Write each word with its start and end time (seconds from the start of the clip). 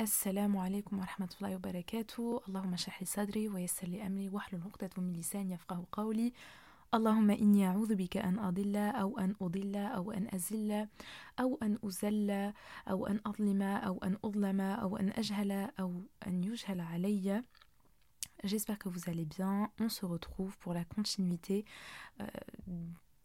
السلام 0.00 0.56
عليكم 0.56 0.98
ورحمة 0.98 1.28
الله 1.36 1.56
وبركاته. 1.56 2.40
اللهم 2.48 2.72
اشرح 2.74 3.00
لي 3.00 3.06
صدري 3.06 3.48
ويسر 3.48 3.88
لي 3.88 4.06
أمري 4.06 4.28
واحلل 4.28 4.62
عقدة 4.62 4.90
من 4.98 5.12
لساني 5.12 5.54
يفقه 5.54 5.86
قولي. 5.92 6.32
اللهم 6.94 7.30
إني 7.30 7.66
أعوذ 7.66 7.94
بك 7.94 8.16
أن 8.16 8.38
أضل 8.38 8.76
أو 8.76 9.18
أن 9.18 9.34
أضل 9.40 9.76
أو 9.76 10.12
أن 10.12 10.28
أزل 10.34 10.88
أو 11.40 11.58
أن 11.62 11.78
أزل 11.84 12.52
أو 12.90 13.06
أن 13.06 13.20
أظلم 13.26 13.62
أو 13.62 13.98
أن 13.98 14.16
أظلم 14.24 14.60
أو 14.60 14.96
أن 14.96 15.12
أجهل 15.16 15.52
أو 15.80 16.02
أن 16.26 16.44
يجهل 16.44 16.80
علي. 16.80 17.42
J'espère 18.44 18.78
que 18.78 18.90
vous 18.90 19.08
allez 19.08 19.24
bien. 19.24 19.70
On 19.80 19.88
se 19.88 20.04
retrouve 20.04 20.58
pour 20.58 20.74
la 20.74 20.84
continuité 20.84 21.64
euh, 22.20 22.26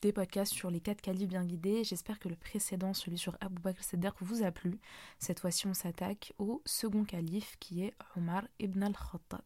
des 0.02 0.12
podcasts 0.12 0.54
sur 0.54 0.72
les 0.72 0.80
quatre 0.80 1.02
califs 1.02 1.30
bien 1.30 1.46
guidés. 1.46 1.84
J'espère 1.84 2.20
que 2.20 2.28
le 2.28 2.36
précédent, 2.36 2.94
celui 2.94 3.18
sur 3.18 3.38
Abu 3.40 3.62
Bakr 3.62 3.84
Siddiq, 3.84 4.14
vous 4.20 4.44
a 4.44 4.52
plu. 4.52 4.80
Cette 5.20 5.40
fois-ci, 5.40 5.68
on 5.68 5.74
s'attaque 5.74 6.34
au 6.40 6.62
second 6.66 7.04
calife 7.04 7.56
qui 7.60 7.84
est 7.84 7.94
Omar 8.18 8.44
ibn 8.60 8.84
al-Khattab. 8.84 9.44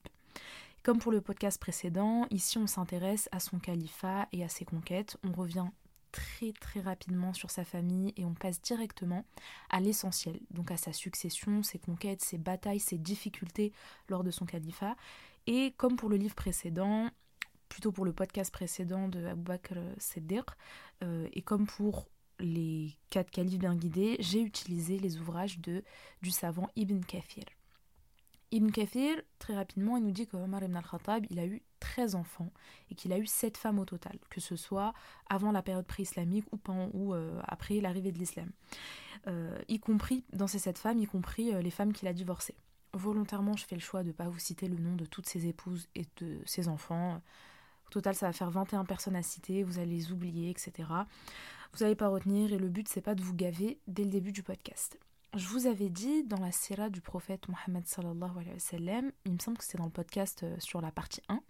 Comme 0.83 0.99
pour 0.99 1.11
le 1.11 1.19
podcast 1.19 1.59
précédent, 1.59 2.27
ici 2.29 2.57
on 2.57 2.67
s'intéresse 2.67 3.27
à 3.31 3.39
son 3.39 3.57
califat 3.57 4.27
et 4.31 4.43
à 4.43 4.49
ses 4.49 4.65
conquêtes. 4.65 5.17
On 5.23 5.31
revient 5.31 5.65
très 6.11 6.53
très 6.53 6.79
rapidement 6.79 7.33
sur 7.33 7.51
sa 7.51 7.65
famille 7.65 8.13
et 8.15 8.23
on 8.23 8.35
passe 8.35 8.61
directement 8.61 9.25
à 9.69 9.81
l'essentiel, 9.81 10.39
donc 10.51 10.71
à 10.71 10.77
sa 10.77 10.93
succession, 10.93 11.63
ses 11.63 11.79
conquêtes, 11.79 12.21
ses 12.21 12.37
batailles, 12.37 12.79
ses 12.79 12.97
difficultés 12.97 13.73
lors 14.09 14.23
de 14.23 14.31
son 14.31 14.45
califat. 14.45 14.95
Et 15.47 15.73
comme 15.77 15.95
pour 15.95 16.09
le 16.09 16.17
livre 16.17 16.35
précédent, 16.35 17.09
plutôt 17.75 17.91
pour 17.91 18.05
le 18.05 18.13
podcast 18.13 18.53
précédent 18.53 19.09
de 19.09 19.25
Abu 19.25 19.41
Bakr 19.41 19.75
Siddiq, 19.97 20.45
euh, 21.03 21.27
et 21.33 21.41
comme 21.41 21.67
pour 21.67 22.07
les 22.39 22.95
quatre 23.09 23.29
califes 23.29 23.59
bien 23.59 23.75
guidés, 23.75 24.15
j'ai 24.21 24.39
utilisé 24.39 24.97
les 24.97 25.17
ouvrages 25.17 25.59
de, 25.59 25.83
du 26.21 26.31
savant 26.31 26.69
Ibn 26.77 27.01
Kathir. 27.01 27.43
Ibn 28.51 28.69
Kathir, 28.69 29.21
très 29.39 29.55
rapidement, 29.55 29.97
il 29.97 30.05
nous 30.05 30.11
dit 30.11 30.25
que 30.25 30.37
Omar 30.37 30.63
ibn 30.63 30.77
al-Khattab, 30.77 31.25
il 31.29 31.37
a 31.37 31.45
eu 31.45 31.63
13 31.81 32.15
enfants 32.15 32.49
et 32.89 32.95
qu'il 32.95 33.11
a 33.11 33.17
eu 33.17 33.27
7 33.27 33.57
femmes 33.57 33.79
au 33.79 33.85
total, 33.85 34.19
que 34.29 34.39
ce 34.39 34.55
soit 34.55 34.93
avant 35.29 35.51
la 35.51 35.61
période 35.61 35.85
pré-islamique 35.85 36.45
ou, 36.53 36.59
ou 36.93 37.13
euh, 37.13 37.41
après 37.43 37.81
l'arrivée 37.81 38.13
de 38.13 38.19
l'islam. 38.19 38.51
Euh, 39.27 39.59
y 39.67 39.81
compris, 39.81 40.23
dans 40.31 40.47
ces 40.47 40.59
7 40.59 40.77
femmes, 40.77 40.99
y 40.99 41.07
compris 41.07 41.51
les 41.61 41.71
femmes 41.71 41.91
qu'il 41.91 42.07
a 42.07 42.13
divorcées. 42.13 42.55
Volontairement, 42.93 43.57
je 43.57 43.65
fais 43.65 43.75
le 43.75 43.81
choix 43.81 44.03
de 44.03 44.07
ne 44.07 44.13
pas 44.13 44.29
vous 44.29 44.39
citer 44.39 44.69
le 44.69 44.77
nom 44.77 44.95
de 44.95 45.05
toutes 45.05 45.27
ses 45.27 45.45
épouses 45.47 45.89
et 45.93 46.05
de 46.21 46.39
ses 46.45 46.69
enfants. 46.69 47.21
Au 47.87 47.89
total, 47.91 48.15
ça 48.15 48.27
va 48.27 48.33
faire 48.33 48.51
21 48.51 48.85
personnes 48.85 49.15
à 49.15 49.23
citer, 49.23 49.63
vous 49.63 49.79
allez 49.79 49.95
les 49.95 50.11
oublier, 50.11 50.49
etc. 50.49 50.89
Vous 51.73 51.83
n'allez 51.83 51.95
pas 51.95 52.07
retenir 52.07 52.53
et 52.53 52.57
le 52.57 52.69
but, 52.69 52.87
c'est 52.87 53.01
pas 53.01 53.15
de 53.15 53.21
vous 53.21 53.33
gaver 53.33 53.79
dès 53.87 54.03
le 54.03 54.09
début 54.09 54.31
du 54.31 54.43
podcast. 54.43 54.97
Je 55.35 55.49
vous 55.49 55.67
avais 55.67 55.89
dit 55.89 56.23
dans 56.23 56.39
la 56.39 56.53
sira 56.53 56.89
du 56.89 57.01
prophète 57.01 57.49
Mohammed 57.49 57.85
sallallahu 57.85 58.37
alayhi 58.39 58.55
wa 58.55 59.11
il 59.25 59.33
me 59.33 59.39
semble 59.39 59.57
que 59.57 59.65
c'était 59.65 59.77
dans 59.77 59.83
le 59.85 59.91
podcast 59.91 60.43
euh, 60.43 60.55
sur 60.59 60.79
la 60.79 60.91
partie 60.93 61.21
1, 61.27 61.41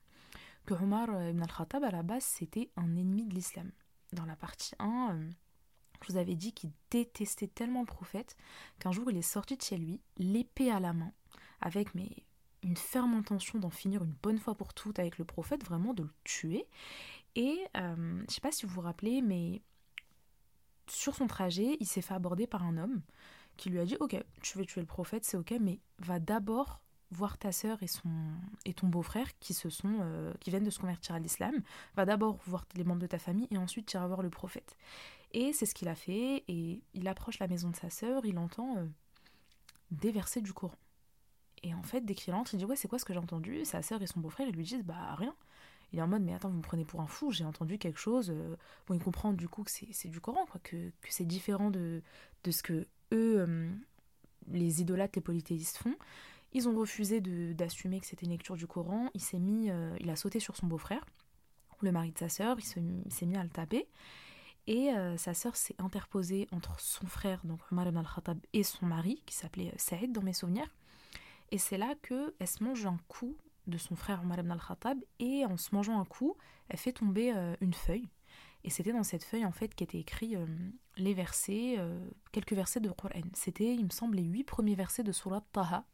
que 0.66 0.73
Omar 0.73 1.08
euh, 1.11 1.30
ibn 1.30 1.44
al-Khattab 1.44 1.83
à 1.83 1.91
la 1.91 2.02
base 2.02 2.23
c'était 2.23 2.72
un 2.78 2.95
ennemi 2.95 3.25
de 3.25 3.36
l'islam. 3.36 3.72
Dans 4.11 4.25
la 4.25 4.36
partie 4.36 4.73
1, 4.80 5.11
euh, 5.13 5.30
je 6.02 6.11
vous 6.11 6.17
avais 6.17 6.33
dit 6.33 6.52
qu'il 6.52 6.72
détestait 6.89 7.45
tellement 7.45 7.81
le 7.81 7.86
prophète 7.86 8.36
qu'un 8.80 8.91
jour 8.91 9.11
il 9.11 9.17
est 9.17 9.22
sorti 9.22 9.56
de 9.56 9.61
chez 9.61 9.78
lui, 9.78 10.02
l'épée 10.17 10.72
à 10.72 10.80
la 10.80 10.94
main, 10.94 11.11
avec 11.61 11.94
mais 11.94 12.09
une 12.66 12.75
ferme 12.75 13.13
intention 13.13 13.59
d'en 13.59 13.69
finir 13.69 14.03
une 14.03 14.16
bonne 14.23 14.39
fois 14.39 14.55
pour 14.55 14.73
toutes 14.73 14.99
avec 14.99 15.17
le 15.17 15.23
prophète, 15.23 15.63
vraiment 15.63 15.94
de 15.94 16.03
le 16.03 16.13
tuer. 16.23 16.66
Et 17.35 17.59
euh, 17.77 18.23
je 18.27 18.33
sais 18.33 18.41
pas 18.41 18.52
si 18.52 18.66
vous 18.66 18.73
vous 18.73 18.81
rappelez, 18.81 19.22
mais 19.22 19.61
sur 20.88 21.16
son 21.16 21.27
trajet, 21.27 21.77
il 21.80 21.85
s'est 21.85 22.02
fait 22.02 22.13
aborder 22.13 22.47
par 22.47 22.63
un 22.63 22.77
homme 22.77 23.02
qui 23.55 23.69
lui 23.69 23.80
a 23.80 23.85
dit 23.85 23.95
Ok, 23.99 24.17
tu 24.41 24.57
veux 24.57 24.66
tuer 24.66 24.81
le 24.81 24.88
prophète, 24.88 25.23
c'est 25.25 25.38
ok, 25.38 25.53
mais 25.61 25.80
va 25.99 26.19
d'abord 26.19 26.81
voir 27.11 27.38
ta 27.38 27.52
sœur 27.52 27.81
et, 27.83 27.88
son, 27.88 28.09
et 28.66 28.73
ton 28.73 28.88
beau-frère 28.88 29.27
qui, 29.39 29.53
se 29.53 29.69
sont, 29.69 30.00
euh, 30.02 30.33
qui 30.39 30.50
viennent 30.50 30.63
de 30.63 30.72
se 30.72 30.79
convertir 30.79 31.13
à 31.13 31.19
l'islam. 31.19 31.61
Va 31.95 32.05
d'abord 32.05 32.39
voir 32.47 32.66
les 32.75 32.83
membres 32.83 33.02
de 33.02 33.07
ta 33.07 33.19
famille 33.19 33.47
et 33.51 33.57
ensuite 33.59 33.85
tu 33.85 33.95
iras 33.95 34.07
voir 34.07 34.23
le 34.23 34.31
prophète. 34.31 34.75
Et 35.34 35.53
c'est 35.53 35.67
ce 35.67 35.75
qu'il 35.75 35.88
a 35.88 35.95
fait. 35.95 36.44
Et 36.47 36.81
il 36.95 37.07
approche 37.07 37.38
la 37.38 37.47
maison 37.47 37.69
de 37.69 37.75
sa 37.75 37.91
sœur, 37.91 38.25
il 38.25 38.40
entend 38.40 38.78
euh, 38.78 38.85
des 39.91 40.11
versets 40.11 40.41
du 40.41 40.51
Coran. 40.51 40.75
Et 41.66 41.74
en 41.74 41.81
fait, 41.81 42.02
dès 42.02 42.14
il 42.14 42.58
dit 42.58 42.66
Ouais, 42.66 42.76
c'est 42.76 42.88
quoi 42.88 43.00
ce 43.00 43.06
que 43.06 43.12
j'ai 43.12 43.20
entendu? 43.20 43.66
Sa 43.66 43.81
sœur 43.81 44.02
et 44.03 44.08
son 44.08 44.20
beau-frère, 44.20 44.48
ils 44.48 44.56
lui 44.56 44.64
disent 44.64 44.84
Bah, 44.84 45.16
rien. 45.16 45.34
Il 45.92 46.00
est 46.00 46.02
en 46.02 46.08
mode 46.08 46.22
Mais 46.22 46.34
attends, 46.34 46.50
vous 46.50 46.58
me 46.58 46.62
prenez 46.62 46.86
pour 46.86 47.02
un 47.02 47.08
fou, 47.08 47.31
j'ai 47.31 47.44
entendu 47.44 47.80
quelque 47.80 48.00
chose. 48.00 48.30
Euh. 48.30 48.56
Bon, 48.88 48.94
il 48.94 49.02
comprend 49.02 49.34
du 49.34 49.50
coup 49.50 49.64
que 49.64 49.72
c'est 49.72 50.08
du 50.08 50.22
Coran, 50.22 50.46
quoi, 50.46 50.62
que, 50.64 50.90
que 51.02 51.08
c'est 51.09 51.26
différent 51.26 51.72
de, 51.72 52.03
de 52.44 52.52
ce 52.52 52.62
que 52.62 52.88
eux, 53.14 53.40
euh, 53.40 53.68
les 54.48 54.81
idolâtres, 54.81 55.14
les 55.16 55.24
polythéistes 55.24 55.78
font. 55.78 55.96
Ils 56.53 56.70
ont 56.70 56.78
refusé 56.78 57.20
d'assumer 57.20 58.00
que 58.00 58.06
c'était 58.06 58.28
une 58.28 58.32
lecture 58.32 58.56
du 58.56 58.68
Coran. 58.68 59.09
Il 59.16 59.22
s'est 59.22 59.40
mis, 59.40 59.72
euh, 59.72 59.97
il 60.00 60.09
a 60.12 60.16
sauté 60.16 60.40
sur 60.40 60.56
son 60.56 60.68
beau-frère, 60.68 61.03
le 61.82 61.92
mari 61.92 62.12
de 62.12 62.20
sa 62.20 62.30
sœur, 62.30 62.58
il 62.59 63.12
s'est 63.12 63.26
mis 63.26 63.38
à 63.38 63.44
le 63.44 63.50
taper. 63.50 63.88
Et 64.68 64.90
sa 65.18 65.36
sœur 65.36 65.56
s'est 65.56 65.76
interposée 65.78 66.47
entre 66.52 66.80
son 66.80 67.06
frère, 67.06 67.40
donc 67.44 67.59
Omar 67.72 67.86
al-Khattab, 67.86 68.40
et 68.53 68.64
son 68.64 68.88
mari, 68.88 69.22
qui 69.28 69.36
s'appelait 69.36 69.72
Saïd 69.78 70.12
dans 70.12 70.24
mes 70.24 70.34
souvenirs. 70.34 70.68
Et 71.51 71.57
c'est 71.57 71.78
là 71.78 71.94
qu'elle 72.01 72.47
se 72.47 72.63
mange 72.63 72.85
un 72.85 72.97
coup 73.07 73.35
de 73.67 73.78
son 73.78 73.95
frère 73.95 74.22
Omar 74.23 74.39
al-Khattab 74.39 75.00
et 75.19 75.45
en 75.45 75.57
se 75.57 75.73
mangeant 75.73 76.00
un 76.00 76.06
coup, 76.06 76.35
elle 76.69 76.78
fait 76.78 76.94
tomber 76.94 77.33
euh, 77.35 77.56
une 77.61 77.73
feuille. 77.73 78.09
Et 78.63 78.69
c'était 78.69 78.94
dans 78.94 79.03
cette 79.03 79.23
feuille 79.23 79.45
en 79.45 79.51
fait 79.51 79.73
qu'étaient 79.75 80.00
écrits 80.00 80.35
euh, 80.35 80.45
les 80.97 81.13
versets, 81.13 81.75
euh, 81.78 82.00
quelques 82.31 82.53
versets 82.53 82.79
de 82.79 82.89
Qur'an. 82.89 83.22
C'était, 83.34 83.75
il 83.75 83.85
me 83.85 83.91
semble, 83.91 84.17
les 84.17 84.23
huit 84.23 84.44
premiers 84.44 84.75
versets 84.75 85.03
de 85.03 85.11
Surat 85.11 85.44
Taha. 85.51 85.85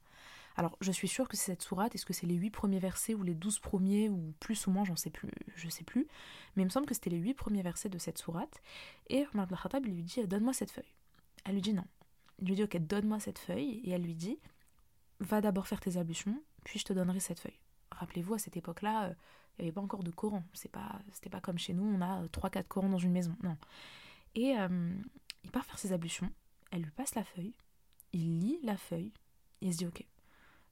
Alors, 0.56 0.78
je 0.82 0.92
suis 0.92 1.08
sûre 1.08 1.28
que 1.28 1.38
c'est 1.38 1.52
cette 1.52 1.62
sourate. 1.62 1.96
Est-ce 1.96 2.06
que 2.06 2.14
c'est 2.14 2.28
les 2.28 2.36
huit 2.36 2.50
premiers 2.50 2.80
versets 2.80 3.14
ou 3.14 3.24
les 3.24 3.34
douze 3.34 3.60
premiers 3.60 4.10
ou 4.10 4.34
plus 4.40 4.68
ou 4.68 4.72
moins, 4.72 4.84
j'en 4.84 4.96
sais 4.96 5.10
plus, 5.10 5.32
je 5.56 5.70
sais 5.70 5.84
plus. 5.84 6.08
Mais 6.56 6.64
il 6.64 6.66
me 6.66 6.70
semble 6.70 6.86
que 6.86 6.94
c'était 6.94 7.10
les 7.10 7.18
huit 7.18 7.34
premiers 7.34 7.62
versets 7.62 7.90
de 7.90 7.98
cette 7.98 8.18
sourate. 8.18 8.62
Et 9.10 9.26
Omar 9.34 9.48
al-Khattab 9.50 9.86
lui 9.86 10.04
dit 10.04 10.26
Donne-moi 10.28 10.54
cette 10.54 10.72
feuille. 10.72 10.94
Elle 11.46 11.56
lui 11.56 11.62
dit 11.62 11.74
non. 11.74 11.86
Il 12.40 12.48
lui 12.48 12.56
dit 12.56 12.64
Ok, 12.64 12.78
donne-moi 12.78 13.20
cette 13.20 13.40
feuille. 13.40 13.82
Et 13.84 13.92
elle 13.92 14.04
lui 14.04 14.16
dit 14.16 14.40
va 15.22 15.42
d'abord 15.42 15.68
faire 15.68 15.80
tes 15.80 15.98
ablutions, 15.98 16.42
puis 16.64 16.80
je 16.80 16.86
te 16.86 16.94
donnerai 16.94 17.20
cette 17.20 17.40
feuille. 17.40 17.60
Rappelez-vous, 17.92 18.34
à 18.34 18.40
cette 18.40 18.58
époque-là, 18.58 19.06
euh, 19.06 19.14
il 19.60 19.64
n'y 19.64 19.68
avait 19.68 19.76
pas 19.76 19.82
encore 19.82 20.04
de 20.04 20.12
Coran. 20.12 20.44
C'est 20.54 20.72
pas, 20.72 21.00
c'était 21.12 21.30
pas 21.30 21.42
comme 21.42 21.58
chez 21.58 21.74
nous, 21.74 21.84
on 21.84 22.02
a 22.02 22.26
3-4 22.28 22.58
euh, 22.58 22.64
Corans 22.68 22.90
dans 22.90 22.98
une 22.98 23.12
maison. 23.12 23.36
Non. 23.44 23.58
Et 24.36 24.58
euh, 24.58 24.94
il 25.44 25.52
part 25.52 25.66
faire 25.66 25.78
ses 25.78 25.94
ablutions, 25.94 26.32
elle 26.72 26.82
lui 26.82 26.92
passe 26.92 27.16
la 27.16 27.24
feuille, 27.24 27.54
il 28.14 28.40
lit 28.40 28.60
la 28.64 28.78
feuille, 28.78 29.14
et 29.62 29.68
il 29.68 29.74
se 29.74 29.78
dit 29.80 29.86
Ok, 29.86 30.06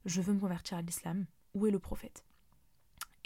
je 0.06 0.22
veux 0.22 0.34
me 0.34 0.40
convertir 0.40 0.78
à 0.78 0.82
l'islam, 0.82 1.26
où 1.54 1.68
est 1.68 1.72
le 1.72 1.80
prophète? 1.80 2.24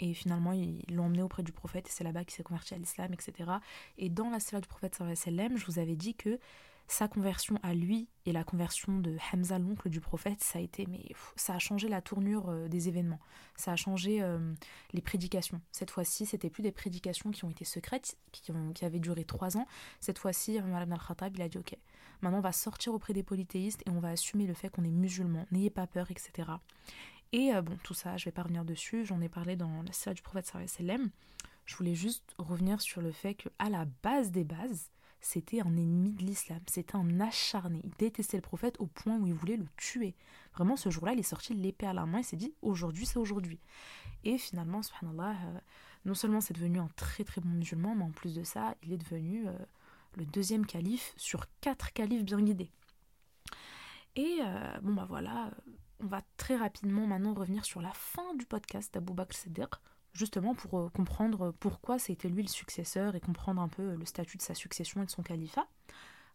Et 0.00 0.12
finalement, 0.12 0.52
ils 0.52 0.82
l'ont 0.90 1.04
emmené 1.04 1.22
auprès 1.22 1.44
du 1.44 1.52
prophète, 1.52 1.86
et 1.86 1.90
c'est 1.90 2.02
là-bas 2.02 2.24
qu'il 2.24 2.34
s'est 2.34 2.42
converti 2.42 2.74
à 2.74 2.78
l'islam, 2.78 3.12
etc. 3.12 3.50
Et 3.96 4.10
dans 4.10 4.28
la 4.28 4.40
salle 4.40 4.60
du 4.60 4.68
prophète 4.68 4.98
je 4.98 5.66
vous 5.66 5.78
avais 5.78 5.94
dit 5.94 6.14
que 6.14 6.40
sa 6.86 7.08
conversion 7.08 7.58
à 7.62 7.74
lui 7.74 8.08
et 8.26 8.32
la 8.32 8.44
conversion 8.44 8.98
de 8.98 9.16
Hamza, 9.32 9.58
l'oncle 9.58 9.88
du 9.88 10.00
prophète, 10.00 10.42
ça 10.42 10.58
a 10.58 10.62
été, 10.62 10.86
mais 10.86 11.02
ça 11.36 11.54
a 11.54 11.58
changé 11.58 11.88
la 11.88 12.00
tournure 12.00 12.48
euh, 12.48 12.68
des 12.68 12.88
événements. 12.88 13.20
Ça 13.56 13.72
a 13.72 13.76
changé 13.76 14.22
euh, 14.22 14.52
les 14.92 15.00
prédications. 15.00 15.60
Cette 15.72 15.90
fois-ci, 15.90 16.26
c'était 16.26 16.50
plus 16.50 16.62
des 16.62 16.72
prédications 16.72 17.30
qui 17.30 17.44
ont 17.44 17.50
été 17.50 17.64
secrètes, 17.64 18.16
qui, 18.32 18.52
ont, 18.52 18.72
avaient 18.82 19.00
duré 19.00 19.24
trois 19.24 19.56
ans. 19.56 19.66
Cette 20.00 20.18
fois-ci, 20.18 20.54
Ibn 20.54 20.72
al-Khattab, 20.72 21.36
il 21.36 21.42
a 21.42 21.48
dit 21.48 21.58
ok, 21.58 21.76
maintenant 22.22 22.38
on 22.38 22.42
va 22.42 22.52
sortir 22.52 22.94
auprès 22.94 23.12
des 23.12 23.22
polythéistes 23.22 23.82
et 23.86 23.90
on 23.90 24.00
va 24.00 24.10
assumer 24.10 24.46
le 24.46 24.54
fait 24.54 24.68
qu'on 24.68 24.84
est 24.84 24.90
musulman. 24.90 25.46
N'ayez 25.50 25.70
pas 25.70 25.86
peur, 25.86 26.10
etc. 26.10 26.48
Et 27.32 27.54
euh, 27.54 27.62
bon, 27.62 27.76
tout 27.82 27.94
ça, 27.94 28.16
je 28.16 28.26
vais 28.26 28.32
pas 28.32 28.42
revenir 28.42 28.64
dessus. 28.64 29.04
J'en 29.04 29.20
ai 29.20 29.28
parlé 29.28 29.56
dans 29.56 29.82
la 29.82 29.92
salle 29.92 30.14
du 30.14 30.22
prophète. 30.22 30.52
Je 31.66 31.76
voulais 31.76 31.94
juste 31.94 32.34
revenir 32.38 32.80
sur 32.80 33.00
le 33.00 33.10
fait 33.10 33.34
que 33.34 33.48
à 33.58 33.70
la 33.70 33.86
base 34.02 34.30
des 34.30 34.44
bases, 34.44 34.90
c'était 35.24 35.62
un 35.62 35.76
ennemi 35.76 36.12
de 36.12 36.22
l'islam, 36.22 36.60
c'était 36.66 36.96
un 36.96 37.18
acharné. 37.18 37.80
Il 37.82 37.92
détestait 37.98 38.36
le 38.36 38.42
prophète 38.42 38.76
au 38.78 38.86
point 38.86 39.16
où 39.16 39.26
il 39.26 39.32
voulait 39.32 39.56
le 39.56 39.66
tuer. 39.78 40.14
Vraiment, 40.54 40.76
ce 40.76 40.90
jour-là, 40.90 41.14
il 41.14 41.18
est 41.18 41.22
sorti 41.22 41.54
l'épée 41.54 41.86
à 41.86 41.94
la 41.94 42.04
main 42.04 42.18
et 42.18 42.22
s'est 42.22 42.36
dit 42.36 42.52
aujourd'hui, 42.60 43.06
c'est 43.06 43.18
aujourd'hui. 43.18 43.58
Et 44.24 44.36
finalement, 44.36 44.82
subhanallah, 44.82 45.30
euh, 45.30 45.58
non 46.04 46.12
seulement 46.12 46.42
c'est 46.42 46.52
devenu 46.52 46.78
un 46.78 46.90
très 46.96 47.24
très 47.24 47.40
bon 47.40 47.48
musulman, 47.48 47.94
mais 47.94 48.04
en 48.04 48.10
plus 48.10 48.34
de 48.34 48.44
ça, 48.44 48.74
il 48.82 48.92
est 48.92 48.98
devenu 48.98 49.48
euh, 49.48 49.52
le 50.16 50.26
deuxième 50.26 50.66
calife 50.66 51.14
sur 51.16 51.46
quatre 51.62 51.94
califes 51.94 52.24
bien 52.24 52.42
guidés. 52.42 52.70
Et 54.16 54.38
euh, 54.42 54.78
bon, 54.82 54.92
bah 54.92 55.06
voilà, 55.08 55.50
on 56.00 56.06
va 56.06 56.20
très 56.36 56.56
rapidement 56.56 57.06
maintenant 57.06 57.32
revenir 57.32 57.64
sur 57.64 57.80
la 57.80 57.92
fin 57.92 58.34
du 58.34 58.44
podcast 58.44 58.92
d'Abou 58.92 59.14
Bakr 59.14 59.34
Siddiq 59.34 59.70
justement 60.14 60.54
pour 60.54 60.78
euh, 60.78 60.88
comprendre 60.88 61.52
pourquoi 61.60 61.98
c'était 61.98 62.28
lui 62.28 62.42
le 62.42 62.48
successeur 62.48 63.14
et 63.14 63.20
comprendre 63.20 63.60
un 63.60 63.68
peu 63.68 63.94
le 63.94 64.04
statut 64.06 64.36
de 64.36 64.42
sa 64.42 64.54
succession 64.54 65.02
et 65.02 65.06
de 65.06 65.10
son 65.10 65.22
califat. 65.22 65.66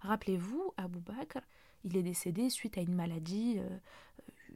Rappelez-vous, 0.02 0.74
Abou 0.78 1.00
Bakr, 1.00 1.42
il 1.84 1.98
est 1.98 2.04
décédé 2.04 2.50
suite 2.50 2.78
à 2.78 2.82
une 2.82 2.94
maladie, 2.94 3.56
euh, 3.58 3.78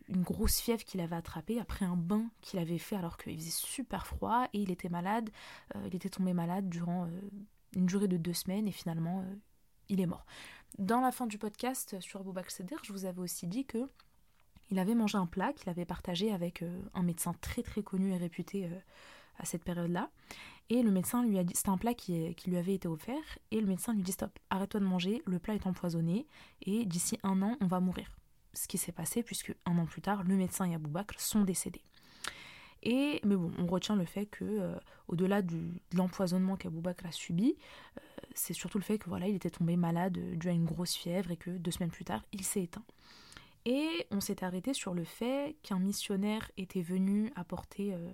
une 0.09 0.21
grosse 0.21 0.59
fièvre 0.59 0.83
qu'il 0.83 1.01
avait 1.01 1.15
attrapée 1.15 1.59
après 1.59 1.85
un 1.85 1.95
bain 1.95 2.29
qu'il 2.41 2.59
avait 2.59 2.77
fait 2.77 2.95
alors 2.95 3.17
qu'il 3.17 3.37
faisait 3.37 3.49
super 3.49 4.05
froid 4.05 4.47
et 4.53 4.59
il 4.59 4.71
était 4.71 4.89
malade, 4.89 5.29
euh, 5.75 5.87
il 5.87 5.95
était 5.95 6.09
tombé 6.09 6.33
malade 6.33 6.69
durant 6.69 7.07
une 7.75 7.85
durée 7.85 8.07
de 8.07 8.17
deux 8.17 8.33
semaines 8.33 8.67
et 8.67 8.71
finalement 8.71 9.25
il 9.89 10.01
est 10.01 10.05
mort. 10.05 10.25
Dans 10.77 11.01
la 11.01 11.11
fin 11.11 11.27
du 11.27 11.37
podcast 11.37 11.99
sur 12.01 12.19
Abou 12.19 12.33
Bakr 12.33 12.51
Seder, 12.51 12.75
je 12.83 12.91
vous 12.91 13.05
avais 13.05 13.21
aussi 13.21 13.47
dit 13.47 13.65
que 13.65 13.87
il 14.73 14.79
avait 14.79 14.95
mangé 14.95 15.17
un 15.17 15.27
plat 15.27 15.53
qu'il 15.53 15.69
avait 15.69 15.85
partagé 15.85 16.33
avec 16.33 16.63
un 16.95 17.03
médecin 17.03 17.33
très 17.41 17.61
très 17.61 17.83
connu 17.83 18.11
et 18.11 18.17
réputé 18.17 18.67
à 19.37 19.45
cette 19.45 19.63
période-là. 19.63 20.09
Et 20.69 20.81
le 20.81 20.91
médecin 20.91 21.23
lui 21.23 21.37
a 21.37 21.43
dit, 21.43 21.53
c'était 21.55 21.69
un 21.69 21.77
plat 21.77 21.93
qui, 21.93 22.35
lui 22.47 22.57
avait 22.57 22.73
été 22.73 22.87
offert, 22.87 23.23
et 23.51 23.59
le 23.59 23.67
médecin 23.67 23.93
lui 23.93 24.01
dit 24.01 24.13
stop, 24.13 24.31
arrête-toi 24.49 24.79
de 24.79 24.85
manger, 24.85 25.21
le 25.25 25.39
plat 25.39 25.53
est 25.53 25.67
empoisonné, 25.67 26.25
et 26.61 26.85
d'ici 26.85 27.19
un 27.23 27.41
an, 27.41 27.57
on 27.61 27.67
va 27.67 27.79
mourir. 27.79 28.09
Ce 28.53 28.67
qui 28.67 28.77
s'est 28.77 28.91
passé, 28.91 29.23
puisque 29.23 29.53
un 29.65 29.77
an 29.77 29.85
plus 29.85 30.01
tard, 30.01 30.23
le 30.23 30.35
médecin 30.35 30.69
et 30.69 30.75
Abou 30.75 30.89
Bakr 30.89 31.19
sont 31.19 31.43
décédés. 31.43 31.83
Et, 32.81 33.19
mais 33.23 33.35
bon, 33.35 33.51
on 33.57 33.65
retient 33.65 33.95
le 33.95 34.05
fait 34.05 34.25
que, 34.25 34.43
euh, 34.43 34.75
au-delà 35.07 35.41
de 35.41 35.57
l'empoisonnement 35.93 36.55
qu'Abou 36.55 36.81
Bakr 36.81 37.07
a 37.07 37.11
subi, 37.11 37.55
euh, 37.97 38.01
c'est 38.35 38.53
surtout 38.53 38.77
le 38.77 38.83
fait 38.83 38.97
que 38.97 39.09
voilà, 39.09 39.27
il 39.27 39.35
était 39.35 39.49
tombé 39.49 39.75
malade 39.75 40.17
dû 40.37 40.49
à 40.49 40.51
une 40.51 40.65
grosse 40.65 40.93
fièvre 40.93 41.31
et 41.31 41.37
que 41.37 41.49
deux 41.49 41.71
semaines 41.71 41.91
plus 41.91 42.05
tard, 42.05 42.23
il 42.31 42.43
s'est 42.43 42.63
éteint. 42.63 42.83
Et 43.65 44.07
on 44.12 44.19
s'est 44.19 44.44
arrêté 44.44 44.74
sur 44.74 44.94
le 44.94 45.04
fait 45.04 45.56
qu'un 45.63 45.80
missionnaire 45.80 46.51
était 46.57 46.81
venu 46.81 47.31
apporter 47.36 47.94
euh, 47.94 48.12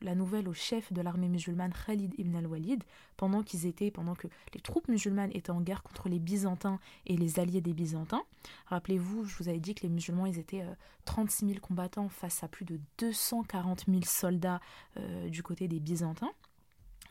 la 0.00 0.14
nouvelle 0.14 0.48
au 0.48 0.54
chef 0.54 0.92
de 0.92 1.02
l'armée 1.02 1.28
musulmane 1.28 1.72
Khalid 1.72 2.14
ibn 2.18 2.34
al-Walid 2.36 2.82
pendant 3.16 3.42
qu'ils 3.42 3.66
étaient, 3.66 3.90
pendant 3.90 4.14
que 4.14 4.28
les 4.54 4.60
troupes 4.60 4.88
musulmanes 4.88 5.30
étaient 5.34 5.50
en 5.50 5.60
guerre 5.60 5.82
contre 5.82 6.08
les 6.08 6.18
Byzantins 6.18 6.78
et 7.06 7.16
les 7.16 7.38
alliés 7.38 7.60
des 7.60 7.74
Byzantins. 7.74 8.22
Rappelez-vous, 8.66 9.24
je 9.24 9.36
vous 9.36 9.48
avais 9.48 9.60
dit 9.60 9.74
que 9.74 9.82
les 9.82 9.88
musulmans, 9.88 10.26
ils 10.26 10.38
étaient 10.38 10.64
36 11.04 11.44
euh, 11.44 11.48
000 11.48 11.60
combattants 11.60 12.08
face 12.08 12.42
à 12.42 12.48
plus 12.48 12.64
de 12.64 12.80
240 12.98 13.84
000 13.88 14.00
soldats 14.04 14.60
euh, 14.96 15.28
du 15.28 15.42
côté 15.42 15.68
des 15.68 15.80
Byzantins. 15.80 16.32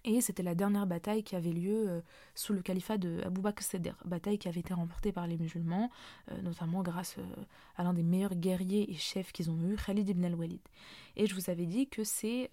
Et 0.07 0.21
c'était 0.21 0.43
la 0.43 0.53
dernière 0.53 0.85
bataille 0.85 1.23
qui 1.23 1.35
avait 1.35 1.51
lieu 1.51 1.89
euh, 1.89 2.01
sous 2.35 2.53
le 2.53 2.61
califat 2.61 2.99
de 2.99 3.21
Abu 3.25 3.41
Bakr 3.41 3.63
Seder, 3.63 3.93
bataille 4.05 4.37
qui 4.37 4.47
avait 4.47 4.59
été 4.59 4.71
remportée 4.71 5.11
par 5.11 5.25
les 5.25 5.35
musulmans, 5.35 5.89
euh, 6.31 6.39
notamment 6.43 6.83
grâce 6.83 7.15
euh, 7.17 7.23
à 7.75 7.83
l'un 7.83 7.91
des 7.91 8.03
meilleurs 8.03 8.35
guerriers 8.35 8.91
et 8.91 8.93
chefs 8.93 9.31
qu'ils 9.31 9.49
ont 9.49 9.59
eu, 9.67 9.75
Khalid 9.75 10.07
ibn 10.07 10.23
al-Walid. 10.23 10.61
Et 11.15 11.25
je 11.25 11.33
vous 11.33 11.49
avais 11.49 11.65
dit 11.65 11.87
que 11.87 12.03
c'est 12.03 12.51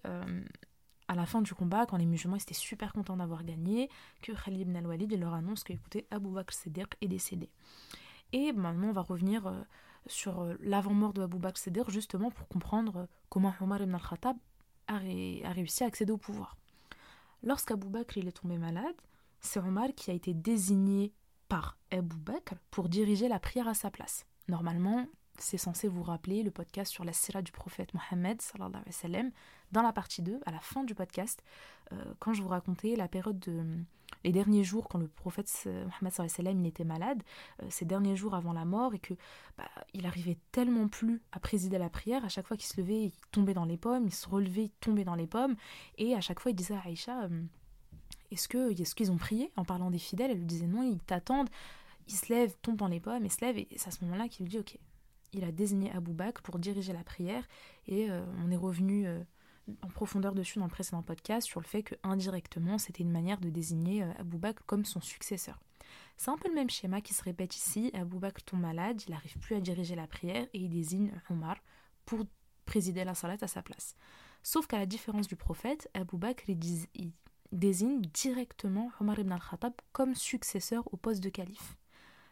à 1.07 1.15
la 1.15 1.25
fin 1.27 1.43
du 1.43 1.53
combat, 1.53 1.85
quand 1.85 1.97
les 1.97 2.07
musulmans 2.07 2.37
étaient 2.37 2.55
super 2.55 2.91
contents 2.91 3.17
d'avoir 3.17 3.43
gagné, 3.43 3.87
que 4.23 4.31
Khalid 4.31 4.61
ibn 4.61 4.75
al-Walid 4.75 5.13
leur 5.19 5.35
annonce 5.35 5.63
que, 5.63 5.73
Abu 6.09 6.29
Bakr 6.29 6.53
Seder 6.53 6.85
est 7.01 7.07
décédé. 7.07 7.51
Et 8.31 8.51
maintenant, 8.51 8.87
on 8.87 8.93
va 8.93 9.01
revenir 9.01 9.53
sur 10.07 10.47
l'avant-mort 10.61 11.13
de 11.13 11.21
Abu 11.21 11.37
Bakr 11.37 11.57
Seder, 11.59 11.83
justement 11.89 12.31
pour 12.31 12.47
comprendre 12.47 13.07
comment 13.29 13.53
Omar 13.61 13.83
ibn 13.83 13.93
al-Khattab 13.93 14.37
a 14.87 14.97
réussi 14.97 15.83
à 15.83 15.87
accéder 15.87 16.11
au 16.11 16.17
pouvoir. 16.17 16.57
Lorsqu'Abou 17.43 17.89
Bakr 17.89 18.19
est 18.19 18.31
tombé 18.31 18.57
malade, 18.57 18.95
c'est 19.41 19.59
Omar 19.59 19.89
qui 19.95 20.09
a 20.09 20.13
été 20.13 20.33
désigné 20.33 21.11
par 21.49 21.77
Abou 21.91 22.17
Bakr 22.17 22.55
pour 22.71 22.87
diriger 22.87 23.27
la 23.27 23.39
prière 23.39 23.67
à 23.67 23.73
sa 23.73 23.91
place. 23.91 24.25
Normalement, 24.47 25.07
c'est 25.37 25.57
censé 25.57 25.89
vous 25.89 26.03
rappeler 26.03 26.41
le 26.41 26.51
podcast 26.51 26.89
sur 26.89 27.03
la 27.03 27.11
sira 27.11 27.41
du 27.41 27.51
prophète 27.51 27.93
Mohammed 27.93 28.41
dans 29.73 29.81
la 29.81 29.91
partie 29.91 30.21
2, 30.21 30.39
à 30.45 30.51
la 30.51 30.59
fin 30.59 30.83
du 30.83 30.95
podcast, 30.95 31.43
euh, 31.91 31.95
quand 32.19 32.33
je 32.33 32.41
vous 32.41 32.47
racontais 32.47 32.95
la 32.95 33.09
période 33.09 33.39
de 33.39 33.63
les 34.23 34.31
derniers 34.31 34.63
jours 34.63 34.87
quand 34.87 34.99
le 34.99 35.07
prophète 35.07 35.51
euh, 35.65 35.85
Mohammed 36.01 36.31
il 36.59 36.65
était 36.67 36.83
malade, 36.85 37.21
euh, 37.61 37.65
ces 37.69 37.83
derniers 37.83 38.15
jours 38.15 38.35
avant 38.35 38.53
la 38.53 38.63
mort 38.63 38.93
et 38.93 38.99
que 38.99 39.15
bah, 39.57 39.65
il 39.93 40.05
arrivait 40.05 40.37
tellement 40.51 40.87
plus 40.87 41.21
à 41.31 41.39
présider 41.39 41.77
la 41.77 41.89
prière, 41.89 42.23
à 42.23 42.29
chaque 42.29 42.47
fois 42.47 42.55
qu'il 42.55 42.67
se 42.67 42.79
levait, 42.79 43.05
il 43.05 43.13
tombait 43.31 43.55
dans 43.55 43.65
les 43.65 43.75
pommes, 43.75 44.05
il 44.05 44.13
se 44.13 44.29
relevait, 44.29 44.65
il 44.65 44.71
tombait 44.79 45.03
dans 45.03 45.15
les 45.15 45.27
pommes 45.27 45.55
et 45.97 46.13
à 46.13 46.21
chaque 46.21 46.39
fois 46.39 46.51
il 46.51 46.55
disait 46.55 46.75
à 46.75 46.83
Aïcha 46.85 47.27
est-ce 48.31 48.47
que 48.47 48.79
est-ce 48.79 48.95
qu'ils 48.95 49.11
ont 49.11 49.17
prié 49.17 49.51
en 49.57 49.65
parlant 49.65 49.91
des 49.91 49.99
fidèles? 49.99 50.31
Elle 50.31 50.37
lui 50.37 50.45
disait 50.45 50.67
non, 50.67 50.83
ils 50.83 50.99
t'attendent. 50.99 51.49
Il 52.07 52.15
se 52.15 52.31
lève, 52.31 52.53
tombe 52.61 52.75
dans 52.75 52.87
les 52.87 52.99
pommes 52.99 53.25
et 53.25 53.29
se 53.29 53.43
lève 53.43 53.57
et 53.57 53.67
c'est 53.75 53.87
à 53.87 53.91
ce 53.91 54.03
moment-là 54.05 54.27
qu'il 54.27 54.45
lui 54.45 54.51
dit 54.51 54.59
ok, 54.59 54.77
il 55.33 55.43
a 55.43 55.51
désigné 55.51 55.91
Abou 55.91 56.13
Bakr 56.13 56.41
pour 56.43 56.59
diriger 56.59 56.93
la 56.93 57.03
prière 57.03 57.47
et 57.87 58.09
on 58.45 58.51
est 58.51 58.57
revenu 58.57 59.07
en 59.81 59.87
profondeur 59.87 60.33
dessus 60.33 60.59
dans 60.59 60.65
le 60.65 60.71
précédent 60.71 61.01
podcast 61.01 61.47
sur 61.47 61.59
le 61.59 61.65
fait 61.65 61.83
que 61.83 61.95
indirectement 62.03 62.77
c'était 62.77 63.03
une 63.03 63.11
manière 63.11 63.39
de 63.39 63.49
désigner 63.49 64.03
euh, 64.03 64.11
Abou 64.19 64.37
Bakr 64.37 64.63
comme 64.65 64.85
son 64.85 65.01
successeur. 65.01 65.59
C'est 66.17 66.31
un 66.31 66.37
peu 66.37 66.49
le 66.49 66.55
même 66.55 66.69
schéma 66.69 67.01
qui 67.01 67.13
se 67.13 67.23
répète 67.23 67.55
ici. 67.55 67.91
Abou 67.93 68.19
Bakr 68.19 68.43
tombe 68.43 68.61
malade, 68.61 69.01
il 69.07 69.11
n'arrive 69.11 69.37
plus 69.39 69.55
à 69.55 69.59
diriger 69.59 69.95
la 69.95 70.07
prière 70.07 70.47
et 70.53 70.59
il 70.59 70.69
désigne 70.69 71.11
Omar 71.29 71.57
pour 72.05 72.25
présider 72.65 73.03
la 73.03 73.13
salat 73.13 73.37
à 73.41 73.47
sa 73.47 73.61
place. 73.61 73.95
Sauf 74.41 74.67
qu'à 74.67 74.77
la 74.77 74.85
différence 74.85 75.27
du 75.27 75.35
prophète, 75.35 75.89
Abou 75.93 76.17
Bakr 76.17 76.49
il 76.49 77.11
désigne 77.51 78.01
directement 78.01 78.91
Omar 78.99 79.19
ibn 79.19 79.31
al-Khattab 79.31 79.73
comme 79.91 80.15
successeur 80.15 80.83
au 80.91 80.97
poste 80.97 81.23
de 81.23 81.29
calife. 81.29 81.77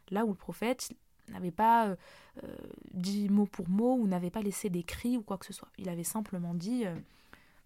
Là 0.09 0.25
où 0.25 0.29
le 0.29 0.35
prophète 0.35 0.91
n'avait 1.29 1.51
pas 1.51 1.87
euh, 1.87 1.95
euh, 2.43 2.55
dit 2.93 3.29
mot 3.29 3.45
pour 3.45 3.69
mot 3.69 3.95
ou 3.95 4.07
n'avait 4.07 4.31
pas 4.31 4.41
laissé 4.41 4.69
d'écrit 4.69 5.17
ou 5.17 5.21
quoi 5.21 5.37
que 5.37 5.45
ce 5.45 5.53
soit. 5.53 5.69
Il 5.77 5.87
avait 5.87 6.03
simplement 6.03 6.53
dit 6.53 6.85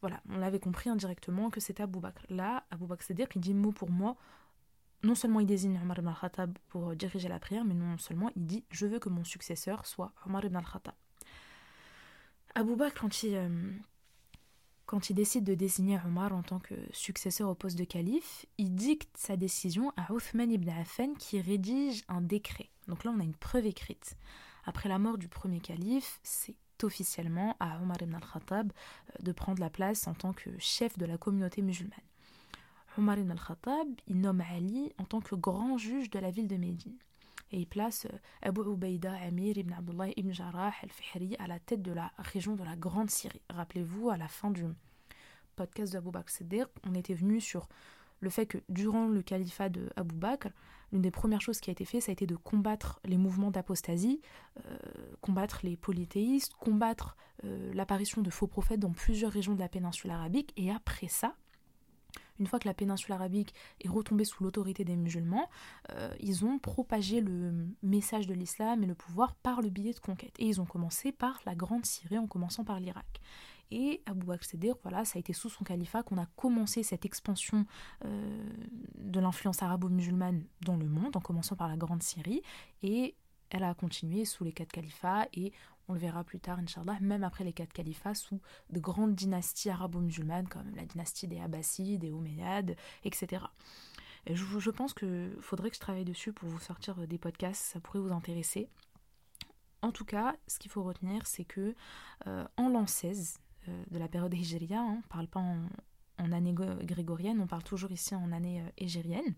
voilà, 0.06 0.22
on 0.30 0.38
l'avait 0.38 0.60
compris 0.60 0.88
indirectement 0.92 1.50
que 1.50 1.60
c'était 1.60 1.81
Abou 1.81 2.00
Bakr. 2.00 2.24
Là, 2.30 2.63
Abou 2.69 2.86
Bakr 2.86 3.02
c'est-à-dire 3.02 3.28
qu'il 3.28 3.42
dit 3.42 3.56
mot 3.56 3.72
pour 3.72 3.90
mot, 3.90 4.16
non 5.02 5.16
seulement 5.16 5.40
il 5.40 5.48
désigne 5.48 5.80
Omar 5.81 5.98
ibn 5.98 6.10
al-Khattab 6.10 6.56
pour 6.68 6.96
diriger 6.96 7.28
la 7.28 7.40
prière, 7.40 7.66
mais 7.66 7.74
non 7.74 7.98
seulement 7.98 8.30
il 8.36 8.46
dit 8.46 8.63
je 8.69 8.86
veux 8.86 9.00
que 9.00 9.10
mon 9.10 9.24
successeur 9.24 9.88
soit 9.88 10.12
Omar 10.28 10.46
ibn 10.46 10.57
al-Khattab. 10.57 10.94
Abou 12.54 12.75
Bakr, 12.75 13.02
quand 13.02 13.24
il, 13.24 13.34
euh, 13.34 13.72
quand 14.86 15.10
il 15.10 15.16
décide 15.16 15.44
de 15.44 15.56
désigner 15.56 15.98
Omar 16.06 16.34
en 16.34 16.44
tant 16.44 16.60
que 16.60 16.75
successeur 16.92 17.50
au 17.50 17.56
poste 17.56 17.80
de 17.80 17.84
calife, 17.84 18.46
il 18.60 18.75
dicte 18.75 19.18
sa 19.18 19.38
décision 19.38 19.92
à 19.98 20.13
Uthman 20.13 20.51
ibn 20.51 20.69
Affan 20.69 21.16
qui 21.16 21.42
rédige 21.42 22.04
un 22.10 22.22
décret. 22.22 22.69
Donc 22.88 23.06
là, 23.06 23.12
on 23.16 23.19
a 23.19 23.24
une 23.24 23.34
preuve 23.34 23.66
écrite. 23.66 24.16
Après 24.66 24.88
la 24.88 25.00
mort 25.00 25.18
du 25.18 25.28
premier 25.28 25.62
calife, 25.62 26.19
c'est 26.22 26.56
officiellement 26.83 27.56
à 27.60 27.80
Omar 27.81 27.98
ibn 28.01 28.16
al-Khattab 28.16 28.72
euh, 28.72 29.24
de 29.24 29.31
prendre 29.31 29.60
la 29.60 29.69
place 29.69 30.07
en 30.07 30.13
tant 30.13 30.33
que 30.33 30.50
chef 30.60 30.98
de 30.98 31.06
la 31.06 31.18
communauté 31.18 31.62
musulmane. 31.62 32.00
Omar 32.98 33.18
ibn 33.18 33.31
al-Khattab, 33.31 33.88
il 34.07 34.19
nomme 34.22 34.42
Ali 34.42 34.92
en 34.98 35.06
tant 35.06 35.22
que 35.22 35.36
grand 35.36 35.77
juge 35.77 36.10
de 36.10 36.19
la 36.19 36.31
ville 36.31 36.48
de 36.48 36.57
Médine. 36.57 36.98
Et 37.51 37.60
il 37.60 37.68
place 37.68 38.06
euh, 38.06 38.18
Abu 38.42 38.62
Ubaida 38.62 39.13
Amir 39.13 39.57
ibn 39.57 39.74
Abdullah 39.74 40.10
ibn 40.16 40.31
Jarrah 40.31 40.74
al-Fihri 40.81 41.36
à 41.39 41.48
la 41.48 41.60
tête 41.60 41.81
de 41.81 41.92
la 41.92 42.12
région 42.18 42.56
de 42.56 42.63
la 42.63 42.75
Grande 42.75 43.10
Syrie. 43.10 43.42
Rappelez-vous, 43.50 44.10
à 44.10 44.18
la 44.18 44.27
fin 44.27 44.51
du 44.51 44.66
podcast 45.56 45.94
d'Abu 45.94 46.12
Bakr 46.12 46.30
Siddiq, 46.30 46.68
on 46.86 46.95
était 46.95 47.13
venu 47.13 47.39
sur 47.39 47.68
le 48.25 48.30
fait 48.31 48.48
que 48.48 48.57
durant 48.68 49.07
le 49.07 49.22
califat 49.22 49.69
de 49.69 49.89
Abu 49.95 50.16
Bakr, 50.16 50.50
l'une 50.92 51.01
des 51.01 51.12
premières 51.12 51.42
choses 51.42 51.60
qui 51.60 51.69
a 51.69 51.74
été 51.74 51.86
faite, 51.86 52.01
ça 52.01 52.12
a 52.12 52.13
été 52.13 52.25
de 52.25 52.36
combattre 52.36 53.00
les 53.06 53.18
mouvements 53.18 53.51
d'apostasie, 53.51 54.19
euh, 54.66 54.77
combattre 55.22 55.60
les 55.63 55.77
polythéistes, 55.77 56.54
combattre 56.56 57.16
euh, 57.44 57.72
l'apparition 57.74 58.22
de 58.22 58.29
faux 58.32 58.48
prophètes 58.48 58.79
dans 58.79 58.91
plusieurs 58.91 59.32
régions 59.32 59.53
de 59.53 59.60
la 59.60 59.70
péninsule 59.70 60.10
arabique. 60.10 60.53
Et 60.58 60.72
après 60.72 61.08
ça, 61.08 61.36
une 62.39 62.48
fois 62.48 62.60
que 62.60 62.67
la 62.67 62.74
péninsule 62.74 63.13
arabique 63.13 63.53
est 63.79 63.89
retombée 63.89 64.25
sous 64.25 64.44
l'autorité 64.44 64.84
des 64.84 64.96
musulmans, 64.96 65.50
euh, 65.91 66.13
ils 66.20 66.44
ont 66.46 66.58
propagé 66.58 67.22
le 67.22 67.67
message 67.84 68.25
de 68.25 68.34
l'islam 68.34 68.84
et 68.84 68.88
le 68.88 68.96
pouvoir 68.96 69.36
par 69.36 69.62
le 69.62 69.70
biais 69.70 69.94
de 69.94 70.00
conquête. 70.00 70.34
Et 70.39 70.48
ils 70.48 70.60
ont 70.60 70.65
commencé 70.65 71.12
par 71.12 71.39
la 71.46 71.55
Grande 71.55 71.86
Syrie, 71.86 72.17
en 72.17 72.27
commençant 72.27 72.63
par 72.63 72.79
l'Irak. 72.79 73.22
Et 73.72 74.01
Abu 74.05 74.25
Bakr 74.25 74.45
Siddiq, 74.45 74.75
voilà, 74.84 75.05
ça 75.05 75.17
a 75.17 75.19
été 75.19 75.34
sous 75.34 75.50
son 75.50 75.63
califat 75.63 76.03
qu'on 76.03 76.17
a 76.17 76.25
commencé 76.36 76.84
cette 76.84 77.05
expansion 77.05 77.65
euh, 78.05 78.50
de 78.98 79.19
l'influence 79.19 79.62
arabo-musulmane 79.62 80.45
dans 80.62 80.77
le 80.77 80.88
monde, 80.88 81.15
en 81.15 81.22
commençant 81.22 81.55
par 81.55 81.67
la 81.67 81.77
Grande 81.77 82.03
Syrie, 82.03 82.41
et 82.84 83.15
elle 83.50 83.63
a 83.63 83.74
continué 83.74 84.25
sous 84.25 84.43
les 84.43 84.51
quatre 84.51 84.72
califats, 84.72 85.27
et 85.34 85.51
on 85.88 85.93
le 85.93 86.00
verra 86.00 86.24
plus 86.24 86.39
tard, 86.39 86.60
Inch'Allah, 86.60 86.98
même 87.01 87.24
après 87.24 87.43
les 87.43 87.53
quatre 87.53 87.74
califats, 87.74 88.15
sous 88.15 88.39
de 88.72 88.79
grandes 88.79 89.15
dynasties 89.15 89.69
arabo-musulmanes, 89.69 90.48
comme 90.48 90.75
la 90.75 90.86
dynastie 90.86 91.27
des 91.27 91.39
Abbasides, 91.39 92.01
des 92.01 92.12
Omeyyades, 92.12 92.75
etc. 93.03 93.45
Et 94.27 94.36
je, 94.36 94.72
pense 94.72 94.93
qu'il 94.93 95.36
faudrait 95.39 95.69
que 95.69 95.75
je 95.75 95.81
travaille 95.81 96.05
dessus 96.05 96.34
pour 96.34 96.50
vous 96.50 96.60
sortir 96.60 96.95
des 97.07 97.19
podcasts, 97.19 97.62
ça 97.62 97.79
pourrait 97.79 98.00
vous 98.00 98.12
intéresser. 98.12 98.67
En 99.84 99.91
tout 99.91 100.05
cas, 100.05 100.36
ce 100.48 100.57
qu'il 100.57 100.72
faut 100.72 100.81
retenir, 100.81 101.27
c'est 101.27 101.45
que 101.45 101.75
euh, 102.25 102.48
en 102.57 102.69
l'an 102.69 102.88
16, 102.88 103.38
euh, 103.38 103.45
de 103.91 104.00
la 104.00 104.07
période 104.07 104.34
hijriya, 104.34 104.79
hein. 104.79 104.93
on 104.93 104.98
ne 104.98 105.10
parle 105.10 105.27
pas 105.27 105.39
en, 105.39 106.31
année 106.31 106.53
grégorienne, 106.53 107.39
on 107.41 107.48
parle 107.48 107.63
toujours 107.63 107.91
ici 107.91 108.15
en 108.15 108.31
année 108.31 108.62
euh, 108.62 108.69
égérienne. 108.77 109.36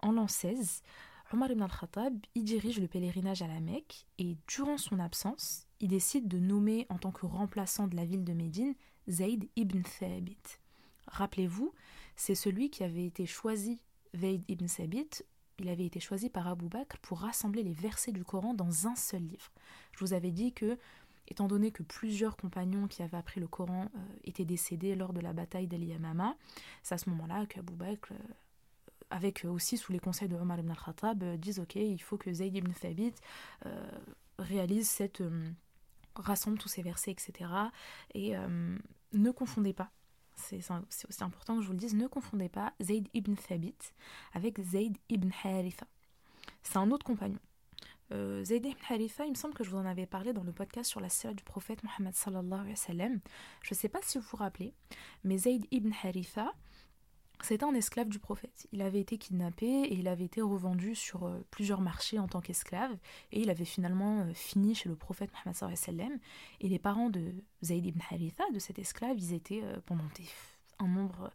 En 0.00 0.12
l'an 0.12 0.28
16, 0.28 0.82
Omar 1.32 1.50
ibn 1.50 1.62
al-Khattab 1.62 2.14
il 2.34 2.44
dirige 2.44 2.78
le 2.78 2.88
pèlerinage 2.88 3.42
à 3.42 3.48
la 3.48 3.60
Mecque 3.60 4.06
et 4.18 4.36
durant 4.46 4.78
son 4.78 4.98
absence, 4.98 5.66
il 5.80 5.88
décide 5.88 6.28
de 6.28 6.38
nommer 6.38 6.86
en 6.90 6.98
tant 6.98 7.10
que 7.10 7.26
remplaçant 7.26 7.88
de 7.88 7.96
la 7.96 8.04
ville 8.04 8.24
de 8.24 8.32
Médine 8.32 8.74
Zayd 9.08 9.48
ibn 9.56 9.82
Thabit. 9.82 10.58
Rappelez-vous, 11.06 11.72
c'est 12.16 12.34
celui 12.34 12.70
qui 12.70 12.84
avait 12.84 13.06
été 13.06 13.26
choisi, 13.26 13.82
Zayd 14.14 14.44
ibn 14.48 14.66
Thabit, 14.66 15.24
il 15.58 15.68
avait 15.68 15.86
été 15.86 16.00
choisi 16.00 16.28
par 16.28 16.48
Abu 16.48 16.68
Bakr 16.68 16.98
pour 16.98 17.20
rassembler 17.20 17.62
les 17.62 17.72
versets 17.72 18.12
du 18.12 18.24
Coran 18.24 18.54
dans 18.54 18.86
un 18.86 18.96
seul 18.96 19.22
livre. 19.22 19.50
Je 19.92 20.04
vous 20.04 20.12
avais 20.12 20.30
dit 20.30 20.52
que 20.52 20.78
étant 21.28 21.46
donné 21.46 21.70
que 21.70 21.82
plusieurs 21.82 22.36
compagnons 22.36 22.86
qui 22.88 23.02
avaient 23.02 23.16
appris 23.16 23.40
le 23.40 23.48
Coran 23.48 23.90
euh, 23.94 23.98
étaient 24.24 24.44
décédés 24.44 24.94
lors 24.94 25.12
de 25.12 25.20
la 25.20 25.32
bataille 25.32 25.66
d'Ali 25.66 25.86
Yamama, 25.86 26.36
c'est 26.82 26.94
à 26.94 26.98
ce 26.98 27.08
moment-là 27.10 27.46
qu'Abu 27.46 27.74
Bakr, 27.74 28.12
euh, 28.12 28.16
avec 29.10 29.44
aussi 29.44 29.76
sous 29.76 29.92
les 29.92 30.00
conseils 30.00 30.28
de 30.28 30.36
Omar 30.36 30.58
ibn 30.58 30.70
al-Khattab, 30.70 31.22
euh, 31.22 31.36
disent 31.36 31.60
Ok, 31.60 31.76
il 31.76 32.00
faut 32.02 32.16
que 32.16 32.32
Zayd 32.32 32.54
ibn 32.54 32.72
Thabit 32.72 33.14
réalise 34.38 34.88
cette, 34.88 35.22
rassemble 36.16 36.58
tous 36.58 36.68
ces 36.68 36.82
versets, 36.82 37.12
etc. 37.12 37.50
Et 38.14 38.34
ne 39.12 39.30
confondez 39.30 39.72
pas 39.72 39.90
c'est 40.34 40.58
aussi 41.08 41.22
important 41.22 41.56
que 41.56 41.62
je 41.62 41.66
vous 41.66 41.74
le 41.74 41.78
dise, 41.78 41.94
ne 41.94 42.06
confondez 42.06 42.48
pas 42.48 42.72
Zayd 42.80 43.06
ibn 43.14 43.34
Thabit 43.34 43.76
avec 44.32 44.60
Zayd 44.60 44.96
ibn 45.08 45.28
Haritha. 45.44 45.86
C'est 46.62 46.78
un 46.78 46.90
autre 46.90 47.04
compagnon. 47.04 47.38
Euh, 48.12 48.44
Zayd 48.44 48.66
ibn 48.66 48.78
Haritha, 48.88 49.24
il 49.24 49.30
me 49.30 49.36
semble 49.36 49.54
que 49.54 49.64
je 49.64 49.70
vous 49.70 49.78
en 49.78 49.86
avais 49.86 50.06
parlé 50.06 50.32
dans 50.32 50.42
le 50.42 50.52
podcast 50.52 50.90
sur 50.90 51.00
la 51.00 51.08
sira 51.08 51.32
du 51.32 51.44
prophète 51.44 51.82
Mohammed 51.82 52.14
sallallahu 52.14 52.74
alayhi. 52.88 53.20
Je 53.62 53.74
ne 53.74 53.76
sais 53.76 53.88
pas 53.88 54.00
si 54.02 54.18
vous 54.18 54.24
vous 54.30 54.36
rappelez, 54.36 54.74
mais 55.24 55.38
Zayd 55.38 55.66
ibn 55.70 55.90
Haritha, 56.02 56.52
c'était 57.42 57.64
un 57.64 57.74
esclave 57.74 58.08
du 58.08 58.18
prophète. 58.18 58.68
Il 58.72 58.82
avait 58.82 59.00
été 59.00 59.18
kidnappé 59.18 59.66
et 59.66 59.94
il 59.94 60.08
avait 60.08 60.24
été 60.24 60.40
revendu 60.42 60.94
sur 60.94 61.24
euh, 61.24 61.44
plusieurs 61.50 61.80
marchés 61.80 62.18
en 62.18 62.28
tant 62.28 62.40
qu'esclave. 62.40 62.92
Et 63.32 63.40
il 63.40 63.50
avait 63.50 63.64
finalement 63.64 64.20
euh, 64.20 64.32
fini 64.34 64.74
chez 64.74 64.88
le 64.88 64.94
prophète 64.94 65.30
Mohammed 65.32 65.76
sallam. 65.76 66.18
Et 66.60 66.68
les 66.68 66.78
parents 66.78 67.10
de 67.10 67.32
Zayd 67.62 67.84
ibn 67.86 68.00
Haritha, 68.10 68.44
de 68.52 68.58
cet 68.58 68.78
esclave, 68.78 69.18
ils 69.18 69.32
étaient 69.32 69.62
pendant 69.86 70.04
un 70.78 70.88
nombre 70.88 71.32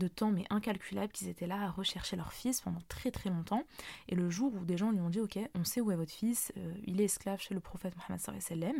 de 0.00 0.08
temps 0.08 0.32
mais 0.32 0.44
incalculable 0.50 1.12
qu'ils 1.12 1.28
étaient 1.28 1.46
là 1.46 1.62
à 1.62 1.70
rechercher 1.70 2.16
leur 2.16 2.32
fils 2.32 2.60
pendant 2.60 2.80
très 2.88 3.12
très 3.12 3.30
longtemps. 3.30 3.62
Et 4.08 4.16
le 4.16 4.28
jour 4.30 4.52
où 4.54 4.64
des 4.64 4.76
gens 4.76 4.90
lui 4.90 5.00
ont 5.00 5.10
dit 5.10 5.20
Ok, 5.20 5.38
on 5.54 5.64
sait 5.64 5.80
où 5.80 5.92
est 5.92 5.96
votre 5.96 6.12
fils, 6.12 6.52
il 6.84 7.00
est 7.00 7.04
esclave 7.04 7.40
chez 7.40 7.54
le 7.54 7.60
prophète 7.60 7.94
Mohammed 7.96 8.20
sallam. 8.40 8.76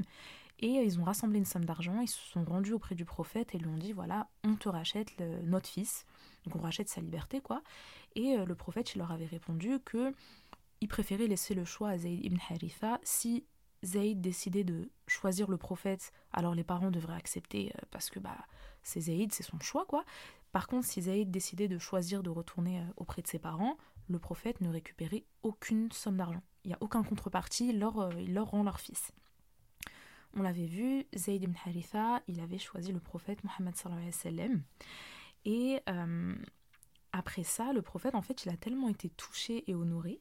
Et 0.63 0.69
ils 0.69 1.01
ont 1.01 1.05
rassemblé 1.05 1.39
une 1.39 1.47
somme 1.47 1.65
d'argent, 1.65 2.01
ils 2.01 2.09
se 2.09 2.21
sont 2.21 2.45
rendus 2.45 2.75
auprès 2.75 2.95
du 2.95 3.07
prophète 3.07 3.55
et 3.55 3.59
lui 3.59 3.69
ont 3.69 3.79
dit 3.79 3.93
Voilà, 3.93 4.29
on 4.45 4.57
te 4.57 4.69
rachète 4.69 5.19
notre 5.45 5.69
fils. 5.69 6.05
Donc 6.45 6.57
on 6.57 6.61
rachète 6.61 6.89
sa 6.89 7.01
liberté, 7.01 7.41
quoi. 7.41 7.63
Et 8.15 8.37
euh, 8.37 8.45
le 8.45 8.55
prophète, 8.55 8.95
il 8.95 8.99
leur 8.99 9.11
avait 9.11 9.27
répondu 9.27 9.79
que 9.81 10.13
il 10.83 10.89
préférait 10.89 11.27
laisser 11.27 11.55
le 11.55 11.65
choix 11.65 11.91
à 11.91 11.99
Zayd 11.99 12.25
ibn 12.25 12.39
Haritha. 12.51 13.01
Si 13.03 13.45
Zayd 13.85 14.21
décidait 14.21 14.65
de 14.65 14.91
choisir 15.07 15.51
le 15.51 15.57
prophète, 15.57 16.13
alors 16.33 16.55
les 16.55 16.65
parents 16.65 16.91
devraient 16.91 17.17
accepter 17.17 17.73
euh, 17.75 17.81
parce 17.91 18.11
que 18.11 18.19
bah 18.19 18.37
c'est 18.83 19.01
Zayd, 19.01 19.33
c'est 19.33 19.43
son 19.43 19.61
choix, 19.61 19.85
quoi. 19.87 20.05
Par 20.53 20.67
contre, 20.67 20.87
si 20.87 21.03
Zayd 21.03 21.31
décidait 21.31 21.69
de 21.69 21.79
choisir 21.79 22.23
de 22.23 22.31
retourner 22.31 22.81
euh, 22.81 22.85
auprès 22.97 23.23
de 23.23 23.27
ses 23.27 23.39
parents, 23.39 23.77
le 24.09 24.19
prophète 24.19 24.61
ne 24.61 24.69
récupérait 24.69 25.25
aucune 25.43 25.91
somme 25.93 26.17
d'argent. 26.17 26.43
Il 26.65 26.69
n'y 26.69 26.75
a 26.75 26.79
aucun 26.81 27.03
contrepartie, 27.03 27.69
il 27.69 27.79
leur, 27.79 28.13
il 28.19 28.35
leur 28.35 28.51
rend 28.51 28.63
leur 28.63 28.81
fils. 28.81 29.13
On 30.35 30.43
l'avait 30.43 30.67
vu, 30.67 31.07
Zayd 31.17 31.43
ibn 31.43 31.55
Haritha, 31.65 32.23
il 32.29 32.41
avait 32.41 32.59
choisi 32.59 32.93
le 32.93 33.01
prophète 33.01 33.43
Mohammed. 33.45 33.75
Et 35.45 35.81
euh, 35.89 36.35
après 37.13 37.43
ça, 37.43 37.73
le 37.73 37.83
prophète, 37.83 38.15
en 38.15 38.23
fait, 38.23 38.45
il 38.45 38.51
a 38.51 38.57
tellement 38.57 38.89
été 38.89 39.09
touché 39.11 39.69
et 39.69 39.75
honoré 39.75 40.21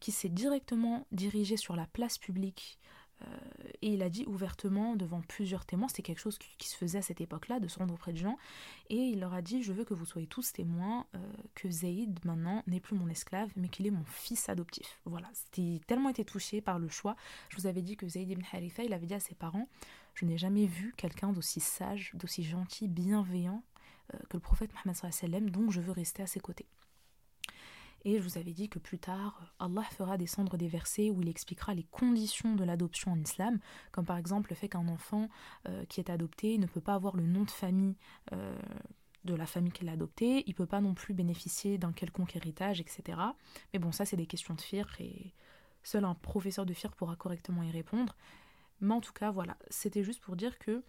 qu'il 0.00 0.14
s'est 0.14 0.28
directement 0.28 1.06
dirigé 1.12 1.56
sur 1.56 1.76
la 1.76 1.86
place 1.86 2.18
publique 2.18 2.78
euh, 2.84 2.99
et 3.82 3.94
il 3.94 4.02
a 4.02 4.10
dit 4.10 4.24
ouvertement 4.26 4.96
devant 4.96 5.20
plusieurs 5.22 5.64
témoins, 5.64 5.88
c'était 5.88 6.02
quelque 6.02 6.20
chose 6.20 6.38
qui, 6.38 6.68
se 6.68 6.76
faisait 6.76 6.98
à 6.98 7.02
cette 7.02 7.20
époque-là, 7.20 7.60
de 7.60 7.68
se 7.68 7.78
rendre 7.78 7.94
auprès 7.94 8.12
de 8.12 8.18
gens, 8.18 8.36
et 8.88 8.96
il 8.96 9.20
leur 9.20 9.34
a 9.34 9.42
dit, 9.42 9.62
je 9.62 9.72
veux 9.72 9.84
que 9.84 9.94
vous 9.94 10.04
soyez 10.04 10.26
tous 10.26 10.52
témoins 10.52 11.06
euh, 11.14 11.18
que 11.54 11.70
Zaïd 11.70 12.18
maintenant 12.24 12.62
n'est 12.66 12.80
plus 12.80 12.96
mon 12.96 13.08
esclave, 13.08 13.50
mais 13.56 13.68
qu'il 13.68 13.86
est 13.86 13.90
mon 13.90 14.04
fils 14.04 14.48
adoptif. 14.48 15.00
Voilà, 15.04 15.28
c'était 15.32 15.80
tellement 15.86 16.10
été 16.10 16.24
touché 16.24 16.60
par 16.60 16.78
le 16.78 16.88
choix. 16.88 17.16
Je 17.48 17.56
vous 17.56 17.66
avais 17.66 17.82
dit 17.82 17.96
que 17.96 18.06
Zaïd 18.06 18.30
ibn 18.30 18.42
Haritha, 18.52 18.84
il 18.84 18.92
avait 18.92 19.06
dit 19.06 19.14
à 19.14 19.20
ses 19.20 19.34
parents, 19.34 19.68
je 20.14 20.24
n'ai 20.24 20.38
jamais 20.38 20.66
vu 20.66 20.92
quelqu'un 20.96 21.32
d'aussi 21.32 21.60
sage, 21.60 22.12
d'aussi 22.14 22.42
gentil, 22.42 22.88
bienveillant 22.88 23.62
euh, 24.14 24.18
que 24.28 24.36
le 24.36 24.40
prophète 24.40 24.70
Mohammed 24.74 25.12
sallam, 25.12 25.50
donc 25.50 25.70
je 25.70 25.80
veux 25.80 25.92
rester 25.92 26.22
à 26.22 26.26
ses 26.26 26.40
côtés. 26.40 26.66
Et 28.04 28.16
je 28.16 28.22
vous 28.22 28.38
avais 28.38 28.52
dit 28.52 28.68
que 28.68 28.78
plus 28.78 28.98
tard, 28.98 29.52
Allah 29.58 29.82
fera 29.82 30.16
descendre 30.16 30.56
des 30.56 30.68
versets 30.68 31.10
où 31.10 31.20
il 31.20 31.28
expliquera 31.28 31.74
les 31.74 31.84
conditions 31.84 32.54
de 32.54 32.64
l'adoption 32.64 33.12
en 33.12 33.20
islam, 33.20 33.58
comme 33.92 34.06
par 34.06 34.16
exemple 34.16 34.50
le 34.50 34.56
fait 34.56 34.68
qu'un 34.68 34.88
enfant 34.88 35.28
euh, 35.68 35.84
qui 35.86 36.00
est 36.00 36.10
adopté 36.10 36.56
ne 36.58 36.66
peut 36.66 36.80
pas 36.80 36.94
avoir 36.94 37.16
le 37.16 37.26
nom 37.26 37.44
de 37.44 37.50
famille 37.50 37.96
euh, 38.32 38.58
de 39.24 39.34
la 39.34 39.44
famille 39.44 39.72
qu'il 39.72 39.88
a 39.90 39.92
adopté, 39.92 40.44
il 40.46 40.54
peut 40.54 40.66
pas 40.66 40.80
non 40.80 40.94
plus 40.94 41.12
bénéficier 41.12 41.76
d'un 41.76 41.92
quelconque 41.92 42.36
héritage, 42.36 42.80
etc. 42.80 43.18
Mais 43.72 43.78
bon, 43.78 43.92
ça 43.92 44.06
c'est 44.06 44.16
des 44.16 44.26
questions 44.26 44.54
de 44.54 44.60
FIR 44.62 44.88
et 44.98 45.34
seul 45.82 46.04
un 46.04 46.14
professeur 46.14 46.64
de 46.64 46.72
FIR 46.72 46.92
pourra 46.92 47.16
correctement 47.16 47.62
y 47.62 47.70
répondre. 47.70 48.16
Mais 48.80 48.94
en 48.94 49.00
tout 49.02 49.12
cas, 49.12 49.30
voilà, 49.30 49.58
c'était 49.68 50.02
juste 50.02 50.20
pour 50.20 50.36
dire 50.36 50.58
que 50.58 50.82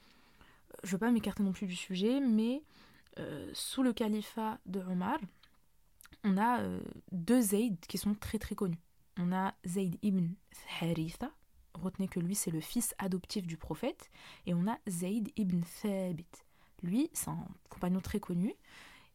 je 0.83 0.87
ne 0.87 0.91
veux 0.93 0.97
pas 0.97 1.11
m'écarter 1.11 1.43
non 1.43 1.51
plus 1.51 1.67
du 1.67 1.75
sujet, 1.75 2.21
mais 2.21 2.63
euh, 3.19 3.49
sous 3.53 3.83
le 3.83 3.91
califat 3.91 4.59
de 4.65 4.79
Omar, 4.79 5.19
on 6.23 6.37
a 6.37 6.61
euh, 6.61 6.81
deux 7.11 7.41
Zayd 7.41 7.79
qui 7.87 7.97
sont 7.97 8.13
très 8.15 8.39
très 8.39 8.55
connus. 8.55 8.79
On 9.17 9.31
a 9.31 9.53
Zayd 9.65 9.97
ibn 10.01 10.29
Haritha, 10.79 11.31
retenez 11.73 12.07
que 12.07 12.19
lui 12.19 12.35
c'est 12.35 12.51
le 12.51 12.61
fils 12.61 12.95
adoptif 12.97 13.45
du 13.45 13.57
prophète, 13.57 14.09
et 14.45 14.53
on 14.53 14.67
a 14.67 14.77
Zayd 14.87 15.31
ibn 15.35 15.61
Thabit. 15.81 16.25
Lui, 16.83 17.09
c'est 17.13 17.29
un 17.29 17.47
compagnon 17.69 17.99
très 17.99 18.19
connu, 18.19 18.55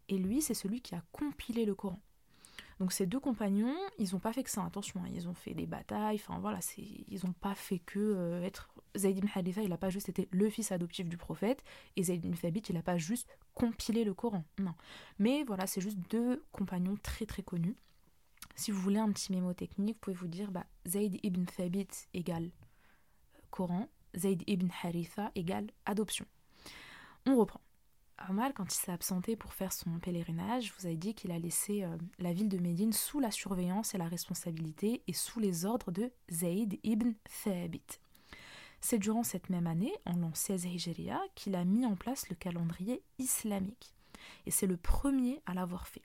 et 0.08 0.18
lui 0.18 0.42
c'est 0.42 0.54
celui 0.54 0.80
qui 0.80 0.94
a 0.94 1.02
compilé 1.12 1.64
le 1.64 1.74
Coran. 1.74 2.00
Donc 2.78 2.92
ces 2.92 3.06
deux 3.06 3.20
compagnons, 3.20 3.74
ils 3.98 4.12
n'ont 4.12 4.20
pas 4.20 4.32
fait 4.32 4.44
que 4.44 4.50
ça, 4.50 4.64
attention, 4.64 5.00
hein. 5.02 5.08
ils 5.14 5.28
ont 5.28 5.34
fait 5.34 5.54
des 5.54 5.66
batailles, 5.66 6.20
enfin 6.22 6.38
voilà, 6.38 6.60
ils 6.76 7.24
n'ont 7.24 7.32
pas 7.32 7.54
fait 7.54 7.78
que 7.78 7.98
euh, 7.98 8.42
être... 8.42 8.68
Zayd 8.96 9.18
ibn 9.18 9.28
Haritha, 9.34 9.62
il 9.62 9.68
n'a 9.68 9.76
pas 9.76 9.90
juste 9.90 10.08
été 10.08 10.28
le 10.30 10.48
fils 10.50 10.72
adoptif 10.72 11.08
du 11.08 11.16
prophète, 11.16 11.62
et 11.96 12.04
Zayd 12.04 12.24
ibn 12.24 12.34
Thabit, 12.34 12.62
il 12.68 12.74
n'a 12.74 12.82
pas 12.82 12.96
juste 12.96 13.28
compilé 13.54 14.04
le 14.04 14.14
Coran, 14.14 14.44
non. 14.58 14.74
Mais 15.18 15.44
voilà, 15.44 15.66
c'est 15.66 15.80
juste 15.80 15.98
deux 16.10 16.44
compagnons 16.52 16.96
très 17.02 17.26
très 17.26 17.42
connus. 17.42 17.76
Si 18.54 18.70
vous 18.70 18.80
voulez 18.80 18.98
un 18.98 19.10
petit 19.12 19.32
mémo 19.32 19.52
technique, 19.52 19.96
vous 19.96 20.00
pouvez 20.00 20.16
vous 20.16 20.28
dire, 20.28 20.50
bah, 20.50 20.66
Zayd 20.86 21.18
ibn 21.22 21.44
Thabit 21.44 21.88
égale 22.14 22.44
euh, 22.44 23.40
Coran, 23.50 23.88
Zayd 24.16 24.42
ibn 24.46 24.68
Haritha 24.82 25.30
égale 25.34 25.66
adoption. 25.84 26.26
On 27.26 27.36
reprend. 27.36 27.60
Omar, 28.30 28.54
quand 28.54 28.72
il 28.72 28.76
s'est 28.76 28.92
absenté 28.92 29.36
pour 29.36 29.52
faire 29.52 29.72
son 29.72 29.98
pèlerinage, 29.98 30.72
vous 30.78 30.86
avez 30.86 30.96
dit 30.96 31.14
qu'il 31.14 31.30
a 31.32 31.38
laissé 31.38 31.84
euh, 31.84 31.96
la 32.18 32.32
ville 32.32 32.48
de 32.48 32.56
Médine 32.58 32.92
sous 32.92 33.20
la 33.20 33.30
surveillance 33.30 33.94
et 33.94 33.98
la 33.98 34.08
responsabilité 34.08 35.02
et 35.06 35.12
sous 35.12 35.38
les 35.38 35.66
ordres 35.66 35.90
de 35.90 36.10
Zayd 36.30 36.78
ibn 36.82 37.12
Thabit. 37.44 38.00
C'est 38.88 39.00
durant 39.00 39.24
cette 39.24 39.50
même 39.50 39.66
année, 39.66 39.92
en 40.04 40.12
l'an 40.12 40.30
16 40.32 40.66
Hijriya, 40.66 41.20
qu'il 41.34 41.56
a 41.56 41.64
mis 41.64 41.84
en 41.84 41.96
place 41.96 42.28
le 42.28 42.36
calendrier 42.36 43.02
islamique. 43.18 43.92
Et 44.46 44.52
c'est 44.52 44.68
le 44.68 44.76
premier 44.76 45.42
à 45.44 45.54
l'avoir 45.54 45.88
fait. 45.88 46.02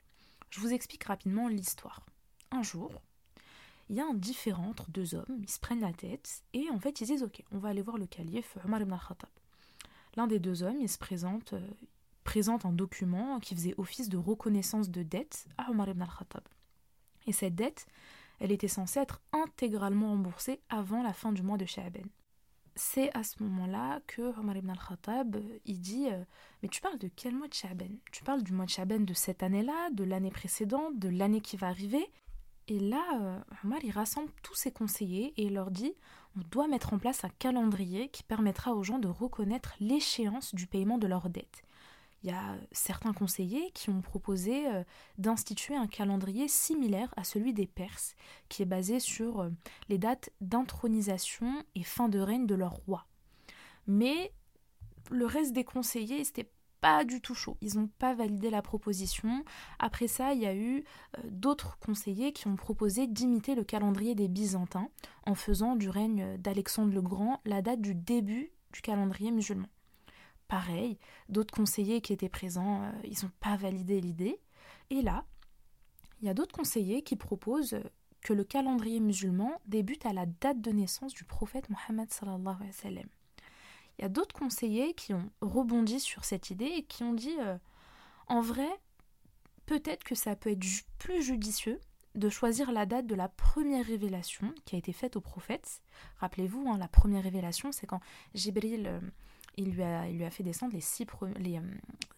Je 0.50 0.58
vous 0.58 0.72
explique 0.72 1.04
rapidement 1.04 1.46
l'histoire. 1.46 2.04
Un 2.50 2.64
jour, 2.64 2.90
il 3.88 3.94
y 3.94 4.00
a 4.00 4.04
un 4.04 4.14
différent 4.14 4.70
entre 4.70 4.90
deux 4.90 5.14
hommes, 5.14 5.38
ils 5.38 5.48
se 5.48 5.60
prennent 5.60 5.82
la 5.82 5.92
tête 5.92 6.42
et 6.54 6.70
en 6.70 6.80
fait 6.80 7.00
ils 7.00 7.06
disent 7.06 7.22
Ok, 7.22 7.44
on 7.52 7.58
va 7.58 7.68
aller 7.68 7.82
voir 7.82 7.98
le 7.98 8.06
calife 8.06 8.58
Omar 8.64 8.80
ibn 8.80 8.94
al-Khattab. 8.94 9.30
L'un 10.16 10.26
des 10.26 10.40
deux 10.40 10.64
hommes, 10.64 10.80
il 10.80 10.88
se 10.88 10.98
présente, 10.98 11.52
euh, 11.52 11.60
présente 12.24 12.64
un 12.64 12.72
document 12.72 13.38
qui 13.38 13.54
faisait 13.54 13.76
office 13.78 14.08
de 14.08 14.18
reconnaissance 14.18 14.90
de 14.90 15.04
dette 15.04 15.46
à 15.56 15.70
Omar 15.70 15.88
ibn 15.88 16.02
al-Khattab. 16.02 16.42
Et 17.28 17.32
cette 17.32 17.54
dette, 17.54 17.86
elle 18.40 18.50
était 18.50 18.66
censée 18.66 18.98
être 18.98 19.20
intégralement 19.32 20.08
remboursée 20.08 20.58
avant 20.68 21.04
la 21.04 21.12
fin 21.12 21.30
du 21.30 21.42
mois 21.44 21.58
de 21.58 21.64
Sha'ban. 21.64 22.02
C'est 22.74 23.14
à 23.16 23.22
ce 23.22 23.42
moment-là 23.42 24.00
que 24.06 24.22
Omar 24.38 24.56
ibn 24.56 24.70
al-Khattab, 24.70 25.36
il 25.66 25.80
dit 25.80 26.08
euh, 26.10 26.24
Mais 26.62 26.68
tu 26.68 26.80
parles 26.80 26.98
de 26.98 27.10
quel 27.14 27.34
mois 27.34 27.48
de 27.48 27.54
Sha'ban? 27.54 27.90
Tu 28.10 28.24
parles 28.24 28.42
du 28.42 28.52
mois 28.52 28.64
de 28.64 28.70
Sha'ban 28.70 29.00
de 29.00 29.12
cette 29.12 29.42
année-là, 29.42 29.90
de 29.90 30.04
l'année 30.04 30.30
précédente, 30.30 30.98
de 30.98 31.08
l'année 31.08 31.40
qui 31.42 31.56
va 31.56 31.68
arriver? 31.68 32.10
Et 32.68 32.78
là, 32.78 33.04
euh, 33.20 33.38
Omar, 33.64 33.80
rassemble 33.92 34.30
tous 34.42 34.54
ses 34.54 34.70
conseillers 34.70 35.34
et 35.36 35.50
leur 35.50 35.70
dit 35.70 35.92
On 36.36 36.40
doit 36.50 36.68
mettre 36.68 36.94
en 36.94 36.98
place 36.98 37.24
un 37.24 37.30
calendrier 37.38 38.08
qui 38.08 38.22
permettra 38.22 38.74
aux 38.74 38.82
gens 38.82 38.98
de 38.98 39.08
reconnaître 39.08 39.74
l'échéance 39.80 40.54
du 40.54 40.66
paiement 40.66 40.98
de 40.98 41.06
leurs 41.06 41.28
dettes 41.28 41.64
il 42.22 42.30
y 42.30 42.32
a 42.32 42.56
certains 42.70 43.12
conseillers 43.12 43.70
qui 43.72 43.90
ont 43.90 44.00
proposé 44.00 44.68
euh, 44.68 44.84
d'instituer 45.18 45.74
un 45.74 45.86
calendrier 45.86 46.48
similaire 46.48 47.12
à 47.16 47.24
celui 47.24 47.52
des 47.52 47.66
Perses, 47.66 48.14
qui 48.48 48.62
est 48.62 48.66
basé 48.66 49.00
sur 49.00 49.40
euh, 49.40 49.50
les 49.88 49.98
dates 49.98 50.30
d'intronisation 50.40 51.64
et 51.74 51.82
fin 51.82 52.08
de 52.08 52.20
règne 52.20 52.46
de 52.46 52.54
leur 52.54 52.72
roi. 52.86 53.06
Mais 53.86 54.32
le 55.10 55.26
reste 55.26 55.52
des 55.52 55.64
conseillers, 55.64 56.18
n'était 56.18 56.50
pas 56.80 57.04
du 57.04 57.20
tout 57.20 57.34
chaud. 57.34 57.56
Ils 57.60 57.76
n'ont 57.76 57.90
pas 57.98 58.14
validé 58.14 58.50
la 58.50 58.62
proposition. 58.62 59.44
Après 59.78 60.08
ça, 60.08 60.32
il 60.34 60.40
y 60.40 60.46
a 60.46 60.54
eu 60.54 60.84
euh, 61.18 61.22
d'autres 61.30 61.78
conseillers 61.78 62.32
qui 62.32 62.46
ont 62.46 62.56
proposé 62.56 63.06
d'imiter 63.06 63.54
le 63.54 63.64
calendrier 63.64 64.14
des 64.14 64.28
Byzantins 64.28 64.88
en 65.24 65.34
faisant 65.34 65.76
du 65.76 65.88
règne 65.88 66.36
d'Alexandre 66.38 66.92
le 66.92 67.02
Grand 67.02 67.40
la 67.44 67.62
date 67.62 67.80
du 67.80 67.94
début 67.94 68.52
du 68.72 68.80
calendrier 68.80 69.30
musulman. 69.30 69.68
Pareil, 70.52 70.98
d'autres 71.30 71.54
conseillers 71.54 72.02
qui 72.02 72.12
étaient 72.12 72.28
présents, 72.28 72.82
euh, 72.82 72.90
ils 73.04 73.24
n'ont 73.24 73.32
pas 73.40 73.56
validé 73.56 74.02
l'idée. 74.02 74.38
Et 74.90 75.00
là, 75.00 75.24
il 76.20 76.26
y 76.26 76.28
a 76.28 76.34
d'autres 76.34 76.54
conseillers 76.54 77.00
qui 77.00 77.16
proposent 77.16 77.80
que 78.20 78.34
le 78.34 78.44
calendrier 78.44 79.00
musulman 79.00 79.62
débute 79.64 80.04
à 80.04 80.12
la 80.12 80.26
date 80.26 80.60
de 80.60 80.70
naissance 80.70 81.14
du 81.14 81.24
prophète 81.24 81.70
Mohammed. 81.70 82.10
Il 82.84 84.02
y 84.02 84.04
a 84.04 84.10
d'autres 84.10 84.34
conseillers 84.34 84.92
qui 84.92 85.14
ont 85.14 85.30
rebondi 85.40 85.98
sur 85.98 86.26
cette 86.26 86.50
idée 86.50 86.66
et 86.66 86.82
qui 86.82 87.02
ont 87.02 87.14
dit 87.14 87.40
euh, 87.40 87.56
en 88.26 88.42
vrai, 88.42 88.68
peut-être 89.64 90.04
que 90.04 90.14
ça 90.14 90.36
peut 90.36 90.50
être 90.50 90.66
plus 90.98 91.22
judicieux 91.22 91.80
de 92.14 92.28
choisir 92.28 92.72
la 92.72 92.84
date 92.84 93.06
de 93.06 93.14
la 93.14 93.30
première 93.30 93.86
révélation 93.86 94.54
qui 94.66 94.76
a 94.76 94.78
été 94.78 94.92
faite 94.92 95.16
au 95.16 95.22
prophète. 95.22 95.80
Rappelez-vous, 96.18 96.68
hein, 96.68 96.76
la 96.76 96.88
première 96.88 97.22
révélation, 97.22 97.72
c'est 97.72 97.86
quand 97.86 98.00
Jibril 98.34 98.86
euh, 98.86 99.00
il, 99.56 99.72
lui 99.72 99.82
a, 99.82 100.08
il 100.08 100.18
lui 100.18 100.24
a 100.24 100.30
fait 100.30 100.42
descendre 100.42 100.72
les, 100.72 100.80
six 100.80 101.06
les 101.36 101.58
euh, 101.58 101.62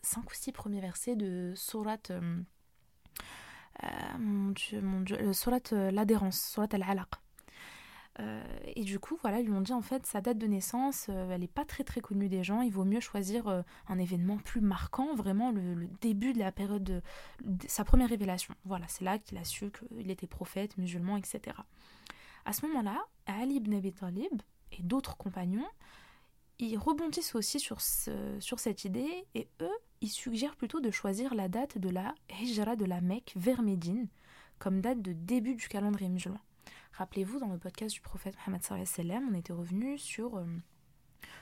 cinq 0.02 0.30
ou 0.30 0.34
six 0.34 0.52
premiers 0.52 0.80
versets 0.80 1.16
de 1.16 1.52
Surat. 1.56 1.98
Euh, 2.10 2.42
Dieu, 4.54 4.80
mon 4.80 5.00
Dieu, 5.00 5.18
l'adhérence, 5.90 6.40
Surat 6.40 6.68
al-Alaq. 6.72 7.08
Euh, 8.20 8.42
et 8.76 8.84
du 8.84 8.98
coup, 9.00 9.18
voilà, 9.20 9.40
ils 9.40 9.46
lui 9.46 9.52
ont 9.52 9.60
dit 9.60 9.72
en 9.72 9.82
fait 9.82 10.06
sa 10.06 10.20
date 10.20 10.38
de 10.38 10.46
naissance, 10.46 11.06
euh, 11.08 11.30
elle 11.30 11.40
n'est 11.40 11.48
pas 11.48 11.64
très 11.64 11.82
très 11.82 12.00
connue 12.00 12.28
des 12.28 12.44
gens. 12.44 12.60
Il 12.60 12.72
vaut 12.72 12.84
mieux 12.84 13.00
choisir 13.00 13.48
euh, 13.48 13.62
un 13.88 13.98
événement 13.98 14.36
plus 14.38 14.60
marquant, 14.60 15.14
vraiment 15.14 15.50
le, 15.50 15.88
début 16.00 16.32
de 16.32 16.38
la 16.38 16.52
période 16.52 16.84
de, 16.84 17.02
sa 17.66 17.84
première 17.84 18.08
révélation. 18.08 18.54
Voilà, 18.64 18.86
c'est 18.88 19.04
là 19.04 19.18
qu'il 19.18 19.36
a 19.38 19.44
su 19.44 19.70
qu'il 19.70 20.10
était 20.10 20.26
prophète, 20.28 20.76
musulman, 20.78 21.16
etc. 21.16 21.56
À 22.44 22.52
ce 22.52 22.66
moment-là, 22.66 23.04
Ali 23.26 23.56
ibn 23.56 23.74
Abi 23.74 23.92
Talib 23.92 24.42
et 24.70 24.82
d'autres 24.82 25.16
compagnons, 25.16 25.66
ils 26.58 26.76
rebondissent 26.76 27.34
aussi 27.34 27.58
sur, 27.60 27.80
sur 27.80 28.58
cette 28.58 28.84
idée 28.84 29.26
et 29.34 29.48
eux, 29.60 29.76
ils 30.00 30.08
suggèrent 30.08 30.56
plutôt 30.56 30.80
de 30.80 30.90
choisir 30.90 31.34
la 31.34 31.48
date 31.48 31.78
de 31.78 31.88
la 31.88 32.14
Hijra 32.40 32.76
de 32.76 32.84
la 32.84 33.00
Mecque 33.00 33.32
vers 33.36 33.62
Médine 33.62 34.08
comme 34.58 34.80
date 34.80 35.02
de 35.02 35.12
début 35.12 35.54
du 35.56 35.68
calendrier 35.68 36.08
musulman. 36.08 36.40
Rappelez-vous, 36.92 37.40
dans 37.40 37.48
le 37.48 37.58
podcast 37.58 37.94
du 37.94 38.00
prophète 38.00 38.36
Mohammed 38.46 38.62
on 39.30 39.34
était 39.34 39.52
revenu 39.52 39.98
sur 39.98 40.36
euh, 40.36 40.44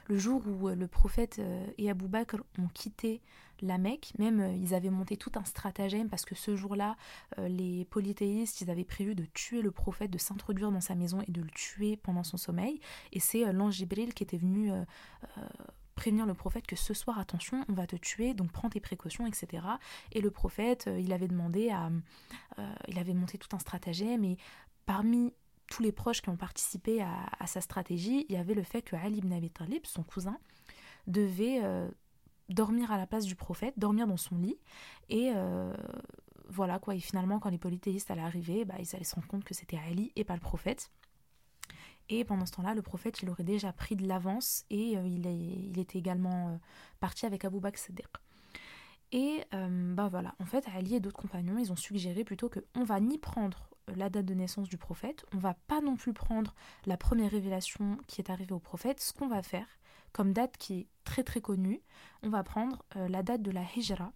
le 0.09 0.19
jour 0.19 0.43
où 0.47 0.69
euh, 0.69 0.75
le 0.75 0.89
prophète 0.89 1.39
euh, 1.39 1.67
et 1.79 1.91
Abu 1.91 2.09
Bakr 2.09 2.37
ont 2.59 2.69
quitté 2.69 3.21
la 3.61 3.79
Mecque. 3.79 4.13
Même 4.19 4.57
ils 4.57 4.75
avaient 4.75 4.91
monté 4.91 5.17
tout 5.17 5.33
un 5.37 5.45
stratagème 5.45 6.09
parce 6.09 6.25
que 6.25 6.35
ce 6.35 6.57
jour-là, 6.57 6.97
les 7.39 7.85
polythéistes, 7.85 8.61
ils 8.61 8.71
avaient 8.71 8.85
prévu 8.85 9.15
de 9.15 9.25
tuer 9.35 9.63
le 9.63 9.71
prophète, 9.71 10.11
de 10.11 10.19
s'introduire 10.19 10.73
dans 10.73 10.81
sa 10.81 10.97
maison 10.97 11.21
et 11.21 11.31
de 11.31 11.41
le 11.41 11.51
tuer 11.51 11.97
pendant 11.97 12.25
son 12.25 12.37
sommeil. 12.37 12.81
Et 13.13 13.21
c'est 13.21 13.53
l'ange 13.53 13.75
Jibril 13.75 14.15
qui 14.15 14.25
était 14.25 14.37
venu 14.37 14.73
prévenir 15.95 16.27
le 16.27 16.35
prophète 16.35 16.67
que 16.67 16.75
ce 16.75 16.93
soir, 16.93 17.21
attention, 17.21 17.65
on 17.69 17.73
va 17.73 17.87
te 17.87 17.95
tuer, 17.95 18.35
donc 18.35 18.51
prends 18.51 18.69
tes 18.69 18.81
précautions, 18.81 19.29
etc. 19.29 19.63
Et 20.11 20.21
le 20.21 20.33
prophète, 20.33 20.91
il 20.99 21.13
avait 21.13 21.29
demandé 21.29 21.71
à... 21.71 21.89
il 22.89 22.99
avait 22.99 23.15
monté 23.15 23.39
tout 23.39 23.55
un 23.55 23.61
stratagème 23.61 24.25
et 24.25 24.39
parmi 24.87 25.33
tous 25.73 25.83
les 25.83 25.91
proches 25.91 26.21
qui 26.21 26.29
ont 26.29 26.37
participé 26.37 27.01
à, 27.01 27.47
sa 27.47 27.63
stratégie, 27.63 28.27
il 28.29 28.35
y 28.35 28.39
avait 28.39 28.53
le 28.53 28.63
fait 28.63 28.83
que 28.83 28.95
Ali 28.95 29.19
ibn 29.19 29.33
Abi 29.33 29.51
Talib, 29.51 29.87
son 29.87 30.03
cousin, 30.03 30.39
devait 31.07 31.61
euh, 31.63 31.89
dormir 32.51 32.93
à 32.93 32.99
la 32.99 33.07
place 33.07 33.25
du 33.25 33.35
prophète, 33.37 33.73
dormir 33.79 34.07
dans 34.07 34.19
son 34.19 34.37
lit. 34.37 34.59
Et 35.09 35.33
euh, 35.35 35.73
voilà 36.51 36.79
quoi. 36.79 36.95
Et 36.95 37.01
finalement, 37.01 37.39
quand 37.39 37.49
les 37.49 37.57
polythéistes 37.57 38.11
allaient 38.11 38.21
arriver, 38.21 38.67
bah, 38.67 38.75
ils 38.81 38.95
allaient 38.95 39.05
se 39.05 39.15
rendre 39.15 39.27
compte 39.29 39.45
que 39.45 39.55
c'était 39.55 39.79
Ali 39.79 40.13
et 40.15 40.25
pas 40.25 40.35
le 40.35 40.41
prophète. 40.41 40.91
Et 42.11 42.23
pendant 42.25 42.45
ce 42.45 42.53
temps-là, 42.53 42.75
le 42.75 42.83
prophète, 42.83 43.23
il 43.23 43.31
aurait 43.31 43.43
déjà 43.43 43.73
pris 43.73 43.97
de 43.97 44.07
l'avance 44.07 44.67
et 44.69 44.99
euh, 44.99 45.07
il, 45.07 45.79
était 45.79 45.99
également 45.99 46.61
parti 47.01 47.25
avec 47.25 47.47
Abu 47.47 47.61
Bakr 47.61 47.79
Siddiq. 47.79 48.09
Et 49.13 49.45
bah 49.53 50.09
voilà, 50.09 50.35
en 50.39 50.47
fait, 50.47 50.67
Ali 50.75 50.95
et 50.95 51.01
d'autres 51.01 51.21
compagnons, 51.21 51.59
ils 51.59 51.71
ont 51.71 51.77
suggéré 51.77 52.25
plutôt 52.25 52.49
que 52.49 52.61
on 52.75 52.83
va 52.83 52.99
ni 52.99 53.19
prendre 53.19 53.72
la 53.89 54.11
date 54.11 54.27
de 54.27 54.35
naissance 54.35 54.69
du 54.69 54.79
prophète. 54.79 55.25
On 55.33 55.39
va 55.39 55.55
pas 55.67 55.81
non 55.81 55.97
plus 55.97 56.13
prendre 56.13 56.55
la 56.87 56.97
première 56.97 57.31
révélation 57.31 57.99
qui 58.07 58.21
est 58.21 58.31
arrivée 58.31 58.53
au 58.53 58.59
prophète. 58.59 59.01
Ce 59.01 59.13
qu'on 59.13 59.29
va 59.29 59.43
faire, 59.43 59.67
comme 60.13 60.33
date 60.33 60.57
qui 60.57 60.81
est 60.81 60.87
très 61.05 61.25
très 61.25 61.41
connue, 61.41 61.81
on 62.23 62.29
va 62.29 62.43
prendre 62.43 62.85
euh, 62.97 63.09
la 63.09 63.23
date 63.23 63.43
de 63.43 63.51
la 63.51 63.63
Hijra, 63.63 64.13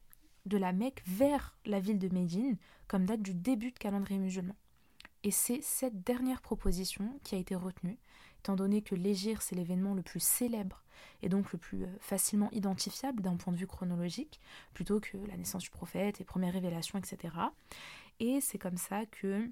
de 0.46 0.58
la 0.58 0.72
Mecque 0.72 1.02
vers 1.06 1.56
la 1.64 1.80
ville 1.80 1.98
de 1.98 2.08
Médine, 2.08 2.56
comme 2.88 3.04
date 3.04 3.22
du 3.22 3.34
début 3.34 3.72
de 3.72 3.78
calendrier 3.78 4.20
musulman. 4.20 4.54
Et 5.24 5.30
c'est 5.30 5.60
cette 5.60 6.04
dernière 6.04 6.40
proposition 6.40 7.18
qui 7.24 7.34
a 7.34 7.38
été 7.38 7.54
retenue, 7.54 7.98
étant 8.38 8.54
donné 8.54 8.82
que 8.82 8.94
l'Égir 8.94 9.42
c'est 9.42 9.56
l'événement 9.56 9.94
le 9.94 10.02
plus 10.02 10.22
célèbre 10.22 10.84
et 11.22 11.28
donc 11.28 11.52
le 11.52 11.58
plus 11.58 11.84
euh, 11.84 11.88
facilement 12.00 12.50
identifiable 12.52 13.22
d'un 13.22 13.36
point 13.36 13.52
de 13.52 13.58
vue 13.58 13.66
chronologique, 13.66 14.40
plutôt 14.72 15.00
que 15.00 15.16
la 15.28 15.36
naissance 15.36 15.62
du 15.62 15.70
prophète 15.70 16.20
et 16.20 16.24
première 16.24 16.52
révélation, 16.52 16.98
etc. 16.98 17.34
Et 18.20 18.40
c'est 18.40 18.58
comme 18.58 18.76
ça 18.78 19.06
que 19.06 19.48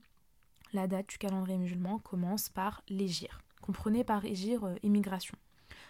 la 0.73 0.87
date 0.87 1.09
du 1.09 1.19
calendrier 1.19 1.59
musulman 1.59 1.99
commence 1.99 2.49
par 2.49 2.83
l'Égir. 2.89 3.41
Comprenez 3.61 4.05
par 4.05 4.25
Égir 4.25 4.65
euh, 4.65 4.75
immigration. 4.83 5.37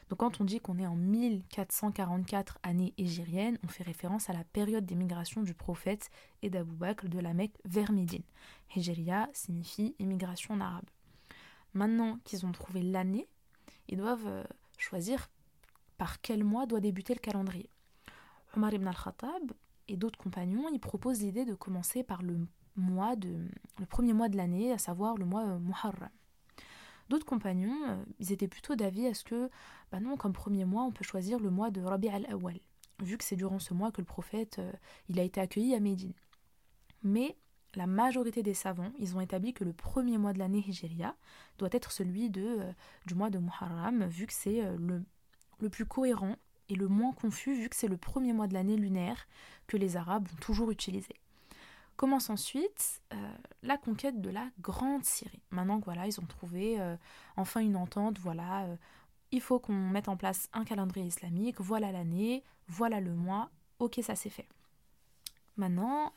Donc 0.08 0.18
quand 0.18 0.40
on 0.40 0.44
dit 0.44 0.60
qu'on 0.60 0.78
est 0.78 0.86
en 0.86 0.96
1444 0.96 2.58
année 2.62 2.92
égirienne, 2.98 3.58
on 3.64 3.68
fait 3.68 3.84
référence 3.84 4.28
à 4.28 4.32
la 4.32 4.44
période 4.44 4.84
d'émigration 4.84 5.42
du 5.42 5.54
prophète 5.54 6.10
et 6.42 6.50
d'Abou 6.50 6.74
Bakr 6.74 7.08
de 7.08 7.18
la 7.18 7.32
Mecque 7.32 7.56
vers 7.64 7.92
Médine. 7.92 8.22
Hijiria 8.74 9.28
signifie 9.32 9.94
immigration 9.98 10.54
en 10.54 10.60
arabe. 10.60 10.88
Maintenant 11.72 12.18
qu'ils 12.24 12.44
ont 12.44 12.52
trouvé 12.52 12.82
l'année, 12.82 13.28
ils 13.88 13.98
doivent 13.98 14.26
euh, 14.26 14.44
choisir 14.78 15.28
par 15.96 16.20
quel 16.20 16.44
mois 16.44 16.66
doit 16.66 16.80
débuter 16.80 17.14
le 17.14 17.20
calendrier. 17.20 17.70
Omar 18.56 18.74
ibn 18.74 18.86
al-Khattab 18.86 19.52
et 19.88 19.96
d'autres 19.96 20.18
compagnons, 20.18 20.68
ils 20.72 20.80
proposent 20.80 21.22
l'idée 21.22 21.44
de 21.44 21.54
commencer 21.54 22.02
par 22.02 22.22
le 22.22 22.38
mois 22.76 23.16
de, 23.16 23.48
le 23.78 23.86
premier 23.86 24.12
mois 24.12 24.28
de 24.28 24.36
l'année, 24.36 24.72
à 24.72 24.78
savoir 24.78 25.16
le 25.16 25.24
mois 25.24 25.44
euh, 25.46 25.58
Muharram. 25.58 26.08
D'autres 27.08 27.26
compagnons, 27.26 27.88
euh, 27.88 28.02
ils 28.18 28.32
étaient 28.32 28.48
plutôt 28.48 28.76
d'avis 28.76 29.06
à 29.06 29.14
ce 29.14 29.24
que, 29.24 29.50
bah 29.92 30.00
non, 30.00 30.16
comme 30.16 30.32
premier 30.32 30.64
mois, 30.64 30.84
on 30.84 30.92
peut 30.92 31.04
choisir 31.04 31.38
le 31.38 31.50
mois 31.50 31.70
de 31.70 31.80
Rabi 31.82 32.08
al-Awwal, 32.08 32.58
vu 33.02 33.18
que 33.18 33.24
c'est 33.24 33.36
durant 33.36 33.58
ce 33.58 33.74
mois 33.74 33.92
que 33.92 34.00
le 34.00 34.06
prophète 34.06 34.58
euh, 34.58 34.72
il 35.08 35.18
a 35.20 35.22
été 35.22 35.40
accueilli 35.40 35.74
à 35.74 35.80
Médine. 35.80 36.14
Mais 37.02 37.36
la 37.74 37.86
majorité 37.86 38.42
des 38.42 38.54
savants, 38.54 38.92
ils 38.98 39.16
ont 39.16 39.20
établi 39.20 39.52
que 39.52 39.64
le 39.64 39.72
premier 39.72 40.16
mois 40.16 40.32
de 40.32 40.38
l'année 40.38 40.64
Hijriya 40.66 41.16
doit 41.58 41.68
être 41.72 41.90
celui 41.90 42.30
de, 42.30 42.60
du 43.06 43.14
mois 43.14 43.30
de 43.30 43.38
Muharram, 43.38 44.04
vu 44.06 44.26
que 44.26 44.32
c'est 44.32 44.62
le, 44.76 45.02
le 45.58 45.68
plus 45.68 45.84
cohérent 45.84 46.36
et 46.68 46.76
le 46.76 46.88
moins 46.88 47.12
confus, 47.12 47.54
vu 47.54 47.68
que 47.68 47.76
c'est 47.76 47.88
le 47.88 47.96
premier 47.96 48.32
mois 48.32 48.46
de 48.46 48.54
l'année 48.54 48.76
lunaire 48.76 49.26
que 49.66 49.76
les 49.76 49.96
Arabes 49.96 50.28
ont 50.32 50.40
toujours 50.40 50.70
utilisé. 50.70 51.14
Commence 51.96 52.28
ensuite 52.28 53.02
euh, 53.12 53.16
la 53.62 53.78
conquête 53.78 54.20
de 54.20 54.30
la 54.30 54.48
Grande 54.60 55.04
Syrie. 55.04 55.42
Maintenant 55.50 55.78
que 55.78 55.84
voilà, 55.84 56.06
ils 56.06 56.20
ont 56.20 56.26
trouvé 56.26 56.80
euh, 56.80 56.96
enfin 57.36 57.60
une 57.60 57.76
entente, 57.76 58.18
voilà, 58.18 58.64
euh, 58.64 58.76
il 59.30 59.40
faut 59.40 59.60
qu'on 59.60 59.72
mette 59.72 60.08
en 60.08 60.16
place 60.16 60.48
un 60.52 60.64
calendrier 60.64 61.06
islamique, 61.06 61.60
voilà 61.60 61.92
l'année, 61.92 62.42
voilà 62.66 63.00
le 63.00 63.14
mois, 63.14 63.50
ok, 63.78 64.00
ça 64.02 64.16
c'est 64.16 64.30
fait. 64.30 64.48
Maintenant, 65.56 66.12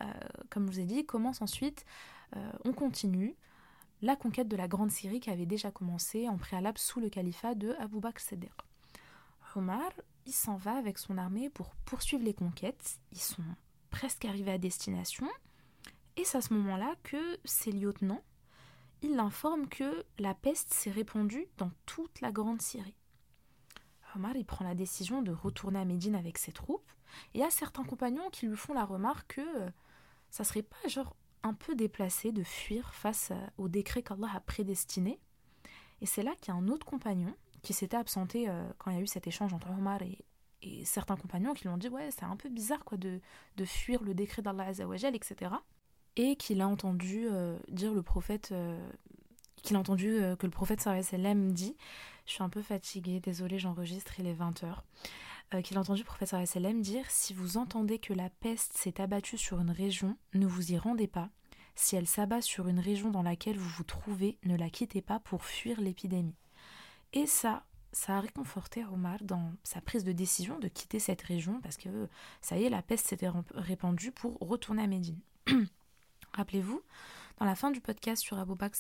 comme 0.50 0.66
je 0.66 0.72
vous 0.72 0.80
ai 0.80 0.86
dit, 0.86 1.06
commence 1.06 1.44
ensuite, 1.44 1.86
on 2.66 2.74
continue 2.74 3.36
la 4.02 4.16
conquête 4.16 4.48
de 4.48 4.56
la 4.56 4.68
Grande 4.68 4.90
Syrie 4.90 5.20
qui 5.20 5.30
avait 5.30 5.46
déjà 5.46 5.70
commencé 5.70 6.28
en 6.28 6.38
préalable 6.38 6.80
sous 6.80 7.00
le 7.00 7.10
califat 7.10 7.54
de 7.54 7.76
Abu 7.80 8.00
Bakr 8.00 8.20
Siddiq. 8.20 8.52
Omar, 9.56 9.92
il 10.26 10.34
s'en 10.34 10.56
va 10.56 10.76
avec 10.76 10.98
son 10.98 11.18
armée 11.18 11.50
pour 11.50 11.70
poursuivre 11.86 12.24
les 12.24 12.34
conquêtes. 12.34 13.00
Ils 13.12 13.22
sont 13.22 13.44
presque 13.90 14.26
arrivés 14.26 14.52
à 14.52 14.58
destination. 14.58 15.28
Et 16.17 16.23
c'est 16.23 16.39
à 16.39 16.41
ce 16.41 16.53
moment-là 16.56 16.95
que 17.03 17.39
ses 17.45 17.71
lieutenants, 17.71 18.23
ils 19.03 19.15
l'informent 19.15 19.69
que 19.69 20.03
la 20.17 20.34
peste 20.34 20.73
s'est 20.73 20.91
répandue 20.91 21.47
dans 21.58 21.71
toute 21.86 22.21
la 22.21 22.32
grande 22.32 22.62
Syrie. 22.62 22.97
Omar 24.15 24.34
prend 24.47 24.65
la 24.65 24.73
décision 24.73 25.21
de 25.21 25.32
retourner 25.32 25.80
à 25.80 25.86
Médine 25.86 26.15
avec 26.15 26.39
ses 26.39 26.51
troupes, 26.51 26.91
et 27.36 27.43
a 27.43 27.51
certains 27.51 27.84
compagnons 27.84 28.30
qui 28.32 28.47
lui 28.47 28.58
font 28.58 28.73
la 28.73 28.84
remarque 28.84 29.36
que 29.36 29.41
euh, 29.41 29.69
ça 30.32 30.43
serait 30.43 30.63
pas 30.63 30.77
un 31.43 31.53
peu 31.53 31.75
déplacé 31.75 32.32
de 32.32 32.43
fuir 32.43 32.93
face 32.95 33.32
au 33.58 33.69
décret 33.69 34.01
qu'Allah 34.01 34.32
a 34.34 34.39
prédestiné. 34.39 35.19
Et 36.01 36.08
c'est 36.08 36.23
là 36.23 36.34
qu'il 36.41 36.53
y 36.53 36.58
a 36.58 36.60
un 36.60 36.67
autre 36.67 36.86
compagnon 36.86 37.34
qui 37.62 37.73
s'était 37.73 37.95
absenté 37.95 38.49
euh, 38.49 38.67
quand 38.80 38.89
il 38.91 38.97
y 38.97 38.99
a 38.99 39.03
eu 39.03 39.08
cet 39.08 39.27
échange 39.27 39.53
entre 39.53 39.69
Omar 39.69 40.01
et, 40.01 40.25
certains 40.84 41.15
compagnons 41.15 41.53
qui 41.53 41.63
lui 41.63 41.69
ont 41.69 41.77
dit 41.77 41.88
ouais 41.88 42.10
c'est 42.10 42.23
un 42.23 42.36
peu 42.36 42.49
bizarre 42.49 42.84
quoi 42.84 42.97
de, 42.97 43.21
de 43.58 43.65
fuir 43.65 44.01
le 44.01 44.15
décret 44.15 44.41
d'Allah 44.41 44.65
Azzawajal, 44.65 45.15
etc 45.15 45.51
et 46.17 46.36
qu'il 46.36 46.62
a 46.62 46.67
entendu 46.67 47.27
euh, 47.32 47.58
dire 47.69 47.93
le 47.93 48.01
prophète, 48.01 48.49
euh, 48.51 48.77
qu'il 49.58 49.75
a 49.75 49.80
entendu 49.80 50.10
euh, 50.10 50.36
que 50.36 50.45
le 50.45 50.51
prophète 50.51 50.82
sallam 50.82 51.53
dit, 51.53 51.77
je 52.25 52.34
suis 52.34 52.43
un 52.43 52.49
peu 52.49 52.62
fatiguée, 52.62 53.19
désolée 53.19 53.60
j'enregistre, 53.60 54.19
il 54.19 54.27
est 54.27 54.34
20h, 54.34 55.62
qu'il 55.63 55.77
a 55.77 55.80
entendu 55.80 56.01
le 56.01 56.06
prophète 56.06 56.30
sallam 56.47 56.82
dire, 56.82 57.10
si 57.10 57.34
vous 57.34 57.58
entendez 57.58 57.99
que 57.99 58.13
la 58.13 58.30
peste 58.30 58.73
s'est 58.73 58.99
abattue 58.99 59.38
sur 59.38 59.62
une 59.62 59.71
région, 59.71 60.17
ne 60.34 60.47
vous 60.47 60.71
y 60.71 60.77
rendez 60.77 61.08
pas, 61.08 61.30
si 61.75 61.95
elle 61.95 62.08
s'abat 62.08 62.41
sur 62.41 62.67
une 62.67 62.80
région 62.80 63.12
dans 63.12 63.21
laquelle 63.21 63.58
vous 63.58 63.69
vous 63.69 63.84
trouvez, 63.84 64.39
ne 64.43 64.58
la 64.58 64.71
quittez 64.71 65.03
pas 65.03 65.19
pour 65.19 65.45
fuir 65.45 65.80
l'épidémie. 65.80 66.36
Et 67.13 67.27
ça, 67.27 67.63
ça 67.91 68.17
a 68.17 68.19
réconforté 68.19 68.84
Omar 68.86 69.19
dans 69.21 69.53
sa 69.63 69.80
prise 69.80 70.03
de 70.03 70.12
décision 70.12 70.58
de 70.58 70.67
quitter 70.67 70.99
cette 70.99 71.21
région 71.21 71.62
parce 71.62 71.77
que 71.77 72.10
ça 72.41 72.58
y 72.58 72.63
est, 72.63 72.69
la 72.69 72.82
peste 72.82 73.08
s'était 73.08 73.30
répandue 73.53 74.12
pour 74.12 74.38
retourner 74.39 74.84
à 74.84 74.88
Médine. 74.88 75.19
Rappelez-vous, 76.34 76.82
dans 77.40 77.46
la 77.46 77.56
fin 77.56 77.72
du 77.72 77.82
podcast 77.82 78.22
sur 78.22 78.38
Abou 78.38 78.56
Bakr 78.56 78.76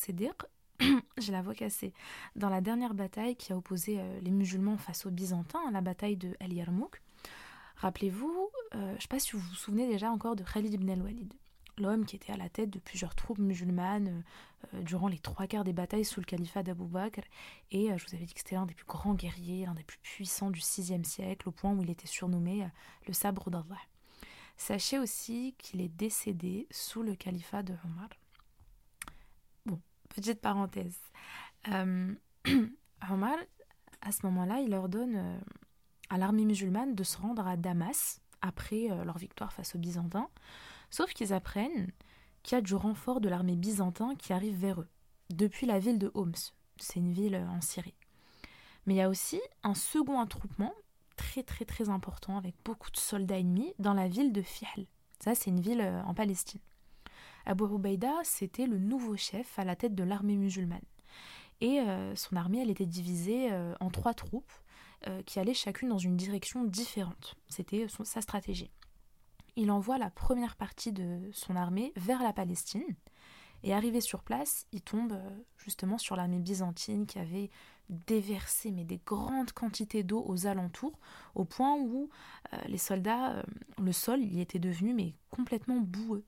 j'ai 1.17 1.31
la 1.31 1.41
voix 1.41 1.55
cassée, 1.55 1.93
dans 2.35 2.49
la 2.49 2.61
dernière 2.61 2.93
bataille 2.93 3.35
qui 3.35 3.51
a 3.51 3.57
opposé 3.57 3.99
euh, 3.99 4.19
les 4.21 4.31
musulmans 4.31 4.77
face 4.77 5.05
aux 5.05 5.11
Byzantins, 5.11 5.71
la 5.71 5.81
bataille 5.81 6.17
de 6.17 6.35
Al 6.39 6.53
Yarmouk, 6.53 7.01
rappelez-vous, 7.77 8.49
euh, 8.75 8.89
je 8.91 8.95
ne 8.95 8.99
sais 8.99 9.07
pas 9.07 9.19
si 9.19 9.31
vous 9.31 9.39
vous 9.39 9.55
souvenez 9.55 9.87
déjà 9.87 10.11
encore 10.11 10.35
de 10.35 10.43
Khalid 10.43 10.73
ibn 10.73 10.89
al-Walid. 10.89 11.33
l'homme 11.79 12.05
qui 12.05 12.15
était 12.15 12.31
à 12.31 12.37
la 12.37 12.49
tête 12.49 12.69
de 12.69 12.79
plusieurs 12.79 13.15
troupes 13.15 13.39
musulmanes 13.39 14.23
euh, 14.73 14.81
durant 14.83 15.07
les 15.07 15.19
trois 15.19 15.47
quarts 15.47 15.63
des 15.63 15.73
batailles 15.73 16.05
sous 16.05 16.19
le 16.19 16.25
califat 16.25 16.61
d'Abu 16.61 16.85
Bakr. 16.85 17.21
Et 17.71 17.89
je 17.97 18.05
vous 18.05 18.15
avais 18.15 18.25
dit 18.25 18.33
que 18.33 18.39
c'était 18.39 18.55
l'un 18.55 18.65
des 18.65 18.75
plus 18.75 18.85
grands 18.85 19.15
guerriers, 19.15 19.65
l'un 19.65 19.73
des 19.73 19.83
plus 19.83 19.99
puissants 19.99 20.51
du 20.51 20.59
VIe 20.59 21.05
siècle, 21.05 21.49
au 21.49 21.51
point 21.51 21.73
où 21.73 21.81
il 21.81 21.89
était 21.89 22.07
surnommé 22.07 22.67
le 23.07 23.13
sabre 23.13 23.49
d'Allah. 23.49 23.79
Sachez 24.57 24.99
aussi 24.99 25.55
qu'il 25.57 25.81
est 25.81 25.87
décédé 25.89 26.67
sous 26.71 27.03
le 27.03 27.15
califat 27.15 27.63
de 27.63 27.73
Omar. 27.85 28.09
Bon, 29.65 29.79
petite 30.09 30.41
parenthèse. 30.41 30.99
Omar, 31.67 33.37
à 34.01 34.11
ce 34.11 34.25
moment-là, 34.25 34.59
il 34.59 34.73
ordonne 34.73 35.39
à 36.09 36.17
l'armée 36.17 36.45
musulmane 36.45 36.95
de 36.95 37.03
se 37.03 37.17
rendre 37.17 37.47
à 37.47 37.57
Damas 37.57 38.19
après 38.41 38.87
leur 39.05 39.17
victoire 39.17 39.53
face 39.53 39.75
aux 39.75 39.79
Byzantins 39.79 40.29
Sauf 40.89 41.13
qu'ils 41.13 41.33
apprennent 41.33 41.91
qu'il 42.43 42.55
y 42.55 42.59
a 42.59 42.61
du 42.61 42.75
renfort 42.75 43.19
de 43.19 43.29
l'armée 43.29 43.55
byzantin 43.55 44.15
qui 44.15 44.33
arrive 44.33 44.57
vers 44.57 44.81
eux, 44.81 44.87
depuis 45.29 45.65
la 45.65 45.79
ville 45.79 45.99
de 45.99 46.11
Homs. 46.13 46.33
C'est 46.77 46.99
une 46.99 47.11
ville 47.11 47.35
en 47.49 47.61
Syrie. 47.61 47.95
Mais 48.85 48.93
il 48.93 48.97
y 48.97 49.01
a 49.01 49.09
aussi 49.09 49.41
un 49.63 49.73
second 49.73 50.19
attroupement 50.19 50.73
très 51.17 51.43
très 51.43 51.65
très 51.65 51.89
important 51.89 52.37
avec 52.37 52.55
beaucoup 52.63 52.91
de 52.91 52.97
soldats 52.97 53.39
ennemis 53.39 53.73
dans 53.79 53.93
la 53.93 54.07
ville 54.07 54.31
de 54.31 54.41
Fihl. 54.41 54.87
Ça, 55.19 55.35
c'est 55.35 55.49
une 55.49 55.59
ville 55.59 55.81
euh, 55.81 56.01
en 56.03 56.13
Palestine. 56.13 56.61
Abu 57.45 57.63
Ubaida, 57.65 58.13
c'était 58.23 58.67
le 58.67 58.77
nouveau 58.77 59.17
chef 59.17 59.57
à 59.57 59.65
la 59.65 59.75
tête 59.75 59.95
de 59.95 60.03
l'armée 60.03 60.37
musulmane. 60.37 60.79
Et 61.59 61.79
euh, 61.79 62.15
son 62.15 62.35
armée, 62.35 62.61
elle 62.61 62.69
était 62.69 62.85
divisée 62.85 63.51
euh, 63.51 63.73
en 63.79 63.89
trois 63.89 64.13
troupes 64.13 64.53
qui 65.27 65.39
allaient 65.39 65.53
chacune 65.53 65.89
dans 65.89 65.99
une 65.99 66.17
direction 66.17 66.63
différente. 66.63 67.35
C'était 67.49 67.85
sa 68.03 68.19
stratégie 68.19 68.71
il 69.57 69.71
envoie 69.71 69.97
la 69.97 70.11
première 70.11 70.55
partie 70.55 70.91
de 70.91 71.19
son 71.33 71.55
armée 71.55 71.91
vers 71.95 72.21
la 72.23 72.31
Palestine. 72.31 72.85
Et 73.63 73.73
arrivé 73.73 74.01
sur 74.01 74.23
place, 74.23 74.67
il 74.71 74.81
tombe 74.81 75.19
justement 75.57 75.97
sur 75.97 76.15
l'armée 76.15 76.37
byzantine 76.37 77.07
qui 77.07 77.17
avait 77.17 77.49
déversé 77.89 78.71
mais 78.71 78.83
des 78.83 78.99
grandes 79.05 79.51
quantités 79.51 80.03
d'eau 80.03 80.23
aux 80.27 80.47
alentours, 80.47 80.99
au 81.35 81.45
point 81.45 81.75
où 81.75 82.09
euh, 82.53 82.57
les 82.67 82.77
soldats, 82.77 83.33
euh, 83.33 83.43
le 83.77 83.91
sol, 83.91 84.21
y 84.21 84.41
était 84.41 84.59
devenu 84.59 84.93
mais 84.93 85.13
complètement 85.29 85.77
boueux. 85.77 86.25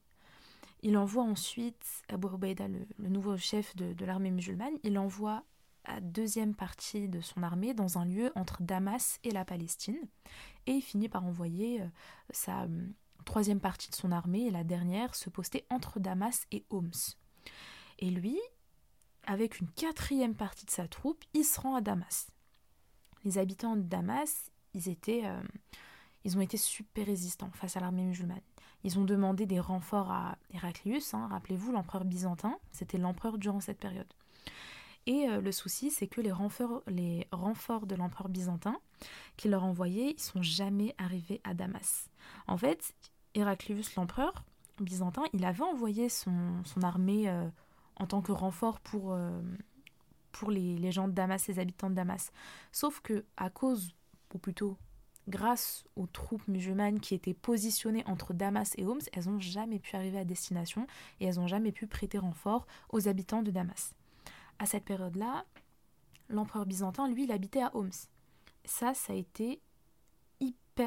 Il 0.82 0.96
envoie 0.96 1.24
ensuite 1.24 1.84
Abu 2.08 2.28
Ubaida, 2.28 2.66
le, 2.68 3.08
nouveau 3.08 3.36
chef 3.36 3.76
de, 3.76 4.04
l'armée 4.04 4.30
musulmane, 4.30 4.74
il 4.82 4.98
envoie 4.98 5.44
la 5.86 6.00
deuxième 6.00 6.54
partie 6.54 7.08
de 7.08 7.20
son 7.20 7.42
armée 7.42 7.74
dans 7.74 7.98
un 7.98 8.04
lieu 8.04 8.32
entre 8.34 8.62
Damas 8.62 9.18
et 9.24 9.30
la 9.30 9.44
Palestine, 9.44 9.98
et 10.66 10.72
il 10.72 10.82
finit 10.82 11.08
par 11.08 11.24
envoyer 11.24 11.82
sa 12.30 12.66
troisième 13.24 13.60
partie 13.60 13.90
de 13.90 13.94
son 13.94 14.12
armée 14.12 14.46
et 14.46 14.50
la 14.50 14.64
dernière 14.64 15.14
se 15.14 15.30
postait 15.30 15.66
entre 15.70 16.00
Damas 16.00 16.46
et 16.52 16.64
Homs. 16.70 16.90
Et 17.98 18.10
lui, 18.10 18.38
avec 19.26 19.60
une 19.60 19.68
quatrième 19.68 20.34
partie 20.34 20.66
de 20.66 20.70
sa 20.70 20.88
troupe, 20.88 21.24
il 21.34 21.44
se 21.44 21.60
rend 21.60 21.74
à 21.74 21.80
Damas. 21.80 22.28
Les 23.24 23.38
habitants 23.38 23.76
de 23.76 23.82
Damas, 23.82 24.50
ils 24.74 24.88
étaient, 24.88 25.22
euh, 25.24 25.42
ils 26.24 26.36
ont 26.36 26.40
été 26.40 26.56
super 26.56 27.06
résistants 27.06 27.50
face 27.52 27.76
à 27.76 27.80
l'armée 27.80 28.04
musulmane. 28.04 28.40
Ils 28.82 28.98
ont 28.98 29.04
demandé 29.04 29.44
des 29.44 29.60
renforts 29.60 30.10
à 30.10 30.38
Héraclius, 30.54 31.12
hein, 31.12 31.28
rappelez-vous, 31.30 31.70
l'empereur 31.70 32.04
byzantin, 32.04 32.58
c'était 32.72 32.98
l'empereur 32.98 33.36
durant 33.36 33.60
cette 33.60 33.78
période. 33.78 34.12
Et 35.06 35.28
euh, 35.28 35.40
le 35.40 35.52
souci, 35.52 35.90
c'est 35.90 36.06
que 36.06 36.20
les 36.20 36.32
renforts, 36.32 36.82
les 36.86 37.26
renforts 37.32 37.86
de 37.86 37.94
l'empereur 37.94 38.28
byzantin 38.28 38.78
qu'il 39.36 39.50
leur 39.50 39.64
envoyait, 39.64 40.12
ils 40.12 40.20
sont 40.20 40.42
jamais 40.42 40.94
arrivés 40.98 41.40
à 41.44 41.54
Damas. 41.54 42.08
En 42.46 42.56
fait, 42.56 42.94
Héraclius 43.34 43.94
l'empereur 43.96 44.44
byzantin, 44.78 45.22
il 45.32 45.44
avait 45.44 45.62
envoyé 45.62 46.08
son, 46.08 46.62
armée 46.82 47.28
euh, 47.28 47.48
en 48.00 48.06
tant 48.06 48.22
que 48.22 48.32
renfort 48.32 48.80
pour, 48.80 49.12
euh, 49.12 49.40
pour 50.32 50.50
les, 50.50 50.76
les, 50.76 50.90
gens 50.90 51.06
de 51.06 51.12
Damas, 51.12 51.46
les 51.46 51.58
habitants 51.58 51.90
de 51.90 51.94
Damas. 51.94 52.32
Sauf 52.72 53.00
que 53.00 53.24
à 53.36 53.50
cause, 53.50 53.94
ou 54.34 54.38
plutôt 54.38 54.76
grâce 55.28 55.84
aux 55.94 56.06
troupes 56.06 56.48
musulmanes 56.48 56.98
qui 56.98 57.14
étaient 57.14 57.34
positionnées 57.34 58.02
entre 58.06 58.34
Damas 58.34 58.72
et 58.76 58.86
Homs, 58.86 59.00
elles 59.12 59.26
n'ont 59.26 59.38
jamais 59.38 59.78
pu 59.78 59.94
arriver 59.94 60.18
à 60.18 60.24
destination 60.24 60.86
et 61.20 61.26
elles 61.26 61.36
n'ont 61.36 61.46
jamais 61.46 61.72
pu 61.72 61.86
prêter 61.86 62.18
renfort 62.18 62.66
aux 62.88 63.06
habitants 63.06 63.42
de 63.42 63.52
Damas. 63.52 63.94
À 64.58 64.66
cette 64.66 64.84
période-là, 64.84 65.44
l'empereur 66.28 66.66
byzantin, 66.66 67.08
lui, 67.08 67.24
il 67.24 67.32
habitait 67.32 67.62
à 67.62 67.70
Homs. 67.76 67.90
Ça, 68.64 68.94
ça 68.94 69.12
a 69.12 69.16
été 69.16 69.60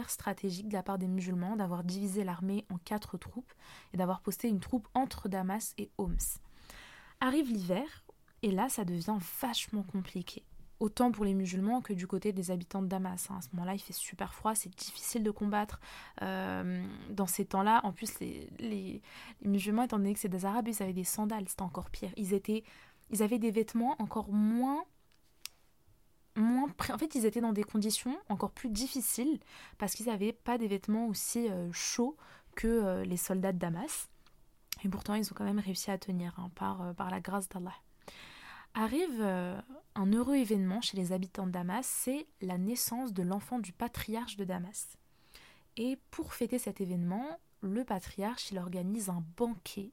stratégique 0.07 0.69
de 0.69 0.73
la 0.73 0.83
part 0.83 0.97
des 0.97 1.07
musulmans 1.07 1.55
d'avoir 1.55 1.83
divisé 1.83 2.23
l'armée 2.23 2.65
en 2.71 2.77
quatre 2.77 3.17
troupes 3.17 3.53
et 3.93 3.97
d'avoir 3.97 4.21
posté 4.21 4.47
une 4.47 4.59
troupe 4.59 4.87
entre 4.93 5.29
Damas 5.29 5.73
et 5.77 5.91
Homs. 5.97 6.17
Arrive 7.23 7.53
l'hiver, 7.53 8.03
et 8.41 8.51
là 8.51 8.67
ça 8.67 8.83
devient 8.83 9.17
vachement 9.39 9.83
compliqué. 9.83 10.43
Autant 10.81 11.09
pour 11.09 11.23
les 11.23 11.33
musulmans 11.33 11.79
que 11.79 11.93
du 11.93 12.05
côté 12.05 12.33
des 12.33 12.51
habitants 12.51 12.81
de 12.81 12.87
Damas. 12.87 13.29
Hein. 13.29 13.37
À 13.37 13.41
ce 13.41 13.47
moment-là, 13.53 13.75
il 13.75 13.79
fait 13.79 13.93
super 13.93 14.33
froid, 14.33 14.55
c'est 14.55 14.75
difficile 14.75 15.23
de 15.23 15.31
combattre 15.31 15.79
euh, 16.21 16.85
dans 17.11 17.25
ces 17.25 17.45
temps-là. 17.45 17.79
En 17.85 17.93
plus, 17.93 18.19
les, 18.19 19.01
musulmans, 19.41 19.83
étant 19.83 19.99
donné 19.99 20.13
que 20.13 20.19
c'est 20.19 20.27
des 20.27 20.43
arabes, 20.43 20.67
ils 20.67 20.83
avaient 20.83 20.91
des 20.91 21.05
sandales, 21.05 21.47
c'était 21.47 21.61
encore 21.61 21.89
pire. 21.89 22.11
Ils, 22.17 22.33
étaient, 22.33 22.65
ils 23.09 23.23
avaient 23.23 23.39
des 23.39 23.51
vêtements 23.51 23.95
encore 23.99 24.29
moins 24.29 24.83
moins 26.35 26.67
en 26.91 26.97
fait 26.97 27.13
ils 27.13 27.27
étaient 27.27 27.41
dans 27.41 27.53
des 27.53 27.63
conditions 27.63 28.17
encore 28.27 28.49
plus 28.49 28.69
difficiles 28.69 29.39
parce 29.77 29.93
qu'ils 29.93 30.07
n'avaient 30.07 30.33
pas 30.33 30.57
des 30.57 30.67
vêtements 30.67 31.05
aussi 31.05 31.47
euh, 31.47 31.71
chauds 31.71 32.17
que 32.55 32.67
euh, 32.67 33.05
les 33.05 33.17
soldats 33.17 33.53
de 33.53 33.59
Damas 33.59 34.09
et 34.83 34.89
pourtant 34.89 35.15
ils 35.15 35.31
ont 35.31 35.35
quand 35.35 35.43
même 35.43 35.59
réussi 35.59 35.91
à 35.91 35.97
tenir 35.97 36.33
hein, 36.37 36.51
par, 36.55 36.81
euh, 36.81 36.93
par 36.93 37.09
la 37.09 37.19
grâce 37.19 37.49
d'Allah 37.49 37.75
arrive 38.75 39.21
un 39.95 40.11
heureux 40.13 40.35
événement 40.35 40.81
chez 40.81 40.97
les 40.97 41.11
habitants 41.11 41.45
de 41.45 41.51
Damas 41.51 41.85
c'est 41.85 42.27
la 42.41 42.57
naissance 42.57 43.13
de 43.13 43.21
l'enfant 43.21 43.59
du 43.59 43.71
patriarche 43.71 44.35
de 44.35 44.45
Damas 44.45 44.97
et 45.77 45.99
pour 46.09 46.33
fêter 46.33 46.57
cet 46.57 46.81
événement 46.81 47.39
le 47.61 47.83
patriarche 47.83 48.51
il 48.51 48.57
organise 48.57 49.09
un 49.09 49.23
banquet 49.37 49.91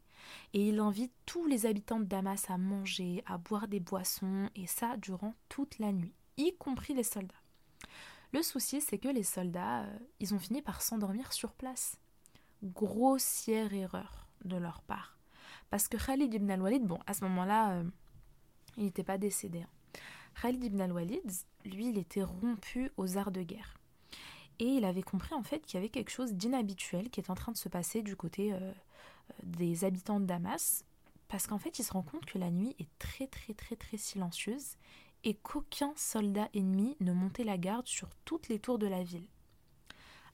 et 0.52 0.68
il 0.68 0.80
invite 0.80 1.12
tous 1.26 1.46
les 1.46 1.66
habitants 1.66 2.00
de 2.00 2.04
Damas 2.04 2.48
à 2.50 2.58
manger, 2.58 3.22
à 3.26 3.38
boire 3.38 3.68
des 3.68 3.80
boissons, 3.80 4.50
et 4.54 4.66
ça 4.66 4.96
durant 4.96 5.34
toute 5.48 5.78
la 5.78 5.92
nuit 5.92 6.14
y 6.36 6.56
compris 6.56 6.94
les 6.94 7.02
soldats. 7.02 7.34
Le 8.32 8.42
souci, 8.42 8.80
c'est 8.80 8.98
que 8.98 9.08
les 9.08 9.24
soldats, 9.24 9.82
euh, 9.82 9.98
ils 10.20 10.34
ont 10.34 10.38
fini 10.38 10.62
par 10.62 10.82
s'endormir 10.82 11.32
sur 11.32 11.52
place. 11.52 11.96
Grossière 12.62 13.74
erreur 13.74 14.19
de 14.44 14.56
leur 14.56 14.82
part. 14.82 15.16
Parce 15.70 15.88
que 15.88 15.96
Khalid 15.96 16.32
ibn 16.34 16.50
al-Walid, 16.50 16.84
bon, 16.84 16.98
à 17.06 17.14
ce 17.14 17.24
moment-là, 17.24 17.72
euh, 17.72 17.84
il 18.76 18.84
n'était 18.84 19.04
pas 19.04 19.18
décédé. 19.18 19.62
Hein. 19.62 20.00
Khalid 20.40 20.64
ibn 20.64 20.80
al-Walid, 20.80 21.30
lui, 21.64 21.90
il 21.90 21.98
était 21.98 22.22
rompu 22.22 22.90
aux 22.96 23.16
arts 23.16 23.30
de 23.30 23.42
guerre. 23.42 23.78
Et 24.58 24.66
il 24.66 24.84
avait 24.84 25.02
compris 25.02 25.34
en 25.34 25.42
fait 25.42 25.64
qu'il 25.64 25.74
y 25.74 25.78
avait 25.78 25.88
quelque 25.88 26.10
chose 26.10 26.34
d'inhabituel 26.34 27.08
qui 27.08 27.20
est 27.20 27.30
en 27.30 27.34
train 27.34 27.52
de 27.52 27.56
se 27.56 27.68
passer 27.68 28.02
du 28.02 28.14
côté 28.14 28.52
euh, 28.52 28.72
des 29.42 29.84
habitants 29.84 30.20
de 30.20 30.26
Damas, 30.26 30.84
parce 31.28 31.46
qu'en 31.46 31.58
fait 31.58 31.78
il 31.78 31.84
se 31.84 31.92
rend 31.92 32.02
compte 32.02 32.26
que 32.26 32.36
la 32.38 32.50
nuit 32.50 32.76
est 32.78 32.90
très 32.98 33.26
très 33.26 33.54
très 33.54 33.76
très 33.76 33.96
silencieuse 33.96 34.76
et 35.24 35.34
qu'aucun 35.34 35.92
soldat 35.96 36.48
ennemi 36.52 36.96
ne 37.00 37.12
montait 37.12 37.44
la 37.44 37.56
garde 37.56 37.86
sur 37.86 38.10
toutes 38.24 38.48
les 38.48 38.58
tours 38.58 38.78
de 38.78 38.86
la 38.86 39.02
ville. 39.02 39.26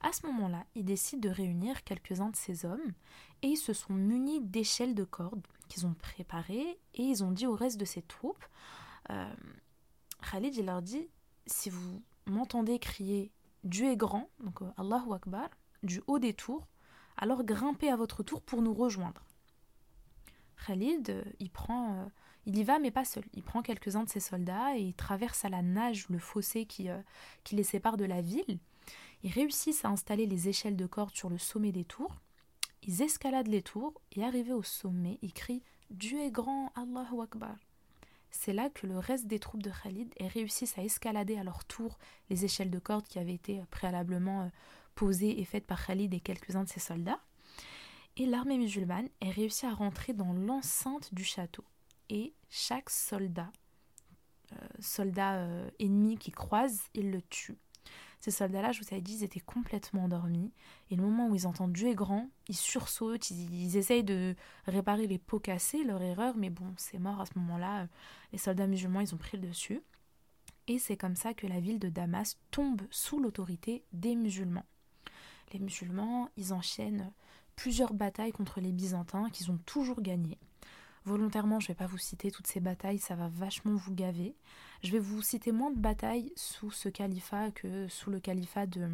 À 0.01 0.11
ce 0.11 0.25
moment-là, 0.27 0.65
il 0.75 0.85
décide 0.85 1.19
de 1.19 1.29
réunir 1.29 1.83
quelques-uns 1.83 2.29
de 2.29 2.35
ses 2.35 2.65
hommes 2.65 2.93
et 3.41 3.47
ils 3.47 3.57
se 3.57 3.73
sont 3.73 3.93
munis 3.93 4.41
d'échelles 4.41 4.95
de 4.95 5.03
cordes 5.03 5.45
qu'ils 5.67 5.85
ont 5.85 5.93
préparées 5.93 6.79
et 6.93 7.01
ils 7.01 7.23
ont 7.23 7.31
dit 7.31 7.47
au 7.47 7.55
reste 7.55 7.79
de 7.79 7.85
ses 7.85 8.01
troupes 8.01 8.45
euh, 9.09 9.33
Khalid 10.31 10.55
il 10.55 10.65
leur 10.65 10.81
dit 10.81 11.07
si 11.45 11.69
vous 11.69 12.01
m'entendez 12.25 12.79
crier 12.79 13.31
Dieu 13.63 13.89
est 13.91 13.97
grand, 13.97 14.29
donc 14.43 14.61
euh, 14.61 14.71
Allahu 14.77 15.13
Akbar, 15.13 15.49
du 15.83 16.01
haut 16.07 16.19
des 16.19 16.33
tours, 16.33 16.67
alors 17.17 17.43
grimpez 17.43 17.89
à 17.89 17.95
votre 17.95 18.23
tour 18.23 18.41
pour 18.41 18.61
nous 18.61 18.73
rejoindre. 18.73 19.23
Khalid, 20.65 21.09
euh, 21.09 21.23
il 21.39 21.49
prend 21.49 22.09
il 22.45 22.57
y 22.57 22.63
va, 22.63 22.79
mais 22.79 22.91
pas 22.91 23.03
seul. 23.03 23.25
Il 23.33 23.43
prend 23.43 23.61
quelques-uns 23.61 24.05
de 24.05 24.09
ses 24.09 24.21
soldats 24.21 24.77
et 24.77 24.81
il 24.81 24.93
traverse 24.93 25.43
à 25.43 25.49
la 25.49 25.61
nage 25.61 26.07
le 26.07 26.17
fossé 26.17 26.65
qui, 26.65 26.87
qui 27.43 27.55
les 27.57 27.63
sépare 27.63 27.97
de 27.97 28.05
la 28.05 28.21
ville. 28.21 28.57
Ils 29.23 29.31
réussissent 29.31 29.85
à 29.85 29.89
installer 29.89 30.25
les 30.25 30.49
échelles 30.49 30.75
de 30.75 30.85
corde 30.85 31.15
sur 31.15 31.29
le 31.29 31.37
sommet 31.37 31.71
des 31.71 31.85
tours. 31.85 32.15
Ils 32.83 33.01
escaladent 33.01 33.47
les 33.47 33.61
tours 33.61 34.01
et 34.11 34.23
arrivés 34.23 34.53
au 34.53 34.63
sommet, 34.63 35.19
ils 35.21 35.33
crient 35.33 35.63
Dieu 35.89 36.19
est 36.19 36.31
grand, 36.31 36.71
Allahu 36.75 37.21
Akbar. 37.21 37.55
C'est 38.29 38.53
là 38.53 38.69
que 38.69 38.85
le 38.85 38.99
reste 38.99 39.27
des 39.27 39.39
troupes 39.39 39.63
de 39.63 39.71
Khalid 39.71 40.13
réussissent 40.19 40.77
à 40.77 40.83
escalader 40.83 41.37
à 41.37 41.43
leur 41.43 41.65
tour 41.65 41.97
les 42.29 42.45
échelles 42.45 42.69
de 42.69 42.79
corde 42.79 43.07
qui 43.07 43.19
avaient 43.19 43.33
été 43.33 43.61
préalablement 43.71 44.43
euh, 44.43 44.49
posées 44.95 45.39
et 45.39 45.45
faites 45.45 45.65
par 45.65 45.85
Khalid 45.85 46.13
et 46.13 46.19
quelques-uns 46.19 46.63
de 46.63 46.69
ses 46.69 46.79
soldats. 46.79 47.21
Et 48.17 48.25
l'armée 48.25 48.57
musulmane 48.57 49.09
est 49.21 49.29
réussi 49.29 49.65
à 49.65 49.73
rentrer 49.73 50.13
dans 50.13 50.33
l'enceinte 50.33 51.13
du 51.13 51.23
château 51.23 51.63
et 52.09 52.33
chaque 52.49 52.89
soldat, 52.89 53.51
euh, 54.53 54.67
soldat 54.79 55.35
euh, 55.35 55.69
ennemi 55.79 56.17
qui 56.17 56.31
croise, 56.31 56.81
il 56.93 57.11
le 57.11 57.21
tue. 57.21 57.57
Ces 58.19 58.31
soldats-là, 58.31 58.71
je 58.71 58.81
vous 58.81 58.87
avais 58.91 59.01
dit, 59.01 59.17
ils 59.17 59.23
étaient 59.23 59.39
complètement 59.39 60.05
endormis. 60.05 60.51
Et 60.89 60.95
le 60.95 61.03
moment 61.03 61.29
où 61.29 61.35
ils 61.35 61.47
entendent 61.47 61.73
Dieu 61.73 61.89
est 61.89 61.95
grand, 61.95 62.29
ils 62.47 62.55
sursautent, 62.55 63.29
ils, 63.29 63.77
essayent 63.77 64.03
de 64.03 64.35
réparer 64.65 65.07
les 65.07 65.19
pots 65.19 65.39
cassés, 65.39 65.83
leur 65.83 66.01
erreur, 66.01 66.35
mais 66.35 66.49
bon, 66.49 66.73
c'est 66.77 66.99
mort 66.99 67.21
à 67.21 67.25
ce 67.25 67.37
moment-là. 67.37 67.87
Les 68.31 68.37
soldats 68.37 68.67
musulmans, 68.67 69.01
ils 69.01 69.13
ont 69.13 69.19
pris 69.19 69.37
le 69.37 69.47
dessus. 69.47 69.81
Et 70.67 70.79
c'est 70.79 70.97
comme 70.97 71.15
ça 71.15 71.33
que 71.33 71.47
la 71.47 71.59
ville 71.59 71.79
de 71.79 71.89
Damas 71.89 72.37
tombe 72.51 72.81
sous 72.89 73.19
l'autorité 73.19 73.85
des 73.93 74.15
musulmans. 74.15 74.65
Les 75.53 75.59
musulmans, 75.59 76.29
ils 76.35 76.53
enchaînent 76.53 77.13
plusieurs 77.55 77.93
batailles 77.93 78.33
contre 78.33 78.59
les 78.59 78.71
Byzantins 78.71 79.29
qu'ils 79.29 79.51
ont 79.51 79.59
toujours 79.59 80.01
gagnées. 80.01 80.39
Volontairement, 81.07 81.61
je 81.61 81.67
ne 81.67 81.67
vais 81.69 81.77
pas 81.77 81.87
vous 81.87 81.97
citer 81.97 82.31
toutes 82.31 82.47
ces 82.47 82.59
batailles, 82.59 82.99
ça 82.99 83.15
va 83.15 83.29
vachement 83.29 83.73
vous 83.75 83.93
gaver. 83.93 84.35
Je 84.83 84.91
vais 84.91 84.99
vous 84.99 85.21
citer 85.21 85.53
moins 85.53 85.71
de 85.71 85.79
batailles 85.79 86.33
sous 86.35 86.69
ce 86.69 86.89
califat 86.89 87.51
que 87.51 87.87
sous 87.87 88.09
le 88.09 88.19
califat 88.19 88.67
de, 88.67 88.89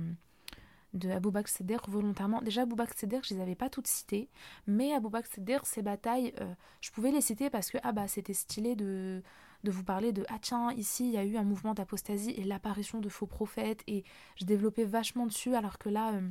de 0.93 1.09
Abou 1.09 1.31
Bakr 1.31 1.49
volontairement. 1.87 2.39
Déjà, 2.43 2.61
Abou 2.61 2.75
Bakr 2.75 2.93
Seder, 2.95 3.19
je 3.23 3.33
les 3.33 3.41
avais 3.41 3.55
pas 3.55 3.67
toutes 3.67 3.87
citées, 3.87 4.29
mais 4.67 4.93
Abou 4.93 5.09
Bakr 5.09 5.25
ces 5.63 5.81
batailles, 5.81 6.35
euh, 6.39 6.53
je 6.81 6.91
pouvais 6.91 7.09
les 7.09 7.19
citer 7.19 7.49
parce 7.49 7.71
que 7.71 7.79
ah 7.81 7.93
bah 7.93 8.07
c'était 8.07 8.35
stylé 8.35 8.75
de, 8.75 9.23
de 9.63 9.71
vous 9.71 9.83
parler 9.83 10.13
de 10.13 10.23
ah 10.29 10.37
tiens, 10.39 10.71
ici 10.73 11.07
il 11.07 11.13
y 11.13 11.17
a 11.17 11.25
eu 11.25 11.35
un 11.35 11.43
mouvement 11.43 11.73
d'apostasie 11.73 12.29
et 12.37 12.43
l'apparition 12.43 12.99
de 12.99 13.09
faux 13.09 13.25
prophètes 13.25 13.81
et 13.87 14.03
je 14.35 14.45
développais 14.45 14.85
vachement 14.85 15.25
dessus 15.25 15.55
alors 15.55 15.79
que 15.79 15.89
là. 15.89 16.13
Euh, 16.13 16.29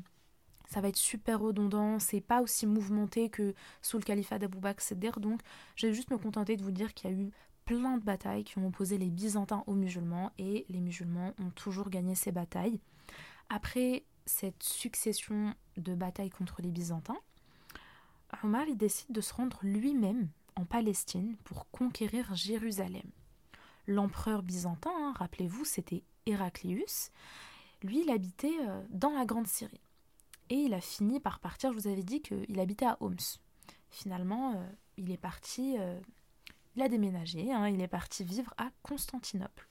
ça 0.68 0.80
va 0.80 0.88
être 0.88 0.96
super 0.96 1.40
redondant, 1.40 1.98
c'est 1.98 2.20
pas 2.20 2.42
aussi 2.42 2.66
mouvementé 2.66 3.28
que 3.28 3.54
sous 3.80 3.98
le 3.98 4.04
califat 4.04 4.38
d'Abou 4.38 4.60
Bakr 4.60 5.20
donc 5.20 5.40
je 5.76 5.86
vais 5.86 5.94
juste 5.94 6.10
me 6.10 6.18
contenter 6.18 6.56
de 6.56 6.62
vous 6.62 6.70
dire 6.70 6.94
qu'il 6.94 7.10
y 7.10 7.14
a 7.14 7.16
eu 7.16 7.30
plein 7.64 7.98
de 7.98 8.04
batailles 8.04 8.44
qui 8.44 8.58
ont 8.58 8.66
opposé 8.66 8.98
les 8.98 9.10
Byzantins 9.10 9.64
aux 9.66 9.74
musulmans 9.74 10.32
et 10.38 10.66
les 10.68 10.80
musulmans 10.80 11.32
ont 11.38 11.50
toujours 11.50 11.90
gagné 11.90 12.14
ces 12.14 12.32
batailles. 12.32 12.80
Après 13.48 14.04
cette 14.26 14.62
succession 14.62 15.54
de 15.76 15.94
batailles 15.94 16.30
contre 16.30 16.62
les 16.62 16.70
Byzantins, 16.70 17.18
Omar 18.42 18.66
décide 18.74 19.12
de 19.12 19.20
se 19.20 19.34
rendre 19.34 19.58
lui-même 19.62 20.28
en 20.56 20.64
Palestine 20.64 21.36
pour 21.44 21.70
conquérir 21.70 22.34
Jérusalem. 22.34 23.10
L'empereur 23.86 24.42
byzantin, 24.42 24.90
hein, 24.94 25.14
rappelez-vous, 25.16 25.64
c'était 25.64 26.04
Héraclius. 26.26 27.10
Lui, 27.82 28.02
il 28.02 28.10
habitait 28.10 28.58
euh, 28.60 28.82
dans 28.90 29.10
la 29.10 29.24
Grande 29.24 29.46
Syrie. 29.48 29.80
Et 30.52 30.56
il 30.56 30.74
a 30.74 30.82
fini 30.82 31.18
par 31.18 31.40
partir, 31.40 31.72
je 31.72 31.78
vous 31.78 31.88
avais 31.88 32.02
dit 32.02 32.20
qu'il 32.20 32.60
habitait 32.60 32.84
à 32.84 32.98
Homs. 33.00 33.16
Finalement, 33.88 34.52
euh, 34.52 34.66
il 34.98 35.10
est 35.10 35.16
parti, 35.16 35.76
euh, 35.78 35.98
il 36.76 36.82
a 36.82 36.90
déménagé, 36.90 37.50
hein, 37.50 37.68
il 37.68 37.80
est 37.80 37.88
parti 37.88 38.22
vivre 38.22 38.52
à 38.58 38.70
Constantinople. 38.82 39.66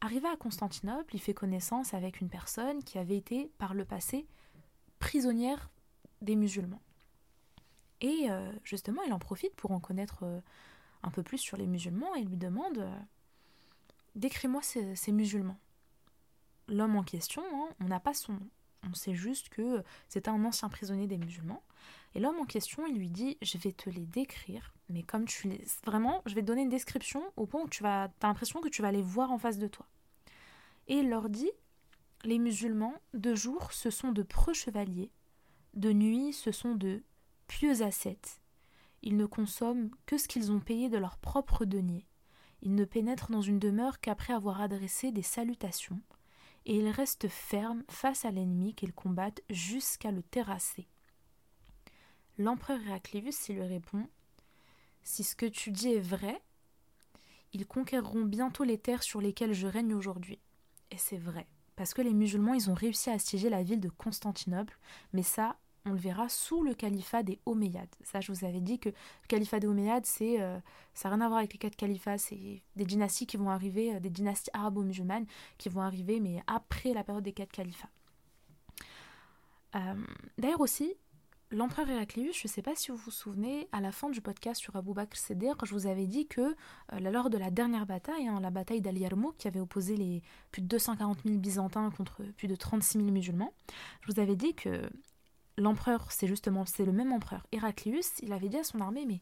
Arrivé 0.00 0.26
à 0.26 0.36
Constantinople, 0.36 1.14
il 1.14 1.20
fait 1.20 1.34
connaissance 1.34 1.94
avec 1.94 2.20
une 2.20 2.30
personne 2.30 2.82
qui 2.82 2.98
avait 2.98 3.16
été 3.16 3.52
par 3.58 3.74
le 3.74 3.84
passé 3.84 4.26
prisonnière 4.98 5.70
des 6.20 6.34
musulmans. 6.34 6.82
Et 8.00 8.26
euh, 8.28 8.50
justement, 8.64 9.02
il 9.04 9.12
en 9.12 9.20
profite 9.20 9.54
pour 9.54 9.70
en 9.70 9.78
connaître 9.78 10.24
un 11.04 11.10
peu 11.12 11.22
plus 11.22 11.38
sur 11.38 11.56
les 11.56 11.68
musulmans 11.68 12.16
et 12.16 12.24
lui 12.24 12.36
demande 12.36 12.90
Décris-moi 14.16 14.62
ces, 14.62 15.12
musulmans. 15.12 15.60
L'homme 16.66 16.96
en 16.96 17.04
question, 17.04 17.44
hein, 17.54 17.68
on 17.78 17.84
n'a 17.84 18.00
pas 18.00 18.14
son 18.14 18.32
nom. 18.32 18.48
On 18.88 18.94
sait 18.94 19.14
juste 19.14 19.48
que 19.48 19.82
c'est 20.08 20.28
un 20.28 20.44
ancien 20.44 20.68
prisonnier 20.68 21.06
des 21.06 21.18
musulmans. 21.18 21.62
Et 22.14 22.20
l'homme 22.20 22.38
en 22.38 22.44
question, 22.44 22.86
il 22.86 22.96
lui 22.96 23.10
dit 23.10 23.36
Je 23.42 23.58
vais 23.58 23.72
te 23.72 23.90
les 23.90 24.06
décrire, 24.06 24.74
mais 24.88 25.02
comme 25.02 25.24
tu 25.24 25.48
les. 25.48 25.64
Vraiment, 25.84 26.22
je 26.26 26.34
vais 26.34 26.42
te 26.42 26.46
donner 26.46 26.62
une 26.62 26.68
description 26.68 27.22
au 27.36 27.46
point 27.46 27.62
où 27.62 27.68
tu 27.68 27.82
vas. 27.82 28.04
as 28.04 28.26
l'impression 28.26 28.60
que 28.60 28.68
tu 28.68 28.82
vas 28.82 28.92
les 28.92 29.02
voir 29.02 29.32
en 29.32 29.38
face 29.38 29.58
de 29.58 29.68
toi. 29.68 29.86
Et 30.86 30.96
il 30.96 31.10
leur 31.10 31.28
dit 31.28 31.50
Les 32.24 32.38
musulmans, 32.38 32.94
de 33.14 33.34
jour, 33.34 33.72
ce 33.72 33.90
sont 33.90 34.12
de 34.12 34.22
preux 34.22 34.54
chevaliers, 34.54 35.10
de 35.74 35.92
nuit, 35.92 36.32
ce 36.32 36.52
sont 36.52 36.74
de 36.74 37.02
pieux 37.46 37.82
ascètes. 37.82 38.40
Ils 39.02 39.16
ne 39.16 39.26
consomment 39.26 39.90
que 40.06 40.18
ce 40.18 40.28
qu'ils 40.28 40.50
ont 40.50 40.60
payé 40.60 40.88
de 40.88 40.98
leur 40.98 41.18
propre 41.18 41.64
denier. 41.64 42.06
Ils 42.62 42.74
ne 42.74 42.84
pénètrent 42.84 43.30
dans 43.30 43.42
une 43.42 43.60
demeure 43.60 44.00
qu'après 44.00 44.32
avoir 44.32 44.60
adressé 44.60 45.12
des 45.12 45.22
salutations, 45.22 46.00
et 46.66 46.76
ils 46.76 46.90
restent 46.90 47.28
fermes 47.28 47.84
face 47.88 48.24
à 48.24 48.30
l'ennemi 48.30 48.74
qu'ils 48.74 48.92
combattent 48.92 49.42
jusqu'à 49.50 50.10
le 50.10 50.22
terrasser. 50.22 50.88
L'empereur 52.38 52.80
Héraclius 52.86 53.48
lui 53.48 53.62
répond 53.62 54.06
Si 55.02 55.24
ce 55.24 55.34
que 55.34 55.46
tu 55.46 55.70
dis 55.70 55.92
est 55.92 56.00
vrai, 56.00 56.40
ils 57.52 57.66
conquéreront 57.66 58.24
bientôt 58.24 58.64
les 58.64 58.78
terres 58.78 59.02
sur 59.02 59.20
lesquelles 59.20 59.54
je 59.54 59.66
règne 59.66 59.94
aujourd'hui. 59.94 60.38
Et 60.90 60.98
c'est 60.98 61.18
vrai, 61.18 61.46
parce 61.76 61.94
que 61.94 62.02
les 62.02 62.14
musulmans, 62.14 62.54
ils 62.54 62.70
ont 62.70 62.74
réussi 62.74 63.10
à 63.10 63.14
assiéger 63.14 63.50
la 63.50 63.62
ville 63.62 63.80
de 63.80 63.88
Constantinople, 63.88 64.78
mais 65.12 65.22
ça, 65.22 65.58
on 65.84 65.92
le 65.92 65.98
verra 65.98 66.28
sous 66.28 66.62
le 66.62 66.74
califat 66.74 67.22
des 67.22 67.38
Omeyyades. 67.46 67.94
Ça, 68.02 68.20
je 68.20 68.32
vous 68.32 68.44
avais 68.44 68.60
dit 68.60 68.78
que 68.78 68.88
le 68.88 69.26
califat 69.28 69.60
des 69.60 69.66
Omeyyades, 69.66 70.06
c'est, 70.06 70.40
euh, 70.40 70.58
ça 70.94 71.08
n'a 71.08 71.16
rien 71.16 71.24
à 71.24 71.28
voir 71.28 71.38
avec 71.38 71.52
les 71.52 71.58
quatre 71.58 71.76
califats, 71.76 72.18
c'est 72.18 72.62
des 72.76 72.84
dynasties 72.84 73.26
qui 73.26 73.36
vont 73.36 73.50
arriver, 73.50 73.94
euh, 73.94 74.00
des 74.00 74.10
dynasties 74.10 74.50
arabo-musulmanes 74.52 75.26
qui 75.56 75.68
vont 75.68 75.80
arriver, 75.80 76.20
mais 76.20 76.42
après 76.46 76.92
la 76.92 77.04
période 77.04 77.24
des 77.24 77.32
quatre 77.32 77.52
califats. 77.52 77.90
Euh, 79.74 79.94
d'ailleurs 80.38 80.60
aussi, 80.60 80.94
l'empereur 81.50 81.88
Héraclius, 81.88 82.36
je 82.36 82.48
ne 82.48 82.50
sais 82.50 82.62
pas 82.62 82.74
si 82.74 82.90
vous 82.90 82.96
vous 82.96 83.10
souvenez, 83.10 83.68
à 83.72 83.80
la 83.80 83.92
fin 83.92 84.10
du 84.10 84.20
podcast 84.20 84.60
sur 84.60 84.76
Abou 84.76 84.94
Bakr 84.94 85.16
Seder, 85.16 85.52
je 85.64 85.72
vous 85.72 85.86
avais 85.86 86.06
dit 86.06 86.26
que 86.26 86.54
lors 87.00 87.30
de 87.30 87.38
la 87.38 87.50
dernière 87.50 87.86
bataille, 87.86 88.28
hein, 88.28 88.40
la 88.40 88.50
bataille 88.50 88.80
d'Al 88.80 88.98
qui 89.38 89.48
avait 89.48 89.60
opposé 89.60 89.96
les 89.96 90.22
plus 90.50 90.62
de 90.62 90.66
240 90.66 91.18
000 91.24 91.38
Byzantins 91.38 91.90
contre 91.90 92.22
plus 92.36 92.48
de 92.48 92.56
36 92.56 92.98
000 92.98 93.10
musulmans, 93.10 93.52
je 94.02 94.12
vous 94.12 94.20
avais 94.20 94.36
dit 94.36 94.54
que 94.54 94.90
l'empereur, 95.58 96.10
c'est 96.10 96.26
justement 96.26 96.64
c'est 96.64 96.84
le 96.84 96.92
même 96.92 97.12
empereur, 97.12 97.46
Héraclius, 97.52 98.18
il 98.22 98.32
avait 98.32 98.48
dit 98.48 98.58
à 98.58 98.64
son 98.64 98.80
armée 98.80 99.04
mais 99.06 99.20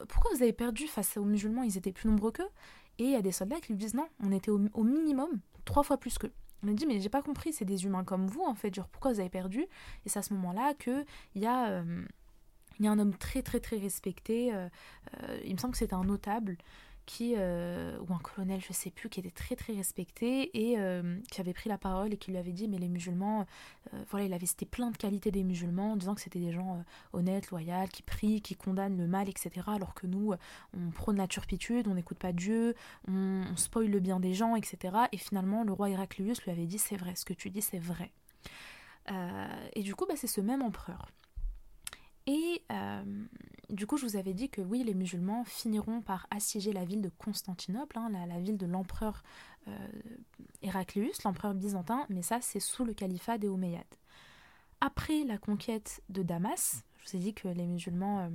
euh, 0.00 0.04
pourquoi 0.08 0.30
vous 0.34 0.42
avez 0.42 0.52
perdu 0.52 0.86
face 0.86 1.16
aux 1.16 1.24
musulmans? 1.24 1.62
Ils 1.62 1.76
étaient 1.76 1.92
plus 1.92 2.08
nombreux 2.08 2.32
qu'eux. 2.32 2.48
Et 2.98 3.04
il 3.04 3.10
y 3.10 3.16
a 3.16 3.22
des 3.22 3.32
soldats 3.32 3.60
qui 3.60 3.72
lui 3.72 3.78
disent 3.78 3.94
non, 3.94 4.08
on 4.22 4.32
était 4.32 4.50
au, 4.50 4.58
minimum 4.82 5.40
trois 5.64 5.82
fois 5.82 5.98
plus 5.98 6.18
qu'eux. 6.18 6.32
On 6.62 6.66
lui 6.66 6.74
dit 6.74 6.86
mais 6.86 7.00
j'ai 7.00 7.08
pas 7.08 7.22
compris, 7.22 7.52
c'est 7.52 7.64
des 7.64 7.84
humains 7.84 8.04
comme 8.04 8.26
vous 8.26 8.42
en 8.42 8.54
fait, 8.54 8.74
genre 8.74 8.88
pourquoi 8.88 9.12
vous 9.12 9.20
avez 9.20 9.28
perdu? 9.28 9.60
Et 9.60 10.08
c'est 10.08 10.18
à 10.18 10.22
ce 10.22 10.34
moment-là 10.34 10.74
que 10.74 11.04
il 11.36 11.42
y 11.42 11.46
a 11.46 11.68
euh, 11.68 12.04
un 12.80 12.98
homme 12.98 13.14
très 13.14 13.42
très 13.42 13.60
très 13.60 13.76
respecté, 13.76 14.52
euh, 14.52 14.68
il 15.44 15.52
me 15.52 15.58
semble 15.58 15.72
que 15.72 15.78
c'était 15.78 15.94
un 15.94 16.04
notable 16.04 16.58
qui, 17.08 17.34
euh, 17.38 17.98
ou 18.00 18.12
un 18.12 18.18
colonel, 18.18 18.60
je 18.60 18.74
sais 18.74 18.90
plus, 18.90 19.08
qui 19.08 19.18
était 19.18 19.30
très 19.30 19.56
très 19.56 19.72
respecté 19.72 20.50
et 20.52 20.78
euh, 20.78 21.18
qui 21.30 21.40
avait 21.40 21.54
pris 21.54 21.70
la 21.70 21.78
parole 21.78 22.12
et 22.12 22.18
qui 22.18 22.30
lui 22.30 22.36
avait 22.36 22.52
dit 22.52 22.68
mais 22.68 22.76
les 22.76 22.88
musulmans, 22.88 23.46
euh, 23.94 24.02
voilà, 24.10 24.26
il 24.26 24.34
avait 24.34 24.44
cité 24.44 24.66
plein 24.66 24.90
de 24.90 24.96
qualités 24.98 25.30
des 25.30 25.42
musulmans, 25.42 25.92
en 25.92 25.96
disant 25.96 26.14
que 26.14 26.20
c'était 26.20 26.38
des 26.38 26.52
gens 26.52 26.84
honnêtes, 27.14 27.50
loyaux, 27.50 27.88
qui 27.90 28.02
prient, 28.02 28.42
qui 28.42 28.56
condamnent 28.56 28.98
le 28.98 29.06
mal, 29.06 29.26
etc. 29.30 29.50
Alors 29.68 29.94
que 29.94 30.06
nous, 30.06 30.34
on 30.76 30.90
prône 30.90 31.16
la 31.16 31.26
turpitude, 31.26 31.88
on 31.88 31.94
n'écoute 31.94 32.18
pas 32.18 32.32
Dieu, 32.32 32.74
on, 33.08 33.42
on 33.74 33.80
le 33.80 34.00
bien 34.00 34.20
des 34.20 34.34
gens, 34.34 34.54
etc. 34.54 34.94
Et 35.12 35.16
finalement, 35.16 35.64
le 35.64 35.72
roi 35.72 35.88
Héraclius 35.88 36.42
lui 36.42 36.50
avait 36.50 36.66
dit 36.66 36.78
c'est 36.78 36.96
vrai, 36.96 37.14
ce 37.14 37.24
que 37.24 37.32
tu 37.32 37.48
dis 37.48 37.62
c'est 37.62 37.78
vrai. 37.78 38.12
et 39.74 39.82
du 39.82 39.94
coup, 39.94 40.04
bah, 40.06 40.14
c'est 40.16 40.26
ce 40.26 40.42
même 40.42 40.60
empereur 40.60 41.06
et 42.28 42.62
euh, 42.70 43.02
du 43.70 43.86
coup, 43.86 43.96
je 43.96 44.04
vous 44.04 44.16
avais 44.16 44.34
dit 44.34 44.50
que 44.50 44.60
oui, 44.60 44.84
les 44.84 44.92
musulmans 44.92 45.44
finiront 45.44 46.02
par 46.02 46.26
assiéger 46.30 46.74
la 46.74 46.84
ville 46.84 47.00
de 47.00 47.08
Constantinople, 47.08 47.98
hein, 47.98 48.10
la, 48.10 48.38
ville 48.38 48.58
de 48.58 48.66
l'empereur 48.66 49.22
euh, 49.66 49.88
Héraclius, 50.60 51.22
l'empereur 51.24 51.54
byzantin, 51.54 52.04
mais 52.10 52.20
ça, 52.20 52.38
c'est 52.42 52.60
sous 52.60 52.84
le 52.84 52.92
califat 52.92 53.38
des 53.38 53.48
Omeyyades. 53.48 53.82
Après 54.82 55.24
la 55.24 55.38
conquête 55.38 56.02
de 56.10 56.22
Damas, 56.22 56.84
je 56.98 57.10
vous 57.10 57.16
ai 57.16 57.20
dit 57.20 57.32
que 57.32 57.48
les 57.48 57.66
musulmans, 57.66 58.30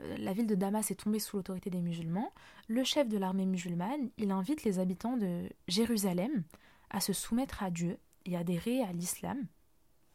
euh, 0.00 0.16
la 0.18 0.34
ville 0.34 0.46
de 0.46 0.54
Damas 0.54 0.90
est 0.90 1.02
tombée 1.02 1.18
sous 1.18 1.38
l'autorité 1.38 1.70
des 1.70 1.80
musulmans, 1.80 2.30
le 2.68 2.84
chef 2.84 3.08
de 3.08 3.16
l'armée 3.16 3.46
musulmane, 3.46 4.10
il 4.18 4.30
invite 4.32 4.64
les 4.64 4.80
habitants 4.80 5.16
de 5.16 5.48
Jérusalem 5.66 6.44
à 6.90 7.00
se 7.00 7.14
soumettre 7.14 7.62
à 7.62 7.70
Dieu 7.70 7.96
et 8.26 8.36
adhérer 8.36 8.82
à 8.82 8.92
l'islam. 8.92 9.46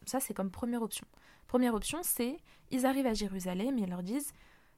Ça, 0.05 0.19
c'est 0.19 0.35
comme 0.35 0.51
première 0.51 0.83
option. 0.83 1.07
Première 1.47 1.75
option, 1.75 1.99
c'est 2.03 2.37
ils 2.71 2.85
arrivent 2.85 3.07
à 3.07 3.13
Jérusalem 3.13 3.77
et 3.77 3.83
ils 3.83 3.89
leur 3.89 4.03
disent 4.03 4.33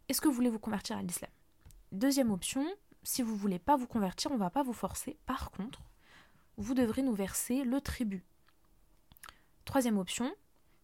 Est-ce 0.09 0.21
que 0.21 0.27
vous 0.27 0.33
voulez 0.33 0.49
vous 0.49 0.59
convertir 0.59 0.97
à 0.97 1.01
l'islam? 1.01 1.31
Deuxième 1.91 2.31
option, 2.31 2.65
si 3.03 3.21
vous 3.21 3.33
ne 3.33 3.37
voulez 3.37 3.59
pas 3.59 3.77
vous 3.77 3.87
convertir, 3.87 4.31
on 4.31 4.35
ne 4.35 4.39
va 4.39 4.49
pas 4.49 4.63
vous 4.63 4.73
forcer. 4.73 5.17
Par 5.25 5.51
contre, 5.51 5.81
vous 6.57 6.73
devrez 6.73 7.01
nous 7.01 7.13
verser 7.13 7.63
le 7.63 7.79
tribut. 7.81 8.25
Troisième 9.63 9.97
option, 9.97 10.33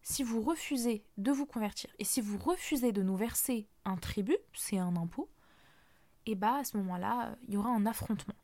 si 0.02 0.22
vous 0.22 0.40
refusez 0.40 1.04
de 1.16 1.30
vous 1.30 1.46
convertir 1.46 1.90
et 1.98 2.04
si 2.04 2.20
vous 2.20 2.38
refusez 2.38 2.92
de 2.92 3.02
nous 3.02 3.16
verser 3.16 3.68
un 3.84 3.96
tribut, 3.96 4.38
c'est 4.54 4.78
un 4.78 4.96
impôt, 4.96 5.28
et 6.26 6.32
eh 6.32 6.34
bah 6.34 6.56
à 6.56 6.64
ce 6.64 6.76
moment-là, 6.76 7.36
il 7.46 7.54
y 7.54 7.56
aura 7.56 7.70
un 7.70 7.86
affrontement. 7.86 8.34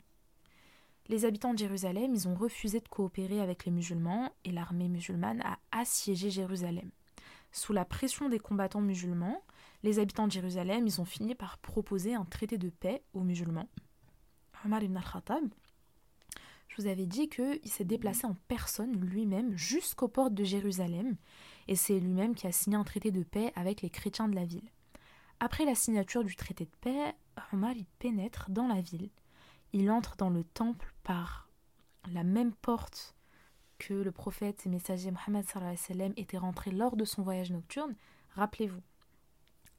Les 1.06 1.24
habitants 1.24 1.54
de 1.54 1.58
Jérusalem, 1.58 2.12
ils 2.14 2.28
ont 2.28 2.34
refusé 2.34 2.80
de 2.80 2.88
coopérer 2.88 3.40
avec 3.40 3.64
les 3.64 3.70
musulmans 3.70 4.30
et 4.44 4.50
l'armée 4.50 4.88
musulmane 4.88 5.40
a 5.42 5.58
assiégé 5.70 6.30
Jérusalem. 6.30 6.90
Sous 7.52 7.72
la 7.72 7.84
pression 7.84 8.28
des 8.28 8.38
combattants 8.38 8.80
musulmans, 8.80 9.42
les 9.82 9.98
habitants 9.98 10.26
de 10.26 10.32
Jérusalem, 10.32 10.86
ils 10.86 11.00
ont 11.00 11.04
fini 11.04 11.34
par 11.34 11.58
proposer 11.58 12.14
un 12.14 12.24
traité 12.24 12.58
de 12.58 12.68
paix 12.68 13.02
aux 13.14 13.22
musulmans. 13.22 13.68
Omar 14.64 14.82
ibn 14.82 14.96
al-Khattab, 14.96 15.44
je 16.68 16.82
vous 16.82 16.88
avais 16.88 17.06
dit 17.06 17.28
qu'il 17.28 17.60
s'est 17.64 17.84
déplacé 17.84 18.26
en 18.26 18.36
personne 18.48 19.00
lui-même 19.00 19.56
jusqu'aux 19.56 20.08
portes 20.08 20.34
de 20.34 20.44
Jérusalem, 20.44 21.16
et 21.66 21.76
c'est 21.76 21.98
lui-même 21.98 22.34
qui 22.34 22.46
a 22.46 22.52
signé 22.52 22.76
un 22.76 22.84
traité 22.84 23.10
de 23.10 23.22
paix 23.22 23.52
avec 23.54 23.82
les 23.82 23.90
chrétiens 23.90 24.28
de 24.28 24.34
la 24.34 24.44
ville. 24.44 24.70
Après 25.40 25.64
la 25.64 25.74
signature 25.74 26.24
du 26.24 26.36
traité 26.36 26.64
de 26.64 26.76
paix, 26.80 27.14
Omar 27.52 27.72
y 27.72 27.86
pénètre 27.98 28.50
dans 28.50 28.66
la 28.66 28.80
ville. 28.80 29.10
Il 29.72 29.90
entre 29.90 30.16
dans 30.16 30.30
le 30.30 30.44
temple 30.44 30.92
par 31.04 31.48
la 32.10 32.24
même 32.24 32.52
porte 32.52 33.14
que 33.78 33.94
le 33.94 34.12
prophète 34.12 34.66
et 34.66 34.68
messager 34.68 35.10
Mohammed 35.10 35.44
était 36.16 36.38
rentré 36.38 36.70
lors 36.70 36.96
de 36.96 37.04
son 37.04 37.22
voyage 37.22 37.50
nocturne. 37.50 37.94
Rappelez-vous, 38.34 38.80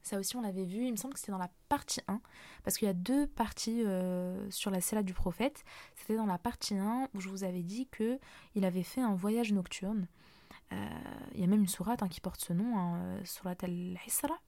ça 0.02 0.18
aussi, 0.18 0.36
on 0.38 0.42
l'avait 0.42 0.66
vu, 0.66 0.86
il 0.86 0.92
me 0.92 0.96
semble 0.96 1.14
que 1.14 1.20
c'était 1.20 1.32
dans 1.32 1.38
la 1.38 1.52
partie 1.68 2.02
1, 2.08 2.22
parce 2.64 2.78
qu'il 2.78 2.88
y 2.88 2.92
a 2.92 2.96
deux 2.96 3.28
parties 3.28 3.84
euh, 3.86 4.50
sur 4.50 4.72
la 4.72 4.82
cella 4.82 5.04
du 5.04 5.14
prophète. 5.14 5.64
C'était 5.96 6.16
dans 6.16 6.26
la 6.26 6.38
partie 6.38 6.76
1 6.76 7.10
où 7.14 7.20
je 7.20 7.30
vous 7.30 7.44
avais 7.44 7.64
dit 7.64 7.88
que 7.88 8.20
il 8.56 8.66
avait 8.66 8.84
fait 8.84 9.02
un 9.02 9.16
voyage 9.16 9.52
nocturne. 9.52 10.08
Euh, 10.72 10.88
il 11.34 11.42
y 11.42 11.44
a 11.44 11.48
même 11.48 11.62
une 11.62 11.68
sourate 11.68 12.02
hein, 12.02 12.08
qui 12.08 12.22
porte 12.22 12.42
ce 12.42 12.54
nom, 12.54 12.78
hein, 12.78 12.96
euh, 12.98 13.26
Surat 13.26 13.56
al-Hisra. 13.62 14.40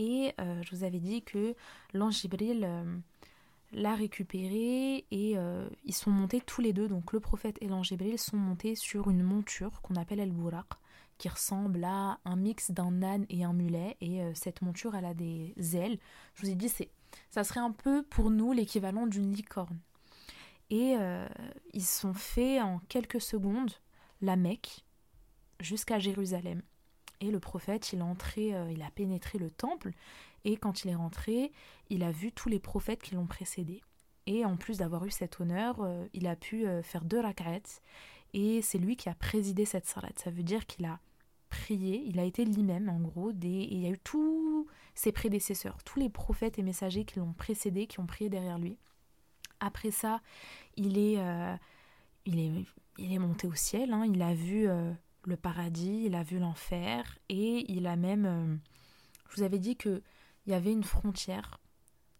Et 0.00 0.32
je 0.38 0.70
vous 0.70 0.84
avais 0.84 1.00
dit 1.00 1.24
que 1.24 1.56
l'ange 1.92 2.20
Jibril 2.20 2.64
l'a 3.72 3.94
récupéré 3.94 5.04
et 5.10 5.36
ils 5.84 5.94
sont 5.94 6.10
montés 6.10 6.40
tous 6.40 6.60
les 6.60 6.72
deux, 6.72 6.88
donc 6.88 7.12
le 7.12 7.20
prophète 7.20 7.58
et 7.60 7.68
l'ange 7.68 7.88
Jibril 7.88 8.18
sont 8.18 8.36
montés 8.36 8.74
sur 8.74 9.10
une 9.10 9.22
monture 9.22 9.82
qu'on 9.82 9.96
appelle 9.96 10.20
el-Buraq 10.20 10.66
qui 11.18 11.28
ressemble 11.28 11.84
à 11.84 12.18
un 12.24 12.36
mix 12.36 12.70
d'un 12.70 13.02
âne 13.02 13.26
et 13.28 13.44
un 13.44 13.52
mulet. 13.52 13.96
Et 14.00 14.22
euh, 14.22 14.32
cette 14.34 14.62
monture, 14.62 14.94
elle 14.94 15.04
a 15.04 15.14
des 15.14 15.52
ailes. 15.74 15.98
Je 16.34 16.42
vous 16.42 16.50
ai 16.50 16.54
dit, 16.54 16.68
c'est, 16.68 16.88
ça 17.30 17.44
serait 17.44 17.60
un 17.60 17.72
peu 17.72 18.02
pour 18.04 18.30
nous 18.30 18.52
l'équivalent 18.52 19.06
d'une 19.06 19.32
licorne. 19.32 19.78
Et 20.70 20.96
euh, 20.98 21.26
ils 21.74 21.84
sont 21.84 22.14
faits 22.14 22.62
en 22.62 22.78
quelques 22.88 23.20
secondes 23.20 23.72
la 24.22 24.36
Mecque 24.36 24.84
jusqu'à 25.60 25.98
Jérusalem. 25.98 26.62
Et 27.20 27.32
le 27.32 27.40
prophète, 27.40 27.92
il, 27.92 28.02
entré, 28.02 28.54
euh, 28.54 28.70
il 28.70 28.82
a 28.82 28.90
pénétré 28.90 29.38
le 29.38 29.50
temple. 29.50 29.90
Et 30.48 30.56
quand 30.56 30.82
il 30.82 30.90
est 30.90 30.94
rentré, 30.94 31.52
il 31.90 32.02
a 32.02 32.10
vu 32.10 32.32
tous 32.32 32.48
les 32.48 32.58
prophètes 32.58 33.02
qui 33.02 33.14
l'ont 33.14 33.26
précédé. 33.26 33.82
Et 34.26 34.46
en 34.46 34.56
plus 34.56 34.78
d'avoir 34.78 35.04
eu 35.04 35.10
cet 35.10 35.40
honneur, 35.40 35.86
il 36.14 36.26
a 36.26 36.36
pu 36.36 36.64
faire 36.82 37.04
deux 37.04 37.20
rak'at. 37.20 37.60
Et 38.32 38.62
c'est 38.62 38.78
lui 38.78 38.96
qui 38.96 39.10
a 39.10 39.14
présidé 39.14 39.66
cette 39.66 39.84
salat. 39.84 40.08
Ça 40.16 40.30
veut 40.30 40.42
dire 40.42 40.64
qu'il 40.66 40.86
a 40.86 41.00
prié, 41.50 42.02
il 42.06 42.18
a 42.18 42.24
été 42.24 42.46
l'imam 42.46 42.88
en 42.88 42.98
gros, 42.98 43.30
et 43.30 43.34
il 43.42 43.78
y 43.78 43.86
a 43.86 43.90
eu 43.90 43.98
tous 43.98 44.66
ses 44.94 45.12
prédécesseurs, 45.12 45.82
tous 45.84 45.98
les 45.98 46.08
prophètes 46.08 46.58
et 46.58 46.62
messagers 46.62 47.04
qui 47.04 47.18
l'ont 47.18 47.32
précédé, 47.32 47.86
qui 47.86 48.00
ont 48.00 48.06
prié 48.06 48.30
derrière 48.30 48.58
lui. 48.58 48.76
Après 49.60 49.90
ça, 49.90 50.20
il 50.76 50.98
est, 50.98 51.18
euh, 51.18 51.54
il 52.24 52.38
est, 52.38 52.52
il 52.98 53.12
est 53.12 53.18
monté 53.18 53.46
au 53.46 53.54
ciel, 53.54 53.92
hein. 53.92 54.04
il 54.06 54.22
a 54.22 54.34
vu 54.34 54.68
euh, 54.68 54.92
le 55.24 55.36
paradis, 55.36 56.04
il 56.06 56.14
a 56.14 56.22
vu 56.22 56.38
l'enfer, 56.38 57.18
et 57.28 57.70
il 57.70 57.86
a 57.86 57.96
même... 57.96 58.26
Euh, 58.26 58.56
je 59.30 59.36
vous 59.36 59.42
avais 59.42 59.58
dit 59.58 59.76
qu'il 60.48 60.54
y 60.54 60.56
avait 60.56 60.72
une 60.72 60.82
frontière 60.82 61.60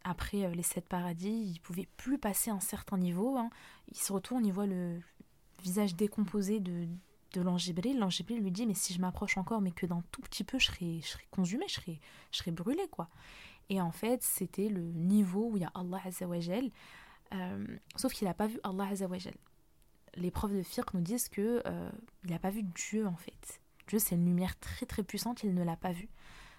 après 0.05 0.55
les 0.55 0.62
sept 0.62 0.87
paradis, 0.87 1.51
il 1.55 1.61
pouvait 1.61 1.88
plus 1.97 2.19
passer 2.19 2.51
un 2.51 2.61
certain 2.61 2.99
niveau. 2.99 3.38
Hein. 3.38 3.49
Il 3.91 3.97
se 3.97 4.12
retourne, 4.12 4.45
il 4.45 4.53
voit 4.53 4.67
le 4.67 5.01
visage 5.62 5.95
décomposé 5.97 6.61
de, 6.61 6.87
de 7.33 7.41
l'angébril, 7.41 7.99
l'angébril 7.99 8.43
lui 8.43 8.51
dit 8.51 8.67
mais 8.67 8.75
si 8.75 8.93
je 8.93 9.01
m'approche 9.01 9.38
encore 9.38 9.62
mais 9.62 9.71
que 9.71 9.87
d'un 9.87 10.03
tout 10.12 10.21
petit 10.21 10.45
peu 10.45 10.59
je 10.59 10.67
serai, 10.67 11.01
je 11.01 11.07
serai 11.09 11.25
consumé, 11.31 11.64
je 11.69 11.75
serai, 11.75 12.01
je 12.31 12.51
brûlé 12.51 12.87
quoi. 12.91 13.09
Et 13.71 13.81
en 13.81 13.93
fait 13.93 14.23
c'était 14.23 14.69
le 14.69 14.83
niveau 14.83 15.49
où 15.53 15.57
il 15.57 15.62
y 15.62 15.67
a 15.67 15.73
Allah 15.75 16.01
Azzawajal, 16.05 16.71
euh, 17.33 17.79
sauf 17.97 18.12
qu'il 18.12 18.29
n'a 18.29 18.35
pas 18.35 18.47
vu 18.47 18.61
Allah 18.62 18.88
Azzawajal. 18.88 19.37
Les 20.17 20.31
profs 20.31 20.53
de 20.53 20.62
fiqh 20.62 20.93
nous 20.93 21.01
disent 21.01 21.31
que 21.31 21.62
euh, 21.64 21.91
il 22.25 22.31
n'a 22.31 22.38
pas 22.38 22.51
vu 22.51 22.62
Dieu 22.62 23.07
en 23.07 23.17
fait. 23.17 23.62
Dieu 23.87 23.99
c'est 23.99 24.17
une 24.17 24.27
lumière 24.27 24.59
très 24.61 24.85
très 24.85 25.03
puissante, 25.03 25.43
il 25.45 25.55
ne 25.55 25.64
l'a 25.64 25.77
pas 25.77 25.93
vu. 25.93 26.11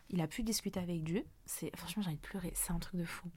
Il 0.10 0.22
a 0.22 0.28
pu 0.28 0.43
discuter 0.43 0.80
avec 0.80 1.04
Dieu, 1.04 1.26
c'est 1.45 1.76
franchement 1.76 2.02
j'ai 2.02 2.10
envie 2.10 2.17
de 2.17 2.22
pleurer, 2.22 2.52
c'est 2.56 2.72
un 2.72 2.80
truc 2.80 3.00
de 3.00 3.06
fou. 3.06 3.30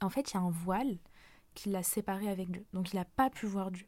En 0.00 0.10
fait 0.10 0.32
il 0.32 0.34
y 0.34 0.36
a 0.36 0.40
un 0.40 0.50
voile 0.50 0.98
qui 1.54 1.68
l'a 1.70 1.82
séparé 1.82 2.28
avec 2.28 2.50
Dieu, 2.50 2.66
donc 2.72 2.92
il 2.92 2.96
n'a 2.96 3.04
pas 3.04 3.30
pu 3.30 3.46
voir 3.46 3.70
Dieu. 3.70 3.86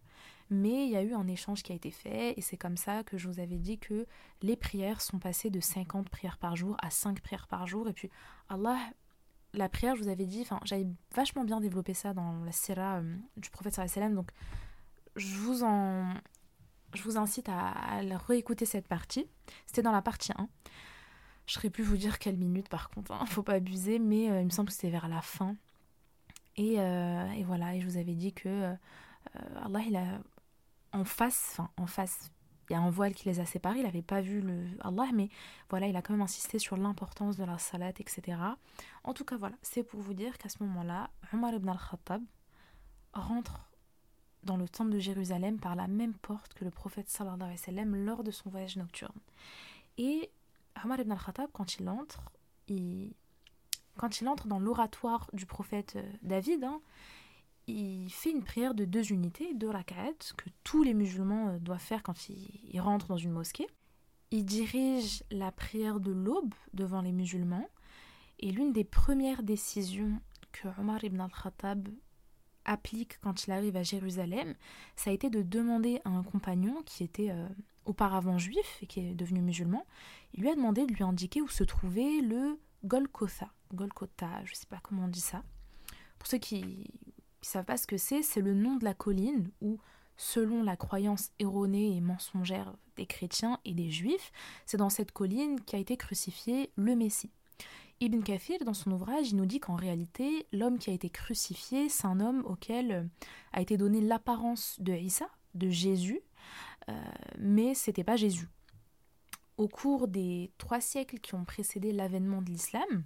Mais 0.49 0.87
il 0.87 0.93
y 0.93 0.97
a 0.97 1.03
eu 1.03 1.13
un 1.13 1.27
échange 1.27 1.63
qui 1.63 1.73
a 1.73 1.75
été 1.75 1.91
fait 1.91 2.39
et 2.39 2.41
c'est 2.41 2.57
comme 2.57 2.77
ça 2.77 3.03
que 3.03 3.19
je 3.19 3.29
vous 3.29 3.41
avais 3.41 3.59
dit 3.59 3.79
que 3.79 4.07
les 4.43 4.57
prières 4.57 5.01
sont 5.01 5.19
passées 5.19 5.51
de 5.51 5.59
50 5.59 6.09
prières 6.09 6.39
par 6.39 6.55
jour 6.55 6.77
à 6.81 6.91
5 6.91 7.21
prières 7.21 7.49
par 7.49 7.67
jour. 7.67 7.89
Et 7.89 7.93
puis 7.93 8.11
Allah, 8.49 8.79
la 9.55 9.69
prière, 9.69 9.97
je 9.97 10.03
vous 10.03 10.09
avais 10.09 10.27
dit, 10.27 10.43
enfin 10.43 10.61
j'avais 10.65 10.87
vachement 11.15 11.45
bien 11.45 11.61
développé 11.61 11.95
ça 11.95 12.15
dans 12.15 12.45
la 12.45 12.53
sira 12.53 12.99
euh, 12.99 13.17
du 13.37 13.51
prophète 13.51 13.75
sallam. 13.75 14.15
Donc 14.15 14.31
je 15.17 15.37
vous 15.37 15.65
en... 15.65 16.15
Je 16.95 17.03
vous 17.03 17.19
incite 17.19 17.49
à, 17.49 17.75
réécouter 18.27 18.65
cette 18.65 18.87
partie. 18.87 19.27
C'était 19.67 19.83
dans 19.83 19.93
la 19.93 20.01
partie 20.01 20.33
1. 20.37 20.49
Je 21.47 21.53
ne 21.53 21.55
saurais 21.55 21.71
plus 21.71 21.85
vous 21.85 21.97
dire 21.97 22.19
quelle 22.19 22.37
minute 22.37 22.69
par 22.69 22.91
contre, 22.91 23.13
hein. 23.13 23.25
faut 23.27 23.43
pas 23.43 23.55
abuser, 23.55 23.99
mais 23.99 24.31
euh, 24.31 24.41
il 24.41 24.47
me 24.47 24.51
semble 24.51 24.69
que 24.69 24.75
c'était 24.75 24.91
vers 24.91 25.09
la 25.09 25.23
fin. 25.23 25.57
Et, 26.57 26.81
euh, 26.81 27.31
et, 27.33 27.45
voilà, 27.45 27.75
et 27.75 27.81
je 27.81 27.87
vous 27.87 27.99
avais 27.99 28.15
dit 28.15 28.33
que 28.33 28.75
Allah, 29.57 29.81
il 29.87 29.97
a 29.97 30.21
en 30.93 31.05
face, 31.05 31.57
enfin 31.59 31.71
en 31.77 31.87
face, 31.87 32.31
il 32.69 32.73
y 32.73 32.77
a 32.77 32.81
un 32.81 32.91
voile 32.91 33.15
qui 33.15 33.29
les 33.29 33.41
a 33.41 33.47
séparés, 33.47 33.79
il 33.79 33.85
n'avait 33.85 34.03
pas 34.03 34.21
vu 34.21 34.41
le 34.41 34.65
Allah, 34.81 35.09
mais 35.15 35.29
voilà, 35.71 35.87
il 35.87 35.97
a 35.97 36.03
quand 36.03 36.13
même 36.13 36.23
insisté 36.23 36.59
sur 36.59 36.77
l'importance 36.77 37.37
de 37.37 37.45
la 37.45 37.59
salat, 37.59 37.91
etc. 37.91 38.39
En 39.05 39.15
tout 39.15 39.25
cas, 39.25 39.37
voilà, 39.37 39.57
c'est 39.63 39.83
pour 39.83 40.01
vous 40.01 40.15
dire 40.15 40.37
qu'à 40.39 40.49
ce 40.49 40.63
moment-là, 40.65 41.11
Omar 41.33 41.55
ibn 41.55 41.69
al-Khattab 41.69 42.23
rentre 43.13 43.71
dans 44.43 44.57
le 44.57 44.69
temple 44.69 44.91
de 44.91 44.99
Jérusalem 44.99 45.59
par 45.59 45.77
la 45.77 45.87
même 45.87 46.15
porte 46.15 46.55
que 46.55 46.65
le 46.65 46.71
prophète 46.71 47.09
sallallahu 47.09 47.43
alayhi 47.43 47.59
wa 47.59 47.65
sallam 47.65 47.97
lors 48.05 48.25
de 48.25 48.31
son 48.31 48.51
voyage 48.51 48.77
nocturne. 48.77 49.19
Et 49.99 50.31
Omar 50.85 51.01
ibn 51.01 51.13
al-Khattab, 51.13 51.51
quand 51.53 51.79
il 51.79 51.89
entre, 51.89 52.23
quand 53.97 54.21
il 54.21 54.29
entre 54.29 54.47
dans 54.47 54.59
l'oratoire 54.59 55.31
du 55.33 55.47
prophète 55.47 55.95
euh, 55.97 56.13
David, 56.23 56.65
hein, 56.65 56.81
il 57.67 58.11
fait 58.11 58.31
une 58.31 58.45
prière 58.45 58.75
de 58.75 58.85
deux 58.85 59.13
unités, 59.13 59.55
deux 59.55 59.71
rak'at, 59.71 60.13
que 60.37 60.49
tous 60.63 60.83
les 60.83 60.95
musulmans 60.95 61.49
euh, 61.49 61.59
doivent 61.59 61.81
faire 61.81 62.03
quand 62.03 62.29
ils, 62.29 62.81
rentrent 62.81 63.09
dans 63.09 63.17
une 63.17 63.33
mosquée. 63.33 63.67
Il 64.31 64.45
dirige 64.45 65.23
la 65.31 65.53
prière 65.53 66.01
de 66.01 66.13
l'aube 66.13 66.55
devant 66.75 67.01
les 67.01 67.13
musulmans. 67.13 67.69
Et 68.39 68.51
l'une 68.51 68.73
des 68.73 68.85
premières 68.85 69.43
décisions 69.43 70.21
que 70.53 70.69
Omar 70.79 71.03
ibn 71.05 71.21
al-Khattab 71.21 71.89
applique 72.65 73.19
quand 73.21 73.47
il 73.47 73.53
arrive 73.53 73.77
à 73.77 73.83
Jérusalem, 73.83 74.55
ça 74.97 75.11
a 75.11 75.13
été 75.13 75.31
de 75.31 75.43
demander 75.43 76.01
à 76.05 76.11
un 76.11 76.23
compagnon 76.23 76.83
qui 76.85 77.05
était 77.05 77.31
euh, 77.31 77.49
auparavant 77.85 78.39
juif 78.39 78.79
et 78.83 78.87
qui 78.87 79.01
est 79.01 79.15
devenu 79.15 79.41
musulman, 79.41 79.87
lui 80.37 80.49
a 80.49 80.55
demandé 80.55 80.87
de 80.87 80.93
lui 80.93 81.05
indiquer 81.05 81.41
où 81.41 81.49
se 81.49 81.65
trouvait 81.65 82.21
le 82.21 82.59
Golgotha. 82.85 83.51
Golgotha, 83.75 84.45
je 84.45 84.53
ne 84.53 84.57
sais 84.57 84.67
pas 84.67 84.81
comment 84.83 85.05
on 85.05 85.09
dit 85.09 85.21
ça. 85.21 85.43
Pour 86.19 86.29
ceux 86.29 86.39
qui 86.39 86.91
qui 87.47 87.53
savent 87.53 87.65
pas 87.65 87.77
ce 87.77 87.87
que 87.87 87.97
c'est, 87.97 88.23
c'est 88.23 88.41
le 88.41 88.55
nom 88.55 88.75
de 88.75 88.85
la 88.85 88.93
colline 88.93 89.51
où, 89.61 89.79
selon 90.17 90.65
la 90.65 90.77
croyance 90.77 91.31
erronée 91.39 91.97
et 91.97 92.01
mensongère 92.01 92.75
des 92.97 93.07
chrétiens 93.07 93.61
et 93.65 93.73
des 93.73 93.89
juifs, 93.89 94.33
c'est 94.65 94.79
dans 94.79 94.91
cette 94.91 95.13
colline 95.13 95.61
qu'a 95.61 95.79
été 95.79 95.97
crucifié 95.97 96.73
le 96.75 96.97
Messie. 96.97 97.31
Ibn 98.01 98.21
Kathir, 98.23 98.65
dans 98.65 98.75
son 98.75 98.91
ouvrage, 98.91 99.31
il 99.31 99.37
nous 99.37 99.47
dit 99.47 99.61
qu'en 99.61 99.77
réalité, 99.77 100.49
l'homme 100.53 100.79
qui 100.79 100.91
a 100.91 100.93
été 100.93 101.09
crucifié, 101.09 101.89
c'est 101.89 102.07
un 102.07 102.19
homme 102.19 102.43
auquel 102.45 102.91
euh, 102.91 103.05
a 103.53 103.61
été 103.61 103.77
donné 103.77 104.01
l'apparence 104.01 104.77
de 104.81 104.93
Isa, 104.93 105.29
de 105.55 105.71
Jésus, 105.71 106.21
euh, 106.89 106.93
mais 107.39 107.75
c'était 107.75 108.05
pas 108.05 108.17
Jésus. 108.17 108.49
Au 109.57 109.69
cours 109.69 110.07
des 110.07 110.51
trois 110.59 110.81
siècles 110.81 111.19
qui 111.19 111.35
ont 111.35 111.45
précédé 111.45 111.93
l'avènement 111.93 112.43
de 112.43 112.51
l'islam, 112.51 113.05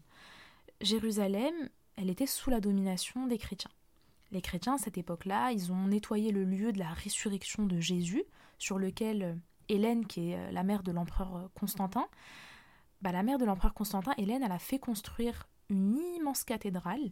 Jérusalem, 0.81 1.55
elle 1.97 2.11
était 2.11 2.27
sous 2.27 2.51
la 2.51 2.61
domination 2.61 3.27
des 3.27 3.39
chrétiens. 3.39 3.71
Les 4.33 4.41
chrétiens, 4.41 4.75
à 4.75 4.79
cette 4.79 4.99
époque-là, 4.99 5.53
ils 5.53 5.73
ont 5.73 5.89
nettoyé 5.89 6.33
le 6.33 6.45
lieu 6.45 6.73
de 6.73 6.79
la 6.79 6.93
résurrection 6.93 7.67
de 7.67 7.79
Jésus, 7.81 8.25
sur 8.59 8.79
lequel 8.79 9.23
euh, 9.23 9.35
Hélène, 9.69 10.07
qui 10.07 10.31
est 10.31 10.39
euh, 10.39 10.51
la 10.53 10.63
mère 10.63 10.83
de 10.83 10.93
l'empereur 10.93 11.37
euh, 11.37 11.49
Constantin, 11.55 12.07
bah, 13.03 13.13
la 13.13 13.23
mère 13.23 13.39
de 13.39 13.45
l'empereur 13.45 13.75
Constantin, 13.75 14.13
Hélène, 14.19 14.43
elle 14.43 14.53
a 14.53 14.59
fait 14.59 14.79
construire 14.79 15.49
une 15.69 15.99
immense 16.17 16.45
cathédrale, 16.45 17.11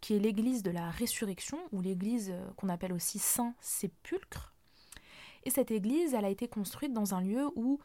qui 0.00 0.14
est 0.14 0.18
l'église 0.18 0.62
de 0.62 0.70
la 0.70 0.90
résurrection, 0.90 1.58
ou 1.72 1.80
l'église 1.80 2.32
qu'on 2.56 2.68
appelle 2.68 2.92
aussi 2.92 3.18
Saint-Sépulcre. 3.18 4.54
Et 5.44 5.50
cette 5.50 5.70
église, 5.70 6.14
elle 6.14 6.24
a 6.24 6.30
été 6.30 6.48
construite 6.48 6.92
dans 6.92 7.14
un 7.14 7.20
lieu 7.20 7.48
où 7.54 7.80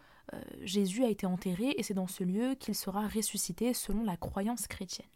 Jésus 0.62 1.04
a 1.04 1.10
été 1.10 1.26
enterré, 1.26 1.74
et 1.78 1.84
c'est 1.84 1.94
dans 1.94 2.08
ce 2.08 2.24
lieu 2.24 2.56
qu'il 2.56 2.76
sera 2.76 3.08
ressuscité 3.08 3.74
selon 3.74 4.04
la 4.04 4.18
croyance 4.18 4.68
chrétienne. 4.68 5.08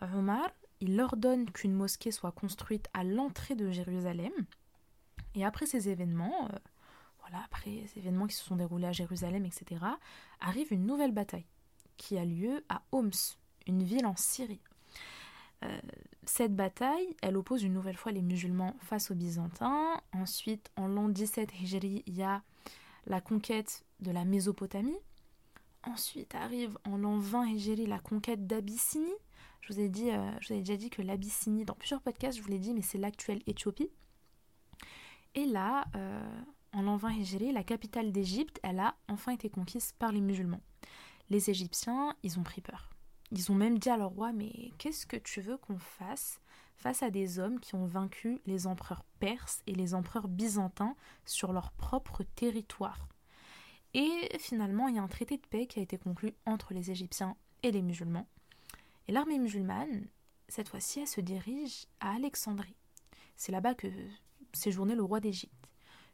Omar, 0.00 0.50
il 0.80 0.98
ordonne 1.00 1.50
qu'une 1.50 1.74
mosquée 1.74 2.10
soit 2.10 2.32
construite 2.32 2.88
à 2.94 3.04
l'entrée 3.04 3.54
de 3.54 3.70
Jérusalem. 3.70 4.32
Et 5.34 5.44
après 5.44 5.66
ces 5.66 5.88
événements, 5.88 6.46
euh, 6.46 6.58
voilà, 7.20 7.44
après 7.44 7.84
ces 7.86 8.00
événements 8.00 8.26
qui 8.26 8.34
se 8.34 8.44
sont 8.44 8.56
déroulés 8.56 8.86
à 8.86 8.92
Jérusalem, 8.92 9.44
etc., 9.44 9.84
arrive 10.40 10.72
une 10.72 10.86
nouvelle 10.86 11.12
bataille 11.12 11.46
qui 11.96 12.16
a 12.16 12.24
lieu 12.24 12.64
à 12.70 12.82
Homs, 12.92 13.10
une 13.66 13.82
ville 13.82 14.06
en 14.06 14.16
Syrie. 14.16 14.62
cette 16.24 16.56
bataille, 16.56 17.14
elle 17.20 17.36
oppose 17.36 17.62
une 17.62 17.74
nouvelle 17.74 17.96
fois 17.96 18.12
les 18.12 18.22
musulmans 18.22 18.74
face 18.80 19.10
aux 19.10 19.14
Byzantins. 19.14 20.00
Ensuite, 20.14 20.70
en 20.76 20.86
l'an 20.86 21.10
17 21.10 21.52
Hijri, 21.60 22.02
il 22.06 22.16
y 22.16 22.22
a 22.22 22.42
la 23.06 23.20
conquête 23.20 23.84
de 24.00 24.10
la 24.10 24.24
Mésopotamie. 24.24 24.98
Ensuite 25.82 26.34
arrive 26.34 26.78
en 26.84 26.96
l'an 26.96 27.18
20 27.18 27.46
Hijri 27.46 27.86
la 27.86 27.98
conquête 27.98 28.46
d'Abyssinie. 28.46 29.14
Je 29.62 29.72
vous 29.72 29.80
ai 29.80 29.88
dit, 29.88 30.10
euh, 30.10 30.30
je 30.40 30.48
vous 30.48 30.54
ai 30.54 30.62
déjà 30.62 30.76
dit 30.76 30.90
que 30.90 31.02
l'Abyssinie, 31.02 31.64
dans 31.64 31.74
plusieurs 31.74 32.02
podcasts, 32.02 32.38
je 32.38 32.42
vous 32.42 32.50
l'ai 32.50 32.58
dit, 32.58 32.74
mais 32.74 32.82
c'est 32.82 32.98
l'actuelle 32.98 33.42
Éthiopie. 33.46 33.90
Et 35.34 35.46
là, 35.46 35.84
euh, 35.96 36.42
en 36.72 36.82
l'an 36.82 36.96
20 36.96 37.12
Hijri, 37.12 37.52
la 37.52 37.64
capitale 37.64 38.12
d'Égypte, 38.12 38.58
elle 38.62 38.80
a 38.80 38.94
enfin 39.08 39.32
été 39.32 39.48
conquise 39.48 39.92
par 39.98 40.12
les 40.12 40.20
musulmans. 40.20 40.62
Les 41.30 41.50
Égyptiens, 41.50 42.14
ils 42.22 42.38
ont 42.38 42.42
pris 42.42 42.60
peur. 42.60 42.90
Ils 43.32 43.52
ont 43.52 43.54
même 43.54 43.78
dit 43.78 43.90
à 43.90 43.96
leur 43.96 44.10
roi, 44.10 44.32
mais 44.32 44.72
qu'est-ce 44.78 45.06
que 45.06 45.16
tu 45.16 45.40
veux 45.40 45.56
qu'on 45.56 45.78
fasse 45.78 46.40
face 46.76 47.02
à 47.02 47.10
des 47.10 47.38
hommes 47.38 47.60
qui 47.60 47.74
ont 47.74 47.86
vaincu 47.86 48.40
les 48.46 48.66
empereurs 48.66 49.04
perses 49.20 49.62
et 49.66 49.74
les 49.74 49.94
empereurs 49.94 50.26
byzantins 50.28 50.96
sur 51.24 51.52
leur 51.52 51.70
propre 51.72 52.24
territoire? 52.34 53.06
Et 53.94 54.28
finalement, 54.38 54.88
il 54.88 54.96
y 54.96 54.98
a 54.98 55.02
un 55.02 55.08
traité 55.08 55.36
de 55.36 55.46
paix 55.46 55.66
qui 55.66 55.80
a 55.80 55.82
été 55.82 55.98
conclu 55.98 56.32
entre 56.46 56.74
les 56.74 56.90
Égyptiens 56.90 57.36
et 57.62 57.72
les 57.72 57.82
musulmans. 57.82 58.26
Et 59.08 59.12
l'armée 59.12 59.38
musulmane, 59.38 60.06
cette 60.48 60.68
fois-ci, 60.68 61.00
elle 61.00 61.08
se 61.08 61.20
dirige 61.20 61.86
à 62.00 62.14
Alexandrie. 62.14 62.76
C'est 63.36 63.52
là-bas 63.52 63.74
que 63.74 63.88
séjournait 64.52 64.94
le 64.94 65.02
roi 65.02 65.20
d'Égypte. 65.20 65.54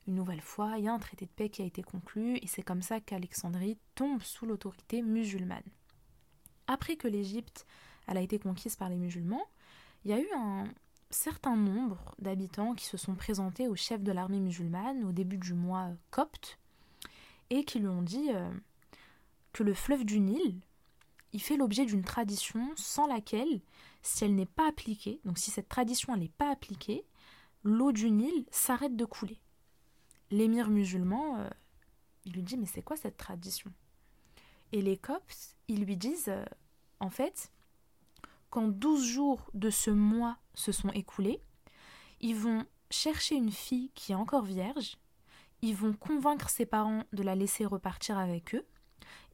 Une 0.06 0.14
nouvelle 0.14 0.40
fois, 0.40 0.74
il 0.78 0.84
y 0.84 0.88
a 0.88 0.92
un 0.92 0.98
traité 0.98 1.26
de 1.26 1.30
paix 1.30 1.48
qui 1.48 1.62
a 1.62 1.66
été 1.66 1.82
conclu 1.82 2.36
et 2.36 2.46
c'est 2.46 2.62
comme 2.62 2.82
ça 2.82 3.00
qu'Alexandrie 3.00 3.76
tombe 3.94 4.22
sous 4.22 4.46
l'autorité 4.46 5.02
musulmane. 5.02 5.64
Après 6.68 6.96
que 6.96 7.08
l'Égypte 7.08 7.66
a 8.06 8.20
été 8.20 8.38
conquise 8.38 8.76
par 8.76 8.88
les 8.88 8.96
musulmans, 8.96 9.44
il 10.04 10.10
y 10.10 10.14
a 10.14 10.20
eu 10.20 10.28
un 10.36 10.64
certain 11.10 11.56
nombre 11.56 12.14
d'habitants 12.18 12.74
qui 12.74 12.84
se 12.84 12.96
sont 12.96 13.14
présentés 13.14 13.68
au 13.68 13.74
chef 13.74 14.02
de 14.02 14.12
l'armée 14.12 14.40
musulmane 14.40 15.04
au 15.04 15.12
début 15.12 15.38
du 15.38 15.54
mois 15.54 15.90
copte 16.10 16.58
et 17.50 17.64
qui 17.64 17.78
lui 17.78 17.88
ont 17.88 18.02
dit 18.02 18.30
euh, 18.30 18.50
que 19.52 19.62
le 19.62 19.74
fleuve 19.74 20.04
du 20.04 20.20
Nil, 20.20 20.60
il 21.32 21.42
fait 21.42 21.56
l'objet 21.56 21.84
d'une 21.84 22.04
tradition 22.04 22.70
sans 22.76 23.06
laquelle, 23.06 23.60
si 24.02 24.24
elle 24.24 24.34
n'est 24.34 24.46
pas 24.46 24.68
appliquée, 24.68 25.20
donc 25.24 25.38
si 25.38 25.50
cette 25.50 25.68
tradition 25.68 26.16
n'est 26.16 26.28
pas 26.28 26.50
appliquée, 26.50 27.04
l'eau 27.62 27.92
du 27.92 28.10
Nil 28.10 28.46
s'arrête 28.50 28.96
de 28.96 29.04
couler. 29.04 29.40
L'émir 30.30 30.68
musulman, 30.68 31.38
euh, 31.38 31.50
il 32.24 32.32
lui 32.32 32.42
dit 32.42 32.56
mais 32.56 32.66
c'est 32.66 32.82
quoi 32.82 32.96
cette 32.96 33.16
tradition? 33.16 33.72
Et 34.72 34.82
les 34.82 34.96
Coptes, 34.96 35.56
ils 35.68 35.84
lui 35.84 35.96
disent 35.96 36.28
euh, 36.28 36.44
en 37.00 37.10
fait, 37.10 37.52
quand 38.50 38.68
12 38.68 39.04
jours 39.04 39.50
de 39.54 39.70
ce 39.70 39.90
mois 39.90 40.38
se 40.54 40.72
sont 40.72 40.90
écoulés, 40.90 41.40
ils 42.20 42.36
vont 42.36 42.64
chercher 42.90 43.34
une 43.34 43.52
fille 43.52 43.90
qui 43.94 44.12
est 44.12 44.16
encore 44.16 44.44
vierge, 44.44 44.96
ils 45.62 45.74
vont 45.74 45.92
convaincre 45.92 46.50
ses 46.50 46.66
parents 46.66 47.04
de 47.12 47.22
la 47.22 47.34
laisser 47.34 47.64
repartir 47.64 48.18
avec 48.18 48.54
eux, 48.54 48.64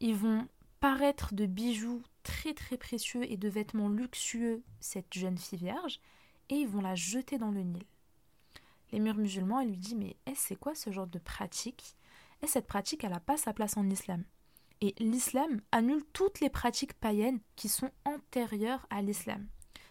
ils 0.01 0.15
vont 0.15 0.47
paraître 0.81 1.35
de 1.35 1.47
bijoux 1.47 2.03
très 2.23 2.55
très 2.55 2.77
précieux 2.77 3.31
et 3.31 3.37
de 3.37 3.49
vêtements 3.49 3.89
luxueux 3.89 4.63
cette 4.81 5.13
jeune 5.13 5.39
fille 5.39 5.59
vierge, 5.59 6.01
et 6.49 6.57
ils 6.57 6.69
vont 6.69 6.81
la 6.81 6.95
jeter 6.95 7.39
dans 7.39 7.51
le 7.51 7.63
Nil. 7.63 7.85
L'émir 8.93 9.17
musulman, 9.17 9.61
elle 9.61 9.71
lui 9.71 9.77
dit 9.77 9.95
Mais 9.95 10.17
c'est 10.35 10.57
quoi 10.57 10.75
ce 10.75 10.91
genre 10.91 11.07
de 11.07 11.19
pratique? 11.19 11.97
Et 12.43 12.47
cette 12.47 12.67
pratique, 12.67 13.05
elle 13.05 13.13
n'a 13.13 13.21
pas 13.21 13.37
sa 13.37 13.53
place 13.53 13.77
en 13.77 13.89
islam. 13.89 14.25
Et 14.81 14.95
l'islam 14.99 15.61
annule 15.71 16.03
toutes 16.13 16.41
les 16.41 16.51
pratiques 16.51 16.95
païennes 16.95 17.41
qui 17.55 17.69
sont 17.69 17.91
antérieures 18.05 18.85
à 18.91 19.01
l'islam. 19.01 19.47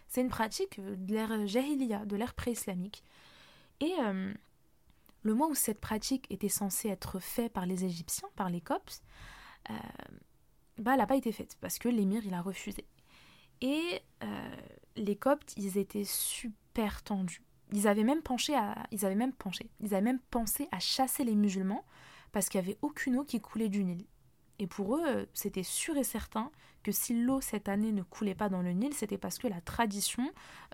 C'est 0.06 0.20
une 0.20 0.28
pratique 0.28 0.78
de 0.78 1.14
l'ère 1.14 1.46
jahiliya, 1.46 2.04
de 2.04 2.16
l'ère 2.16 2.34
pré-islamique. 2.34 3.02
Et 3.80 3.94
euh, 4.00 4.34
le 5.22 5.34
mois 5.34 5.48
où 5.48 5.54
cette 5.54 5.80
pratique 5.80 6.26
était 6.30 6.48
censée 6.48 6.88
être 6.88 7.18
faite 7.18 7.52
par 7.52 7.66
les 7.66 7.84
Égyptiens, 7.84 8.28
par 8.36 8.50
les 8.50 8.60
Coptes, 8.60 9.02
euh, 9.70 9.74
bah, 10.78 10.92
elle 10.92 10.98
n'a 10.98 11.06
pas 11.06 11.16
été 11.16 11.32
faite 11.32 11.56
parce 11.60 11.78
que 11.78 11.88
l'émir 11.88 12.26
il 12.26 12.34
a 12.34 12.42
refusé. 12.42 12.86
Et 13.60 14.00
euh, 14.24 14.56
les 14.96 15.16
Coptes, 15.16 15.54
ils 15.56 15.78
étaient 15.78 16.04
super 16.04 17.02
tendus. 17.02 17.42
Ils 17.72 17.86
avaient 17.88 18.04
même 18.04 18.20
ils 18.90 19.06
avaient 19.06 19.14
même 19.14 19.32
penché, 19.32 19.70
ils 19.80 19.94
avaient 19.94 20.02
même 20.02 20.20
pensé 20.30 20.68
à 20.72 20.78
chasser 20.78 21.24
les 21.24 21.34
musulmans 21.34 21.84
parce 22.32 22.48
qu'il 22.48 22.60
n'y 22.60 22.66
avait 22.66 22.78
aucune 22.82 23.16
eau 23.16 23.24
qui 23.24 23.40
coulait 23.40 23.68
du 23.68 23.84
Nil. 23.84 24.04
Et 24.62 24.68
pour 24.68 24.96
eux, 24.96 25.26
c'était 25.34 25.64
sûr 25.64 25.96
et 25.96 26.04
certain 26.04 26.52
que 26.84 26.92
si 26.92 27.20
l'eau 27.20 27.40
cette 27.40 27.68
année 27.68 27.90
ne 27.90 28.02
coulait 28.02 28.36
pas 28.36 28.48
dans 28.48 28.62
le 28.62 28.70
Nil, 28.70 28.94
c'était 28.94 29.18
parce 29.18 29.38
que 29.38 29.48
la 29.48 29.60
tradition 29.60 30.22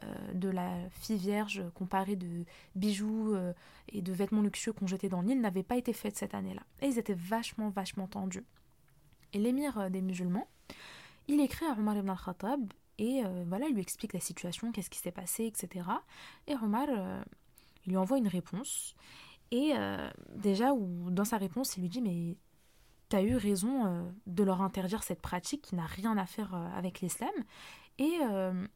euh, 0.05 0.32
de 0.34 0.51
la 0.51 0.91
fille 0.91 1.16
vierge 1.16 1.62
comparée 1.72 2.14
de 2.14 2.45
bijoux 2.74 3.34
euh, 3.34 3.55
et 3.89 4.03
de 4.03 4.12
vêtements 4.12 4.43
luxueux 4.43 4.74
qu'on 4.74 4.86
jetait 4.86 5.09
dans 5.09 5.22
le 5.22 5.28
Nil 5.28 5.41
n'avait 5.41 5.62
pas 5.62 5.78
été 5.78 5.95
faite 5.95 6.18
cette 6.18 6.34
année-là. 6.34 6.61
Et 6.82 6.89
ils 6.89 6.99
étaient 6.99 7.14
vachement, 7.14 7.70
vachement 7.70 8.09
tendus. 8.09 8.45
Et 9.32 9.39
l'émir 9.39 9.78
euh, 9.78 9.89
des 9.89 10.03
musulmans, 10.03 10.49
il 11.26 11.41
écrit 11.41 11.64
à 11.64 11.72
Omar 11.72 11.97
ibn 11.97 12.11
al-Khattab 12.11 12.70
et 12.99 13.22
voilà, 13.47 13.68
il 13.68 13.74
lui 13.74 13.80
explique 13.80 14.12
la 14.12 14.18
situation, 14.18 14.72
qu'est-ce 14.72 14.91
qui 14.91 14.99
s'est 14.99 15.12
passé, 15.12 15.45
etc. 15.45 15.86
Et 16.49 16.57
Omar, 16.57 16.89
lui 17.86 17.97
envoie 17.97 18.18
une 18.18 18.26
réponse. 18.26 18.97
Et 19.53 19.72
déjà, 20.34 20.72
dans 20.74 21.24
sa 21.24 21.36
réponse, 21.36 21.76
il 21.76 21.82
lui 21.82 21.89
dit 21.89 22.01
Mais 22.01 22.36
tu 23.09 23.17
as 23.17 23.23
eu 23.23 23.37
raison 23.37 23.87
euh, 23.87 24.11
de 24.27 24.43
leur 24.43 24.63
interdire 24.63 25.03
cette 25.03 25.23
pratique 25.23 25.63
qui 25.63 25.75
n'a 25.75 25.87
rien 25.87 26.17
à 26.17 26.27
faire 26.27 26.55
euh, 26.55 26.69
avec 26.77 27.01
l'islam. 27.01 27.33
Et 27.99 28.19
euh, 28.23 28.67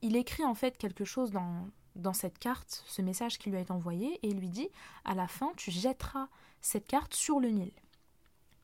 il 0.00 0.16
écrit 0.16 0.44
en 0.44 0.54
fait 0.54 0.76
quelque 0.78 1.04
chose 1.04 1.30
dans, 1.30 1.68
dans 1.96 2.12
cette 2.12 2.38
carte, 2.38 2.84
ce 2.86 3.02
message 3.02 3.38
qui 3.38 3.50
lui 3.50 3.58
a 3.58 3.60
été 3.60 3.72
envoyé, 3.72 4.14
et 4.22 4.28
il 4.28 4.38
lui 4.38 4.48
dit, 4.48 4.68
à 5.04 5.14
la 5.14 5.28
fin, 5.28 5.52
tu 5.56 5.70
jetteras 5.70 6.28
cette 6.60 6.86
carte 6.86 7.14
sur 7.14 7.40
le 7.40 7.48
Nil. 7.48 7.72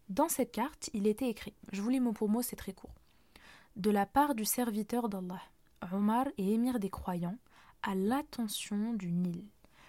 Dans 0.08 0.28
cette 0.28 0.52
carte, 0.52 0.88
il 0.94 1.06
était 1.06 1.28
écrit, 1.28 1.54
je 1.72 1.82
vous 1.82 1.90
lis 1.90 2.00
mot 2.00 2.12
pour 2.12 2.28
mot, 2.28 2.42
c'est 2.42 2.56
très 2.56 2.72
court, 2.72 2.94
de 3.76 3.90
la 3.90 4.06
part 4.06 4.34
du 4.34 4.44
serviteur 4.44 5.08
d'Allah, 5.08 5.42
Omar 5.92 6.26
et 6.38 6.54
émir 6.54 6.78
des 6.78 6.90
croyants, 6.90 7.38
à 7.82 7.94
l'attention 7.94 8.94
du 8.94 9.12
Nil, 9.12 9.44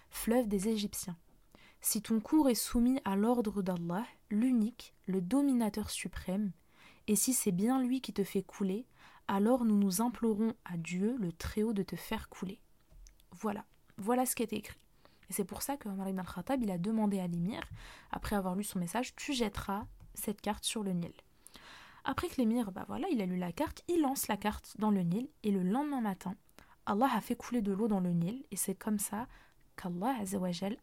fleuve 0.10 0.48
des 0.48 0.68
Égyptiens. 0.68 1.18
Si 1.82 2.02
ton 2.02 2.20
cours 2.20 2.50
est 2.50 2.56
soumis 2.56 3.00
à 3.06 3.16
l'ordre 3.16 3.62
d'Allah, 3.62 4.06
l'unique, 4.30 4.94
le 5.06 5.22
dominateur 5.22 5.90
suprême, 5.90 6.52
et 7.08 7.16
si 7.16 7.34
c'est 7.34 7.52
bien 7.52 7.82
lui 7.82 8.02
qui 8.02 8.14
te 8.14 8.24
fait 8.24 8.44
couler, 8.44 8.86
alors 9.28 9.66
nous 9.66 9.78
nous 9.78 10.02
implorons 10.02 10.54
à 10.66 10.78
Dieu 10.78 11.16
le 11.20 11.32
Très-Haut 11.32 11.74
de 11.74 11.84
te 11.84 11.96
faire 11.96 12.30
couler. 12.30 12.60
Voilà, 13.32 13.66
voilà 13.98 14.26
ce 14.26 14.36
qui 14.36 14.44
est 14.44 14.54
écrit. 14.54 14.80
Et 15.30 15.34
c'est 15.34 15.46
pour 15.46 15.62
ça 15.62 15.78
que 15.78 15.88
Omar 15.88 16.10
ibn 16.10 16.20
al-Khattab, 16.20 16.62
il 16.64 16.72
a 16.72 16.78
demandé 16.78 17.20
à 17.20 17.28
l'émir, 17.28 17.62
après 18.12 18.36
avoir 18.36 18.56
lu 18.56 18.64
son 18.64 18.80
message, 18.80 19.16
tu 19.16 19.34
jetteras 19.34 19.86
cette 20.14 20.42
carte 20.42 20.66
sur 20.66 20.84
le 20.84 20.92
Nil. 20.92 21.14
Après 22.04 22.28
que 22.28 22.38
l'émir, 22.38 22.72
bah 22.72 22.86
voilà, 22.88 23.08
il 23.12 23.22
a 23.22 23.26
lu 23.26 23.38
la 23.38 23.52
carte, 23.52 23.84
il 23.88 24.02
lance 24.02 24.28
la 24.28 24.38
carte 24.38 24.76
dans 24.80 24.90
le 24.90 25.02
Nil, 25.02 25.30
et 25.44 25.52
le 25.52 25.64
lendemain 25.64 26.02
matin, 26.02 26.36
Allah 26.86 27.10
a 27.14 27.22
fait 27.22 27.36
couler 27.36 27.62
de 27.62 27.72
l'eau 27.72 27.88
dans 27.88 28.00
le 28.00 28.14
Nil, 28.14 28.44
et 28.52 28.56
c'est 28.56 28.76
comme 28.76 29.00
ça 29.00 29.28
qu'Allah 29.76 30.16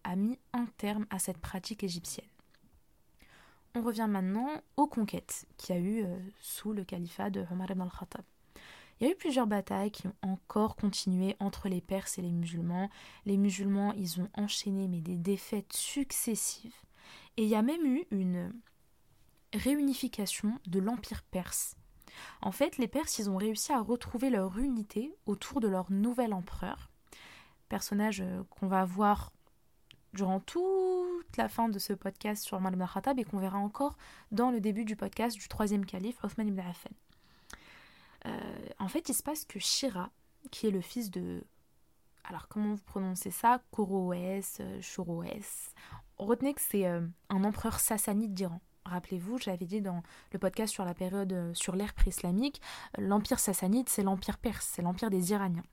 a 0.04 0.16
mis 0.16 0.38
un 0.52 0.66
terme 0.76 1.06
à 1.10 1.18
cette 1.18 1.38
pratique 1.38 1.82
égyptienne. 1.82 2.28
On 3.76 3.82
revient 3.82 4.06
maintenant 4.08 4.48
aux 4.78 4.86
conquêtes 4.86 5.44
qu'il 5.58 5.74
y 5.74 5.78
a 5.78 5.82
eu 5.82 6.02
euh, 6.02 6.18
sous 6.40 6.72
le 6.72 6.82
califat 6.82 7.28
de 7.28 7.44
Omar 7.52 7.70
ibn 7.70 7.82
al-Khattab. 7.82 8.24
Il 8.98 9.06
y 9.06 9.10
a 9.10 9.12
eu 9.12 9.16
plusieurs 9.16 9.46
batailles 9.46 9.90
qui 9.90 10.06
ont 10.06 10.14
encore 10.22 10.76
continué 10.76 11.36
entre 11.40 11.68
les 11.68 11.82
Perses 11.82 12.16
et 12.16 12.22
les 12.22 12.32
musulmans. 12.32 12.88
Les 13.26 13.36
musulmans, 13.36 13.92
ils 13.92 14.18
ont 14.22 14.30
enchaîné 14.32 14.88
mais 14.88 15.02
des 15.02 15.18
défaites 15.18 15.74
successives. 15.74 16.74
Et 17.36 17.42
il 17.42 17.50
y 17.50 17.54
a 17.54 17.60
même 17.60 17.84
eu 17.84 18.06
une 18.10 18.50
réunification 19.52 20.58
de 20.66 20.80
l'empire 20.80 21.22
perse. 21.22 21.76
En 22.40 22.52
fait, 22.52 22.78
les 22.78 22.88
Perses, 22.88 23.18
ils 23.18 23.28
ont 23.28 23.36
réussi 23.36 23.74
à 23.74 23.82
retrouver 23.82 24.30
leur 24.30 24.56
unité 24.56 25.14
autour 25.26 25.60
de 25.60 25.68
leur 25.68 25.92
nouvel 25.92 26.32
empereur, 26.32 26.88
personnage 27.68 28.22
euh, 28.22 28.42
qu'on 28.48 28.68
va 28.68 28.86
voir 28.86 29.32
durant 30.16 30.40
toute 30.40 31.36
la 31.36 31.48
fin 31.48 31.68
de 31.68 31.78
ce 31.78 31.92
podcast 31.92 32.42
sur 32.42 32.56
Omar 32.56 32.72
ibn 32.72 32.84
Khattab 32.86 33.18
et 33.18 33.24
qu'on 33.24 33.38
verra 33.38 33.58
encore 33.58 33.96
dans 34.32 34.50
le 34.50 34.60
début 34.60 34.86
du 34.86 34.96
podcast 34.96 35.36
du 35.36 35.46
troisième 35.46 35.84
calife, 35.84 36.16
Othman 36.24 36.48
ibn 36.48 36.60
Affan. 36.60 36.90
Euh, 38.24 38.30
en 38.78 38.88
fait, 38.88 39.08
il 39.10 39.14
se 39.14 39.22
passe 39.22 39.44
que 39.44 39.60
Shira, 39.60 40.10
qui 40.50 40.66
est 40.66 40.70
le 40.70 40.80
fils 40.80 41.10
de... 41.10 41.44
Alors, 42.24 42.48
comment 42.48 42.74
vous 42.74 42.82
prononcez 42.82 43.30
ça 43.30 43.60
Koroès, 43.70 44.60
Choroès. 44.80 45.74
Euh, 45.78 46.24
Retenez 46.24 46.54
que 46.54 46.62
c'est 46.62 46.86
euh, 46.86 47.06
un 47.28 47.44
empereur 47.44 47.78
sassanide 47.78 48.32
d'Iran. 48.32 48.60
Rappelez-vous, 48.86 49.38
j'avais 49.38 49.66
dit 49.66 49.82
dans 49.82 50.02
le 50.32 50.38
podcast 50.38 50.72
sur 50.72 50.84
la 50.84 50.94
période, 50.94 51.52
sur 51.54 51.76
l'ère 51.76 51.92
pré-islamique, 51.92 52.62
l'empire 52.98 53.40
sassanide, 53.40 53.88
c'est 53.88 54.04
l'empire 54.04 54.38
perse, 54.38 54.66
c'est 54.72 54.82
l'empire 54.82 55.10
des 55.10 55.32
Iraniens. 55.32 55.64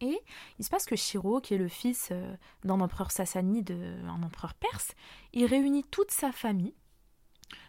Et 0.00 0.20
il 0.58 0.64
se 0.64 0.70
passe 0.70 0.86
que 0.86 0.96
Shiro, 0.96 1.40
qui 1.40 1.54
est 1.54 1.58
le 1.58 1.68
fils 1.68 2.08
euh, 2.12 2.36
d'un 2.64 2.80
empereur 2.80 3.10
sassanide, 3.10 3.72
un 4.06 4.22
empereur 4.22 4.54
perse, 4.54 4.92
il 5.32 5.44
réunit 5.46 5.84
toute 5.84 6.10
sa 6.10 6.30
famille, 6.30 6.74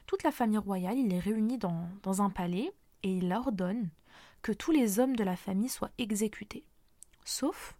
toute 0.05 0.23
la 0.23 0.32
famille 0.32 0.57
royale, 0.57 0.97
il 0.97 1.09
les 1.09 1.19
réunit 1.19 1.57
dans, 1.57 2.21
un 2.21 2.30
palais 2.30 2.71
et 3.03 3.11
il 3.11 3.32
ordonne 3.34 3.89
que 4.41 4.51
tous 4.51 4.71
les 4.71 4.99
hommes 4.99 5.15
de 5.15 5.23
la 5.23 5.36
famille 5.36 5.69
soient 5.69 5.91
exécutés. 5.97 6.65
Sauf 7.25 7.75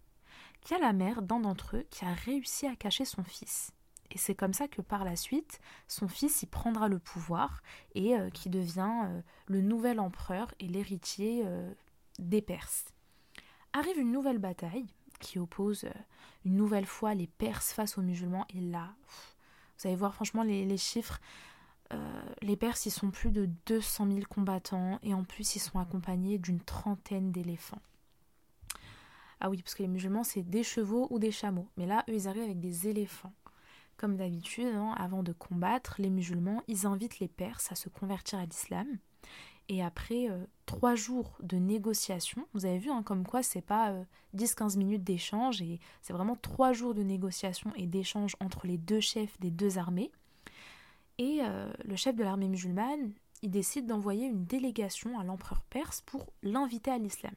qu'il 0.60 0.76
y 0.76 0.80
a 0.80 0.82
la 0.82 0.92
mère 0.92 1.22
d'un 1.22 1.40
d'entre 1.40 1.76
eux 1.76 1.86
qui 1.90 2.04
a 2.04 2.12
réussi 2.12 2.66
à 2.66 2.76
cacher 2.76 3.04
son 3.04 3.24
fils. 3.24 3.72
Et 4.10 4.18
c'est 4.18 4.34
comme 4.34 4.52
ça 4.52 4.66
que 4.66 4.82
par 4.82 5.04
la 5.04 5.14
suite, 5.14 5.60
son 5.86 6.08
fils 6.08 6.42
y 6.42 6.46
prendra 6.46 6.88
le 6.88 6.98
pouvoir 6.98 7.62
et 7.94 8.16
euh, 8.16 8.30
qui 8.30 8.50
devient 8.50 9.04
euh, 9.04 9.22
le 9.46 9.60
nouvel 9.60 10.00
empereur 10.00 10.52
et 10.58 10.66
l'héritier 10.66 11.44
des 12.18 12.42
Perses. 12.42 12.86
Arrive 13.72 13.98
une 13.98 14.12
nouvelle 14.12 14.38
bataille 14.38 14.86
qui 15.20 15.38
oppose 15.38 15.84
une 16.44 16.56
nouvelle 16.56 16.86
fois 16.86 17.14
les 17.14 17.26
Perses 17.26 17.72
face 17.72 17.98
aux 17.98 18.02
musulmans. 18.02 18.46
Et 18.54 18.60
là, 18.60 18.94
vous 19.78 19.86
allez 19.86 19.96
voir 19.96 20.14
franchement 20.14 20.42
les, 20.42 20.76
chiffres. 20.76 21.20
les 22.42 22.56
Perses, 22.56 22.86
ils 22.86 22.90
sont 22.90 23.10
plus 23.10 23.30
de 23.30 23.48
200 23.66 24.08
000 24.08 24.20
combattants 24.28 24.98
et 25.02 25.14
en 25.14 25.24
plus, 25.24 25.54
ils 25.54 25.60
sont 25.60 25.78
accompagnés 25.78 26.38
d'une 26.38 26.60
trentaine 26.60 27.30
d'éléphants. 27.30 27.82
Ah 29.40 29.48
oui, 29.48 29.62
parce 29.62 29.74
que 29.74 29.82
les 29.82 29.88
musulmans, 29.88 30.24
c'est 30.24 30.42
des 30.42 30.62
chevaux 30.62 31.06
ou 31.10 31.18
des 31.18 31.30
chameaux. 31.32 31.68
Mais 31.76 31.86
là, 31.86 32.04
eux, 32.08 32.14
ils 32.14 32.28
arrivent 32.28 32.42
avec 32.42 32.60
des 32.60 32.88
éléphants. 32.88 33.32
Comme 33.96 34.16
d'habitude, 34.16 34.74
hein, 34.74 34.94
avant 34.96 35.22
de 35.22 35.32
combattre, 35.32 35.96
les 35.98 36.10
musulmans, 36.10 36.62
ils 36.68 36.86
invitent 36.86 37.20
les 37.20 37.28
Perses 37.28 37.72
à 37.72 37.74
se 37.74 37.88
convertir 37.88 38.38
à 38.38 38.44
l'islam. 38.44 38.86
Et 39.72 39.84
après 39.84 40.28
euh, 40.28 40.44
trois 40.66 40.96
jours 40.96 41.38
de 41.40 41.56
négociations, 41.56 42.44
vous 42.54 42.66
avez 42.66 42.78
vu 42.78 42.90
hein, 42.90 43.04
comme 43.04 43.24
quoi 43.24 43.44
c'est 43.44 43.60
pas 43.60 43.94
10-15 44.36 44.74
euh, 44.74 44.78
minutes 44.78 45.04
d'échange, 45.04 45.62
et 45.62 45.78
c'est 46.02 46.12
vraiment 46.12 46.34
trois 46.34 46.72
jours 46.72 46.92
de 46.92 47.04
négociations 47.04 47.72
et 47.76 47.86
d'échanges 47.86 48.34
entre 48.40 48.66
les 48.66 48.78
deux 48.78 48.98
chefs 48.98 49.38
des 49.38 49.52
deux 49.52 49.78
armées. 49.78 50.10
Et 51.18 51.38
euh, 51.42 51.72
le 51.84 51.94
chef 51.94 52.16
de 52.16 52.24
l'armée 52.24 52.48
musulmane, 52.48 53.12
il 53.42 53.50
décide 53.52 53.86
d'envoyer 53.86 54.26
une 54.26 54.44
délégation 54.44 55.20
à 55.20 55.22
l'empereur 55.22 55.62
perse 55.62 56.00
pour 56.00 56.26
l'inviter 56.42 56.90
à 56.90 56.98
l'islam. 56.98 57.34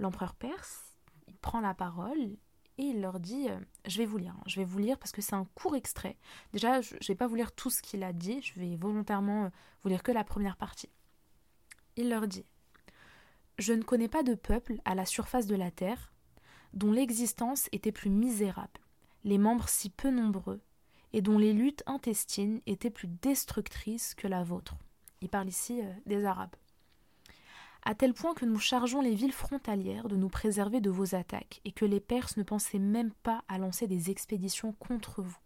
L'empereur 0.00 0.34
perse, 0.34 0.96
prend 1.40 1.60
la 1.60 1.72
parole 1.72 2.36
et 2.78 2.82
il 2.82 3.00
leur 3.00 3.20
dit 3.20 3.46
Je 3.86 3.98
vais 3.98 4.06
vous 4.06 4.18
lire, 4.18 4.34
hein. 4.36 4.42
je 4.46 4.58
vais 4.58 4.66
vous 4.66 4.78
lire 4.80 4.98
parce 4.98 5.12
que 5.12 5.22
c'est 5.22 5.36
un 5.36 5.46
court 5.54 5.76
extrait. 5.76 6.16
Déjà, 6.52 6.80
je 6.80 6.96
ne 6.96 7.06
vais 7.06 7.14
pas 7.14 7.28
vous 7.28 7.36
lire 7.36 7.52
tout 7.52 7.70
ce 7.70 7.80
qu'il 7.80 8.02
a 8.02 8.12
dit, 8.12 8.42
je 8.42 8.58
vais 8.58 8.74
volontairement 8.74 9.52
vous 9.82 9.88
lire 9.88 10.02
que 10.02 10.10
la 10.10 10.24
première 10.24 10.56
partie. 10.56 10.88
Il 11.98 12.10
leur 12.10 12.28
dit 12.28 12.46
Je 13.58 13.72
ne 13.72 13.82
connais 13.82 14.06
pas 14.06 14.22
de 14.22 14.36
peuple 14.36 14.76
à 14.84 14.94
la 14.94 15.04
surface 15.04 15.46
de 15.46 15.56
la 15.56 15.72
terre 15.72 16.12
dont 16.72 16.92
l'existence 16.92 17.68
était 17.72 17.92
plus 17.92 18.08
misérable, 18.08 18.80
les 19.24 19.36
membres 19.36 19.68
si 19.68 19.90
peu 19.90 20.10
nombreux, 20.10 20.60
et 21.12 21.22
dont 21.22 21.38
les 21.38 21.52
luttes 21.52 21.82
intestines 21.86 22.60
étaient 22.66 22.88
plus 22.88 23.08
destructrices 23.20 24.14
que 24.14 24.28
la 24.28 24.44
vôtre. 24.44 24.76
Il 25.22 25.28
parle 25.28 25.48
ici 25.48 25.80
euh, 25.82 25.92
des 26.06 26.24
Arabes 26.24 26.54
à 27.82 27.94
tel 27.94 28.12
point 28.12 28.34
que 28.34 28.44
nous 28.44 28.58
chargeons 28.58 29.00
les 29.00 29.14
villes 29.14 29.32
frontalières 29.32 30.08
de 30.08 30.16
nous 30.16 30.28
préserver 30.28 30.80
de 30.80 30.90
vos 30.90 31.14
attaques, 31.14 31.60
et 31.64 31.72
que 31.72 31.86
les 31.86 32.00
Perses 32.00 32.36
ne 32.36 32.42
pensaient 32.42 32.78
même 32.78 33.12
pas 33.22 33.44
à 33.48 33.56
lancer 33.56 33.86
des 33.86 34.10
expéditions 34.10 34.72
contre 34.72 35.22
vous. 35.22 35.38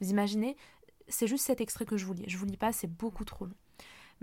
Vous 0.00 0.10
imaginez 0.10 0.56
C'est 1.08 1.26
juste 1.26 1.46
cet 1.46 1.60
extrait 1.60 1.84
que 1.84 1.96
je 1.96 2.04
vous 2.06 2.14
lis. 2.14 2.24
Je 2.28 2.38
vous 2.38 2.46
lis 2.46 2.56
pas, 2.56 2.72
c'est 2.72 2.86
beaucoup 2.86 3.24
trop 3.24 3.46
long. 3.46 3.56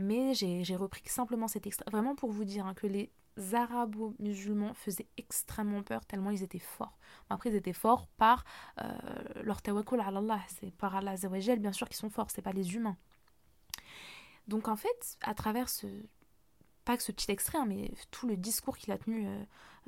Mais 0.02 0.34
j'ai 0.34 0.76
repris 0.76 1.04
simplement 1.06 1.48
cet 1.48 1.68
extrait, 1.68 1.90
vraiment 1.92 2.16
pour 2.16 2.32
vous 2.32 2.44
dire 2.44 2.66
hein, 2.66 2.74
que 2.74 2.88
les 2.88 3.12
arabo-musulmans 3.54 4.74
faisaient 4.74 5.08
extrêmement 5.18 5.84
peur 5.84 6.06
tellement 6.06 6.32
ils 6.32 6.44
étaient 6.44 6.60
forts. 6.60 6.98
Après, 7.30 7.50
ils 7.50 7.56
étaient 7.56 7.74
forts 7.74 8.08
par 8.18 8.44
euh, 8.82 8.92
leur 9.44 9.62
tawakkul 9.62 10.00
à 10.00 10.08
Allah, 10.08 10.40
c'est 10.48 10.72
par 10.76 10.96
Allah 10.96 11.16
bien 11.58 11.72
sûr 11.72 11.88
qu'ils 11.88 11.98
sont 11.98 12.10
forts, 12.10 12.32
c'est 12.32 12.42
pas 12.42 12.52
les 12.52 12.76
humains. 12.76 12.98
Donc 14.48 14.68
en 14.68 14.76
fait, 14.76 15.18
à 15.22 15.34
travers 15.34 15.70
ce, 15.70 15.88
pas 16.84 16.98
que 16.98 17.04
ce 17.04 17.12
petit 17.12 17.32
extrait, 17.32 17.58
hein, 17.58 17.66
mais 17.68 17.92
tout 18.12 18.28
le 18.28 18.36
discours 18.36 18.78
qu'il 18.78 18.92
a 18.92 18.98
tenu 18.98 19.28
euh, 19.28 19.44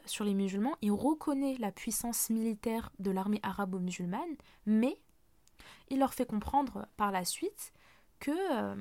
sur 0.05 0.24
les 0.24 0.34
musulmans, 0.34 0.76
il 0.82 0.91
reconnaît 0.91 1.57
la 1.59 1.72
puissance 1.72 2.30
militaire 2.30 2.91
de 2.99 3.11
l'armée 3.11 3.39
arabo-musulmane, 3.43 4.38
mais 4.66 4.97
il 5.89 5.99
leur 5.99 6.14
fait 6.14 6.26
comprendre 6.26 6.88
par 6.97 7.11
la 7.11 7.26
suite 7.26 7.74
que, 8.20 8.32
euh, 8.32 8.76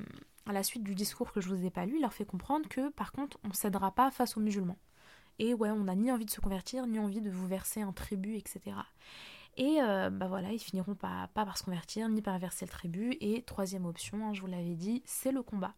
à 0.45 0.53
la 0.53 0.63
suite 0.63 0.83
du 0.83 0.95
discours 0.95 1.31
que 1.31 1.41
je 1.41 1.49
vous 1.49 1.65
ai 1.65 1.69
pas 1.69 1.85
lu, 1.85 1.95
il 1.95 2.01
leur 2.01 2.13
fait 2.13 2.25
comprendre 2.25 2.67
que 2.67 2.89
par 2.89 3.11
contre 3.11 3.37
on 3.43 3.49
ne 3.49 3.53
cédera 3.53 3.91
pas 3.91 4.11
face 4.11 4.37
aux 4.37 4.41
musulmans. 4.41 4.77
Et 5.39 5.53
ouais, 5.53 5.71
on 5.71 5.85
n'a 5.85 5.95
ni 5.95 6.11
envie 6.11 6.25
de 6.25 6.31
se 6.31 6.41
convertir, 6.41 6.85
ni 6.85 6.99
envie 6.99 7.21
de 7.21 7.31
vous 7.31 7.47
verser 7.47 7.81
un 7.81 7.91
tribut, 7.91 8.35
etc. 8.35 8.61
Et 9.57 9.81
euh, 9.81 10.09
bah 10.09 10.27
voilà, 10.27 10.51
ils 10.51 10.59
finiront 10.59 10.95
pas, 10.95 11.29
pas 11.33 11.45
par 11.45 11.57
se 11.57 11.63
convertir, 11.63 12.07
ni 12.09 12.21
par 12.21 12.37
verser 12.37 12.65
le 12.65 12.71
tribut. 12.71 13.17
Et 13.19 13.41
troisième 13.41 13.85
option, 13.85 14.27
hein, 14.27 14.33
je 14.33 14.41
vous 14.41 14.47
l'avais 14.47 14.75
dit, 14.75 15.01
c'est 15.05 15.31
le 15.31 15.41
combat. 15.41 15.73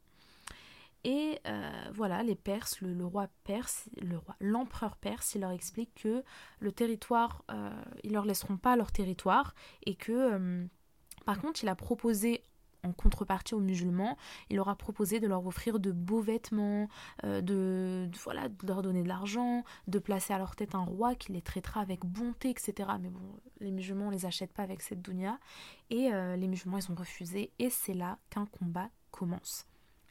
Et 1.05 1.39
euh, 1.45 1.70
voilà, 1.93 2.24
les 2.24 2.34
Perses, 2.34 2.82
le, 2.82 3.05
roi 3.05 3.28
perse, 3.43 3.88
le 4.01 4.18
roi, 4.18 4.36
l'empereur 4.39 4.95
perse, 4.95 5.36
il 5.36 5.41
leur 5.41 5.51
explique 5.51 5.93
que 5.93 6.24
le 6.59 6.72
territoire, 6.72 7.43
euh, 7.51 7.70
ils 8.03 8.11
leur 8.11 8.26
laisseront 8.26 8.57
pas 8.57 8.76
leur 8.76 8.91
territoire 8.91 9.53
et 9.86 9.93
que, 9.93 10.11
euh, 10.11 10.66
par 11.24 11.39
contre, 11.39 11.63
il 11.63 11.70
a 11.70 11.76
proposé 11.76 12.43
en 12.86 12.93
contrepartie 12.93 13.53
aux 13.53 13.59
musulmans, 13.59 14.17
il 14.49 14.57
leur 14.57 14.69
a 14.69 14.75
proposé 14.75 15.19
de 15.19 15.27
leur 15.27 15.45
offrir 15.45 15.79
de 15.79 15.91
beaux 15.91 16.21
vêtements, 16.21 16.88
de, 17.23 18.09
voilà, 18.23 18.49
de 18.49 18.67
leur 18.67 18.81
donner 18.81 19.03
de 19.03 19.07
l'argent, 19.07 19.63
de 19.88 19.99
placer 19.99 20.33
à 20.33 20.38
leur 20.38 20.55
tête 20.55 20.75
un 20.75 20.83
roi 20.83 21.15
qui 21.15 21.31
les 21.31 21.41
traitera 21.41 21.81
avec 21.81 22.05
bonté, 22.05 22.49
etc. 22.49 22.89
Mais 22.99 23.09
bon, 23.09 23.39
les 23.59 23.71
musulmans, 23.71 24.07
on 24.07 24.11
les 24.11 24.25
achète 24.25 24.53
pas 24.53 24.63
avec 24.63 24.81
cette 24.81 25.01
dunya. 25.01 25.39
Et 25.89 26.09
les 26.11 26.47
musulmans, 26.47 26.77
ils 26.77 26.91
ont 26.91 26.95
refusé. 26.95 27.51
Et 27.59 27.69
c'est 27.69 27.93
là 27.93 28.19
qu'un 28.29 28.45
combat 28.45 28.89
commence 29.11 29.65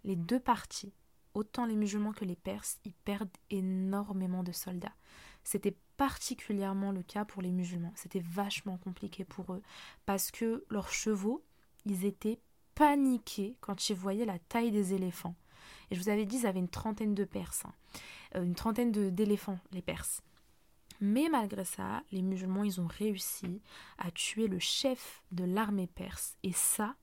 les 0.04 0.16
deux 0.16 0.40
parties, 0.40 0.92
autant 1.34 1.66
les 1.66 1.76
musulmans 1.76 2.12
que 2.12 2.24
les 2.24 2.36
Perses, 2.36 2.78
y 2.84 2.92
perdent 2.92 3.36
énormément 3.50 4.42
de 4.42 4.52
soldats. 4.52 4.94
C'était 5.42 5.76
particulièrement 5.96 6.92
le 6.92 7.02
cas 7.02 7.24
pour 7.24 7.42
les 7.42 7.50
musulmans. 7.50 7.92
C'était 7.96 8.22
vachement 8.24 8.78
compliqué 8.78 9.24
pour 9.24 9.52
eux 9.54 9.62
parce 10.06 10.30
que 10.30 10.64
leurs 10.70 10.90
chevaux, 10.90 11.44
ils 11.84 12.04
étaient 12.04 12.40
paniqués 12.74 13.56
quand 13.60 13.88
ils 13.88 13.96
voyaient 13.96 14.24
la 14.24 14.38
taille 14.38 14.70
des 14.70 14.94
éléphants. 14.94 15.34
Et 15.90 15.94
je 15.94 16.00
vous 16.00 16.08
avais 16.08 16.26
dit, 16.26 16.38
ils 16.38 16.46
avaient 16.46 16.58
une 16.58 16.68
trentaine 16.68 17.14
de 17.14 17.24
Perses, 17.24 17.64
hein. 17.64 17.72
euh, 18.36 18.44
une 18.44 18.54
trentaine 18.54 18.92
d'éléphants, 18.92 19.58
les 19.72 19.82
Perses. 19.82 20.22
Mais 21.00 21.28
malgré 21.30 21.64
ça, 21.64 22.02
les 22.12 22.22
musulmans, 22.22 22.64
ils 22.64 22.80
ont 22.80 22.86
réussi 22.86 23.60
à 23.98 24.10
tuer 24.10 24.46
le 24.46 24.58
chef 24.58 25.22
de 25.32 25.44
l'armée 25.44 25.88
perse. 25.88 26.36
Et 26.42 26.52
ça, 26.52 26.94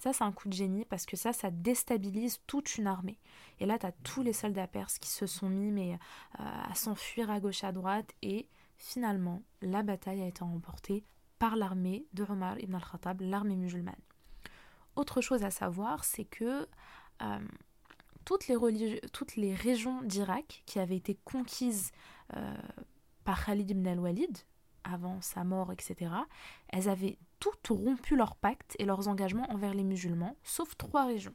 ça, 0.00 0.12
c'est 0.12 0.24
un 0.24 0.32
coup 0.32 0.48
de 0.48 0.54
génie 0.54 0.84
parce 0.84 1.04
que 1.04 1.16
ça, 1.16 1.32
ça 1.32 1.50
déstabilise 1.50 2.40
toute 2.46 2.76
une 2.76 2.86
armée. 2.86 3.18
Et 3.58 3.66
là, 3.66 3.78
tu 3.78 3.86
as 3.86 3.92
tous 4.04 4.22
les 4.22 4.32
soldats 4.32 4.66
perses 4.66 4.98
qui 4.98 5.10
se 5.10 5.26
sont 5.26 5.48
mis 5.48 5.92
euh, 5.92 5.96
à 6.34 6.74
s'enfuir 6.74 7.30
à 7.30 7.40
gauche, 7.40 7.64
à 7.64 7.72
droite. 7.72 8.14
Et 8.22 8.48
finalement, 8.78 9.42
la 9.62 9.82
bataille 9.82 10.22
a 10.22 10.26
été 10.26 10.44
remportée 10.44 11.04
par 11.38 11.56
l'armée 11.56 12.06
de 12.12 12.24
Omar 12.24 12.58
ibn 12.60 12.74
al-Khattab, 12.74 13.20
l'armée 13.20 13.56
musulmane. 13.56 13.94
Autre 14.96 15.20
chose 15.20 15.44
à 15.44 15.50
savoir, 15.50 16.04
c'est 16.04 16.24
que 16.24 16.66
euh, 17.22 17.38
toutes, 18.24 18.46
les 19.36 19.54
régions 19.54 20.02
d'Irak 20.02 20.62
qui 20.66 20.78
avaient 20.78 20.96
été 20.96 21.16
conquises 21.24 21.90
euh, 22.36 22.56
par 23.24 23.44
Khalid 23.44 23.70
ibn 23.70 23.86
al-Walid, 23.86 24.38
avant 24.84 25.20
sa 25.20 25.44
mort, 25.44 25.72
etc., 25.72 26.12
elles 26.68 26.88
avaient 26.88 27.18
toutes 27.38 27.68
rompu 27.68 28.16
leurs 28.16 28.36
pactes 28.36 28.76
et 28.78 28.84
leurs 28.84 29.08
engagements 29.08 29.50
envers 29.50 29.74
les 29.74 29.84
musulmans, 29.84 30.36
sauf 30.42 30.76
trois 30.76 31.06
régions. 31.06 31.34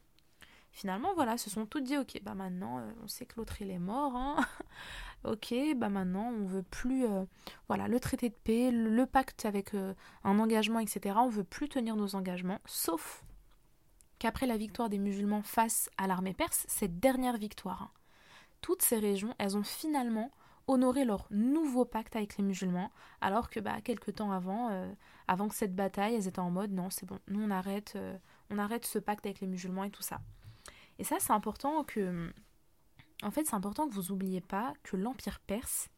Finalement, 0.72 1.14
voilà, 1.16 1.38
se 1.38 1.50
sont 1.50 1.66
toutes 1.66 1.84
dit, 1.84 1.98
ok, 1.98 2.20
bah 2.24 2.34
maintenant, 2.34 2.80
euh, 2.80 2.92
on 3.04 3.08
sait 3.08 3.26
que 3.26 3.36
l'autre 3.38 3.62
il 3.62 3.72
est 3.72 3.80
mort, 3.80 4.16
hein. 4.16 4.46
ok, 5.24 5.54
bah 5.78 5.90
maintenant, 5.90 6.34
on 6.34 6.46
veut 6.46 6.64
plus, 6.64 7.06
voilà, 7.68 7.88
le 7.88 8.00
traité 8.00 8.30
de 8.30 8.36
paix, 8.36 8.72
le, 8.72 9.06
pacte 9.06 9.46
avec 9.46 9.74
un 9.74 10.40
engagement, 10.40 10.80
etc., 10.80 11.16
on 11.20 11.30
veut 11.30 11.46
plus 11.46 11.70
tenir 11.70 11.96
nos 11.96 12.16
engagements, 12.16 12.60
sauf 12.66 13.24
qu'après 14.20 14.46
la 14.46 14.58
victoire 14.58 14.90
des 14.90 14.98
musulmans 14.98 15.44
face 15.44 15.90
à 15.98 16.08
l'armée 16.08 16.34
perse, 16.34 16.66
cette 16.68 17.00
dernière 17.00 17.38
victoire, 17.38 17.84
hein, 17.84 17.92
toutes 18.62 18.82
ces 18.82 18.98
régions, 18.98 19.34
elles 19.38 19.58
ont 19.58 19.64
finalement 19.64 20.32
honorer 20.68 21.06
leur 21.06 21.28
nouveau 21.30 21.86
pacte 21.86 22.16
avec 22.16 22.38
les 22.38 22.44
musulmans, 22.44 22.92
alors 23.22 23.50
que 23.50 23.60
bah, 23.60 23.82
quelques 23.82 24.16
temps 24.16 24.32
avant, 24.32 24.70
euh, 24.72 24.92
avant 25.28 25.48
que 25.48 25.56
cette 25.56 25.76
bataille, 25.76 26.16
elles 26.16 26.28
étaient 26.28 26.40
en 26.40 26.50
mode 26.50 26.72
non, 26.72 26.90
c'est 26.90 27.06
bon, 27.06 27.20
nous 27.28 27.42
on 27.44 27.52
arrête, 27.52 27.94
euh, 27.96 28.18
on 28.50 28.58
arrête 28.58 28.86
ce 28.86 28.98
pacte 28.98 29.26
avec 29.26 29.42
les 29.42 29.48
musulmans 29.48 29.84
et 29.84 29.92
tout 29.92 30.02
ça. 30.02 30.22
Et 30.98 31.04
ça, 31.04 31.18
c'est 31.20 31.34
important 31.34 31.84
que. 31.84 32.32
En 33.24 33.32
fait, 33.32 33.46
c'est 33.46 33.56
important 33.56 33.88
que 33.88 33.94
vous 33.94 34.12
n'oubliez 34.12 34.42
pas 34.42 34.74
que 34.84 34.98
l'Empire 34.98 35.40
perse, 35.40 35.90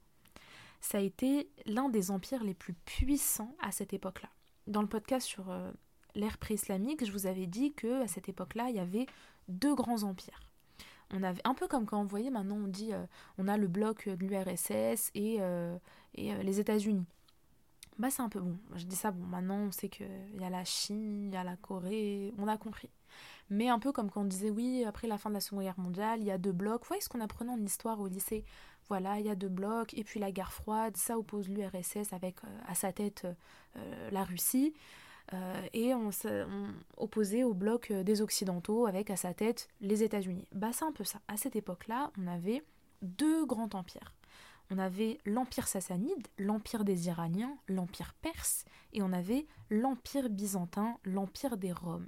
ça 0.82 1.00
a 1.00 1.02
été 1.02 1.50
l'un 1.66 1.90
des 1.90 2.12
empires 2.12 2.44
les 2.44 2.54
plus 2.54 2.74
puissants 2.74 3.56
à 3.60 3.72
cette 3.72 3.94
époque-là. 3.94 4.30
Dans 4.68 4.82
le 4.82 4.88
podcast 4.88 5.26
sur 5.26 5.50
euh, 5.50 5.72
l'ère 6.18 6.38
pré-islamique, 6.38 7.06
je 7.06 7.12
vous 7.12 7.28
avais 7.28 7.48
dit 7.48 7.74
que 7.74 8.04
à 8.04 8.08
cette 8.08 8.28
époque-là, 8.28 8.70
il 8.70 8.76
y 8.76 8.80
avait 8.80 9.06
deux 9.48 9.76
grands 9.76 10.04
empires 10.04 10.42
on 11.14 11.24
avait 11.24 11.42
un 11.46 11.54
peu 11.54 11.68
comme 11.68 11.86
quand 11.86 12.02
vous 12.02 12.10
voyez 12.10 12.30
maintenant 12.30 12.58
on 12.58 12.68
dit 12.68 12.94
euh, 12.94 13.06
on 13.38 13.48
a 13.48 13.58
le 13.58 13.68
bloc 13.68 14.10
de 14.10 14.26
l'URSS 14.26 15.12
et, 15.16 15.38
euh, 15.40 15.78
et 16.16 16.34
euh, 16.34 16.44
les 16.44 16.60
États-Unis. 16.60 17.06
Bah 17.98 18.10
c'est 18.12 18.22
un 18.22 18.30
peu 18.30 18.40
bon. 18.40 18.58
Je 18.76 18.86
dis 18.86 18.96
ça 18.96 19.12
bon. 19.12 19.26
Maintenant 19.26 19.58
on 19.58 19.72
sait 19.72 19.90
qu'il 19.90 20.08
y 20.40 20.44
a 20.44 20.50
la 20.50 20.64
Chine, 20.66 21.30
il 21.30 21.34
y 21.34 21.38
a 21.38 21.44
la 21.44 21.56
Corée, 21.56 22.34
on 22.38 22.48
a 22.48 22.58
compris. 22.58 22.90
mais 23.50 23.70
un 23.70 23.80
peu 23.80 23.92
comme 23.92 24.12
quand 24.12 24.22
on 24.22 24.26
disait 24.26 24.52
oui, 24.52 24.84
après 24.86 25.08
la 25.08 25.18
fin 25.18 25.30
de 25.30 25.36
la 25.36 25.42
Seconde 25.42 25.64
Guerre 25.64 25.80
mondiale, 25.80 26.20
il 26.20 26.26
y 26.26 26.32
a 26.32 26.38
deux 26.38 26.52
blocs. 26.52 26.82
Vous 26.82 26.88
voyez 26.90 27.02
ce 27.02 27.10
qu'on 27.10 27.22
apprenait 27.22 27.52
en 27.52 27.64
histoire 27.64 28.00
au 28.00 28.08
lycée? 28.08 28.44
Voilà, 28.90 29.20
il 29.20 29.26
y 29.26 29.30
a 29.30 29.36
deux 29.36 29.50
blocs, 29.50 29.94
et 29.96 30.06
puis 30.06 30.18
la 30.18 30.32
guerre 30.32 30.54
froide, 30.54 30.96
ça 30.96 31.18
oppose 31.18 31.50
l'URSS 31.50 32.14
avec 32.14 32.38
à 32.68 32.74
sa 32.74 32.94
tête 32.94 33.28
la 34.12 34.24
Russie. 34.24 34.74
Et 35.74 35.94
on, 35.94 36.10
on 36.26 36.68
opposait 36.98 37.44
au 37.44 37.54
bloc 37.54 37.92
des 37.92 38.22
Occidentaux 38.22 38.88
avec 38.88 39.10
à 39.10 39.18
sa 39.18 39.34
tête 39.34 39.68
les 39.82 40.04
États-Unis. 40.04 40.48
Bah 40.54 40.70
c'est 40.72 40.86
un 40.86 40.92
peu 40.92 41.04
ça. 41.04 41.20
À 41.28 41.38
cette 41.38 41.56
époque-là, 41.56 42.12
on 42.18 42.28
avait 42.28 42.64
deux 43.02 43.46
grands 43.46 43.70
empires. 43.74 44.14
On 44.70 44.78
avait 44.78 45.20
l'empire 45.26 45.68
sassanide, 45.68 46.28
l'empire 46.38 46.84
des 46.84 47.08
Iraniens, 47.08 47.58
l'empire 47.68 48.14
perse, 48.22 48.66
et 48.92 49.02
on 49.02 49.14
avait 49.14 49.46
l'empire 49.70 50.30
byzantin, 50.30 50.98
l'empire 51.06 51.58
des 51.58 51.72
Roms. 51.72 52.08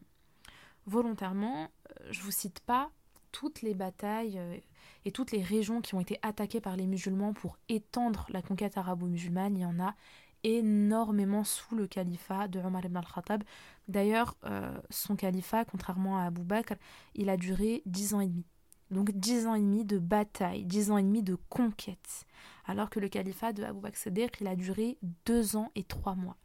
Volontairement, 0.86 1.70
euh, 2.01 2.07
je 2.11 2.22
vous 2.22 2.32
cite 2.32 2.59
pas 2.61 2.91
toutes 3.32 3.61
les 3.61 3.74
batailles 3.74 4.38
euh, 4.38 4.57
et 5.05 5.11
toutes 5.11 5.32
les 5.32 5.41
régions 5.41 5.82
qui 5.82 5.95
ont 5.95 6.01
été 6.01 6.20
attaquées 6.22 6.59
par 6.59 6.76
les 6.76 6.88
musulmans 6.88 7.34
pour 7.34 7.57
étendre 7.70 8.26
la 8.30 8.41
conquête 8.41 8.78
arabo-musulmane. 8.78 9.55
Il 9.55 9.61
y 9.61 9.65
en 9.65 9.80
a 9.80 9.95
énormément 10.43 11.43
sous 11.43 11.75
le 11.75 11.87
califat 11.87 12.47
de 12.47 12.59
Omar 12.59 12.85
ibn 12.85 12.97
al-Khattab. 12.97 13.43
D'ailleurs, 13.87 14.35
euh, 14.45 14.77
son 14.89 15.15
califat, 15.15 15.65
contrairement 15.65 16.17
à 16.17 16.25
Abu 16.25 16.43
Bakr, 16.43 16.75
il 17.15 17.29
a 17.29 17.37
duré 17.37 17.81
dix 17.85 18.13
ans 18.13 18.21
et 18.21 18.27
demi. 18.27 18.45
Donc 18.91 19.11
dix 19.11 19.45
ans 19.45 19.55
et 19.55 19.59
demi 19.59 19.85
de 19.85 19.99
bataille, 19.99 20.65
dix 20.65 20.91
ans 20.91 20.97
et 20.97 21.03
demi 21.03 21.21
de 21.21 21.35
conquête. 21.49 22.25
Alors 22.65 22.89
que 22.89 22.99
le 22.99 23.07
califat 23.07 23.53
de 23.53 23.63
Abu 23.63 23.79
Bakr 23.79 23.97
Siddiq, 23.97 24.37
il 24.41 24.47
a 24.47 24.55
duré 24.55 24.97
deux 25.25 25.55
ans 25.55 25.71
et 25.75 25.83
trois 25.83 26.15
mois. 26.15 26.37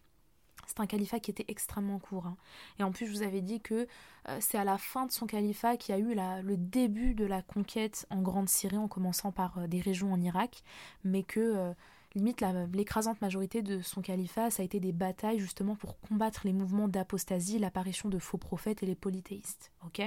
C'est 0.66 0.80
un 0.80 0.86
califat 0.86 1.20
qui 1.20 1.30
était 1.30 1.45
extrêmement 1.49 1.99
court. 1.99 2.26
Hein. 2.26 2.36
Et 2.78 2.82
en 2.82 2.90
plus, 2.90 3.07
je 3.07 3.12
vous 3.12 3.22
avais 3.22 3.42
dit 3.42 3.61
que 3.61 3.86
euh, 4.28 4.38
c'est 4.40 4.59
à 4.59 4.64
la 4.64 4.78
fin 4.78 5.07
de 5.07 5.12
son 5.12 5.26
califat 5.26 5.76
qu'il 5.76 5.95
y 5.95 5.99
a 5.99 6.01
eu 6.01 6.14
le 6.14 6.57
début 6.57 7.14
de 7.14 7.24
la 7.24 7.42
conquête 7.42 8.07
en 8.11 8.22
Grande 8.22 8.49
Syrie, 8.49 8.78
en 8.78 8.88
commençant 8.88 9.32
par 9.32 9.59
euh, 9.59 9.66
des 9.66 9.80
régions 9.80 10.12
en 10.12 10.20
Irak, 10.20 10.62
mais 11.05 11.22
que 11.22 11.74
limite 12.15 12.45
l'écrasante 12.73 13.21
majorité 13.21 13.62
de 13.62 13.83
son 13.83 14.03
califat, 14.03 14.51
ça 14.51 14.62
a 14.62 14.65
été 14.65 14.81
des 14.81 14.93
batailles 14.93 15.39
justement 15.39 15.75
pour 15.75 15.99
combattre 16.01 16.43
les 16.45 16.53
mouvements 16.53 16.89
d'apostasie, 16.89 17.59
l'apparition 17.59 18.09
de 18.09 18.19
faux 18.19 18.39
prophètes 18.39 18.83
et 18.83 18.87
les 18.87 18.95
polythéistes. 18.95 19.73
ok? 19.87 20.03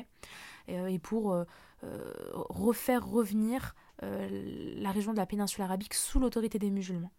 Et, 0.68 1.00
pour 1.00 1.36
refaire 1.84 3.06
revenir 3.06 3.76
la 4.02 4.92
région 4.92 5.12
de 5.12 5.18
la 5.18 5.26
péninsule 5.26 5.64
arabique 5.64 5.94
sous 5.94 6.20
l'autorité 6.20 6.60
des 6.60 6.72
musulmans. 6.72 7.12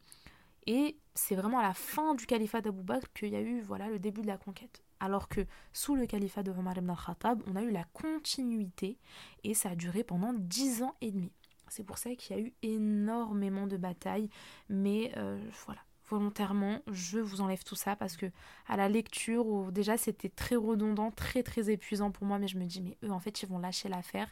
Et 0.67 0.99
c'est 1.15 1.35
vraiment 1.35 1.59
à 1.61 1.63
la 1.63 1.73
fin 1.73 2.15
du 2.15 2.27
califat 2.27 2.61
d'Abu 2.61 2.83
Bakr 2.83 3.11
qu'il 3.15 3.31
y 3.31 3.37
a 3.37 3.41
eu 3.41 3.63
voilà, 3.63 3.89
le 3.89 3.99
début 3.99 4.21
de 4.21 4.27
la 4.27 4.37
conquête. 4.37 4.83
Alors 5.01 5.29
que 5.29 5.47
sous 5.73 5.95
le 5.95 6.05
califat 6.05 6.43
de 6.43 6.51
Omar 6.51 6.77
ibn 6.77 6.91
al-Khattab, 6.91 7.43
on 7.47 7.57
a 7.57 7.63
eu 7.63 7.71
la 7.71 7.85
continuité 7.85 8.99
et 9.45 9.55
ça 9.55 9.71
a 9.71 9.77
duré 9.77 10.05
pendant 10.05 10.35
dix 10.35 10.83
ans 10.83 10.95
et 11.01 11.11
demi. 11.11 11.33
C'est 11.71 11.85
pour 11.85 11.99
ça 11.99 12.15
qu'il 12.15 12.37
y 12.37 12.39
a 12.39 12.43
eu 12.43 12.53
énormément 12.63 13.67
de 13.67 13.77
batailles, 13.77 14.29
mais 14.69 15.13
euh, 15.17 15.39
voilà, 15.67 15.81
volontairement, 16.09 16.81
je 16.91 17.19
vous 17.19 17.41
enlève 17.41 17.63
tout 17.65 17.75
ça 17.75 17.97
parce 17.97 18.17
que 18.17 18.27
à 18.67 18.77
la 18.77 18.89
lecture, 18.89 19.71
déjà 19.73 19.97
c'était 19.97 20.29
très 20.29 20.57
redondant, 20.57 21.11
très 21.11 21.43
très 21.43 21.71
épuisant 21.71 22.11
pour 22.11 22.27
moi, 22.27 22.39
mais 22.39 22.49
je 22.49 22.59
me 22.59 22.65
dis, 22.65 22.81
mais 22.81 22.97
eux 23.05 23.13
en 23.13 23.21
fait 23.21 23.43
ils 23.43 23.49
vont 23.49 23.59
lâcher 23.59 23.89
l'affaire. 23.89 24.31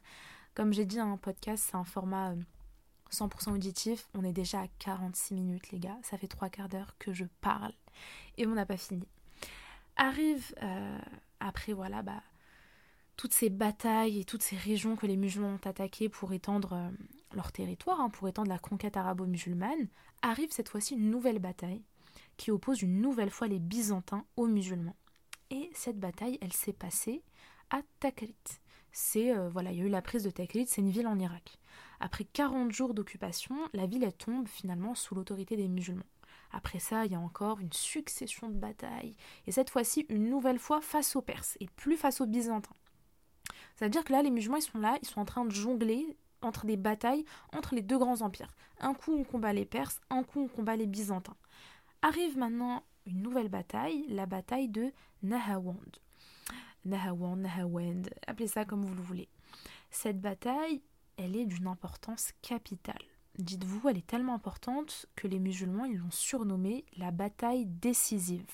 Comme 0.55 0.73
j'ai 0.73 0.87
dit, 0.87 0.99
un 0.99 1.17
podcast 1.17 1.69
c'est 1.71 1.77
un 1.77 1.85
format 1.85 2.31
euh, 2.31 2.37
100% 3.13 3.53
auditif, 3.53 4.09
on 4.15 4.25
est 4.25 4.33
déjà 4.33 4.63
à 4.63 4.69
46 4.79 5.35
minutes 5.35 5.71
les 5.71 5.79
gars, 5.79 5.99
ça 6.03 6.19
fait 6.19 6.29
trois 6.29 6.49
quarts 6.49 6.69
d'heure 6.69 6.97
que 6.99 7.13
je 7.13 7.25
parle 7.41 7.73
et 8.37 8.47
on 8.47 8.55
n'a 8.55 8.67
pas 8.67 8.77
fini. 8.77 9.07
Arrive 9.97 10.55
euh, 10.63 10.99
après 11.41 11.73
voilà 11.73 12.03
bah 12.03 12.23
toutes 13.17 13.33
ces 13.33 13.49
batailles 13.49 14.21
et 14.21 14.25
toutes 14.25 14.43
ces 14.43 14.57
régions 14.57 14.97
que 14.97 15.07
les 15.07 15.17
musulmans 15.17 15.55
ont 15.55 15.69
attaquées 15.69 16.09
pour 16.09 16.33
étendre 16.33 16.75
euh, 16.75 16.91
leur 17.37 17.53
territoire, 17.53 18.01
hein, 18.01 18.11
pour 18.11 18.29
étendre 18.29 18.49
la 18.49 18.59
conquête 18.59 18.97
arabo-musulmane, 18.97 19.89
arrive 20.23 20.51
cette 20.51 20.69
fois-ci 20.69 20.95
une 20.95 21.11
nouvelle 21.11 21.39
bataille 21.39 21.85
qui 22.37 22.51
oppose 22.51 22.83
une 22.83 23.01
nouvelle 23.01 23.31
fois 23.31 23.47
les 23.47 23.61
Byzantins 23.61 24.25
aux 24.37 24.47
musulmans. 24.47 24.97
Et 25.51 25.71
cette 25.75 26.01
bataille, 26.01 26.39
elle 26.41 26.53
s'est 26.53 26.73
passée 26.73 27.23
à 27.71 27.81
Takrit. 28.01 28.35
C'est 28.91 29.37
euh, 29.37 29.49
voilà, 29.49 29.73
il 29.73 29.79
y 29.79 29.83
a 29.83 29.85
eu 29.85 29.91
la 29.91 30.03
prise 30.03 30.25
de 30.25 30.31
Takrit, 30.31 30.67
c'est 30.67 30.81
une 30.81 30.91
ville 30.91 31.07
en 31.07 31.19
Irak. 31.19 31.59
Après 32.01 32.25
40 32.25 32.73
jours 32.73 32.95
d'occupation, 32.95 33.57
la 33.73 33.87
ville 33.87 34.11
tombe 34.19 34.49
finalement 34.49 34.95
sous 34.95 35.15
l'autorité 35.15 35.57
des 35.57 35.69
musulmans. 35.69 36.05
Après 36.53 36.79
ça, 36.79 37.05
il 37.05 37.13
y 37.13 37.15
a 37.15 37.21
encore 37.21 37.61
une 37.61 37.73
succession 37.73 38.49
de 38.49 38.57
batailles, 38.57 39.17
et 39.47 39.53
cette 39.53 39.71
fois-ci 39.71 40.07
une 40.09 40.31
nouvelle 40.31 40.59
fois 40.59 40.81
face 40.81 41.17
aux 41.17 41.23
Perses, 41.23 41.57
et 41.61 41.67
plus 41.77 41.97
face 41.97 42.21
aux 42.21 42.27
Byzantins. 42.27 42.77
Ça 43.77 43.85
veut 43.85 43.91
dire 43.91 44.05
que 44.05 44.13
là, 44.13 44.23
les 44.23 44.31
musulmans, 44.31 44.57
ils 44.57 44.63
sont 44.63 44.79
là, 44.79 44.97
ils 45.03 45.09
sont 45.09 45.21
en 45.21 45.27
train 45.27 45.45
de 45.45 45.51
jongler 45.51 46.17
entre 46.43 46.67
des 46.67 46.77
batailles 46.77 47.25
entre 47.53 47.75
les 47.75 47.83
deux 47.83 47.99
grands 47.99 48.23
empires. 48.23 48.55
Un 48.81 48.95
coup, 48.95 49.15
on 49.15 49.25
combat 49.25 49.53
les 49.53 49.65
Perses, 49.65 50.01
un 50.11 50.23
coup, 50.23 50.41
on 50.41 50.49
combat 50.49 50.77
les 50.77 50.87
Byzantins. 50.87 51.37
Arrive 52.03 52.37
maintenant 52.37 52.83
une 53.07 53.23
nouvelle 53.23 53.49
bataille, 53.49 54.05
la 54.09 54.27
bataille 54.27 54.69
de 54.69 54.93
Nahawand. 55.23 56.01
Nahawand, 56.85 57.37
Nahawand, 57.37 58.03
appelez 58.27 58.49
ça 58.49 58.65
comme 58.65 58.85
vous 58.85 58.95
le 58.95 59.03
voulez. 59.03 59.29
Cette 59.91 60.21
bataille, 60.21 60.83
elle 61.17 61.37
est 61.37 61.47
d'une 61.47 61.67
importance 61.67 62.33
capitale. 62.43 63.03
Dites-vous, 63.39 63.89
elle 63.89 63.99
est 63.99 64.07
tellement 64.07 64.35
importante 64.35 65.07
que 65.15 65.27
les 65.27 65.39
musulmans 65.39 65.85
ils 65.85 65.99
l'ont 65.99 66.11
surnommée 66.11 66.85
la 66.97 67.11
bataille 67.11 67.67
décisive. 67.67 68.47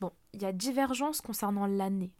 Bon, 0.00 0.12
il 0.32 0.42
y 0.42 0.46
a 0.46 0.52
divergence 0.52 1.20
concernant 1.20 1.66
l'année 1.66 2.12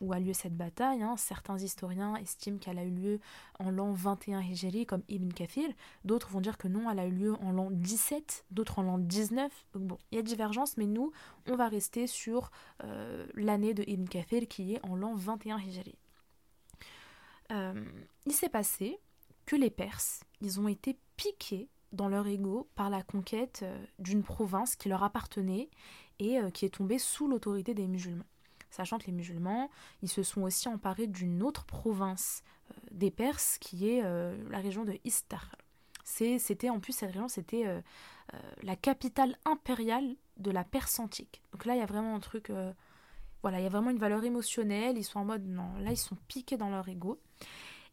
où 0.00 0.12
a 0.12 0.18
lieu 0.18 0.32
cette 0.32 0.56
bataille. 0.56 1.02
Hein. 1.02 1.16
Certains 1.16 1.58
historiens 1.58 2.16
estiment 2.16 2.58
qu'elle 2.58 2.78
a 2.78 2.84
eu 2.84 2.90
lieu 2.90 3.20
en 3.58 3.70
l'an 3.70 3.92
21 3.92 4.40
Hijri, 4.40 4.86
comme 4.86 5.02
Ibn 5.08 5.32
Kathir. 5.32 5.68
D'autres 6.04 6.30
vont 6.30 6.40
dire 6.40 6.58
que 6.58 6.68
non, 6.68 6.90
elle 6.90 6.98
a 6.98 7.06
eu 7.06 7.12
lieu 7.12 7.34
en 7.34 7.52
l'an 7.52 7.70
17, 7.70 8.46
d'autres 8.50 8.78
en 8.78 8.82
l'an 8.82 8.98
19. 8.98 9.52
Donc 9.74 9.82
bon, 9.84 9.98
il 10.10 10.16
y 10.16 10.18
a 10.18 10.22
divergence, 10.22 10.76
mais 10.76 10.86
nous, 10.86 11.12
on 11.46 11.56
va 11.56 11.68
rester 11.68 12.06
sur 12.06 12.50
euh, 12.84 13.26
l'année 13.34 13.74
de 13.74 13.84
Ibn 13.86 14.06
Kathir 14.06 14.48
qui 14.48 14.74
est 14.74 14.84
en 14.84 14.96
l'an 14.96 15.14
21 15.14 15.58
Hijri. 15.58 15.94
Euh, 17.52 17.84
il 18.26 18.32
s'est 18.32 18.48
passé 18.48 18.98
que 19.44 19.56
les 19.56 19.70
Perses, 19.70 20.22
ils 20.40 20.60
ont 20.60 20.68
été 20.68 20.96
piqués 21.16 21.68
dans 21.92 22.08
leur 22.08 22.26
ego 22.28 22.68
par 22.76 22.88
la 22.88 23.02
conquête 23.02 23.60
euh, 23.64 23.84
d'une 23.98 24.22
province 24.22 24.76
qui 24.76 24.88
leur 24.88 25.02
appartenait 25.02 25.68
et 26.20 26.38
qui 26.52 26.66
est 26.66 26.74
tombée 26.76 26.98
sous 26.98 27.28
l'autorité 27.28 27.72
des 27.72 27.86
musulmans. 27.86 28.26
Sachant 28.70 28.98
que 28.98 29.06
les 29.06 29.12
musulmans, 29.12 29.70
ils 30.02 30.08
se 30.08 30.22
sont 30.22 30.42
aussi 30.42 30.68
emparés 30.68 31.06
d'une 31.06 31.42
autre 31.42 31.64
province 31.64 32.42
euh, 32.70 32.74
des 32.92 33.10
Perses 33.10 33.58
qui 33.58 33.88
est 33.88 34.02
la 34.02 34.58
région 34.58 34.84
de 34.84 34.98
Istar. 35.04 35.56
C'était 36.04 36.70
en 36.70 36.80
plus 36.80 36.92
cette 36.92 37.10
région, 37.12 37.28
c'était 37.28 37.64
la 38.62 38.74
capitale 38.74 39.36
impériale 39.44 40.16
de 40.38 40.50
la 40.50 40.64
Perse 40.64 40.98
antique. 40.98 41.40
Donc 41.52 41.66
là, 41.66 41.74
il 41.74 41.78
y 41.78 41.82
a 41.82 41.86
vraiment 41.86 42.16
un 42.16 42.20
truc, 42.20 42.50
voilà, 43.42 43.60
il 43.60 43.62
y 43.62 43.66
a 43.66 43.70
vraiment 43.70 43.90
une 43.90 43.98
valeur 43.98 44.24
émotionnelle. 44.24 44.98
Ils 44.98 45.04
sont 45.04 45.20
en 45.20 45.24
mode 45.24 45.46
non, 45.46 45.72
là 45.78 45.92
ils 45.92 45.96
sont 45.96 46.16
piqués 46.26 46.56
dans 46.56 46.68
leur 46.68 46.88
ego. 46.88 47.20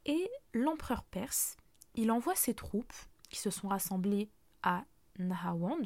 Et 0.05 0.31
l'empereur 0.53 1.03
perse, 1.03 1.57
il 1.95 2.11
envoie 2.11 2.35
ses 2.35 2.53
troupes 2.53 2.93
qui 3.29 3.39
se 3.39 3.49
sont 3.49 3.67
rassemblées 3.67 4.29
à 4.63 4.85
Nahawand, 5.19 5.83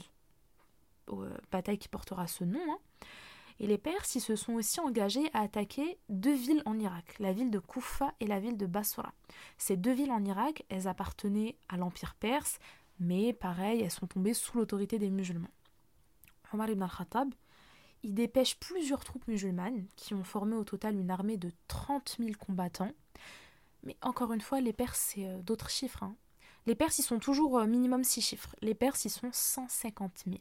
euh, 1.10 1.36
bataille 1.52 1.80
qui 1.80 1.90
portera 1.90 2.28
ce 2.28 2.44
nom, 2.44 2.62
hein. 2.70 2.80
Et 3.62 3.68
les 3.68 3.78
Perses 3.78 4.16
ils 4.16 4.22
se 4.22 4.36
sont 4.36 4.54
aussi 4.54 4.82
engagés 4.82 5.30
à 5.34 5.40
attaquer 5.40 5.98
deux 6.10 6.34
villes 6.34 6.62
en 6.66 6.78
Irak, 6.78 7.16
la 7.20 7.32
ville 7.32 7.50
de 7.50 7.60
Koufa 7.60 8.14
et 8.20 8.28
la 8.28 8.42
ville 8.42 8.58
de 8.58 8.66
Basra. 8.66 9.14
Ces 9.58 9.78
deux 9.78 9.94
villes 9.94 10.12
en 10.12 10.26
Irak, 10.26 10.66
elles 10.68 10.90
appartenaient 10.90 11.56
à 11.70 11.78
l'Empire 11.78 12.16
perse, 12.16 12.60
mais 13.00 13.32
pareil, 13.32 13.82
elles 13.82 13.92
sont 13.92 14.08
tombées 14.08 14.34
sous 14.34 14.58
l'autorité 14.58 15.00
des 15.00 15.10
musulmans. 15.10 15.48
Omar 16.54 16.70
ibn 16.70 16.84
al-Khattab, 16.84 17.34
il 18.04 18.14
dépêche 18.14 18.60
plusieurs 18.60 19.06
troupes 19.06 19.28
musulmanes 19.30 19.86
qui 19.96 20.14
ont 20.14 20.26
formé 20.26 20.58
au 20.58 20.66
total 20.66 20.98
une 20.98 21.10
armée 21.10 21.38
de 21.38 21.52
30 21.70 22.18
000 22.20 22.32
combattants 22.38 22.92
mais 23.84 23.98
encore 24.02 24.34
une 24.34 24.42
fois, 24.42 24.62
les 24.62 24.74
Perses, 24.74 25.12
c'est 25.14 25.26
euh, 25.26 25.42
d'autres 25.42 25.70
chiffres. 25.70 26.04
Hein. 26.04 26.16
Les 26.66 26.76
Perses, 26.76 27.00
ils 27.00 27.04
sont 27.04 27.20
toujours 27.20 27.60
euh, 27.60 27.66
minimum 27.66 28.04
6 28.04 28.22
chiffres. 28.22 28.56
Les 28.62 28.76
Perses, 28.76 29.06
ils 29.06 29.10
sont 29.10 29.30
150 29.32 30.24
000. 30.28 30.38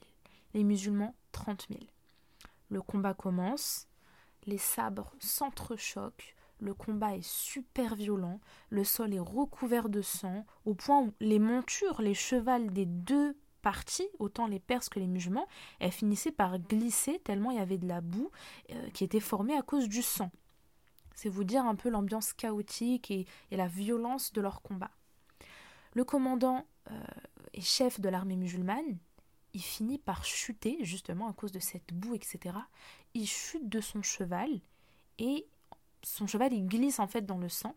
Les 0.55 0.65
musulmans, 0.65 1.15
30 1.33 1.67
000. 1.71 1.81
Le 2.71 2.81
combat 2.81 3.15
commence. 3.15 3.87
Les 4.47 4.59
sabres 4.59 5.13
s'entrechoquent. 5.19 6.35
Le 6.61 6.75
combat 6.75 7.17
est 7.17 7.27
super 7.27 7.95
violent. 7.95 8.41
Le 8.71 8.85
sol 8.85 9.13
est 9.15 9.21
recouvert 9.21 9.89
de 9.89 10.03
sang, 10.03 10.47
au 10.65 10.75
point 10.75 11.01
où 11.01 11.13
les 11.21 11.39
montures, 11.39 12.01
les 12.01 12.15
chevals 12.15 12.73
des 12.73 12.87
deux 12.87 13.37
parties, 13.63 14.09
autant 14.19 14.47
les 14.47 14.61
Perses 14.61 14.89
que 14.89 14.99
les 14.99 15.07
musulmans, 15.07 15.47
elles 15.79 15.93
finissaient 15.93 16.33
par 16.33 16.59
glisser 16.59 17.19
tellement 17.25 17.51
il 17.51 17.59
y 17.59 17.61
avait 17.61 17.79
de 17.79 17.89
la 17.89 18.01
boue 18.01 18.31
euh, 18.71 18.91
qui 18.91 19.05
était 19.05 19.21
formée 19.21 19.57
à 19.57 19.63
cause 19.63 19.89
du 19.89 20.03
sang. 20.03 20.31
C'est 21.15 21.29
vous 21.29 21.45
dire 21.45 21.65
un 21.65 21.75
peu 21.75 21.91
l'ambiance 21.91 22.33
chaotique 22.33 23.11
et, 23.11 23.27
la 23.51 23.67
violence 23.67 24.33
de 24.33 24.41
leur 24.41 24.63
combat. 24.63 24.91
Le 25.95 26.05
commandant 26.05 26.67
euh, 26.91 27.01
et 27.53 27.61
chef 27.61 28.01
de 28.01 28.09
l'armée 28.09 28.37
musulmane, 28.37 28.99
il 29.53 29.63
finit 29.63 29.99
par 29.99 30.25
chuter, 30.25 30.79
justement 30.83 31.29
à 31.29 31.33
cause 31.33 31.53
de 31.53 31.59
cette 31.59 31.93
boue, 31.93 32.15
etc. 32.15 32.57
Il 33.15 33.27
chute 33.27 33.69
de 33.69 33.81
son 33.81 34.03
cheval 34.03 34.61
et 35.19 35.47
son 36.03 36.27
cheval 36.27 36.53
il 36.53 36.67
glisse 36.67 36.99
en 36.99 37.07
fait 37.07 37.27
dans 37.27 37.39
le 37.39 37.49
sang 37.49 37.77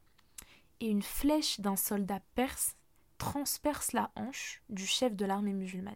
et 0.79 0.87
une 0.87 1.01
flèche 1.01 1.59
d'un 1.59 1.75
soldat 1.75 2.21
perse 2.35 2.75
transperce 3.17 3.93
la 3.93 4.11
hanche 4.15 4.61
du 4.69 4.85
chef 4.85 5.15
de 5.15 5.25
l'armée 5.25 5.53
musulmane. 5.53 5.95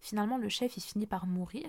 Finalement, 0.00 0.38
le 0.38 0.48
chef 0.48 0.76
il 0.76 0.82
finit 0.82 1.06
par 1.06 1.26
mourir, 1.26 1.68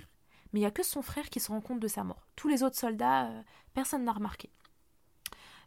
mais 0.52 0.60
il 0.60 0.64
n'y 0.64 0.68
a 0.68 0.72
que 0.72 0.84
son 0.84 1.02
frère 1.02 1.30
qui 1.30 1.40
se 1.40 1.52
rend 1.52 1.62
compte 1.62 1.80
de 1.80 1.88
sa 1.88 2.04
mort. 2.04 2.28
Tous 2.36 2.48
les 2.48 2.64
autres 2.64 2.78
soldats, 2.78 3.30
euh, 3.30 3.42
personne 3.74 4.04
n'a 4.04 4.12
remarqué. 4.12 4.50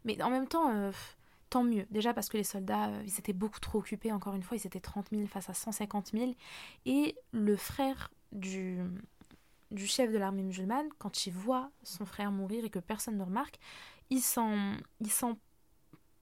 Mais 0.05 0.21
en 0.21 0.29
même 0.29 0.47
temps, 0.47 0.73
euh, 0.73 0.91
tant 1.49 1.63
mieux. 1.63 1.85
Déjà 1.89 2.13
parce 2.13 2.29
que 2.29 2.37
les 2.37 2.43
soldats, 2.43 2.89
euh, 2.89 3.03
ils 3.05 3.19
étaient 3.19 3.33
beaucoup 3.33 3.59
trop 3.59 3.79
occupés. 3.79 4.11
Encore 4.11 4.35
une 4.35 4.43
fois, 4.43 4.57
ils 4.57 4.65
étaient 4.67 4.79
30 4.79 5.09
000 5.11 5.27
face 5.27 5.49
à 5.49 5.53
150 5.53 6.11
000. 6.13 6.35
Et 6.85 7.15
le 7.31 7.55
frère 7.55 8.11
du, 8.31 8.79
du 9.71 9.87
chef 9.87 10.11
de 10.11 10.17
l'armée 10.17 10.43
musulmane, 10.43 10.87
quand 10.97 11.25
il 11.25 11.33
voit 11.33 11.71
son 11.83 12.05
frère 12.05 12.31
mourir 12.31 12.65
et 12.65 12.69
que 12.69 12.79
personne 12.79 13.17
ne 13.17 13.23
remarque, 13.23 13.59
il 14.09 14.21
s'en, 14.21 14.75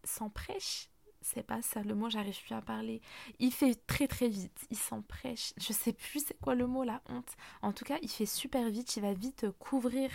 s'emprêche 0.04 0.90
c'est 1.34 1.44
pas 1.44 1.62
ça 1.62 1.82
le 1.82 1.94
mot, 1.94 2.10
j'arrive 2.10 2.42
plus 2.42 2.56
à 2.56 2.62
parler. 2.62 3.02
Il 3.40 3.52
fait 3.52 3.76
très 3.86 4.08
très 4.08 4.30
vite, 4.30 4.66
il 4.70 4.78
s'emprêche. 4.78 5.54
Je 5.58 5.74
sais 5.74 5.94
plus 5.94 6.26
c'est 6.26 6.40
quoi 6.40 6.56
le 6.56 6.68
mot, 6.68 6.84
la 6.84 7.02
honte. 7.10 7.36
En 7.62 7.74
tout 7.74 7.84
cas, 7.84 7.98
il 8.02 8.10
fait 8.10 8.26
super 8.26 8.70
vite, 8.70 8.96
il 8.96 9.02
va 9.02 9.14
vite 9.14 9.46
couvrir, 9.60 10.10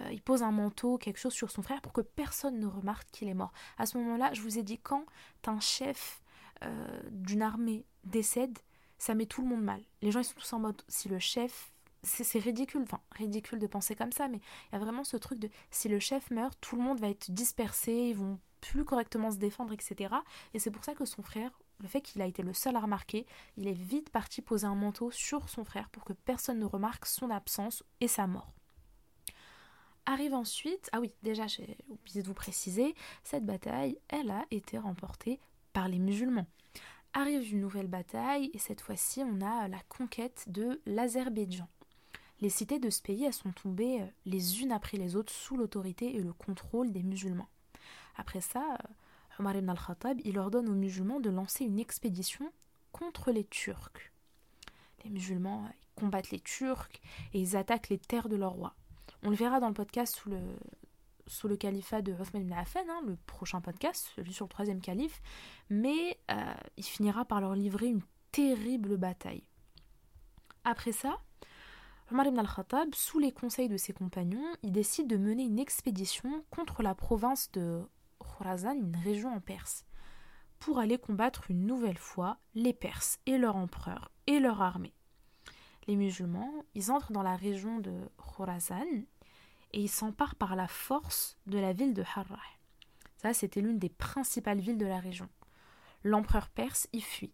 euh, 0.00 0.10
il 0.12 0.20
pose 0.20 0.42
un 0.42 0.50
manteau, 0.50 0.98
quelque 0.98 1.18
chose 1.18 1.32
sur 1.32 1.50
son 1.50 1.62
frère 1.62 1.80
pour 1.80 1.92
que 1.92 2.02
personne 2.02 2.60
ne 2.60 2.66
remarque 2.66 3.08
qu'il 3.10 3.28
est 3.28 3.34
mort. 3.34 3.52
À 3.78 3.86
ce 3.86 3.96
moment-là, 3.98 4.32
je 4.34 4.42
vous 4.42 4.58
ai 4.58 4.62
dit, 4.62 4.78
quand 4.78 5.04
un 5.46 5.60
chef 5.60 6.22
euh, 6.64 7.00
d'une 7.10 7.42
armée 7.42 7.86
décède, 8.04 8.58
ça 8.98 9.14
met 9.14 9.26
tout 9.26 9.40
le 9.40 9.48
monde 9.48 9.62
mal. 9.62 9.80
Les 10.02 10.10
gens 10.10 10.20
ils 10.20 10.24
sont 10.24 10.34
tous 10.34 10.52
en 10.52 10.58
mode, 10.58 10.82
si 10.88 11.08
le 11.08 11.18
chef 11.18 11.72
c'est 12.04 12.38
ridicule, 12.38 12.82
enfin 12.82 13.00
ridicule 13.16 13.58
de 13.58 13.66
penser 13.66 13.96
comme 13.96 14.12
ça, 14.12 14.28
mais 14.28 14.38
il 14.38 14.74
y 14.74 14.76
a 14.76 14.78
vraiment 14.78 15.02
ce 15.02 15.16
truc 15.16 15.38
de 15.38 15.48
si 15.70 15.88
le 15.88 15.98
chef 15.98 16.30
meurt, 16.30 16.56
tout 16.60 16.76
le 16.76 16.82
monde 16.82 17.00
va 17.00 17.08
être 17.08 17.30
dispersé, 17.30 17.92
ils 17.92 18.16
vont 18.16 18.38
plus 18.60 18.84
correctement 18.84 19.30
se 19.30 19.36
défendre, 19.36 19.72
etc. 19.72 20.14
Et 20.54 20.58
c'est 20.58 20.70
pour 20.70 20.84
ça 20.84 20.94
que 20.94 21.04
son 21.04 21.22
frère, 21.22 21.50
le 21.80 21.88
fait 21.88 22.00
qu'il 22.00 22.20
a 22.22 22.26
été 22.26 22.42
le 22.42 22.52
seul 22.52 22.76
à 22.76 22.80
remarquer, 22.80 23.26
il 23.56 23.68
est 23.68 23.72
vite 23.72 24.10
parti 24.10 24.42
poser 24.42 24.66
un 24.66 24.74
manteau 24.74 25.10
sur 25.10 25.48
son 25.48 25.64
frère 25.64 25.88
pour 25.90 26.04
que 26.04 26.12
personne 26.12 26.58
ne 26.58 26.64
remarque 26.64 27.06
son 27.06 27.30
absence 27.30 27.84
et 28.00 28.08
sa 28.08 28.26
mort. 28.26 28.52
Arrive 30.06 30.32
ensuite, 30.32 30.88
ah 30.92 31.00
oui, 31.00 31.12
déjà 31.22 31.46
j'ai 31.46 31.76
oublié 31.88 32.22
de 32.22 32.26
vous 32.26 32.34
préciser, 32.34 32.94
cette 33.24 33.44
bataille, 33.44 33.98
elle 34.08 34.30
a 34.30 34.46
été 34.50 34.78
remportée 34.78 35.38
par 35.74 35.86
les 35.86 35.98
musulmans. 35.98 36.46
Arrive 37.12 37.52
une 37.52 37.60
nouvelle 37.60 37.88
bataille 37.88 38.50
et 38.54 38.58
cette 38.58 38.80
fois-ci 38.80 39.22
on 39.22 39.40
a 39.40 39.68
la 39.68 39.80
conquête 39.88 40.44
de 40.48 40.80
l'Azerbaïdjan. 40.86 41.68
Les 42.40 42.48
cités 42.48 42.78
de 42.78 42.88
ce 42.88 43.02
pays 43.02 43.24
elles 43.24 43.34
sont 43.34 43.52
tombées 43.52 44.02
les 44.24 44.62
unes 44.62 44.72
après 44.72 44.96
les 44.96 45.14
autres 45.14 45.32
sous 45.32 45.56
l'autorité 45.56 46.16
et 46.16 46.20
le 46.20 46.32
contrôle 46.32 46.90
des 46.90 47.02
musulmans. 47.02 47.48
Après 48.18 48.40
ça, 48.40 48.62
euh, 48.74 49.40
Omar 49.40 49.56
ibn 49.56 49.70
al-Khattab, 49.70 50.20
il 50.24 50.38
ordonne 50.38 50.68
aux 50.68 50.74
musulmans 50.74 51.20
de 51.20 51.30
lancer 51.30 51.64
une 51.64 51.78
expédition 51.78 52.52
contre 52.92 53.30
les 53.30 53.44
Turcs. 53.44 54.12
Les 55.04 55.10
musulmans 55.10 55.64
euh, 55.64 55.68
combattent 55.94 56.30
les 56.30 56.40
Turcs 56.40 57.00
et 57.32 57.40
ils 57.40 57.56
attaquent 57.56 57.88
les 57.88 57.98
terres 57.98 58.28
de 58.28 58.36
leur 58.36 58.52
roi. 58.52 58.74
On 59.22 59.30
le 59.30 59.36
verra 59.36 59.60
dans 59.60 59.68
le 59.68 59.74
podcast 59.74 60.16
sous 60.16 60.30
le, 60.30 60.40
sous 61.26 61.48
le 61.48 61.56
califat 61.56 62.02
de 62.02 62.12
Othman 62.12 62.42
ibn 62.42 62.52
Affan, 62.52 62.84
hein, 62.88 63.00
le 63.06 63.16
prochain 63.26 63.60
podcast, 63.60 64.10
celui 64.16 64.32
sur 64.32 64.46
le 64.46 64.50
troisième 64.50 64.80
calife, 64.80 65.22
mais 65.70 66.18
euh, 66.30 66.54
il 66.76 66.84
finira 66.84 67.24
par 67.24 67.40
leur 67.40 67.54
livrer 67.54 67.86
une 67.86 68.02
terrible 68.32 68.96
bataille. 68.96 69.44
Après 70.64 70.92
ça, 70.92 71.18
Omar 72.10 72.26
ibn 72.26 72.38
al-Khattab, 72.38 72.94
sous 72.94 73.18
les 73.18 73.32
conseils 73.32 73.68
de 73.68 73.76
ses 73.76 73.92
compagnons, 73.92 74.44
il 74.62 74.72
décide 74.72 75.06
de 75.06 75.16
mener 75.16 75.44
une 75.44 75.58
expédition 75.58 76.44
contre 76.50 76.82
la 76.82 76.94
province 76.94 77.50
de 77.52 77.82
Khorasan, 78.38 78.74
une 78.74 78.96
région 78.96 79.34
en 79.34 79.40
Perse, 79.40 79.84
pour 80.60 80.78
aller 80.78 80.98
combattre 80.98 81.50
une 81.50 81.66
nouvelle 81.66 81.98
fois 81.98 82.38
les 82.54 82.72
Perses 82.72 83.18
et 83.26 83.36
leur 83.36 83.56
empereur 83.56 84.10
et 84.26 84.38
leur 84.38 84.62
armée. 84.62 84.94
Les 85.86 85.96
musulmans, 85.96 86.52
ils 86.74 86.92
entrent 86.92 87.12
dans 87.12 87.22
la 87.22 87.36
région 87.36 87.80
de 87.80 87.92
Khorasan 88.16 88.86
et 89.72 89.80
ils 89.80 89.88
s'emparent 89.88 90.36
par 90.36 90.54
la 90.54 90.68
force 90.68 91.38
de 91.46 91.58
la 91.58 91.72
ville 91.72 91.94
de 91.94 92.04
Harrah. 92.14 92.38
Ça, 93.16 93.34
c'était 93.34 93.60
l'une 93.60 93.78
des 93.78 93.88
principales 93.88 94.60
villes 94.60 94.78
de 94.78 94.86
la 94.86 95.00
région. 95.00 95.28
L'empereur 96.04 96.48
perse 96.48 96.88
y 96.92 97.00
fuit. 97.00 97.32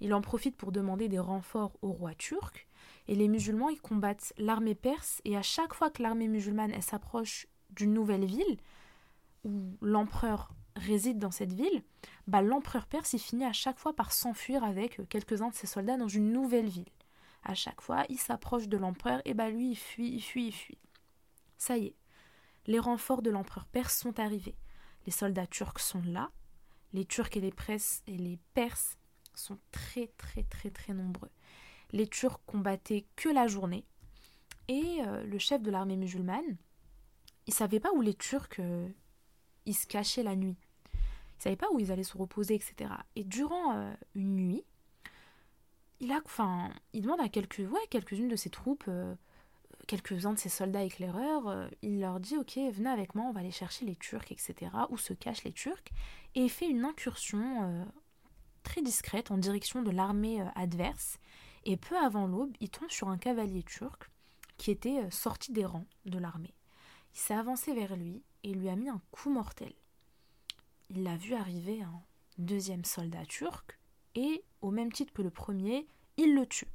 Il 0.00 0.14
en 0.14 0.20
profite 0.20 0.56
pour 0.56 0.72
demander 0.72 1.08
des 1.08 1.18
renforts 1.18 1.76
au 1.82 1.90
roi 1.90 2.14
turc, 2.14 2.68
et 3.08 3.14
les 3.14 3.28
musulmans 3.28 3.70
y 3.70 3.76
combattent 3.76 4.32
l'armée 4.36 4.74
perse, 4.74 5.20
et 5.24 5.36
à 5.36 5.42
chaque 5.42 5.74
fois 5.74 5.90
que 5.90 6.02
l'armée 6.02 6.28
musulmane 6.28 6.80
s'approche 6.82 7.46
d'une 7.70 7.94
nouvelle 7.94 8.26
ville, 8.26 8.58
où 9.44 9.76
l'empereur 9.80 10.52
réside 10.76 11.18
dans 11.18 11.30
cette 11.30 11.52
ville, 11.52 11.82
bah, 12.26 12.42
l'empereur 12.42 12.86
perse 12.86 13.16
finit 13.16 13.44
à 13.44 13.52
chaque 13.52 13.78
fois 13.78 13.94
par 13.94 14.12
s'enfuir 14.12 14.64
avec 14.64 15.08
quelques-uns 15.08 15.48
de 15.48 15.54
ses 15.54 15.66
soldats 15.66 15.96
dans 15.96 16.08
une 16.08 16.32
nouvelle 16.32 16.68
ville. 16.68 16.90
À 17.42 17.54
chaque 17.54 17.80
fois, 17.80 18.04
il 18.08 18.18
s'approche 18.18 18.68
de 18.68 18.76
l'empereur 18.76 19.22
et 19.24 19.34
bah 19.34 19.48
lui 19.48 19.70
il 19.70 19.76
fuit, 19.76 20.10
il 20.10 20.20
fuit, 20.20 20.48
il 20.48 20.52
fuit. 20.52 20.78
Ça 21.58 21.76
y 21.78 21.86
est, 21.86 21.96
les 22.66 22.80
renforts 22.80 23.22
de 23.22 23.30
l'empereur 23.30 23.66
perse 23.66 23.96
sont 23.96 24.18
arrivés. 24.18 24.56
Les 25.06 25.12
soldats 25.12 25.46
turcs 25.46 25.78
sont 25.78 26.02
là. 26.02 26.30
Les 26.92 27.04
Turcs 27.04 27.36
et 27.36 27.40
les, 27.40 27.52
et 28.06 28.16
les 28.16 28.38
Perses 28.54 28.96
sont 29.34 29.58
très 29.70 30.08
très 30.16 30.42
très 30.44 30.70
très 30.70 30.94
nombreux. 30.94 31.30
Les 31.92 32.06
Turcs 32.06 32.40
combattaient 32.46 33.06
que 33.16 33.28
la 33.28 33.46
journée. 33.46 33.84
Et 34.68 35.02
euh, 35.06 35.22
le 35.24 35.38
chef 35.38 35.62
de 35.62 35.70
l'armée 35.70 35.96
musulmane, 35.96 36.56
il 37.46 37.54
savait 37.54 37.80
pas 37.80 37.92
où 37.92 38.00
les 38.00 38.14
Turcs 38.14 38.58
euh, 38.58 38.88
ils 39.66 39.74
se 39.74 39.86
cachaient 39.86 40.22
la 40.22 40.36
nuit. 40.36 40.56
Ils 41.38 41.42
savaient 41.42 41.56
pas 41.56 41.70
où 41.72 41.78
ils 41.78 41.92
allaient 41.92 42.02
se 42.02 42.16
reposer, 42.16 42.54
etc. 42.54 42.90
Et 43.14 43.24
durant 43.24 43.76
euh, 43.76 43.92
une 44.14 44.36
nuit, 44.36 44.64
il 46.00 46.12
a, 46.12 46.20
enfin, 46.24 46.70
il 46.92 47.02
demande 47.02 47.20
à 47.20 47.28
quelques, 47.28 47.58
ouais, 47.58 47.86
quelques-unes 47.90 48.28
de 48.28 48.36
ses 48.36 48.50
troupes, 48.50 48.90
quelques-uns 49.86 50.34
de 50.34 50.38
ses 50.38 50.50
soldats 50.50 50.82
éclaireurs, 50.82 51.70
il 51.80 52.00
leur 52.00 52.20
dit, 52.20 52.36
ok, 52.36 52.58
venez 52.72 52.90
avec 52.90 53.14
moi, 53.14 53.24
on 53.26 53.32
va 53.32 53.40
aller 53.40 53.50
chercher 53.50 53.86
les 53.86 53.96
Turcs, 53.96 54.30
etc. 54.30 54.54
Où 54.90 54.98
se 54.98 55.14
cachent 55.14 55.44
les 55.44 55.52
Turcs, 55.52 55.84
et 56.34 56.42
il 56.42 56.50
fait 56.50 56.68
une 56.68 56.84
incursion 56.84 57.86
très 58.62 58.82
discrète 58.82 59.30
en 59.30 59.38
direction 59.38 59.82
de 59.82 59.90
l'armée 59.90 60.44
adverse. 60.54 61.18
Et 61.66 61.76
peu 61.76 61.96
avant 61.98 62.28
l'aube, 62.28 62.56
il 62.60 62.70
tombe 62.70 62.90
sur 62.90 63.08
un 63.08 63.18
cavalier 63.18 63.64
turc 63.64 64.08
qui 64.56 64.70
était 64.70 65.00
euh, 65.00 65.10
sorti 65.10 65.52
des 65.52 65.64
rangs 65.64 65.88
de 66.04 66.16
l'armée. 66.16 66.54
Il 67.12 67.18
s'est 67.18 67.34
avancé 67.34 67.74
vers 67.74 67.96
lui 67.96 68.22
et 68.46 68.54
lui 68.54 68.68
a 68.68 68.76
mis 68.76 68.88
un 68.88 69.02
coup 69.10 69.28
mortel. 69.28 69.72
Il 70.88 71.02
l'a 71.02 71.16
vu 71.16 71.34
arriver 71.34 71.82
un 71.82 72.00
deuxième 72.38 72.84
soldat 72.84 73.26
turc 73.26 73.76
et, 74.14 74.44
au 74.62 74.70
même 74.70 74.92
titre 74.92 75.12
que 75.12 75.22
le 75.22 75.30
premier, 75.30 75.88
il 76.16 76.32
le 76.34 76.46
tue. 76.46 76.68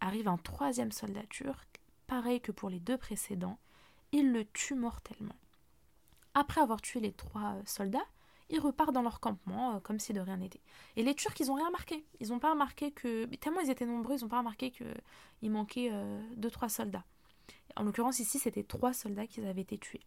Arrive 0.00 0.28
un 0.28 0.36
troisième 0.36 0.92
soldat 0.92 1.24
turc, 1.30 1.80
pareil 2.06 2.42
que 2.42 2.52
pour 2.52 2.68
les 2.68 2.80
deux 2.80 2.98
précédents, 2.98 3.58
il 4.12 4.30
le 4.30 4.44
tue 4.44 4.74
mortellement. 4.74 5.36
Après 6.34 6.60
avoir 6.60 6.82
tué 6.82 7.00
les 7.00 7.12
trois 7.12 7.54
euh, 7.54 7.62
soldats, 7.64 8.06
ils 8.50 8.60
repartent 8.60 8.92
dans 8.92 9.00
leur 9.00 9.20
campement 9.20 9.76
euh, 9.76 9.80
comme 9.80 9.98
si 9.98 10.12
de 10.12 10.20
rien 10.20 10.36
n'était. 10.36 10.60
Et 10.96 11.02
les 11.02 11.14
Turcs, 11.14 11.40
ils 11.40 11.46
n'ont 11.46 11.54
rien 11.54 11.66
remarqué. 11.66 12.04
Ils 12.20 12.28
n'ont 12.28 12.38
pas 12.38 12.50
remarqué 12.50 12.92
que, 12.92 13.24
tellement 13.36 13.60
ils 13.60 13.70
étaient 13.70 13.86
nombreux, 13.86 14.16
ils 14.18 14.22
n'ont 14.22 14.28
pas 14.28 14.38
remarqué 14.38 14.70
qu'il 14.70 15.50
manquait 15.50 15.88
euh, 15.92 16.20
deux, 16.36 16.50
trois 16.50 16.68
soldats. 16.68 17.04
En 17.74 17.84
l'occurrence, 17.84 18.18
ici, 18.18 18.38
c'était 18.38 18.64
trois 18.64 18.92
soldats 18.92 19.26
qui 19.26 19.40
avaient 19.40 19.62
été 19.62 19.78
tués. 19.78 20.04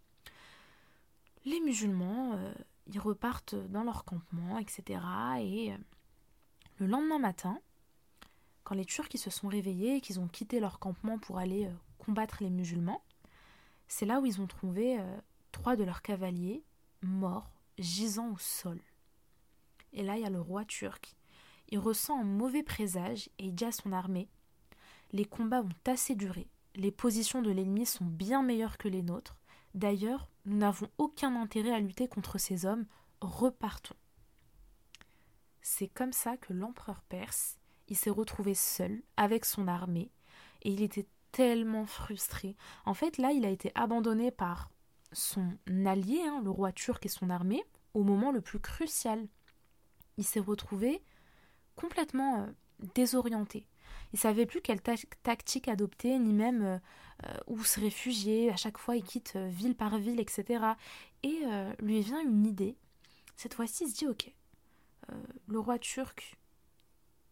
Les 1.46 1.60
musulmans, 1.62 2.34
euh, 2.34 2.54
ils 2.88 3.00
repartent 3.00 3.56
dans 3.56 3.84
leur 3.84 4.06
campement, 4.06 4.58
etc. 4.58 5.00
Et 5.40 5.74
le 6.78 6.88
lendemain 6.88 7.20
matin, 7.20 7.60
quand 8.64 8.76
les 8.76 8.86
Turcs 8.86 9.18
se 9.18 9.30
sont 9.30 9.48
réveillés 9.48 9.98
et 9.98 10.02
qu'ils 10.02 10.20
ont 10.20 10.28
quitté 10.28 10.60
leur 10.60 10.80
campement 10.80 11.20
pour 11.20 11.38
aller 11.38 11.70
combattre 11.98 12.38
les 12.42 12.50
musulmans, 12.50 13.02
c'est 13.88 14.06
là 14.06 14.20
où 14.20 14.26
ils 14.26 14.42
ont 14.42 14.48
trouvé 14.48 15.00
trois 15.54 15.78
de 15.78 15.86
leurs 15.86 16.02
cavaliers 16.02 16.64
morts 17.02 17.50
gisant 17.78 18.34
au 18.34 18.38
sol. 18.38 18.80
Et 19.94 20.04
là, 20.04 20.18
il 20.18 20.22
y 20.22 20.26
a 20.26 20.30
le 20.30 20.42
roi 20.42 20.66
turc. 20.66 21.16
Il 21.70 21.80
ressent 21.80 22.20
un 22.20 22.24
mauvais 22.24 22.64
présage 22.64 23.30
et 23.40 23.46
il 23.46 23.56
dit 23.56 23.66
à 23.66 23.72
son 23.72 23.92
armée 23.92 24.30
Les 25.12 25.26
combats 25.26 25.62
ont 25.62 25.70
assez 25.92 26.16
duré. 26.16 26.48
Les 26.76 26.92
positions 26.92 27.42
de 27.42 27.52
l'ennemi 27.52 27.86
sont 27.86 28.06
bien 28.06 28.44
meilleures 28.44 28.78
que 28.78 28.88
les 28.88 29.02
nôtres. 29.02 29.38
D'ailleurs, 29.74 30.30
nous 30.48 30.58
n'avons 30.58 30.90
aucun 30.98 31.36
intérêt 31.36 31.74
à 31.74 31.80
lutter 31.80 32.08
contre 32.08 32.38
ces 32.38 32.66
hommes. 32.66 32.86
Repartons. 33.20 33.96
C'est 35.62 35.90
comme 35.90 36.14
ça 36.14 36.38
que 36.38 36.54
l'empereur 36.54 37.02
perse, 37.10 37.58
il 37.90 37.98
s'est 37.98 38.10
retrouvé 38.10 38.54
seul 38.54 39.04
avec 39.18 39.44
son 39.44 39.68
armée 39.68 40.10
et 40.62 40.72
il 40.72 40.82
était 40.82 41.08
tellement 41.34 41.86
frustré. 41.86 42.56
En 42.86 42.94
fait, 42.94 43.18
là, 43.18 43.34
il 43.34 43.46
a 43.46 43.50
été 43.50 43.74
abandonné 43.76 44.32
par 44.32 44.72
son 45.12 45.58
allié, 45.86 46.22
hein, 46.24 46.42
le 46.42 46.50
roi 46.50 46.72
turc 46.72 47.06
et 47.06 47.10
son 47.10 47.30
armée, 47.30 47.64
au 47.94 48.04
moment 48.04 48.32
le 48.32 48.42
plus 48.42 48.60
crucial. 48.60 49.28
Il 50.16 50.24
s'est 50.24 50.40
retrouvé 50.40 51.04
complètement 51.76 52.44
euh, 52.44 52.48
désorienté. 52.96 53.68
Il 54.14 54.20
savait 54.20 54.46
plus 54.46 54.62
quelle 54.62 54.82
tactique 54.82 55.68
adopter, 55.68 56.18
ni 56.20 56.34
même 56.34 56.64
euh, 56.64 56.78
euh, 57.26 57.38
où 57.48 57.64
se 57.64 57.80
réfugier. 57.80 58.52
À 58.52 58.56
chaque 58.56 58.78
fois, 58.78 58.96
il 58.96 59.04
quitte 59.04 59.34
euh, 59.36 59.48
ville 59.50 59.76
par 59.76 59.98
ville, 59.98 60.20
etc. 60.20 60.64
Et 61.24 61.42
lui 61.80 62.02
vient 62.02 62.22
une 62.22 62.46
idée. 62.46 62.78
Cette 63.36 63.54
fois-ci, 63.54 63.84
il 63.84 63.90
se 63.90 63.96
dit 63.96 64.08
Ok, 64.08 64.32
le 65.48 65.60
roi 65.60 65.80
turc, 65.80 66.38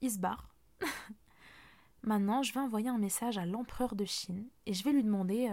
il 0.01 0.11
se 0.11 0.19
barre. 0.19 0.53
Maintenant, 2.03 2.43
je 2.43 2.53
vais 2.53 2.59
envoyer 2.59 2.89
un 2.89 2.97
message 2.97 3.37
à 3.37 3.45
l'empereur 3.45 3.95
de 3.95 4.05
Chine 4.05 4.47
et 4.65 4.73
je 4.73 4.83
vais 4.83 4.91
lui 4.91 5.03
demander 5.03 5.49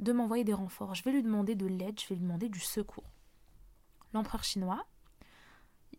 de 0.00 0.12
m'envoyer 0.12 0.44
des 0.44 0.54
renforts. 0.54 0.94
Je 0.94 1.04
vais 1.04 1.12
lui 1.12 1.22
demander 1.22 1.54
de 1.54 1.66
l'aide, 1.66 2.00
je 2.00 2.08
vais 2.08 2.14
lui 2.14 2.22
demander 2.22 2.48
du 2.48 2.60
secours. 2.60 3.10
L'empereur 4.14 4.42
chinois, 4.42 4.86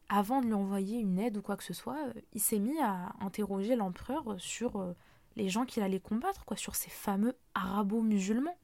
avant 0.10 0.42
de 0.42 0.48
lui 0.48 0.54
envoyer 0.54 1.00
une 1.00 1.20
aide 1.20 1.38
ou 1.38 1.42
quoi 1.42 1.58
que 1.58 1.64
ce 1.64 1.74
soit, 1.74 1.98
euh, 2.08 2.14
il 2.34 2.42
s'est 2.42 2.60
mis 2.60 2.80
à 2.80 3.14
interroger 3.20 3.76
l'empereur 3.76 4.36
sur 4.38 4.78
euh, 4.78 4.94
les 5.36 5.50
gens 5.50 5.66
qu'il 5.66 5.84
allait 5.84 6.00
combattre, 6.00 6.46
quoi, 6.46 6.58
sur 6.58 6.76
ces 6.76 6.90
fameux 6.90 7.38
arabo-musulmans. 7.54 8.58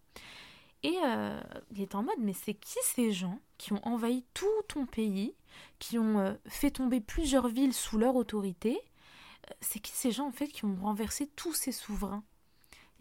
Et 0.83 0.97
euh, 1.05 1.39
il 1.71 1.81
est 1.81 1.95
en 1.95 2.03
mode, 2.03 2.19
mais 2.19 2.33
c'est 2.33 2.53
qui 2.53 2.77
ces 2.83 3.11
gens 3.11 3.39
qui 3.57 3.73
ont 3.73 3.85
envahi 3.87 4.25
tout 4.33 4.61
ton 4.67 4.85
pays, 4.85 5.35
qui 5.79 5.97
ont 5.97 6.37
fait 6.45 6.71
tomber 6.71 6.99
plusieurs 6.99 7.47
villes 7.47 7.73
sous 7.73 7.97
leur 7.97 8.15
autorité? 8.15 8.77
C'est 9.61 9.79
qui 9.79 9.93
ces 9.93 10.11
gens 10.11 10.27
en 10.27 10.31
fait 10.31 10.47
qui 10.47 10.65
ont 10.65 10.75
renversé 10.75 11.27
tous 11.27 11.53
ces 11.53 11.71
souverains? 11.71 12.23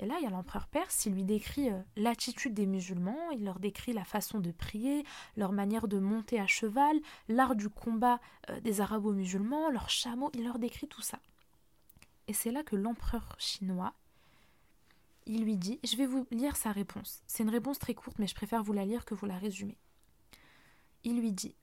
Et 0.03 0.07
là, 0.07 0.17
il 0.19 0.25
y 0.25 0.27
a 0.27 0.31
l'empereur 0.31 0.67
perse, 0.67 1.07
il 1.07 1.15
lui 1.15 1.23
décrit 1.23 1.71
euh, 1.71 1.81
l'attitude 1.95 2.55
des 2.55 2.67
musulmans, 2.67 3.31
il 3.31 3.45
leur 3.45 3.61
décrit 3.61 3.93
la 3.93 4.05
façon 4.05 4.41
de 4.41 4.51
prier, 4.51 5.05
leur 5.37 5.53
manière 5.53 5.87
de 5.87 6.01
monter 6.01 6.41
à 6.41 6.49
cheval, 6.49 7.01
l'art 7.29 7.55
du 7.55 7.69
combat 7.69 8.21
euh, 8.51 8.59
des 8.61 8.81
arabo-musulmans, 8.81 9.71
leurs 9.71 9.91
chameaux, 9.91 10.33
il 10.35 10.43
leur 10.43 10.59
décrit 10.59 10.89
tout 10.89 11.03
ça. 11.03 11.21
Et 12.27 12.33
c'est 12.33 12.51
là 12.51 12.65
que 12.65 12.75
l'empereur 12.75 13.37
chinois, 13.39 13.95
il 15.27 15.45
lui 15.45 15.57
dit, 15.57 15.79
je 15.85 15.97
vais 15.97 16.07
vous 16.07 16.27
lire 16.33 16.57
sa 16.57 16.73
réponse. 16.73 17.23
C'est 17.29 17.45
une 17.45 17.51
réponse 17.51 17.79
très 17.79 17.95
courte, 17.95 18.19
mais 18.19 18.27
je 18.27 18.35
préfère 18.35 18.65
vous 18.65 18.73
la 18.73 18.85
lire 18.85 19.05
que 19.05 19.15
vous 19.15 19.27
la 19.27 19.39
résumer. 19.39 19.79
Il 21.05 21.21
lui 21.21 21.31
dit, 21.31 21.55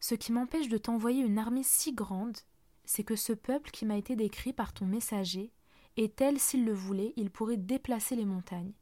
Ce 0.00 0.14
qui 0.14 0.32
m'empêche 0.32 0.68
de 0.68 0.78
t'envoyer 0.78 1.22
une 1.22 1.38
armée 1.38 1.64
si 1.64 1.92
grande, 1.92 2.38
c'est 2.86 3.04
que 3.04 3.16
ce 3.16 3.34
peuple 3.34 3.70
qui 3.70 3.84
m'a 3.84 3.98
été 3.98 4.16
décrit 4.16 4.54
par 4.54 4.72
ton 4.72 4.86
messager 4.86 5.52
et 5.98 6.08
tel 6.08 6.38
s'il 6.38 6.64
le 6.64 6.72
voulait, 6.72 7.12
il 7.16 7.28
pourrait 7.28 7.56
déplacer 7.56 8.14
les 8.14 8.24
montagnes. 8.24 8.72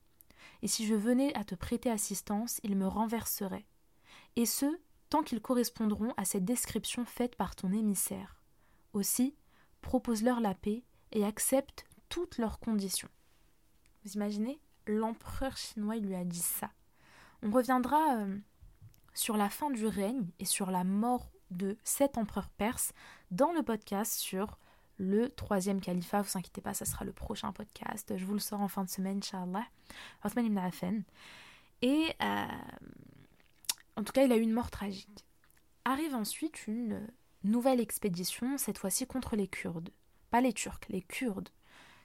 Et 0.60 0.68
si 0.68 0.86
je 0.86 0.94
venais 0.94 1.34
à 1.34 1.44
te 1.44 1.54
prêter 1.54 1.90
assistance, 1.90 2.60
il 2.62 2.76
me 2.76 2.86
renverserait. 2.86 3.64
Et 4.36 4.44
ce, 4.44 4.66
tant 5.08 5.22
qu'ils 5.22 5.40
correspondront 5.40 6.12
à 6.18 6.26
cette 6.26 6.44
description 6.44 7.06
faite 7.06 7.34
par 7.34 7.56
ton 7.56 7.72
émissaire. 7.72 8.36
Aussi, 8.92 9.34
propose-leur 9.80 10.40
la 10.40 10.54
paix 10.54 10.84
et 11.12 11.24
accepte 11.24 11.86
toutes 12.10 12.36
leurs 12.36 12.60
conditions. 12.60 13.08
Vous 14.04 14.12
imaginez 14.12 14.60
L'empereur 14.86 15.56
chinois 15.56 15.96
lui 15.96 16.14
a 16.14 16.22
dit 16.22 16.38
ça. 16.38 16.70
On 17.42 17.50
reviendra 17.50 18.18
euh, 18.18 18.38
sur 19.14 19.38
la 19.38 19.48
fin 19.48 19.70
du 19.70 19.86
règne 19.86 20.28
et 20.38 20.44
sur 20.44 20.70
la 20.70 20.84
mort 20.84 21.30
de 21.50 21.78
cet 21.82 22.18
empereur 22.18 22.50
perse 22.50 22.92
dans 23.30 23.52
le 23.52 23.62
podcast 23.62 24.12
sur 24.12 24.58
le 24.98 25.28
troisième 25.28 25.80
califat. 25.80 26.22
Vous 26.22 26.38
inquiétez 26.38 26.60
pas, 26.60 26.74
ça 26.74 26.84
sera 26.84 27.04
le 27.04 27.12
prochain 27.12 27.52
podcast. 27.52 28.16
Je 28.16 28.24
vous 28.24 28.34
le 28.34 28.38
sors 28.38 28.60
en 28.60 28.68
fin 28.68 28.84
de 28.84 28.90
semaine, 28.90 29.18
Inch'Allah. 29.18 29.66
Othman 30.24 30.46
ibn 30.46 30.58
Affan. 30.58 31.02
Et 31.82 32.12
euh, 32.22 32.46
en 33.96 34.04
tout 34.04 34.12
cas, 34.12 34.24
il 34.24 34.32
a 34.32 34.36
eu 34.36 34.42
une 34.42 34.52
mort 34.52 34.70
tragique. 34.70 35.24
Arrive 35.84 36.14
ensuite 36.14 36.66
une 36.66 37.06
nouvelle 37.44 37.80
expédition, 37.80 38.58
cette 38.58 38.78
fois-ci 38.78 39.06
contre 39.06 39.36
les 39.36 39.48
Kurdes. 39.48 39.90
Pas 40.30 40.40
les 40.40 40.52
Turcs, 40.52 40.80
les 40.88 41.02
Kurdes. 41.02 41.50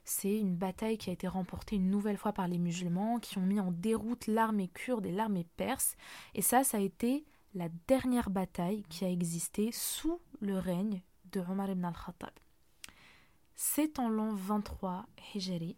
C'est 0.03 0.37
une 0.37 0.55
bataille 0.55 0.97
qui 0.97 1.09
a 1.09 1.13
été 1.13 1.27
remportée 1.27 1.75
une 1.75 1.89
nouvelle 1.89 2.17
fois 2.17 2.33
par 2.33 2.47
les 2.47 2.57
musulmans, 2.57 3.19
qui 3.19 3.37
ont 3.37 3.45
mis 3.45 3.59
en 3.59 3.71
déroute 3.71 4.27
l'armée 4.27 4.67
kurde 4.67 5.05
et 5.05 5.11
l'armée 5.11 5.45
perse. 5.57 5.95
Et 6.33 6.41
ça, 6.41 6.63
ça 6.63 6.77
a 6.77 6.81
été 6.81 7.23
la 7.53 7.69
dernière 7.87 8.29
bataille 8.29 8.83
qui 8.89 9.05
a 9.05 9.09
existé 9.09 9.71
sous 9.71 10.19
le 10.39 10.57
règne 10.57 11.01
de 11.31 11.41
Omar 11.41 11.69
ibn 11.69 11.85
al-Khattab. 11.85 12.31
C'est 13.55 13.99
en 13.99 14.09
l'an 14.09 14.33
23 14.33 15.05
Hijri, 15.33 15.77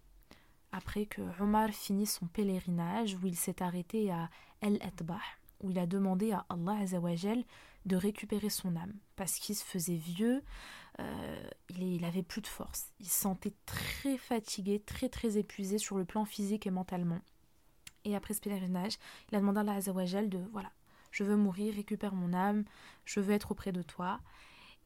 après 0.71 1.05
que 1.05 1.21
Omar 1.41 1.69
finit 1.69 2.05
son 2.05 2.27
pèlerinage, 2.27 3.15
où 3.15 3.27
il 3.27 3.35
s'est 3.35 3.61
arrêté 3.61 4.11
à 4.11 4.29
El 4.61 4.75
Etbah, 4.81 5.19
où 5.61 5.69
il 5.69 5.79
a 5.79 5.85
demandé 5.85 6.31
à 6.31 6.45
Allah 6.49 6.77
Azawajal 6.81 7.43
de 7.85 7.95
récupérer 7.95 8.49
son 8.49 8.75
âme, 8.75 8.93
parce 9.15 9.39
qu'il 9.39 9.55
se 9.55 9.65
faisait 9.65 9.97
vieux, 9.97 10.41
euh, 10.99 11.49
il, 11.69 11.83
il 11.83 12.05
avait 12.05 12.23
plus 12.23 12.41
de 12.41 12.47
force, 12.47 12.91
il 12.99 13.07
se 13.07 13.21
sentait 13.21 13.53
très 13.65 14.17
fatigué, 14.17 14.79
très 14.79 15.09
très 15.09 15.37
épuisé 15.37 15.77
sur 15.77 15.97
le 15.97 16.05
plan 16.05 16.25
physique 16.25 16.65
et 16.65 16.71
mentalement. 16.71 17.19
Et 18.05 18.15
après 18.15 18.33
ce 18.33 18.41
pèlerinage, 18.41 18.97
il 19.29 19.35
a 19.35 19.39
demandé 19.39 19.59
à 19.59 19.61
Allah 19.61 19.73
Azawajal 19.73 20.29
de, 20.29 20.39
voilà, 20.51 20.71
je 21.11 21.23
veux 21.23 21.37
mourir, 21.37 21.75
récupère 21.75 22.15
mon 22.15 22.33
âme, 22.33 22.65
je 23.05 23.19
veux 23.19 23.33
être 23.33 23.51
auprès 23.51 23.71
de 23.71 23.81
toi. 23.81 24.19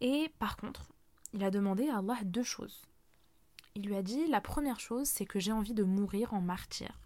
Et 0.02 0.30
par 0.38 0.58
contre, 0.58 0.90
il 1.38 1.44
a 1.44 1.52
demandé 1.52 1.88
à 1.88 2.00
Allah 2.00 2.18
deux 2.24 2.42
choses. 2.42 2.82
Il 3.76 3.86
lui 3.86 3.96
a 3.96 4.02
dit 4.02 4.26
la 4.26 4.42
première 4.42 4.80
chose, 4.80 5.08
c'est 5.08 5.28
que 5.28 5.40
j'ai 5.40 5.52
envie 5.52 5.76
de 5.76 5.84
mourir 5.84 6.34
en 6.34 6.42
martyr. 6.42 7.00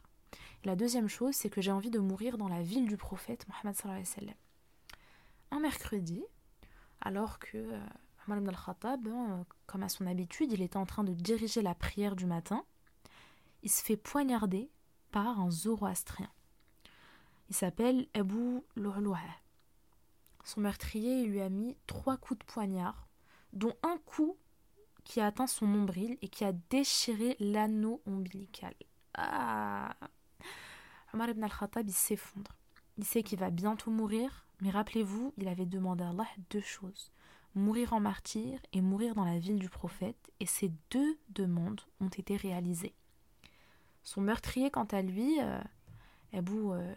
La 0.63 0.77
deuxième 0.77 1.09
chose, 1.09 1.36
c'est 1.36 1.49
que 1.49 1.59
j'ai 1.59 1.73
envie 1.73 1.89
de 1.89 1.99
mourir 1.99 2.38
dans 2.38 2.47
la 2.47 2.63
ville 2.63 2.88
du 2.88 2.95
prophète 2.95 3.45
Mohammed 3.49 3.75
Un 5.51 5.59
mercredi, 5.59 6.23
alors 7.01 7.39
que 7.39 7.57
euh, 7.57 7.79
Omar 8.25 8.69
hein, 8.88 9.45
comme 9.65 9.84
à 9.84 9.89
son 9.89 10.07
habitude, 10.07 10.53
il 10.53 10.61
était 10.61 10.77
en 10.77 10.86
train 10.86 11.03
de 11.03 11.13
diriger 11.13 11.61
la 11.61 11.75
prière 11.75 12.15
du 12.15 12.25
matin, 12.25 12.63
il 13.63 13.69
se 13.69 13.84
fait 13.84 13.97
poignarder 13.97 14.71
par 15.11 15.41
un 15.41 15.51
zoroastrien. 15.51 16.32
Il 17.49 17.55
s'appelle 17.55 18.07
Abu 18.13 18.61
Lu'lu'a. 18.77 19.19
Son 20.45 20.61
meurtrier 20.61 21.25
lui 21.25 21.41
a 21.41 21.49
mis 21.49 21.75
trois 21.86 22.15
coups 22.15 22.39
de 22.39 22.45
poignard 22.45 23.09
dont 23.54 23.76
un 23.84 23.97
coup 24.06 24.38
qui 25.04 25.20
a 25.20 25.28
atteint 25.28 25.47
son 25.47 25.68
nombril 25.68 26.18
et 26.22 26.28
qui 26.28 26.43
a 26.43 26.54
déchiré 26.70 27.36
l'anneau 27.39 28.02
ombilical. 28.06 28.74
Ah 29.14 29.95
Omar 31.14 31.30
ibn 31.30 31.43
al-Khattab, 31.43 31.88
il 31.88 31.93
s'effondre. 31.93 32.56
Il 32.97 33.04
sait 33.04 33.24
qu'il 33.24 33.39
va 33.39 33.49
bientôt 33.49 33.91
mourir, 33.91 34.45
mais 34.62 34.70
rappelez-vous, 34.70 35.34
il 35.38 35.47
avait 35.47 35.66
demandé 35.66 36.04
à 36.04 36.10
Allah 36.10 36.28
deux 36.49 36.62
choses 36.62 37.12
mourir 37.56 37.93
en 37.93 37.99
martyr 37.99 38.60
et 38.74 38.82
mourir 38.82 39.16
dans 39.16 39.26
la 39.26 39.38
ville 39.38 39.60
du 39.60 39.70
prophète, 39.70 40.32
et 40.39 40.45
ces 40.45 40.72
deux 40.89 41.18
demandes 41.30 41.82
ont 41.99 42.08
été 42.08 42.38
réalisées. 42.38 42.95
Son 44.04 44.22
meurtrier, 44.22 44.72
quant 44.72 44.86
à 44.86 45.02
lui, 45.02 45.39
euh, 45.41 45.62
Abu 46.34 46.54
euh, 46.56 46.95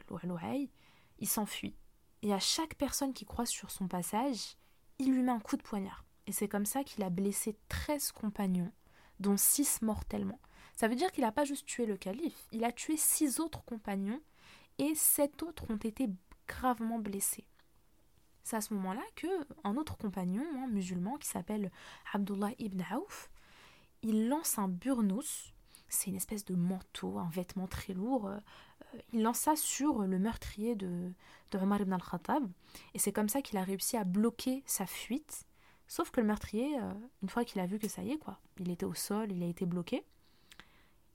il 1.19 1.29
s'enfuit. 1.29 1.75
Et 2.23 2.33
à 2.33 2.39
chaque 2.39 2.77
personne 2.77 3.13
qui 3.13 3.27
croise 3.27 3.49
sur 3.49 3.71
son 3.71 3.89
passage, 3.89 4.57
il 4.99 5.13
lui 5.13 5.23
met 5.23 5.33
un 5.33 5.41
coup 5.41 5.57
de 5.57 5.63
poignard. 5.63 6.04
Et 6.27 6.33
c'est 6.33 6.49
comme 6.49 6.66
ça 6.66 6.85
qu'il 6.85 7.03
a 7.05 7.11
blessé 7.11 7.57
13 7.68 8.12
compagnons, 8.12 8.72
dont 9.20 9.37
6 9.37 9.83
mortellement. 9.83 10.41
Ça 10.75 10.89
veut 10.89 10.97
dire 10.97 11.12
qu'il 11.12 11.25
n'a 11.25 11.33
pas 11.33 11.45
juste 11.45 11.66
tué 11.66 11.87
le 11.87 11.97
calife, 11.97 12.47
il 12.53 12.64
a 12.64 12.72
tué 12.72 12.97
6 12.97 13.41
autres 13.41 13.64
compagnons 13.64 14.20
et 14.79 14.95
7 14.95 15.43
autres 15.43 15.70
ont 15.70 15.77
été 15.77 16.09
gravement 16.49 16.99
blessés. 16.99 17.45
C'est 18.43 18.57
à 18.57 18.61
ce 18.61 18.75
moment-là 18.75 19.03
que 19.16 19.27
un 19.62 19.77
autre 19.77 19.97
compagnon 19.97 20.45
un 20.62 20.66
musulman 20.66 21.16
qui 21.16 21.29
s'appelle 21.29 21.70
Abdullah 22.12 22.51
ibn 22.59 22.83
Auf, 22.93 23.31
il 24.03 24.29
lance 24.29 24.59
un 24.59 24.68
burnous, 24.68 25.53
c'est 25.89 26.11
une 26.11 26.16
espèce 26.16 26.45
de 26.45 26.55
manteau, 26.55 27.18
un 27.18 27.31
vêtement 27.31 27.66
très 27.66 27.95
lourd, 27.95 28.27
euh, 28.27 28.39
il 29.12 29.22
lance 29.22 29.39
ça 29.39 29.57
sur 29.57 30.01
le 30.01 30.18
meurtrier 30.18 30.75
de, 30.75 31.12
de 31.53 31.59
Omar 31.59 31.81
ibn 31.81 31.93
al-Khattab, 31.93 32.47
et 32.93 32.99
c'est 32.99 33.12
comme 33.12 33.29
ça 33.29 33.41
qu'il 33.41 33.57
a 33.57 33.62
réussi 33.62 33.97
à 33.97 34.05
bloquer 34.05 34.62
sa 34.66 34.87
fuite 34.87 35.47
Sauf 35.87 36.11
que 36.11 36.20
le 36.20 36.26
meurtrier, 36.26 36.78
euh, 36.80 36.93
une 37.22 37.28
fois 37.28 37.45
qu'il 37.45 37.61
a 37.61 37.66
vu 37.66 37.78
que 37.78 37.89
ça 37.89 38.03
y 38.03 38.12
est, 38.12 38.18
quoi, 38.18 38.41
il 38.59 38.70
était 38.70 38.87
au 38.87 38.95
sol, 38.95 39.30
il 39.30 39.43
a 39.43 39.47
été 39.47 39.66
bloqué, 39.66 40.05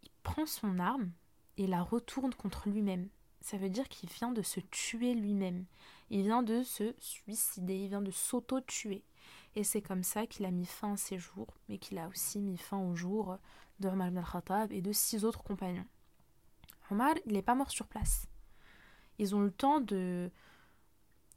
il 0.04 0.12
prend 0.24 0.46
son 0.46 0.80
arme 0.80 1.12
et 1.58 1.68
la 1.68 1.82
retourne 1.82 2.34
contre 2.34 2.70
lui-même. 2.70 3.10
Ça 3.42 3.58
veut 3.58 3.70
dire 3.70 3.88
qu'il 3.88 4.10
vient 4.10 4.32
de 4.32 4.42
se 4.42 4.60
tuer 4.60 5.14
lui-même. 5.14 5.66
Il 6.10 6.24
vient 6.24 6.44
de 6.44 6.64
se 6.64 6.94
suicider, 7.00 7.76
il 7.76 7.90
vient 7.90 8.02
de 8.02 8.12
s'auto-tuer. 8.12 9.04
Et 9.56 9.64
c'est 9.64 9.82
comme 9.82 10.04
ça 10.04 10.28
qu'il 10.28 10.46
a 10.46 10.52
mis 10.52 10.66
fin 10.66 10.94
à 10.94 10.98
ses 10.98 11.18
jours, 11.18 11.48
mais 11.68 11.78
qu'il 11.78 11.98
a 11.98 12.08
aussi 12.08 12.40
mis 12.40 12.58
fin 12.58 12.78
au 12.78 12.96
jour 12.96 13.38
de 13.80 13.88
Omar 13.88 14.10
ibn 14.10 14.18
al-Khattab 14.18 14.72
et 14.72 14.82
de 14.82 14.92
six 14.92 15.26
autres 15.26 15.44
compagnons. 15.44 15.86
Omar, 16.92 17.16
il 17.26 17.34
n'est 17.34 17.42
pas 17.42 17.56
mort 17.56 17.72
sur 17.72 17.88
place. 17.88 18.28
Ils 19.18 19.36
ont 19.36 19.42
le 19.42 19.52
temps 19.52 19.80
de, 19.80 20.32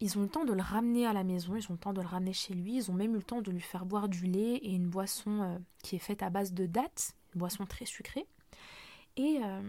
ils 0.03 0.19
ont 0.19 0.23
le 0.23 0.29
temps 0.29 0.45
de 0.45 0.53
le 0.53 0.61
ramener 0.61 1.07
à 1.07 1.13
la 1.13 1.25
maison, 1.25 1.57
ils 1.57 1.71
ont 1.71 1.75
le 1.75 1.79
temps 1.79 1.93
de 1.93 2.01
le 2.01 2.07
ramener 2.07 2.33
chez 2.33 2.55
lui, 2.55 2.77
ils 2.77 2.91
ont 2.91 2.95
même 2.95 3.13
eu 3.13 3.19
le 3.19 3.23
temps 3.23 3.41
de 3.41 3.51
lui 3.51 3.61
faire 3.61 3.87
boire 3.87 4.09
du 4.09 4.27
lait 4.27 4.57
et 4.57 4.75
une 4.75 4.89
boisson 4.89 5.43
euh, 5.43 5.59
qui 5.83 5.97
est 5.97 6.01
faite 6.01 6.23
à 6.23 6.31
base 6.31 6.53
de 6.53 6.67
dattes, 6.67 7.15
une 7.35 7.39
boisson 7.39 7.67
très 7.67 7.87
sucrée. 7.87 8.27
Et 9.17 9.39
euh, 9.43 9.63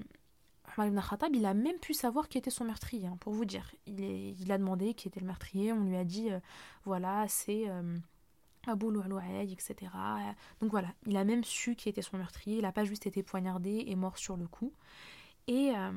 ibn 0.78 1.00
Khattab, 1.00 1.36
il 1.36 1.46
a 1.46 1.54
même 1.54 1.78
pu 1.78 1.94
savoir 1.94 2.28
qui 2.28 2.38
était 2.38 2.50
son 2.50 2.66
meurtrier, 2.66 3.08
hein, 3.08 3.18
pour 3.20 3.32
vous 3.34 3.46
dire. 3.46 3.72
Il, 3.86 4.52
a 4.52 4.58
demandé 4.58 4.94
qui 4.96 5.08
était 5.08 5.20
le 5.20 5.28
meurtrier, 5.28 5.72
on 5.72 5.84
lui 5.84 5.96
a 5.96 6.04
dit, 6.04 6.32
euh, 6.32 6.40
voilà, 6.84 7.26
c'est 7.28 7.70
Abu 8.66 8.92
Lu'lu'ay, 8.92 9.52
etc. 9.52 9.92
Donc 10.62 10.72
voilà, 10.72 10.88
il 11.06 11.18
a 11.18 11.24
même 11.24 11.44
su 11.44 11.76
qui 11.76 11.90
était 11.90 12.02
son 12.02 12.18
meurtrier, 12.18 12.58
il 12.58 12.62
n'a 12.62 12.72
pas 12.72 12.86
juste 12.86 13.06
été 13.06 13.22
poignardé 13.22 13.84
et 13.88 13.96
mort 13.96 14.18
sur 14.18 14.38
le 14.38 14.48
coup. 14.48 14.74
Et 15.48 15.74
euh, 15.76 15.92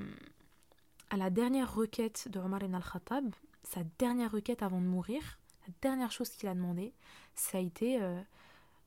à 1.11 1.17
la 1.17 1.31
dernière 1.31 1.73
requête 1.73 2.29
de 2.29 2.41
Omar 2.41 2.63
ibn 2.63 2.75
al-Khattab, 2.75 3.35
sa 3.67 3.83
dernière 3.99 4.31
requête 4.31 4.63
avant 4.63 4.81
de 4.81 4.87
mourir, 4.87 5.39
la 5.67 5.75
dernière 5.83 6.13
chose 6.13 6.31
qu'il 6.31 6.49
a 6.49 6.55
demandé, 6.55 6.95
ça 7.35 7.59
a 7.59 7.61
été 7.61 8.01
euh, 8.01 8.21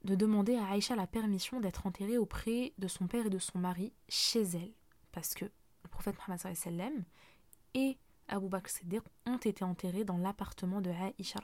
de 0.06 0.16
demander 0.16 0.56
à 0.56 0.70
Aïcha 0.70 0.96
la 0.96 1.08
permission 1.08 1.60
d'être 1.60 1.86
enterrée 1.86 2.18
auprès 2.18 2.74
de 2.78 2.88
son 2.88 3.08
père 3.08 3.26
et 3.26 3.30
de 3.30 3.40
son 3.40 3.60
mari 3.60 3.92
chez 4.08 4.42
elle. 4.42 4.72
Parce 5.12 5.34
que 5.34 5.46
le 5.46 5.90
prophète 5.90 6.16
Mohammed 6.18 6.56
sallam 6.56 7.04
et 7.74 7.98
Abu 8.30 8.48
Bakr 8.48 8.70
Siddiq 8.70 9.04
ont 9.26 9.38
été 9.38 9.64
enterrés 9.64 10.06
dans 10.06 10.18
l'appartement 10.18 10.82
de 10.82 10.92
Aïcha 10.92 11.40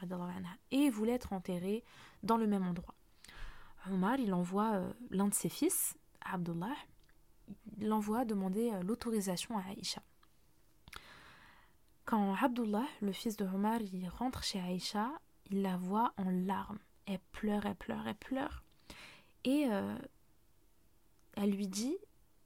et 0.71 0.89
voulaient 0.89 1.13
être 1.13 1.33
enterrés 1.33 1.83
dans 2.23 2.37
le 2.37 2.47
même 2.47 2.65
endroit. 2.65 2.95
Omar, 3.91 4.17
il 4.17 4.33
envoie 4.33 4.75
euh, 4.75 4.93
l'un 5.11 5.27
de 5.27 5.33
ses 5.33 5.49
fils, 5.49 5.95
Abdullah, 6.21 6.75
l'envoie 7.79 8.23
demander 8.23 8.71
euh, 8.71 8.81
l'autorisation 8.81 9.57
à 9.57 9.63
Aïcha. 9.69 10.01
Quand 12.05 12.35
Abdullah, 12.35 12.85
le 13.01 13.11
fils 13.11 13.35
de 13.35 13.45
Omar, 13.45 13.79
rentre 14.19 14.43
chez 14.43 14.59
Aïcha, 14.59 15.11
il 15.49 15.63
la 15.63 15.75
voit 15.75 16.13
en 16.17 16.29
larmes. 16.29 16.77
Elle 17.07 17.19
pleure, 17.31 17.65
elle 17.65 17.75
pleure, 17.75 18.07
elle 18.07 18.15
pleure. 18.15 18.63
Et 19.43 19.65
euh, 19.71 19.97
elle 21.35 21.49
lui 21.49 21.67
dit 21.67 21.97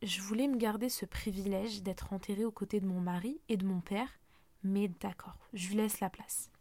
Je 0.01 0.22
voulais 0.22 0.47
me 0.47 0.55
garder 0.55 0.88
ce 0.88 1.05
privilège 1.05 1.84
d'être 1.84 2.14
enterrée 2.14 2.45
aux 2.45 2.51
côtés 2.51 2.80
de 2.80 2.86
mon 2.86 3.01
mari 3.01 3.41
et 3.49 3.57
de 3.57 3.66
mon 3.66 3.82
père, 3.82 4.07
mais 4.64 4.88
d'accord, 4.88 5.38
je 5.51 5.68
lui 5.68 5.76
laisse 5.76 5.99
la 5.99 6.10
place. 6.10 6.51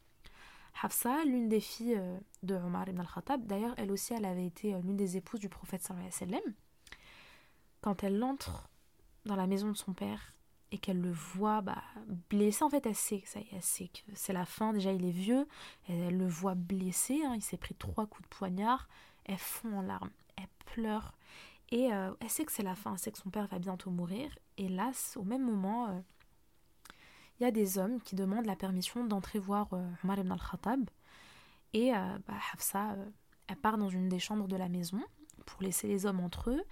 Hafsa, 0.82 1.24
l'une 1.24 1.48
des 1.48 1.60
filles 1.60 1.96
euh, 1.96 2.18
de 2.42 2.56
Omar 2.56 2.88
ibn 2.88 3.00
al-Khattab, 3.00 3.46
d'ailleurs, 3.46 3.74
elle 3.78 3.92
aussi, 3.92 4.12
elle 4.12 4.24
avait 4.24 4.46
été 4.46 4.74
euh, 4.74 4.80
l'une 4.80 4.96
des 4.96 5.16
épouses 5.16 5.40
du 5.40 5.48
prophète 5.48 5.82
sallallahu 5.82 6.08
alayhi 6.08 6.32
wa 6.32 6.38
sallam. 6.40 6.54
Quand 7.80 8.02
elle 8.02 8.22
entre 8.24 8.68
dans 9.24 9.36
la 9.36 9.46
maison 9.46 9.68
de 9.68 9.76
son 9.76 9.92
père 9.92 10.34
et 10.70 10.78
qu'elle 10.78 11.00
le 11.00 11.12
voit 11.12 11.60
bah, 11.60 11.82
blessé, 12.30 12.62
en 12.62 12.70
fait, 12.70 12.84
elle 12.86 12.94
sait, 12.94 13.20
que 13.20 14.00
c'est 14.14 14.32
la 14.32 14.44
fin. 14.44 14.72
Déjà, 14.72 14.92
il 14.92 15.04
est 15.04 15.10
vieux, 15.10 15.46
elle, 15.88 16.16
le 16.16 16.26
voit 16.26 16.54
blessé, 16.54 17.22
hein, 17.24 17.34
il 17.34 17.42
s'est 17.42 17.56
pris 17.56 17.74
trois 17.74 18.06
coups 18.06 18.28
de 18.28 18.34
poignard, 18.34 18.88
elle 19.24 19.38
fond 19.38 19.78
en 19.78 19.82
larmes, 19.82 20.10
elle 20.36 20.48
pleure. 20.66 21.14
Et 21.70 21.92
euh, 21.92 22.12
elle 22.20 22.30
sait 22.30 22.44
que 22.44 22.52
c'est 22.52 22.62
la 22.62 22.74
fin, 22.74 22.92
elle 22.92 22.98
sait 22.98 23.12
que 23.12 23.18
son 23.18 23.30
père 23.30 23.46
va 23.46 23.58
bientôt 23.58 23.90
mourir. 23.90 24.30
Là, 24.58 24.90
au 25.16 25.22
même 25.22 25.44
moment, 25.44 26.02
il 27.38 27.44
y 27.44 27.46
a 27.46 27.50
des 27.50 27.78
hommes 27.78 28.00
qui 28.00 28.16
demandent 28.16 28.46
la 28.46 28.56
permission 28.56 29.04
d'entrer 29.04 29.38
voir 29.38 29.68
euh, 29.72 29.86
Omar 30.02 30.18
ibn 30.18 30.32
al-Khattab. 30.32 30.90
Et 31.72 31.94
euh, 31.94 32.18
bah, 32.26 32.34
Hafsa, 32.52 32.92
euh, 32.92 33.06
elle 33.46 33.56
part 33.56 33.78
dans 33.78 33.88
une 33.88 34.08
des 34.08 34.18
chambres 34.18 34.48
de 34.48 34.56
la 34.56 34.68
maison 34.68 35.00
pour 35.46 35.62
laisser 35.62 35.86
les 35.86 36.04
hommes 36.04 36.20
entre 36.20 36.50
eux. 36.50 36.62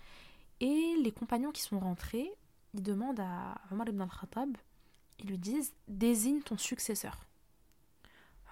Et 0.60 0.96
les 1.02 1.12
compagnons 1.12 1.52
qui 1.52 1.62
sont 1.62 1.78
rentrés, 1.78 2.28
ils 2.76 2.82
demandent 2.82 3.20
à 3.20 3.58
Omar 3.70 3.88
ibn 3.88 4.02
al-Khattab, 4.02 4.56
ils 5.18 5.28
lui 5.30 5.38
disent 5.38 5.72
désigne 5.88 6.42
ton 6.42 6.58
successeur. 6.58 7.26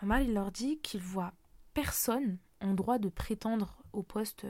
Omar, 0.03 0.20
il 0.20 0.33
leur 0.33 0.51
dit 0.51 0.79
qu'il 0.79 1.01
voit 1.01 1.35
personne 1.75 2.39
en 2.62 2.72
droit 2.72 2.99
de 2.99 3.11
prétendre 3.11 3.77
au 3.93 4.03
poste 4.03 4.47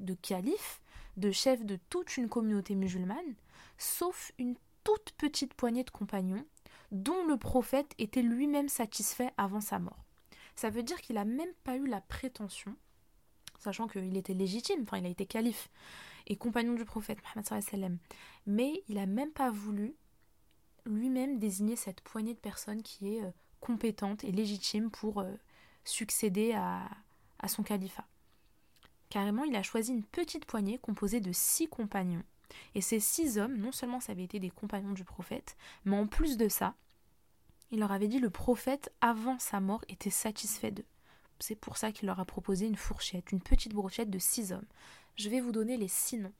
de 0.00 0.14
calife, 0.14 0.82
de 1.16 1.30
chef 1.30 1.64
de 1.64 1.78
toute 1.88 2.18
une 2.18 2.28
communauté 2.28 2.74
musulmane, 2.74 3.34
sauf 3.78 4.32
une 4.38 4.56
toute 4.84 5.12
petite 5.12 5.54
poignée 5.54 5.84
de 5.84 5.90
compagnons 5.90 6.44
dont 6.92 7.24
le 7.26 7.38
prophète 7.38 7.94
était 7.98 8.22
lui-même 8.22 8.68
satisfait 8.68 9.32
avant 9.38 9.62
sa 9.62 9.78
mort. 9.78 10.04
Ça 10.56 10.68
veut 10.68 10.82
dire 10.82 11.00
qu'il 11.00 11.16
n'a 11.16 11.24
même 11.24 11.52
pas 11.64 11.76
eu 11.76 11.86
la 11.86 12.02
prétention, 12.02 12.76
sachant 13.58 13.88
qu'il 13.88 14.16
était 14.16 14.34
légitime, 14.34 14.82
enfin 14.82 14.98
il 14.98 15.06
a 15.06 15.10
été 15.10 15.24
calife 15.24 15.70
et 16.26 16.36
compagnon 16.36 16.74
du 16.74 16.84
prophète 16.84 17.18
Mohammed 17.36 17.98
mais 18.46 18.82
il 18.88 18.96
n'a 18.96 19.06
même 19.06 19.32
pas 19.32 19.50
voulu 19.50 19.94
lui-même 20.84 21.38
désigner 21.38 21.76
cette 21.76 22.00
poignée 22.00 22.34
de 22.34 22.38
personnes 22.38 22.82
qui 22.82 23.14
est 23.14 23.22
euh, 23.22 23.30
compétente 23.60 24.24
et 24.24 24.32
légitime 24.32 24.90
pour 24.90 25.20
euh, 25.20 25.34
succéder 25.84 26.52
à, 26.52 26.88
à 27.38 27.48
son 27.48 27.62
califat. 27.62 28.06
Carrément, 29.08 29.44
il 29.44 29.56
a 29.56 29.62
choisi 29.62 29.92
une 29.92 30.04
petite 30.04 30.44
poignée 30.44 30.78
composée 30.78 31.20
de 31.20 31.32
six 31.32 31.68
compagnons 31.68 32.22
et 32.74 32.80
ces 32.80 33.00
six 33.00 33.38
hommes, 33.38 33.56
non 33.56 33.72
seulement 33.72 34.00
ça 34.00 34.12
avait 34.12 34.24
été 34.24 34.38
des 34.38 34.50
compagnons 34.50 34.92
du 34.92 35.04
prophète, 35.04 35.56
mais 35.84 35.96
en 35.96 36.06
plus 36.06 36.36
de 36.36 36.48
ça, 36.48 36.74
il 37.70 37.80
leur 37.80 37.92
avait 37.92 38.08
dit 38.08 38.20
le 38.20 38.30
prophète, 38.30 38.92
avant 39.00 39.38
sa 39.38 39.60
mort, 39.60 39.84
était 39.88 40.10
satisfait 40.10 40.70
d'eux. 40.70 40.86
C'est 41.40 41.56
pour 41.56 41.76
ça 41.76 41.92
qu'il 41.92 42.06
leur 42.06 42.20
a 42.20 42.24
proposé 42.24 42.66
une 42.66 42.76
fourchette, 42.76 43.32
une 43.32 43.42
petite 43.42 43.74
brochette 43.74 44.10
de 44.10 44.18
six 44.18 44.52
hommes. 44.52 44.66
Je 45.16 45.30
vais 45.30 45.40
vous 45.40 45.52
donner 45.52 45.76
les 45.76 45.88
six 45.88 46.18
noms. 46.18 46.32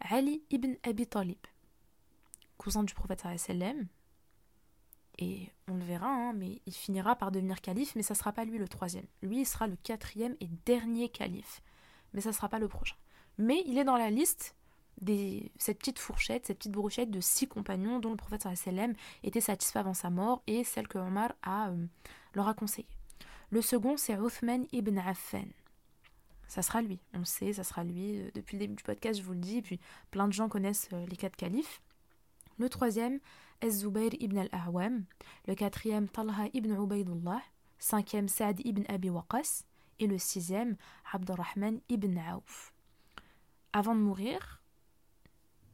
Ali 0.00 0.42
ibn 0.50 0.74
Abi 0.84 1.06
Talib, 1.06 1.38
cousin 2.56 2.84
du 2.84 2.94
prophète 2.94 3.22
sallam, 3.36 3.88
et 5.18 5.50
on 5.68 5.76
le 5.76 5.84
verra, 5.84 6.08
hein, 6.08 6.32
mais 6.32 6.60
il 6.66 6.72
finira 6.72 7.16
par 7.16 7.30
devenir 7.30 7.60
calife, 7.60 7.94
mais 7.96 8.02
ça 8.02 8.14
ne 8.14 8.18
sera 8.18 8.32
pas 8.32 8.44
lui 8.44 8.58
le 8.58 8.68
troisième. 8.68 9.06
Lui, 9.22 9.40
il 9.40 9.46
sera 9.46 9.66
le 9.66 9.76
quatrième 9.76 10.36
et 10.40 10.48
dernier 10.64 11.08
calife, 11.08 11.62
mais 12.12 12.20
ça 12.20 12.30
ne 12.30 12.34
sera 12.34 12.48
pas 12.48 12.58
le 12.58 12.68
prochain. 12.68 12.96
Mais 13.38 13.62
il 13.66 13.78
est 13.78 13.84
dans 13.84 13.96
la 13.96 14.10
liste 14.10 14.56
cette 15.58 15.78
petite 15.78 15.98
fourchette, 15.98 16.46
cette 16.46 16.58
petite 16.58 16.72
brochette 16.72 17.10
de 17.10 17.20
six 17.20 17.48
compagnons 17.48 17.98
dont 17.98 18.10
le 18.10 18.16
prophète 18.16 18.46
sallam 18.54 18.94
était 19.24 19.40
satisfait 19.40 19.80
avant 19.80 19.94
sa 19.94 20.10
mort 20.10 20.42
et 20.46 20.64
celle 20.64 20.86
que 20.86 20.98
Omar 20.98 21.32
a, 21.42 21.70
euh, 21.70 21.86
leur 22.34 22.46
a 22.46 22.54
conseillé. 22.54 22.86
Le 23.50 23.62
second, 23.62 23.96
c'est 23.96 24.14
Uthman 24.14 24.66
ibn 24.70 24.98
Affan. 24.98 25.48
Ça 26.52 26.60
sera 26.60 26.82
lui, 26.82 27.00
on 27.14 27.24
sait, 27.24 27.54
ça 27.54 27.64
sera 27.64 27.82
lui. 27.82 28.18
Euh, 28.18 28.30
depuis 28.34 28.58
le 28.58 28.60
début 28.60 28.74
du 28.74 28.82
podcast, 28.82 29.18
je 29.18 29.24
vous 29.24 29.32
le 29.32 29.38
dis, 29.38 29.56
et 29.56 29.62
puis 29.62 29.80
plein 30.10 30.28
de 30.28 30.34
gens 30.34 30.50
connaissent 30.50 30.90
euh, 30.92 31.06
les 31.06 31.16
quatre 31.16 31.34
califes. 31.34 31.80
Le 32.58 32.68
troisième, 32.68 33.20
Az-Zubayr 33.62 34.10
ibn 34.20 34.36
al-Ahwam. 34.36 35.06
Le 35.48 35.54
quatrième, 35.54 36.10
Talha 36.10 36.50
ibn 36.52 36.74
Ubaydullah. 36.74 37.40
Cinquième, 37.78 38.28
Saad 38.28 38.60
ibn 38.66 38.82
Abi 38.92 39.08
Waqas. 39.08 39.64
Et 39.98 40.06
le 40.06 40.18
sixième, 40.18 40.76
Abdurrahman 41.10 41.80
ibn 41.88 42.18
Auf. 42.18 42.74
Avant 43.72 43.94
de 43.94 44.00
mourir, 44.00 44.60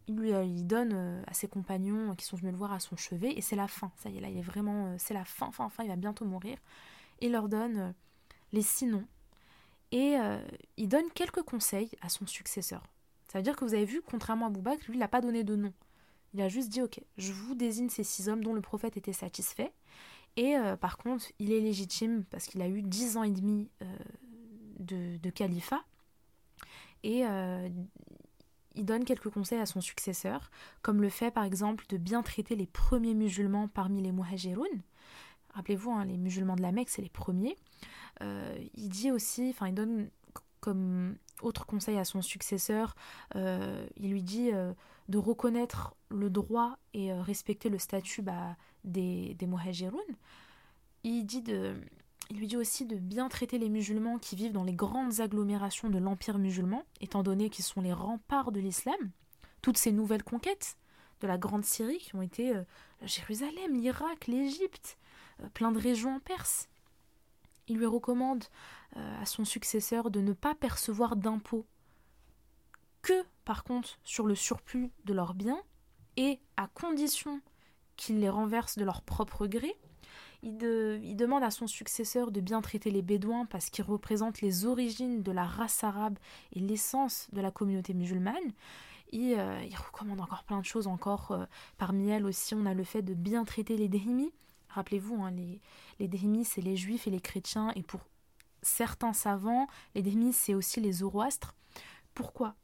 il 0.06 0.14
lui 0.14 0.32
euh, 0.32 0.44
il 0.44 0.64
donne 0.64 1.24
à 1.26 1.34
ses 1.34 1.48
compagnons 1.48 2.14
qui 2.14 2.24
sont 2.24 2.36
venus 2.36 2.52
le 2.52 2.58
voir 2.58 2.72
à 2.72 2.78
son 2.78 2.94
chevet 2.94 3.32
et 3.32 3.40
c'est 3.40 3.56
la 3.56 3.66
fin. 3.66 3.90
Ça 3.96 4.10
y 4.10 4.18
est, 4.18 4.20
là, 4.20 4.28
il 4.28 4.38
est 4.38 4.42
vraiment. 4.42 4.94
C'est 4.96 5.12
la 5.12 5.24
fin, 5.24 5.48
enfin, 5.48 5.64
enfin, 5.64 5.82
il 5.82 5.88
va 5.88 5.96
bientôt 5.96 6.24
mourir. 6.24 6.56
Il 7.20 7.32
leur 7.32 7.48
donne 7.48 7.94
les 8.52 8.62
six 8.62 8.86
noms 8.86 9.08
et 9.92 10.16
il 10.76 10.88
donne 10.88 11.10
quelques 11.14 11.42
conseils 11.42 11.90
à 12.00 12.08
son 12.08 12.26
successeur. 12.26 12.82
Ça 13.28 13.38
veut 13.38 13.42
dire 13.42 13.56
que 13.56 13.64
vous 13.64 13.74
avez 13.74 13.84
vu, 13.84 14.02
contrairement 14.02 14.46
à 14.46 14.50
Boubak, 14.50 14.86
lui, 14.86 14.94
il 14.94 15.00
n'a 15.00 15.08
pas 15.08 15.20
donné 15.20 15.44
de 15.44 15.56
nom. 15.56 15.72
Il 16.34 16.42
a 16.42 16.48
juste 16.48 16.68
dit 16.68 16.82
Ok, 16.82 17.00
je 17.16 17.32
vous 17.32 17.54
désigne 17.54 17.88
ces 17.88 18.04
six 18.04 18.28
hommes 18.28 18.44
dont 18.44 18.54
le 18.54 18.60
prophète 18.60 18.96
était 18.96 19.12
satisfait. 19.12 19.72
Et 20.36 20.54
par 20.80 20.98
contre, 20.98 21.26
il 21.38 21.52
est 21.52 21.60
légitime 21.60 22.24
parce 22.30 22.46
qu'il 22.46 22.62
a 22.62 22.68
eu 22.68 22.82
dix 22.82 23.16
ans 23.16 23.22
et 23.22 23.30
demi 23.30 23.70
de, 24.78 25.16
de 25.16 25.30
califat. 25.30 25.82
Et 27.02 27.24
il 28.78 28.84
donne 28.84 29.04
quelques 29.04 29.30
conseils 29.30 29.58
à 29.58 29.66
son 29.66 29.80
successeur, 29.80 30.50
comme 30.82 31.02
le 31.02 31.08
fait 31.08 31.30
par 31.30 31.44
exemple 31.44 31.84
de 31.88 31.96
bien 31.96 32.22
traiter 32.22 32.54
les 32.54 32.66
premiers 32.66 33.14
musulmans 33.14 33.68
parmi 33.68 34.00
les 34.00 34.12
muhajiroun. 34.12 34.68
Rappelez-vous, 35.54 35.90
hein, 35.90 36.04
les 36.04 36.16
musulmans 36.16 36.54
de 36.54 36.62
la 36.62 36.70
Mecque, 36.70 36.90
c'est 36.90 37.02
les 37.02 37.08
premiers. 37.08 37.56
Euh, 38.22 38.58
il 38.74 38.88
dit 38.88 39.10
aussi, 39.10 39.50
enfin, 39.50 39.68
il 39.68 39.74
donne 39.74 40.08
comme 40.60 41.16
autre 41.40 41.66
conseil 41.66 41.98
à 41.98 42.04
son 42.04 42.20
successeur, 42.20 42.96
euh, 43.36 43.86
il 43.96 44.10
lui 44.10 44.22
dit 44.22 44.50
euh, 44.52 44.72
de 45.08 45.18
reconnaître 45.18 45.94
le 46.08 46.30
droit 46.30 46.78
et 46.94 47.12
respecter 47.12 47.68
le 47.68 47.78
statut 47.78 48.22
bah, 48.22 48.56
des, 48.84 49.34
des. 49.34 49.48
Il 51.04 51.24
dit 51.24 51.42
de 51.42 51.76
il 52.30 52.36
lui 52.36 52.46
dit 52.46 52.58
aussi 52.58 52.84
de 52.84 52.96
bien 52.96 53.30
traiter 53.30 53.56
les 53.56 53.70
musulmans 53.70 54.18
qui 54.18 54.36
vivent 54.36 54.52
dans 54.52 54.64
les 54.64 54.74
grandes 54.74 55.20
agglomérations 55.20 55.88
de 55.88 55.96
l'Empire 55.96 56.38
musulman, 56.38 56.84
étant 57.00 57.22
donné 57.22 57.48
qu'ils 57.48 57.64
sont 57.64 57.80
les 57.80 57.94
remparts 57.94 58.52
de 58.52 58.60
l'islam. 58.60 58.98
Toutes 59.62 59.78
ces 59.78 59.92
nouvelles 59.92 60.22
conquêtes 60.22 60.76
de 61.22 61.26
la 61.26 61.38
Grande 61.38 61.64
Syrie 61.64 61.96
qui 61.96 62.14
ont 62.16 62.20
été 62.20 62.52
Jérusalem, 63.02 63.80
l'Irak, 63.80 64.26
l'Égypte, 64.26 64.98
plein 65.54 65.72
de 65.72 65.78
régions 65.80 66.16
en 66.16 66.20
Perse. 66.20 66.68
Il 67.68 67.76
lui 67.78 67.86
recommande 67.86 68.44
euh, 68.96 69.22
à 69.22 69.26
son 69.26 69.44
successeur 69.44 70.10
de 70.10 70.20
ne 70.20 70.32
pas 70.32 70.54
percevoir 70.54 71.16
d'impôts 71.16 71.66
que, 73.02 73.24
par 73.44 73.64
contre, 73.64 73.98
sur 74.04 74.26
le 74.26 74.34
surplus 74.34 74.90
de 75.04 75.14
leurs 75.14 75.34
biens, 75.34 75.62
et 76.16 76.40
à 76.56 76.66
condition 76.66 77.40
qu'ils 77.96 78.18
les 78.18 78.28
renversent 78.28 78.76
de 78.76 78.84
leur 78.84 79.02
propre 79.02 79.46
gré, 79.46 79.76
il, 80.42 81.16
demande 81.16 81.42
à 81.42 81.50
son 81.50 81.66
successeur 81.66 82.30
de 82.30 82.40
bien 82.40 82.60
traiter 82.60 82.90
les 82.90 83.02
Bédouins 83.02 83.46
parce 83.46 83.70
qu'ils 83.70 83.84
représentent 83.84 84.40
les 84.40 84.66
origines 84.66 85.22
de 85.22 85.32
la 85.32 85.44
race 85.44 85.82
arabe 85.82 86.18
et 86.52 86.60
l'essence 86.60 87.28
de 87.32 87.40
la 87.40 87.50
communauté 87.50 87.92
musulmane. 87.94 88.52
Euh, 89.14 89.60
il 89.64 89.76
recommande 89.76 90.20
encore 90.20 90.44
plein 90.44 90.60
de 90.60 90.64
choses. 90.64 90.86
Encore 90.86 91.32
euh, 91.32 91.44
parmi 91.76 92.08
elles 92.08 92.24
aussi, 92.24 92.54
on 92.54 92.66
a 92.66 92.74
le 92.74 92.84
fait 92.84 93.02
de 93.02 93.14
bien 93.14 93.44
traiter 93.44 93.76
les 93.76 93.88
Déhimis. 93.88 94.32
Rappelez-vous, 94.70 95.22
hein, 95.22 95.30
les, 95.30 95.60
les 95.98 96.44
c'est 96.44 96.60
les 96.60 96.76
juifs 96.76 97.06
et 97.06 97.10
les 97.10 97.20
chrétiens. 97.20 97.72
Et 97.74 97.82
pour 97.82 98.00
certains 98.62 99.12
savants, 99.12 99.66
les 99.94 100.02
Dehmis, 100.02 100.32
c'est 100.32 100.54
aussi 100.54 100.80
les 100.80 100.92
Zoroastres. 100.92 101.54
Pourquoi 102.14 102.54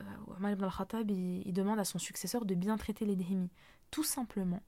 euh, 0.00 0.04
Omar 0.36 0.52
ibn 0.52 0.64
al-Khattab, 0.64 1.10
il, 1.10 1.52
demande 1.52 1.78
à 1.78 1.84
son 1.84 1.98
successeur 1.98 2.44
de 2.44 2.54
bien 2.54 2.76
traiter 2.76 3.04
les 3.04 3.16
Dehmis. 3.16 3.50
Tout 3.90 4.04
simplement 4.04 4.62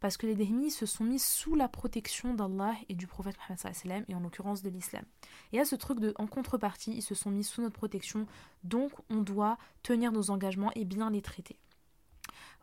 parce 0.00 0.16
que 0.16 0.26
les 0.26 0.34
Dehmis 0.34 0.70
se 0.70 0.86
sont 0.86 1.04
mis 1.04 1.18
sous 1.18 1.54
la 1.54 1.68
protection 1.68 2.34
d'Allah 2.34 2.74
et 2.88 2.94
du 2.94 3.06
prophète 3.06 3.36
Mohammed 3.48 4.04
et 4.08 4.14
en 4.14 4.20
l'occurrence 4.20 4.62
de 4.62 4.70
l'islam. 4.70 5.04
Et 5.52 5.60
à 5.60 5.64
ce 5.64 5.76
truc 5.76 6.00
de 6.00 6.14
en 6.16 6.26
contrepartie, 6.26 6.92
ils 6.92 7.02
se 7.02 7.14
sont 7.14 7.30
mis 7.30 7.44
sous 7.44 7.60
notre 7.60 7.76
protection, 7.76 8.26
donc 8.64 8.92
on 9.10 9.18
doit 9.18 9.58
tenir 9.82 10.12
nos 10.12 10.30
engagements 10.30 10.72
et 10.74 10.84
bien 10.84 11.10
les 11.10 11.22
traiter 11.22 11.58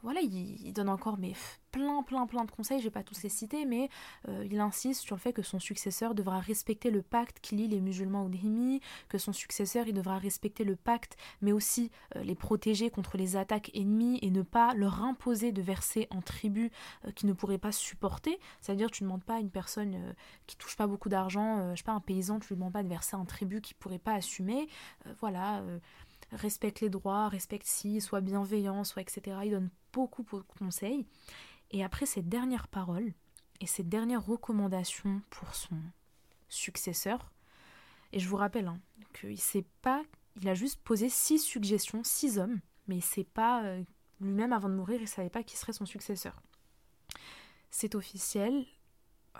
voilà, 0.04 0.22
il, 0.22 0.72
donne 0.74 0.90
encore 0.90 1.18
mais 1.18 1.34
plein, 1.72 2.04
plein, 2.04 2.28
plein 2.28 2.46
de 2.46 2.52
conseils, 2.52 2.80
je 2.80 2.86
vais 2.86 2.92
pas 2.92 3.04
tous 3.04 3.24
les 3.24 3.30
citer, 3.30 3.66
mais 3.66 3.90
euh, 4.28 4.48
il 4.50 4.60
insiste 4.60 5.02
sur 5.02 5.16
le 5.16 5.20
fait 5.20 5.34
que 5.34 5.42
son 5.42 5.60
successeur 5.60 6.14
devra 6.14 6.40
respecter 6.40 6.92
le 6.92 7.02
pacte 7.02 7.40
qui 7.40 7.56
lie 7.56 7.68
les 7.68 7.82
musulmans 7.82 8.26
aux 8.26 8.30
dhimmi, 8.30 8.80
que 9.10 9.18
son 9.18 9.34
successeur 9.34 9.88
il 9.88 9.94
devra 9.94 10.18
respecter 10.18 10.64
le 10.64 10.76
pacte, 10.76 11.18
mais 11.42 11.52
aussi 11.52 11.92
euh, 12.16 12.24
les 12.24 12.36
protéger 12.36 12.90
contre 12.90 13.18
les 13.18 13.36
attaques 13.36 13.72
ennemies 13.74 14.20
et 14.22 14.30
ne 14.30 14.44
pas 14.44 14.74
leur 14.76 15.04
imposer 15.04 15.52
de 15.52 15.62
verser 15.62 16.08
en 16.12 16.22
tribu 16.22 16.72
euh, 17.06 17.12
qui 17.12 17.26
ne 17.26 17.34
pourraient 17.34 17.58
pas 17.58 17.72
supporter. 17.72 18.40
C'est-à-dire, 18.62 18.92
tu 18.92 19.04
ne 19.04 19.10
demandes 19.10 19.24
pas 19.24 19.36
à 19.36 19.40
une 19.40 19.52
personne 19.52 20.16
qui 20.46 20.58
touche 20.58 20.76
pas 20.76 20.88
beaucoup 20.88 21.10
d'argent, 21.10 21.72
je 21.72 21.78
sais 21.78 21.84
pas, 21.84 21.92
un 21.92 22.00
paysan, 22.00 22.40
tu 22.40 22.50
lui 22.50 22.56
demandes 22.56 22.74
pas 22.74 22.84
de 22.84 22.88
verser 22.88 23.16
un 23.16 23.26
tribut 23.26 23.62
qu'il 23.62 23.76
pourrait 23.76 24.00
pas 24.00 24.14
assumer. 24.14 24.68
voilà 25.20 25.64
respecte 26.32 26.82
les 26.82 26.90
droits, 26.90 27.30
respecte 27.30 27.66
si, 27.66 28.02
soit 28.02 28.22
bienveillant, 28.22 28.84
soit 28.84 29.02
etc. 29.02 29.38
beaucoup, 29.98 30.24
de 30.24 30.44
conseils. 30.60 31.06
Et 31.72 31.84
après 31.84 32.06
ces 32.06 32.22
dernières 32.22 32.68
paroles 32.68 33.14
et 33.60 33.66
ces 33.66 33.84
dernières 33.84 34.26
recommandations 34.26 35.22
pour 35.30 35.56
son 35.56 35.78
successeur, 36.50 37.32
et 38.14 38.20
je 38.20 38.30
vous 38.30 38.38
rappelle 38.38 38.68
hein, 38.68 38.80
qu'il 39.20 39.40
sait 39.40 39.66
pas, 39.82 40.04
il 40.40 40.48
a 40.48 40.54
juste 40.54 40.80
posé 40.84 41.10
six 41.10 41.40
suggestions, 41.40 42.04
six 42.04 42.38
hommes, 42.38 42.60
mais 42.88 43.02
c'est 43.02 43.24
pas 43.24 43.64
euh, 43.64 43.84
lui-même 44.22 44.54
avant 44.54 44.70
de 44.70 44.76
mourir, 44.76 45.02
il 45.02 45.08
savait 45.08 45.32
pas 45.32 45.44
qui 45.44 45.58
serait 45.58 45.74
son 45.74 45.86
successeur. 45.86 46.42
C'est 47.72 47.96
officiel, 47.96 48.66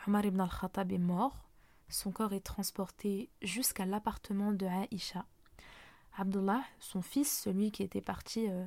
Omar 0.08 0.26
ibn 0.26 0.42
al-Khattab 0.42 0.92
est 0.92 0.98
mort, 0.98 1.48
son 1.88 2.12
corps 2.12 2.34
est 2.34 2.46
transporté 2.46 3.30
jusqu'à 3.42 3.86
l'appartement 3.86 4.52
de 4.52 4.66
Aïcha, 4.66 5.26
Abdullah, 6.18 6.64
son 6.80 7.02
fils, 7.04 7.44
celui 7.44 7.72
qui 7.72 7.84
était 7.84 8.02
parti 8.02 8.50
euh, 8.50 8.66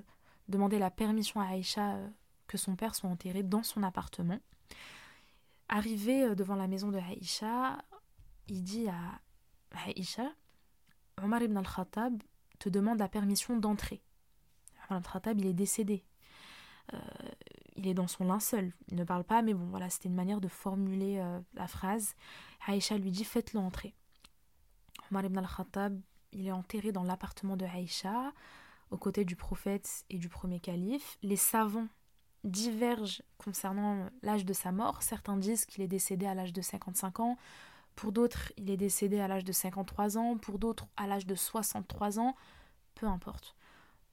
demander 0.51 0.78
la 0.78 0.90
permission 0.90 1.40
à 1.40 1.48
Aïcha 1.48 1.94
euh, 1.94 2.09
que 2.46 2.59
son 2.59 2.76
père 2.76 2.94
soit 2.94 3.09
enterré 3.09 3.42
dans 3.42 3.62
son 3.62 3.82
appartement. 3.82 4.38
Arrivé 5.68 6.24
euh, 6.24 6.34
devant 6.34 6.57
la 6.57 6.66
maison 6.66 6.90
de 6.90 6.98
Aïcha, 6.98 7.78
il 8.48 8.62
dit 8.62 8.88
à 8.88 9.20
Aïcha 9.86 10.30
Omar 11.22 11.42
ibn 11.42 11.57
al-Khattab 11.57 12.22
te 12.59 12.68
demande 12.68 12.98
la 12.98 13.09
permission 13.09 13.57
d'entrer. 13.57 14.03
Omar 14.88 15.01
ibn 15.01 15.07
al-Khattab, 15.07 15.38
il 15.38 15.46
est 15.46 15.55
décédé. 15.55 16.05
il 17.76 17.86
est 17.86 17.94
dans 17.94 18.09
son 18.09 18.24
linceul. 18.24 18.72
Il 18.88 18.96
ne 18.96 19.05
parle 19.05 19.24
pas, 19.24 19.42
mais 19.42 19.55
bon, 19.55 19.66
voilà, 19.66 19.90
c'était 19.90 20.09
une 20.09 20.14
manière 20.14 20.40
de 20.40 20.48
formuler 20.48 21.22
la 21.55 21.68
phrase. 21.68 22.14
Aïcha 22.66 22.96
lui 22.98 23.11
dit 23.11 23.24
Faites-le 23.24 23.61
entrer. 23.61 23.94
Omar 25.11 25.24
ibn 25.24 25.38
al-Khattab 25.38 26.01
il 26.32 26.46
est 26.46 26.53
enterré 26.53 26.92
dans 26.92 27.03
l'appartement 27.03 27.57
de 27.57 27.64
Aïcha, 27.64 28.32
aux 28.91 28.97
côtés 28.97 29.24
du 29.24 29.36
prophète 29.36 30.05
et 30.11 30.18
du 30.18 30.28
premier 30.28 30.61
calife. 30.61 31.18
Les 31.22 31.36
savants 31.36 31.88
divergent 32.45 33.22
concernant 33.38 34.09
l'âge 34.22 34.45
de 34.45 34.53
sa 34.53 34.72
mort. 34.72 35.03
Certains 35.03 35.36
disent 35.36 35.66
qu'il 35.66 35.82
est 35.82 35.88
décédé 35.88 36.26
à 36.26 36.34
l'âge 36.34 36.53
de 36.53 36.61
55 36.61 37.20
ans, 37.20 37.36
pour 37.97 38.12
d'autres 38.12 38.53
il 38.57 38.70
est 38.70 38.76
décédé 38.76 39.20
à 39.20 39.28
l'âge 39.28 39.45
de 39.45 39.53
53 39.53 40.16
ans, 40.16 40.36
pour 40.38 40.59
d'autres 40.59 40.86
à 40.97 41.07
l'âge 41.07 41.26
de 41.26 41.34
63 41.34 42.18
ans, 42.18 42.34
peu 42.95 43.07
importe. 43.07 43.57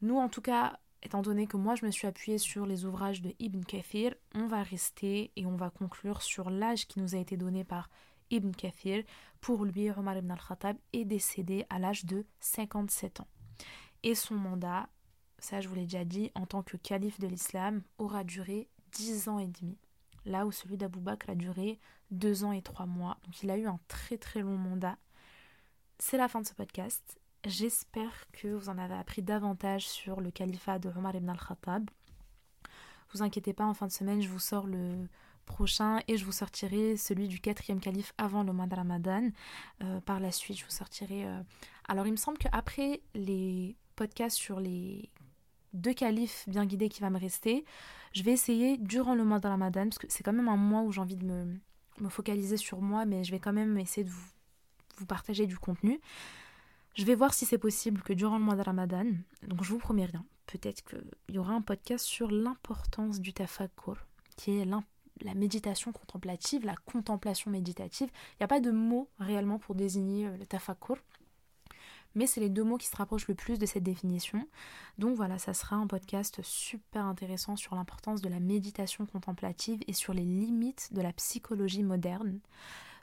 Nous 0.02 0.18
en 0.18 0.30
tout 0.30 0.42
cas, 0.42 0.80
étant 1.04 1.22
donné 1.22 1.48
que 1.48 1.58
moi 1.58 1.76
je 1.76 1.86
me 1.86 1.92
suis 1.92 2.08
appuyée 2.08 2.38
sur 2.38 2.66
les 2.66 2.86
ouvrages 2.86 3.22
de 3.22 3.34
Ibn 3.40 3.62
Kathir, 3.62 4.14
on 4.36 4.48
va 4.48 4.62
rester 4.62 5.32
et 5.36 5.46
on 5.46 5.56
va 5.56 5.70
conclure 5.70 6.22
sur 6.22 6.50
l'âge 6.50 6.88
qui 6.88 7.00
nous 7.00 7.16
a 7.16 7.20
été 7.20 7.38
donné 7.38 7.64
par 7.64 7.90
Ibn 8.30 8.52
Kathir. 8.52 9.04
Pour 9.40 9.64
lui, 9.64 9.90
Omar 9.92 10.18
ibn 10.18 10.32
al-Khattab 10.32 10.78
est 10.94 11.06
décédé 11.06 11.66
à 11.70 11.80
l'âge 11.80 12.06
de 12.06 12.26
57 12.40 13.22
ans. 13.22 13.28
Et 14.04 14.16
son 14.16 14.36
mandat, 14.36 14.90
ça 15.40 15.62
je 15.62 15.68
vous 15.68 15.76
l'ai 15.76 15.84
déjà 15.84 16.06
dit, 16.06 16.32
en 16.36 16.46
tant 16.46 16.64
que 16.64 16.78
calife 16.78 17.20
de 17.20 17.28
l'islam, 17.28 17.82
aura 17.98 18.24
duré 18.24 18.68
10 18.94 19.30
ans 19.30 19.40
et 19.40 19.48
demi. 19.48 19.78
Là 20.26 20.46
où 20.46 20.52
celui 20.52 20.78
d'Abou 20.78 21.00
Bakr 21.00 21.30
a 21.32 21.36
duré 21.36 21.80
2 22.12 22.44
ans 22.44 22.52
et 22.52 22.62
3 22.62 22.86
mois. 22.86 23.18
Donc 23.26 23.42
il 23.44 23.50
a 23.50 23.58
eu 23.58 23.68
un 23.68 23.80
très 23.88 24.18
très 24.18 24.42
long 24.42 24.58
mandat. 24.58 24.98
C'est 26.00 26.18
la 26.18 26.28
fin 26.28 26.42
de 26.42 26.46
ce 26.46 26.54
podcast. 26.54 27.20
J'espère 27.46 28.30
que 28.32 28.48
vous 28.48 28.70
en 28.70 28.78
avez 28.78 28.96
appris 28.96 29.22
davantage 29.22 29.88
sur 29.88 30.22
le 30.22 30.32
califat 30.32 30.80
de 30.80 30.90
Omar 30.90 31.16
ibn 31.16 31.30
al-Khattab. 31.30 31.90
Vous 33.14 33.24
inquiétez 33.24 33.54
pas, 33.54 33.64
en 33.64 33.74
fin 33.74 33.88
de 33.88 33.92
semaine, 33.92 34.22
je 34.22 34.28
vous 34.28 34.40
sors 34.40 34.68
le, 34.68 35.08
prochain 35.48 36.02
et 36.08 36.18
je 36.18 36.26
vous 36.26 36.32
sortirai 36.32 36.96
celui 36.98 37.28
du 37.28 37.40
quatrième 37.40 37.80
calife 37.80 38.14
avant 38.20 38.44
le 38.44 38.54
mois 38.54 38.68
de 38.68 38.76
Ramadan. 38.76 39.32
Euh, 39.82 40.00
par 40.02 40.20
la 40.20 40.32
suite, 40.32 40.60
je 40.60 40.66
vous 40.66 40.72
sortirai. 40.72 41.26
Euh, 41.26 41.42
alors, 41.88 42.06
il 42.06 42.12
me 42.12 42.18
semble 42.18 42.38
qu'après 42.38 43.02
les 43.16 43.76
podcasts 43.98 44.38
sur 44.38 44.62
les 44.62 45.10
deux 45.74 45.94
califes 45.94 46.46
bien 46.48 46.66
guidés 46.66 46.88
qui 46.88 47.02
va 47.02 47.10
me 47.10 47.20
rester, 47.20 47.66
je 48.14 48.24
vais 48.24 48.32
essayer 48.32 48.78
durant 48.78 49.16
le 49.16 49.26
mois 49.26 49.40
de 49.40 49.48
Ramadan, 49.48 49.86
parce 49.86 49.98
que 49.98 50.08
c'est 50.10 50.24
quand 50.24 50.34
même 50.34 50.48
un 50.48 50.56
mois 50.56 50.82
où 50.82 50.92
j'ai 50.92 51.02
envie 51.02 51.18
de 51.18 51.26
me, 51.26 51.60
focaliser 52.10 52.58
sur 52.58 52.82
moi, 52.82 53.06
mais 53.06 53.24
je 53.24 53.32
vais 53.32 53.40
quand 53.40 53.54
même 53.54 53.78
essayer 53.78 54.04
de 54.04 54.10
vous, 54.10 54.30
vous 54.98 55.06
partager 55.06 55.46
du 55.46 55.58
contenu. 55.58 56.00
Je 56.96 57.04
vais 57.06 57.16
voir 57.16 57.34
si 57.34 57.46
c'est 57.46 57.58
possible 57.58 58.02
que 58.02 58.14
durant 58.14 58.38
le 58.38 58.44
mois 58.46 58.56
de 58.56 58.62
Ramadan, 58.62 59.06
donc 59.44 59.64
je 59.64 59.70
vous 59.72 59.78
promets 59.78 60.06
rien, 60.06 60.26
peut-être 60.46 60.84
qu'il 60.84 61.36
y 61.36 61.38
aura 61.38 61.54
un 61.54 61.62
podcast 61.62 62.06
sur 62.06 62.32
l'importance 62.32 63.20
du 63.20 63.34
tafakkur, 63.34 63.98
qui 64.36 64.60
est 64.60 64.66
la 64.66 65.34
méditation 65.34 65.92
contemplative, 65.92 66.66
la 66.66 66.76
contemplation 66.86 67.52
méditative. 67.52 68.10
Il 68.34 68.38
n'y 68.42 68.46
a 68.46 68.48
pas 68.48 68.60
de 68.60 68.72
mot 68.72 69.10
réellement 69.20 69.60
pour 69.60 69.76
désigner 69.76 70.28
euh, 70.28 70.38
le 70.38 70.46
tafakur, 70.46 70.98
mais 72.16 72.28
c'est 72.28 72.40
les 72.40 72.50
deux 72.50 72.64
mots 72.64 72.78
qui 72.78 72.88
se 72.88 72.96
rapprochent 72.96 73.28
le 73.28 73.36
plus 73.36 73.60
de 73.60 73.66
cette 73.66 73.84
définition. 73.84 74.48
Donc 74.98 75.16
voilà, 75.16 75.38
ça 75.38 75.54
sera 75.54 75.76
un 75.76 75.88
podcast 75.88 76.42
super 76.44 77.06
intéressant 77.06 77.56
sur 77.56 77.76
l'importance 77.76 78.22
de 78.22 78.30
la 78.30 78.40
méditation 78.40 79.06
contemplative 79.06 79.80
et 79.88 79.94
sur 79.94 80.14
les 80.14 80.26
limites 80.26 80.94
de 80.94 81.02
la 81.02 81.14
psychologie 81.14 81.84
moderne. 81.84 82.40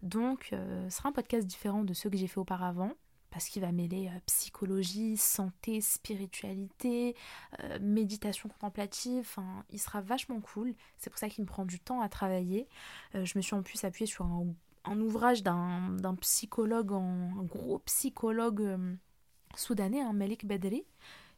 Donc 0.03 0.51
euh, 0.53 0.89
ce 0.91 0.99
sera 0.99 1.09
un 1.09 1.13
podcast 1.13 1.47
différent 1.47 1.85
de 1.85 1.95
ceux 1.95 2.11
que 2.11 2.17
j'ai 2.17 2.27
fait 2.27 2.39
auparavant 2.39 2.93
parce 3.35 3.49
qu'il 3.49 3.63
va 3.63 3.73
mêler 3.73 4.07
euh, 4.07 4.19
psychologie, 4.27 5.17
santé, 5.17 5.81
spiritualité, 5.81 7.17
euh, 7.65 7.81
méditation 7.81 8.49
contemplative. 8.49 9.23
Enfin, 9.23 9.65
il 9.71 9.81
sera 9.81 10.01
vachement 10.01 10.41
cool. 10.41 10.73
C'est 10.99 11.11
pour 11.11 11.19
ça 11.19 11.29
qu'il 11.29 11.43
me 11.43 11.49
prend 11.49 11.65
du 11.65 11.81
temps 11.81 12.01
à 12.01 12.09
travailler. 12.09 12.69
Euh, 13.17 13.25
je 13.25 13.37
me 13.37 13.43
suis 13.43 13.57
en 13.57 13.63
plus 13.63 13.83
appuyée 13.83 14.07
sur 14.07 14.25
un, 14.25 14.47
ouvrage 14.87 15.43
d'un 15.43 16.17
psychologue, 16.21 16.93
un 16.93 17.43
gros 17.43 17.79
psychologue 17.81 18.79
soudanais, 19.57 20.01
un 20.01 20.09
hein, 20.09 20.13
Malik 20.13 20.47
Bedri, 20.47 20.85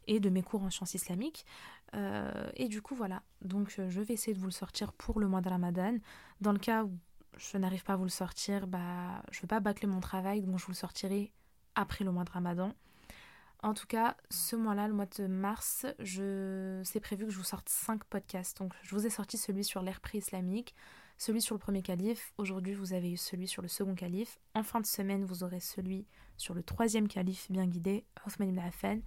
et 0.07 0.19
de 0.19 0.29
mes 0.29 0.41
cours 0.41 0.63
en 0.63 0.69
sciences 0.69 0.93
islamiques. 0.93 1.45
et 1.93 2.67
du 2.67 2.81
coup, 2.81 2.95
voilà. 2.95 3.23
Donc, 3.41 3.69
je 3.69 4.01
vais 4.01 4.13
essayer 4.13 4.33
de 4.33 4.39
vous 4.39 4.45
le 4.45 4.51
sortir 4.51 4.93
pour 4.93 5.19
le 5.19 5.27
mois 5.27 5.41
de 5.41 5.49
Ramadan. 5.49 5.97
Dans 6.41 6.51
le 6.51 6.59
cas 6.59 6.83
où 6.83 6.97
je 7.37 7.57
n'arrive 7.57 7.83
pas 7.83 7.93
à 7.93 7.95
vous 7.95 8.03
le 8.03 8.09
sortir, 8.09 8.67
bah, 8.67 9.21
je 9.31 9.39
ne 9.39 9.41
veux 9.43 9.47
pas 9.47 9.59
bâcler 9.59 9.87
mon 9.87 9.99
travail, 9.99 10.41
donc 10.41 10.57
je 10.59 10.65
vous 10.65 10.71
le 10.71 10.77
sortirai 10.77 11.31
après 11.75 12.03
le 12.03 12.11
mois 12.11 12.23
de 12.23 12.31
Ramadan. 12.31 12.73
En 13.63 13.73
tout 13.73 13.87
cas, 13.87 14.15
ce 14.29 14.55
mois-là, 14.55 14.87
le 14.87 14.93
mois 14.93 15.07
de 15.17 15.27
mars, 15.27 15.85
je... 15.99 16.81
c'est 16.83 16.99
prévu 16.99 17.25
que 17.25 17.31
je 17.31 17.37
vous 17.37 17.43
sorte 17.43 17.69
5 17.69 18.03
podcasts. 18.03 18.57
Donc, 18.57 18.73
je 18.83 18.95
vous 18.95 19.05
ai 19.05 19.09
sorti 19.09 19.37
celui 19.37 19.63
sur 19.63 19.81
l'ère 19.81 19.99
pré-islamique, 19.99 20.75
celui 21.17 21.41
sur 21.41 21.55
le 21.55 21.59
premier 21.59 21.81
calife. 21.81 22.33
Aujourd'hui, 22.37 22.73
vous 22.73 22.93
avez 22.93 23.11
eu 23.11 23.17
celui 23.17 23.47
sur 23.47 23.61
le 23.61 23.67
second 23.67 23.95
calife. 23.95 24.39
En 24.55 24.63
fin 24.63 24.79
de 24.79 24.85
semaine, 24.85 25.25
vous 25.25 25.43
aurez 25.43 25.59
celui 25.59 26.05
sur 26.37 26.53
le 26.53 26.63
troisième 26.63 27.07
calife 27.07 27.51
bien 27.51 27.65
guidé, 27.65 28.05
Othman 28.25 28.49
ibn 28.49 28.59
Affan. 28.59 28.99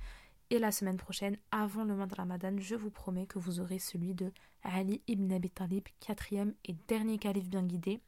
Et 0.51 0.59
la 0.59 0.73
semaine 0.73 0.97
prochaine, 0.97 1.37
avant 1.53 1.85
le 1.85 1.95
mois 1.95 2.07
de 2.07 2.15
Ramadan, 2.15 2.57
je 2.59 2.75
vous 2.75 2.91
promets 2.91 3.27
que 3.27 3.39
vous 3.39 3.61
aurez 3.61 3.79
celui 3.79 4.15
de 4.15 4.33
Ali 4.63 5.01
ibn 5.07 5.33
Abi 5.33 5.51
Talib, 5.51 5.85
quatrième 6.01 6.55
et 6.65 6.75
dernier 6.89 7.19
calife 7.19 7.49
bien 7.49 7.63
guidé. 7.63 8.01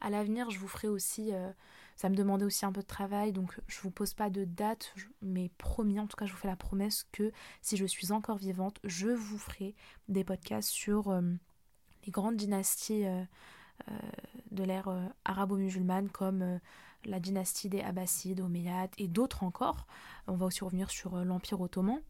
À 0.00 0.10
l'avenir, 0.10 0.50
je 0.50 0.58
vous 0.58 0.68
ferai 0.68 0.88
aussi 0.88 1.32
euh, 1.32 1.50
ça 1.96 2.08
me 2.08 2.16
demandait 2.16 2.44
aussi 2.44 2.66
un 2.66 2.72
peu 2.72 2.80
de 2.80 2.86
travail, 2.86 3.32
donc 3.32 3.58
je 3.66 3.80
vous 3.80 3.90
pose 3.90 4.14
pas 4.14 4.30
de 4.30 4.44
date, 4.44 4.94
mais 5.22 5.50
promis, 5.58 6.00
en 6.00 6.06
tout 6.06 6.16
cas, 6.16 6.26
je 6.26 6.32
vous 6.32 6.38
fais 6.38 6.48
la 6.48 6.56
promesse 6.56 7.06
que 7.12 7.32
si 7.62 7.76
je 7.76 7.84
suis 7.84 8.12
encore 8.12 8.36
vivante, 8.36 8.78
je 8.84 9.08
vous 9.08 9.38
ferai 9.38 9.74
des 10.08 10.24
podcasts 10.24 10.70
sur 10.70 11.10
euh, 11.10 11.22
les 12.05 12.11
grandes 12.11 12.37
dynasties 12.37 13.05
euh, 13.05 13.23
euh, 13.89 13.93
de 14.51 14.63
l'ère 14.63 14.89
arabo-musulmane, 15.25 16.09
comme 16.09 16.59
la 17.05 17.19
dynastie 17.19 17.69
des 17.69 17.81
Abbassides, 17.81 18.41
Omeyyades 18.41 18.91
et 18.97 19.07
d'autres 19.07 19.43
encore. 19.43 19.85
On 20.27 20.35
va 20.35 20.45
aussi 20.45 20.63
revenir 20.63 20.89
sur 20.89 21.15
l'Empire 21.17 21.61
ottoman. 21.61 22.01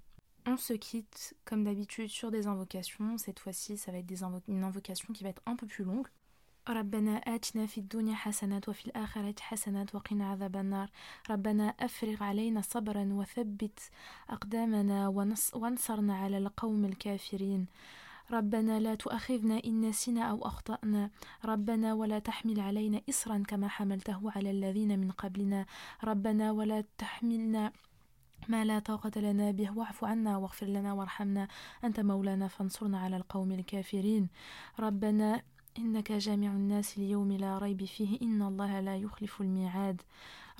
On 0.46 0.58
se 0.58 0.74
quitte 0.74 1.36
comme 1.46 1.64
d'habitude 1.64 2.10
sur 2.10 2.32
des 2.32 2.48
invocations. 2.48 3.18
Cette 3.18 3.40
fois-ci, 3.40 3.78
ça 3.78 3.92
va 3.92 4.00
être 4.00 4.06
des 4.06 4.24
une 4.48 4.64
invocation 4.64 5.14
qui 5.14 5.24
va 5.24 5.30
être 5.30 5.44
un 5.46 5.56
peu 5.56 5.68
plus 5.68 5.84
longue. 5.84 6.08
ربنا 6.70 7.18
آتنا 7.18 7.66
في 7.66 7.78
الدنيا 7.78 8.16
حسنة 8.16 8.62
وفي 8.68 8.86
الآخرة 8.86 9.36
حسنة 9.40 9.86
وقنا 9.94 10.32
عذاب 10.32 10.56
النار 10.56 10.90
ربنا 11.30 11.68
أفرغ 11.80 12.24
علينا 12.24 12.62
صبرا 12.62 13.10
وثبت 13.12 13.80
أقدامنا 14.30 15.08
وانصرنا 15.54 16.18
على 16.18 16.38
القوم 16.38 16.86
الكافرين 16.86 17.66
ربنا 18.31 18.81
لا 18.81 18.95
تؤاخذنا 18.95 19.65
إن 19.65 19.81
نسينا 19.81 20.23
أو 20.23 20.47
أخطأنا. 20.47 21.11
ربنا 21.45 21.95
ولا 21.95 22.19
تحمل 22.19 22.61
علينا 22.61 23.01
إصرا 23.09 23.43
كما 23.49 23.69
حملته 23.69 24.31
على 24.31 24.51
الذين 24.51 24.99
من 24.99 25.11
قبلنا. 25.11 25.67
ربنا 26.05 26.53
ولا 26.53 26.85
تحملنا 26.99 27.73
ما 28.49 28.65
لا 28.65 28.79
طاقة 28.79 29.21
لنا 29.21 29.51
به. 29.51 29.79
واعف 29.79 30.05
عنا 30.05 30.37
واغفر 30.37 30.67
لنا 30.67 30.93
وارحمنا. 30.93 31.49
أنت 31.85 32.01
مولانا 32.01 32.49
فانصرنا 32.49 33.01
على 33.01 33.17
القوم 33.17 33.53
الكافرين. 33.53 34.29
ربنا 34.81 35.43
إنك 35.79 36.13
جامع 36.13 36.49
الناس 36.49 36.99
اليوم 36.99 37.33
لا 37.33 37.59
ريب 37.59 37.85
فيه. 37.85 38.21
إن 38.23 38.43
الله 38.43 38.81
لا 38.81 38.97
يخلف 38.97 39.41
الميعاد. 39.41 40.03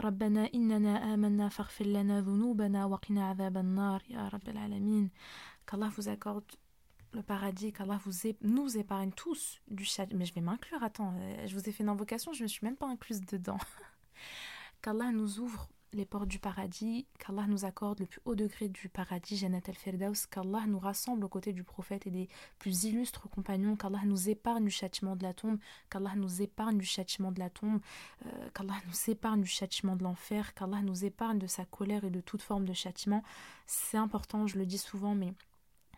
ربنا 0.01 0.51
إننا 0.55 1.15
آمنا 1.15 1.49
فاغفر 1.49 1.87
لنا 1.87 2.21
ذنوبنا 2.21 2.85
وقنا 2.85 3.29
عذاب 3.29 3.57
النار. 3.57 4.03
يا 4.11 4.29
رب 4.29 4.49
العالمين. 4.49 5.11
qu'Allah 5.67 5.89
vous 5.89 6.09
accorde 6.09 6.51
le 7.15 7.23
paradis, 7.23 7.73
qu'Allah 7.73 7.99
vous 8.05 8.13
nous 8.43 8.77
épargne 8.77 9.11
tous 9.13 9.61
du 9.69 9.85
châtiment. 9.85 10.19
Mais 10.19 10.27
je 10.27 10.35
vais 10.35 10.41
m'inclure, 10.41 10.83
attends, 10.83 11.15
euh, 11.19 11.47
je 11.47 11.55
vous 11.55 11.69
ai 11.69 11.73
fait 11.73 11.83
une 11.83 11.89
invocation, 11.89 12.33
je 12.33 12.41
ne 12.41 12.45
me 12.45 12.49
suis 12.49 12.65
même 12.65 12.77
pas 12.77 12.89
incluse 12.89 13.21
dedans. 13.23 13.59
qu'Allah 14.83 15.13
nous 15.13 15.41
ouvre 15.41 15.69
les 15.95 16.05
portes 16.05 16.29
du 16.29 16.39
paradis, 16.39 17.07
qu'Allah 17.19 17.47
nous 17.47 17.65
accorde 17.65 18.01
le 18.01 18.07
plus 18.07 18.21
haut 18.25 18.35
degré 18.35 18.69
du 18.69 18.89
paradis, 18.89 19.37
Jannat 19.37 19.61
al-Firdaus, 19.69 20.27
qu'Allah 20.29 20.65
nous 20.67 20.79
rassemble 20.79 21.25
aux 21.25 21.29
côtés 21.29 21.53
du 21.53 21.63
prophète 21.63 22.07
et 22.07 22.11
des 22.11 22.29
plus 22.59 22.85
illustres 22.85 23.29
compagnons, 23.31 23.77
qu'Allah 23.77 24.01
nous 24.05 24.29
épargne 24.29 24.65
du 24.65 24.71
châtiment 24.71 25.17
de 25.17 25.23
la 25.23 25.33
tombe, 25.33 25.59
qu'Allah 25.91 26.15
nous 26.17 26.43
épargne 26.43 26.79
du 26.79 26.85
châtiment 26.85 27.31
de 27.31 27.39
la 27.39 27.49
tombe, 27.49 27.81
euh, 28.27 28.49
qu'Allah 28.55 28.75
nous 28.89 29.11
épargne 29.11 29.41
du 29.41 29.49
châtiment 29.49 29.97
de 29.97 30.03
l'enfer, 30.03 30.55
qu'Allah 30.55 30.83
nous 30.83 31.05
épargne 31.05 31.39
de 31.39 31.47
sa 31.47 31.65
colère 31.65 32.05
et 32.05 32.11
de 32.11 32.21
toute 32.21 32.43
forme 32.43 32.65
de 32.65 32.75
châtiment. 32.75 33.23
C'est 33.67 33.99
important, 33.99 34.47
je 34.47 34.59
le 34.59 34.67
dis 34.67 34.79
souvent, 34.79 35.15
mais 35.15 35.33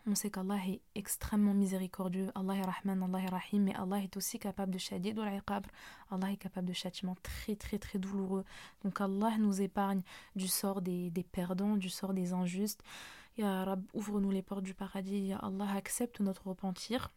on 0.07 0.15
sait 0.15 0.31
qu'Allah 0.31 0.57
est 0.65 0.81
extrêmement 0.95 1.53
miséricordieux, 1.53 2.31
Allah 2.33 2.55
est 2.55 2.61
Rahman, 2.61 3.03
Allah 3.03 3.23
est 3.23 3.29
Rahim, 3.29 3.63
mais 3.63 3.75
Allah 3.75 3.99
est 3.99 4.15
aussi 4.15 4.39
capable 4.39 4.71
de 4.71 4.77
shadid 4.77 5.19
Allah 5.19 6.31
est 6.31 6.37
capable 6.37 6.67
de 6.67 6.73
châtiments 6.73 7.17
très 7.21 7.55
très 7.55 7.77
très 7.77 7.99
douloureux. 7.99 8.45
Donc 8.83 9.01
Allah 9.01 9.37
nous 9.37 9.61
épargne 9.61 10.01
du 10.35 10.47
sort 10.47 10.81
des, 10.81 11.11
perdants, 11.31 11.75
du 11.75 11.89
sort 11.89 12.13
des 12.13 12.33
injustes. 12.33 12.81
Ya 13.37 13.77
ouvre-nous 13.93 14.31
les 14.31 14.41
portes 14.41 14.63
du 14.63 14.73
paradis. 14.73 15.33
Allah, 15.41 15.71
accepte 15.75 16.21
notre 16.21 16.47
repentir. 16.47 17.11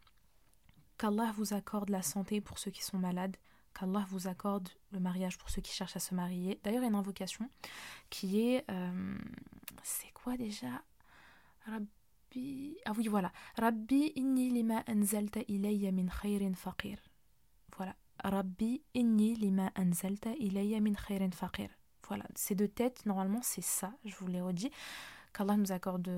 Qu'Allah 0.97 1.31
vous 1.35 1.53
accorde 1.53 1.89
la 1.89 2.03
santé 2.03 2.41
pour 2.41 2.59
ceux 2.59 2.71
qui 2.71 2.83
sont 2.83 2.97
malades. 2.97 3.37
Qu'Allah 3.73 4.05
vous 4.09 4.27
accorde 4.27 4.69
le 4.91 4.99
mariage 4.99 5.37
pour 5.37 5.49
ceux 5.49 5.61
qui 5.61 5.71
cherchent 5.71 5.95
à 5.95 5.99
se 5.99 6.13
marier. 6.13 6.59
D'ailleurs, 6.63 6.81
il 6.81 6.83
y 6.83 6.87
a 6.87 6.89
une 6.89 6.95
invocation 6.95 7.49
qui 8.09 8.41
est. 8.41 8.69
Euh, 8.69 9.17
c'est 9.81 10.11
quoi 10.13 10.35
déjà? 10.37 10.83
Ah 12.85 12.93
oui, 12.97 13.07
voilà. 13.07 13.31
Rabbi 13.57 14.13
inni 14.15 14.49
lima 14.49 14.83
anzalta 14.87 15.41
ilayya 15.47 15.91
min 15.91 16.07
khayrin 16.07 16.53
faqir. 16.53 16.97
Voilà. 17.75 17.95
Rabbi 18.23 18.81
inni 18.93 19.35
lima 19.35 19.71
anzalta 19.75 20.33
ilayya 20.35 20.79
min 20.79 20.93
khayrin 20.93 21.31
faqir. 21.31 21.69
Voilà. 22.07 22.25
Ces 22.35 22.55
deux 22.55 22.67
têtes, 22.67 23.05
normalement, 23.05 23.41
c'est 23.41 23.63
ça, 23.63 23.93
je 24.05 24.15
vous 24.15 24.27
l'ai 24.27 24.41
redit. 24.41 24.71
Qu'Allah 25.33 25.57
nous 25.57 25.71
accorde 25.71 26.09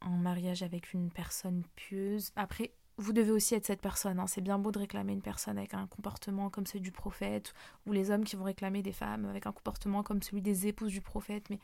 un 0.00 0.16
mariage 0.16 0.62
avec 0.62 0.92
une 0.92 1.10
personne 1.10 1.64
pieuse. 1.74 2.30
Après, 2.36 2.72
vous 2.96 3.12
devez 3.12 3.32
aussi 3.32 3.54
être 3.54 3.66
cette 3.66 3.80
personne. 3.80 4.20
Hein. 4.20 4.26
C'est 4.26 4.40
bien 4.40 4.58
beau 4.58 4.70
de 4.70 4.78
réclamer 4.78 5.12
une 5.12 5.22
personne 5.22 5.58
avec 5.58 5.74
un 5.74 5.86
comportement 5.86 6.50
comme 6.50 6.66
celui 6.66 6.80
du 6.80 6.92
prophète, 6.92 7.54
ou 7.86 7.92
les 7.92 8.10
hommes 8.10 8.24
qui 8.24 8.36
vont 8.36 8.44
réclamer 8.44 8.82
des 8.82 8.92
femmes 8.92 9.24
avec 9.24 9.46
un 9.46 9.52
comportement 9.52 10.02
comme 10.02 10.22
celui 10.22 10.42
des 10.42 10.66
épouses 10.66 10.92
du 10.92 11.00
prophète, 11.00 11.50
mais 11.50 11.58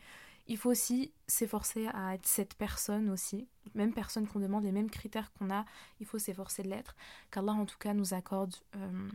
il 0.51 0.57
faut 0.57 0.69
aussi 0.69 1.13
s'efforcer 1.27 1.87
à 1.93 2.13
être 2.13 2.27
cette 2.27 2.55
personne 2.55 3.09
aussi, 3.09 3.47
même 3.73 3.93
personne 3.93 4.27
qu'on 4.27 4.39
demande, 4.39 4.65
les 4.65 4.73
mêmes 4.73 4.89
critères 4.89 5.31
qu'on 5.31 5.49
a, 5.49 5.63
il 6.01 6.05
faut 6.05 6.19
s'efforcer 6.19 6.61
de 6.61 6.67
l'être, 6.67 6.93
qu'Allah 7.31 7.53
en 7.53 7.65
tout 7.65 7.77
cas 7.77 7.93
nous 7.93 8.13
accorde, 8.13 8.53
euh, 8.75 9.09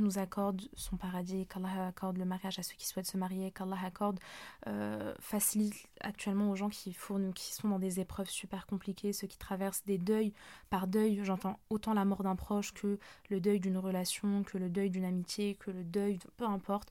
nous 0.00 0.18
accorde 0.18 0.62
son 0.72 0.96
paradis, 0.96 1.46
qu'Allah 1.46 1.88
accorde 1.88 2.16
le 2.16 2.24
mariage 2.24 2.58
à 2.58 2.62
ceux 2.62 2.74
qui 2.74 2.86
souhaitent 2.86 3.06
se 3.06 3.18
marier, 3.18 3.50
qu'Allah 3.50 3.76
accorde, 3.84 4.18
euh, 4.66 5.12
facilite 5.20 5.86
actuellement 6.00 6.50
aux 6.50 6.56
gens 6.56 6.70
qui, 6.70 6.96
qui 7.34 7.52
sont 7.52 7.68
dans 7.68 7.78
des 7.78 8.00
épreuves 8.00 8.30
super 8.30 8.66
compliquées, 8.66 9.12
ceux 9.12 9.26
qui 9.26 9.36
traversent 9.36 9.84
des 9.84 9.98
deuils. 9.98 10.32
Par 10.70 10.86
deuil, 10.86 11.20
j'entends 11.22 11.60
autant 11.68 11.92
la 11.92 12.06
mort 12.06 12.22
d'un 12.22 12.34
proche 12.34 12.72
que 12.72 12.98
le 13.28 13.40
deuil 13.40 13.60
d'une 13.60 13.76
relation, 13.76 14.42
que 14.42 14.56
le 14.56 14.70
deuil 14.70 14.88
d'une 14.88 15.04
amitié, 15.04 15.54
que 15.56 15.70
le 15.70 15.84
deuil, 15.84 16.18
peu 16.38 16.46
importe 16.46 16.90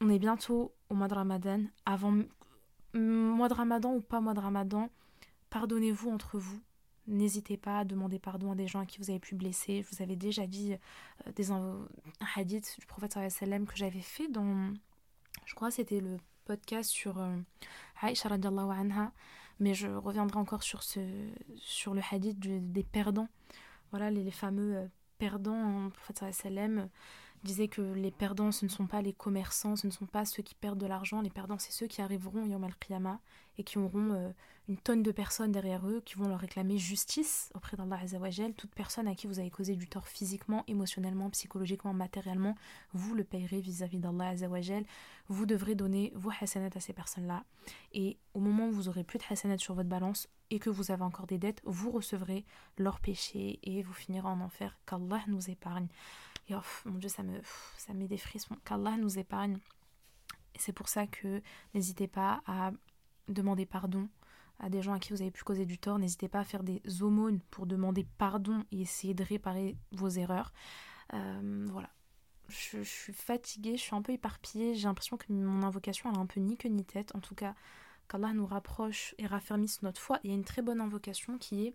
on 0.00 0.08
est 0.08 0.18
bientôt 0.18 0.74
au 0.90 0.94
mois 0.94 1.08
de 1.08 1.14
Ramadan. 1.14 1.64
Avant 1.86 2.12
mois 2.94 3.48
de 3.48 3.54
Ramadan 3.54 3.94
ou 3.94 4.00
pas 4.00 4.20
mois 4.20 4.34
de 4.34 4.40
Ramadan, 4.40 4.90
pardonnez-vous 5.50 6.10
entre 6.10 6.38
vous. 6.38 6.60
N'hésitez 7.08 7.56
pas 7.56 7.80
à 7.80 7.84
demander 7.84 8.18
pardon 8.18 8.52
à 8.52 8.54
des 8.54 8.68
gens 8.68 8.80
à 8.80 8.86
qui 8.86 8.98
vous 8.98 9.10
avez 9.10 9.18
pu 9.18 9.34
blesser. 9.34 9.82
Je 9.82 9.94
vous 9.94 10.02
avais 10.02 10.14
déjà 10.14 10.46
dit 10.46 10.74
euh, 11.26 11.32
des 11.32 11.50
un 11.50 11.86
hadith 12.36 12.76
du 12.78 12.86
prophète 12.86 13.18
sallam 13.28 13.66
que 13.66 13.76
j'avais 13.76 14.00
fait 14.00 14.28
dans, 14.28 14.72
je 15.44 15.54
crois 15.54 15.70
c'était 15.72 16.00
le 16.00 16.18
podcast 16.44 16.90
sur 16.90 17.18
euh, 17.18 17.36
Aïcha 18.00 18.28
anha, 18.28 19.12
mais 19.58 19.74
je 19.74 19.88
reviendrai 19.88 20.38
encore 20.38 20.62
sur, 20.62 20.82
ce, 20.84 21.00
sur 21.56 21.94
le 21.94 22.02
hadith 22.10 22.38
des 22.38 22.84
perdants. 22.84 23.28
Voilà 23.90 24.10
les, 24.10 24.30
fameux 24.30 24.76
euh, 24.76 24.86
perdants, 25.18 25.84
le 25.84 25.90
prophète 25.90 26.32
sallam 26.32 26.88
disait 27.42 27.68
que 27.68 27.82
les 27.82 28.10
perdants, 28.10 28.52
ce 28.52 28.64
ne 28.64 28.70
sont 28.70 28.86
pas 28.86 29.02
les 29.02 29.12
commerçants, 29.12 29.76
ce 29.76 29.86
ne 29.86 29.92
sont 29.92 30.06
pas 30.06 30.24
ceux 30.24 30.42
qui 30.42 30.54
perdent 30.54 30.78
de 30.78 30.86
l'argent, 30.86 31.20
les 31.20 31.30
perdants, 31.30 31.58
c'est 31.58 31.72
ceux 31.72 31.86
qui 31.86 32.02
arriveront 32.02 32.46
Yom 32.46 32.64
al 32.64 32.72
et 33.58 33.64
qui 33.64 33.78
auront 33.78 34.12
euh, 34.12 34.30
une 34.68 34.76
tonne 34.76 35.02
de 35.02 35.12
personnes 35.12 35.52
derrière 35.52 35.86
eux 35.86 36.00
qui 36.04 36.14
vont 36.14 36.28
leur 36.28 36.38
réclamer 36.38 36.78
justice 36.78 37.50
auprès 37.54 37.76
d'Allah 37.76 37.98
Azzawajal. 38.02 38.54
Toute 38.54 38.74
personne 38.74 39.08
à 39.08 39.14
qui 39.14 39.26
vous 39.26 39.38
avez 39.38 39.50
causé 39.50 39.76
du 39.76 39.88
tort 39.88 40.08
physiquement, 40.08 40.64
émotionnellement, 40.68 41.28
psychologiquement, 41.30 41.92
matériellement, 41.92 42.54
vous 42.94 43.14
le 43.14 43.24
payerez 43.24 43.60
vis-à-vis 43.60 43.98
d'Allah 43.98 44.28
Azzawajal. 44.28 44.84
Vous 45.28 45.46
devrez 45.46 45.74
donner 45.74 46.12
vos 46.14 46.30
hasanats 46.40 46.70
à 46.74 46.80
ces 46.80 46.92
personnes-là. 46.92 47.44
Et 47.92 48.16
au 48.34 48.40
moment 48.40 48.68
où 48.68 48.72
vous 48.72 48.88
aurez 48.88 49.04
plus 49.04 49.18
de 49.18 49.24
hasanats 49.28 49.58
sur 49.58 49.74
votre 49.74 49.88
balance 49.88 50.28
et 50.50 50.58
que 50.58 50.70
vous 50.70 50.90
avez 50.90 51.02
encore 51.02 51.26
des 51.26 51.38
dettes, 51.38 51.60
vous 51.64 51.90
recevrez 51.90 52.44
leurs 52.78 53.00
péchés 53.00 53.58
et 53.62 53.82
vous 53.82 53.92
finirez 53.92 54.28
en 54.28 54.40
enfer. 54.40 54.78
Qu'Allah 54.86 55.22
nous 55.26 55.50
épargne. 55.50 55.88
Et 56.48 56.54
oh, 56.54 56.60
mon 56.84 56.98
Dieu, 56.98 57.08
ça 57.08 57.22
me, 57.22 57.40
ça 57.78 57.94
met 57.94 58.08
des 58.08 58.18
frissons. 58.18 58.56
Qu'Allah 58.64 58.96
nous 58.96 59.18
épargne. 59.18 59.58
C'est 60.56 60.72
pour 60.72 60.88
ça 60.88 61.06
que 61.06 61.40
n'hésitez 61.74 62.08
pas 62.08 62.42
à 62.46 62.72
demander 63.28 63.66
pardon 63.66 64.08
à 64.58 64.68
des 64.68 64.82
gens 64.82 64.92
à 64.92 64.98
qui 64.98 65.12
vous 65.12 65.22
avez 65.22 65.30
pu 65.30 65.44
causer 65.44 65.66
du 65.66 65.78
tort. 65.78 65.98
N'hésitez 65.98 66.28
pas 66.28 66.40
à 66.40 66.44
faire 66.44 66.62
des 66.62 66.82
aumônes 67.02 67.40
pour 67.50 67.66
demander 67.66 68.06
pardon 68.18 68.64
et 68.70 68.80
essayer 68.82 69.14
de 69.14 69.24
réparer 69.24 69.76
vos 69.92 70.08
erreurs. 70.08 70.52
Euh, 71.14 71.66
voilà. 71.70 71.90
Je, 72.48 72.82
suis 72.82 73.12
fatiguée, 73.12 73.76
je 73.76 73.82
suis 73.82 73.94
un 73.94 74.02
peu 74.02 74.12
éparpillée. 74.12 74.74
J'ai 74.74 74.86
l'impression 74.86 75.16
que 75.16 75.32
mon 75.32 75.62
invocation 75.62 76.10
elle 76.10 76.18
a 76.18 76.20
un 76.20 76.26
peu 76.26 76.40
ni 76.40 76.56
queue 76.56 76.68
ni 76.68 76.84
tête. 76.84 77.14
En 77.14 77.20
tout 77.20 77.34
cas, 77.34 77.54
qu'Allah 78.08 78.32
nous 78.32 78.46
rapproche 78.46 79.14
et 79.18 79.26
raffermisse 79.26 79.82
notre 79.82 80.00
foi. 80.00 80.20
Il 80.22 80.30
y 80.30 80.32
a 80.32 80.36
une 80.36 80.44
très 80.44 80.62
bonne 80.62 80.80
invocation 80.80 81.38
qui 81.38 81.66
est 81.66 81.74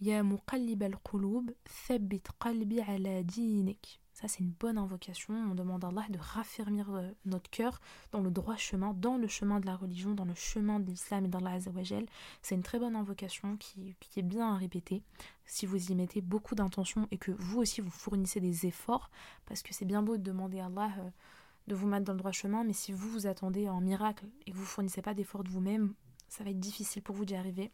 Ya 0.00 0.22
muqallib 0.22 0.82
al-qulub, 0.82 1.52
thabbit 1.86 2.22
qalbi 2.38 2.80
ala 2.80 3.22
dinik. 3.22 3.99
Ça, 4.20 4.28
c'est 4.28 4.40
une 4.40 4.50
bonne 4.50 4.76
invocation. 4.76 5.32
On 5.32 5.54
demande 5.54 5.82
à 5.82 5.88
Allah 5.88 6.04
de 6.10 6.18
raffermir 6.18 6.90
euh, 6.90 7.10
notre 7.24 7.48
cœur 7.48 7.80
dans 8.12 8.20
le 8.20 8.30
droit 8.30 8.56
chemin, 8.56 8.92
dans 8.92 9.16
le 9.16 9.26
chemin 9.26 9.60
de 9.60 9.66
la 9.66 9.76
religion, 9.76 10.12
dans 10.12 10.26
le 10.26 10.34
chemin 10.34 10.78
de 10.78 10.90
l'islam 10.90 11.24
et 11.24 11.28
d'Allah 11.28 11.52
Azzawajal. 11.52 12.04
C'est 12.42 12.54
une 12.54 12.62
très 12.62 12.78
bonne 12.78 12.96
invocation 12.96 13.56
qui, 13.56 13.96
est 14.16 14.22
bien 14.22 14.52
à 14.52 14.56
répéter 14.58 15.02
si 15.46 15.64
vous 15.64 15.90
y 15.90 15.94
mettez 15.94 16.20
beaucoup 16.20 16.54
d'intention 16.54 17.08
et 17.10 17.16
que 17.16 17.30
vous 17.30 17.60
aussi 17.60 17.80
vous 17.80 17.90
fournissez 17.90 18.40
des 18.40 18.66
efforts, 18.66 19.10
parce 19.46 19.62
que 19.62 19.72
c'est 19.72 19.86
bien 19.86 20.02
beau 20.02 20.18
de 20.18 20.22
demander 20.22 20.60
à 20.60 20.66
Allah 20.66 20.90
euh, 20.98 21.10
de 21.66 21.74
vous 21.74 21.86
mettre 21.86 22.04
dans 22.04 22.12
le 22.12 22.18
droit 22.18 22.32
chemin, 22.32 22.62
mais 22.62 22.74
si 22.74 22.92
vous 22.92 23.08
vous 23.08 23.26
attendez 23.26 23.66
à 23.68 23.72
un 23.72 23.80
miracle 23.80 24.26
et 24.46 24.50
que 24.50 24.56
vous 24.56 24.62
ne 24.62 24.68
fournissez 24.68 25.00
pas 25.00 25.14
d'efforts 25.14 25.44
de 25.44 25.48
vous-même, 25.48 25.94
ça 26.28 26.44
va 26.44 26.50
être 26.50 26.60
difficile 26.60 27.00
pour 27.00 27.14
vous 27.14 27.24
d'y 27.24 27.36
arriver. 27.36 27.70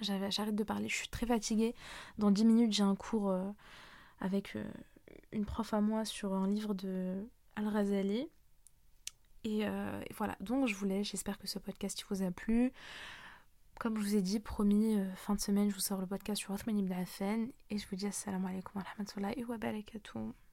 J'arrête 0.00 0.56
de 0.56 0.64
parler, 0.64 0.88
je 0.88 0.96
suis 0.96 1.08
très 1.08 1.26
fatiguée. 1.26 1.74
Dans 2.16 2.30
10 2.30 2.44
minutes, 2.46 2.72
j'ai 2.72 2.82
un 2.82 2.96
cours 2.96 3.28
euh, 3.30 3.44
avec 4.20 4.56
une 5.32 5.44
prof 5.44 5.72
à 5.74 5.80
moi 5.80 6.04
sur 6.04 6.32
un 6.34 6.46
livre 6.48 6.74
de 6.74 7.28
Al-Razali. 7.56 8.28
Euh, 9.46 10.00
et, 10.08 10.14
voilà, 10.14 10.36
donc 10.40 10.66
je 10.66 10.74
voulais, 10.74 11.04
j'espère 11.04 11.38
que 11.38 11.46
ce 11.46 11.58
podcast 11.58 12.04
vous 12.10 12.22
a 12.22 12.30
plu. 12.30 12.72
Comme 13.78 13.96
je 13.98 14.02
vous 14.02 14.16
ai 14.16 14.22
dit, 14.22 14.40
promis, 14.40 14.98
euh, 14.98 15.14
fin 15.16 15.34
de 15.34 15.40
semaine, 15.40 15.68
je 15.68 15.74
vous 15.74 15.80
sors 15.80 16.00
le 16.00 16.06
podcast 16.06 16.40
sur 16.40 16.52
Othman 16.52 16.78
ibn 16.78 16.92
Affan. 16.92 17.48
Et 17.70 17.78
je 17.78 17.86
vous 17.88 17.96
dis 17.96 18.06
assalamu 18.06 18.46
alaikum 18.46 18.72
wa 18.76 18.82
rahmatullahi 18.82 19.44
wa 19.44 19.58
barakatuh. 19.58 20.45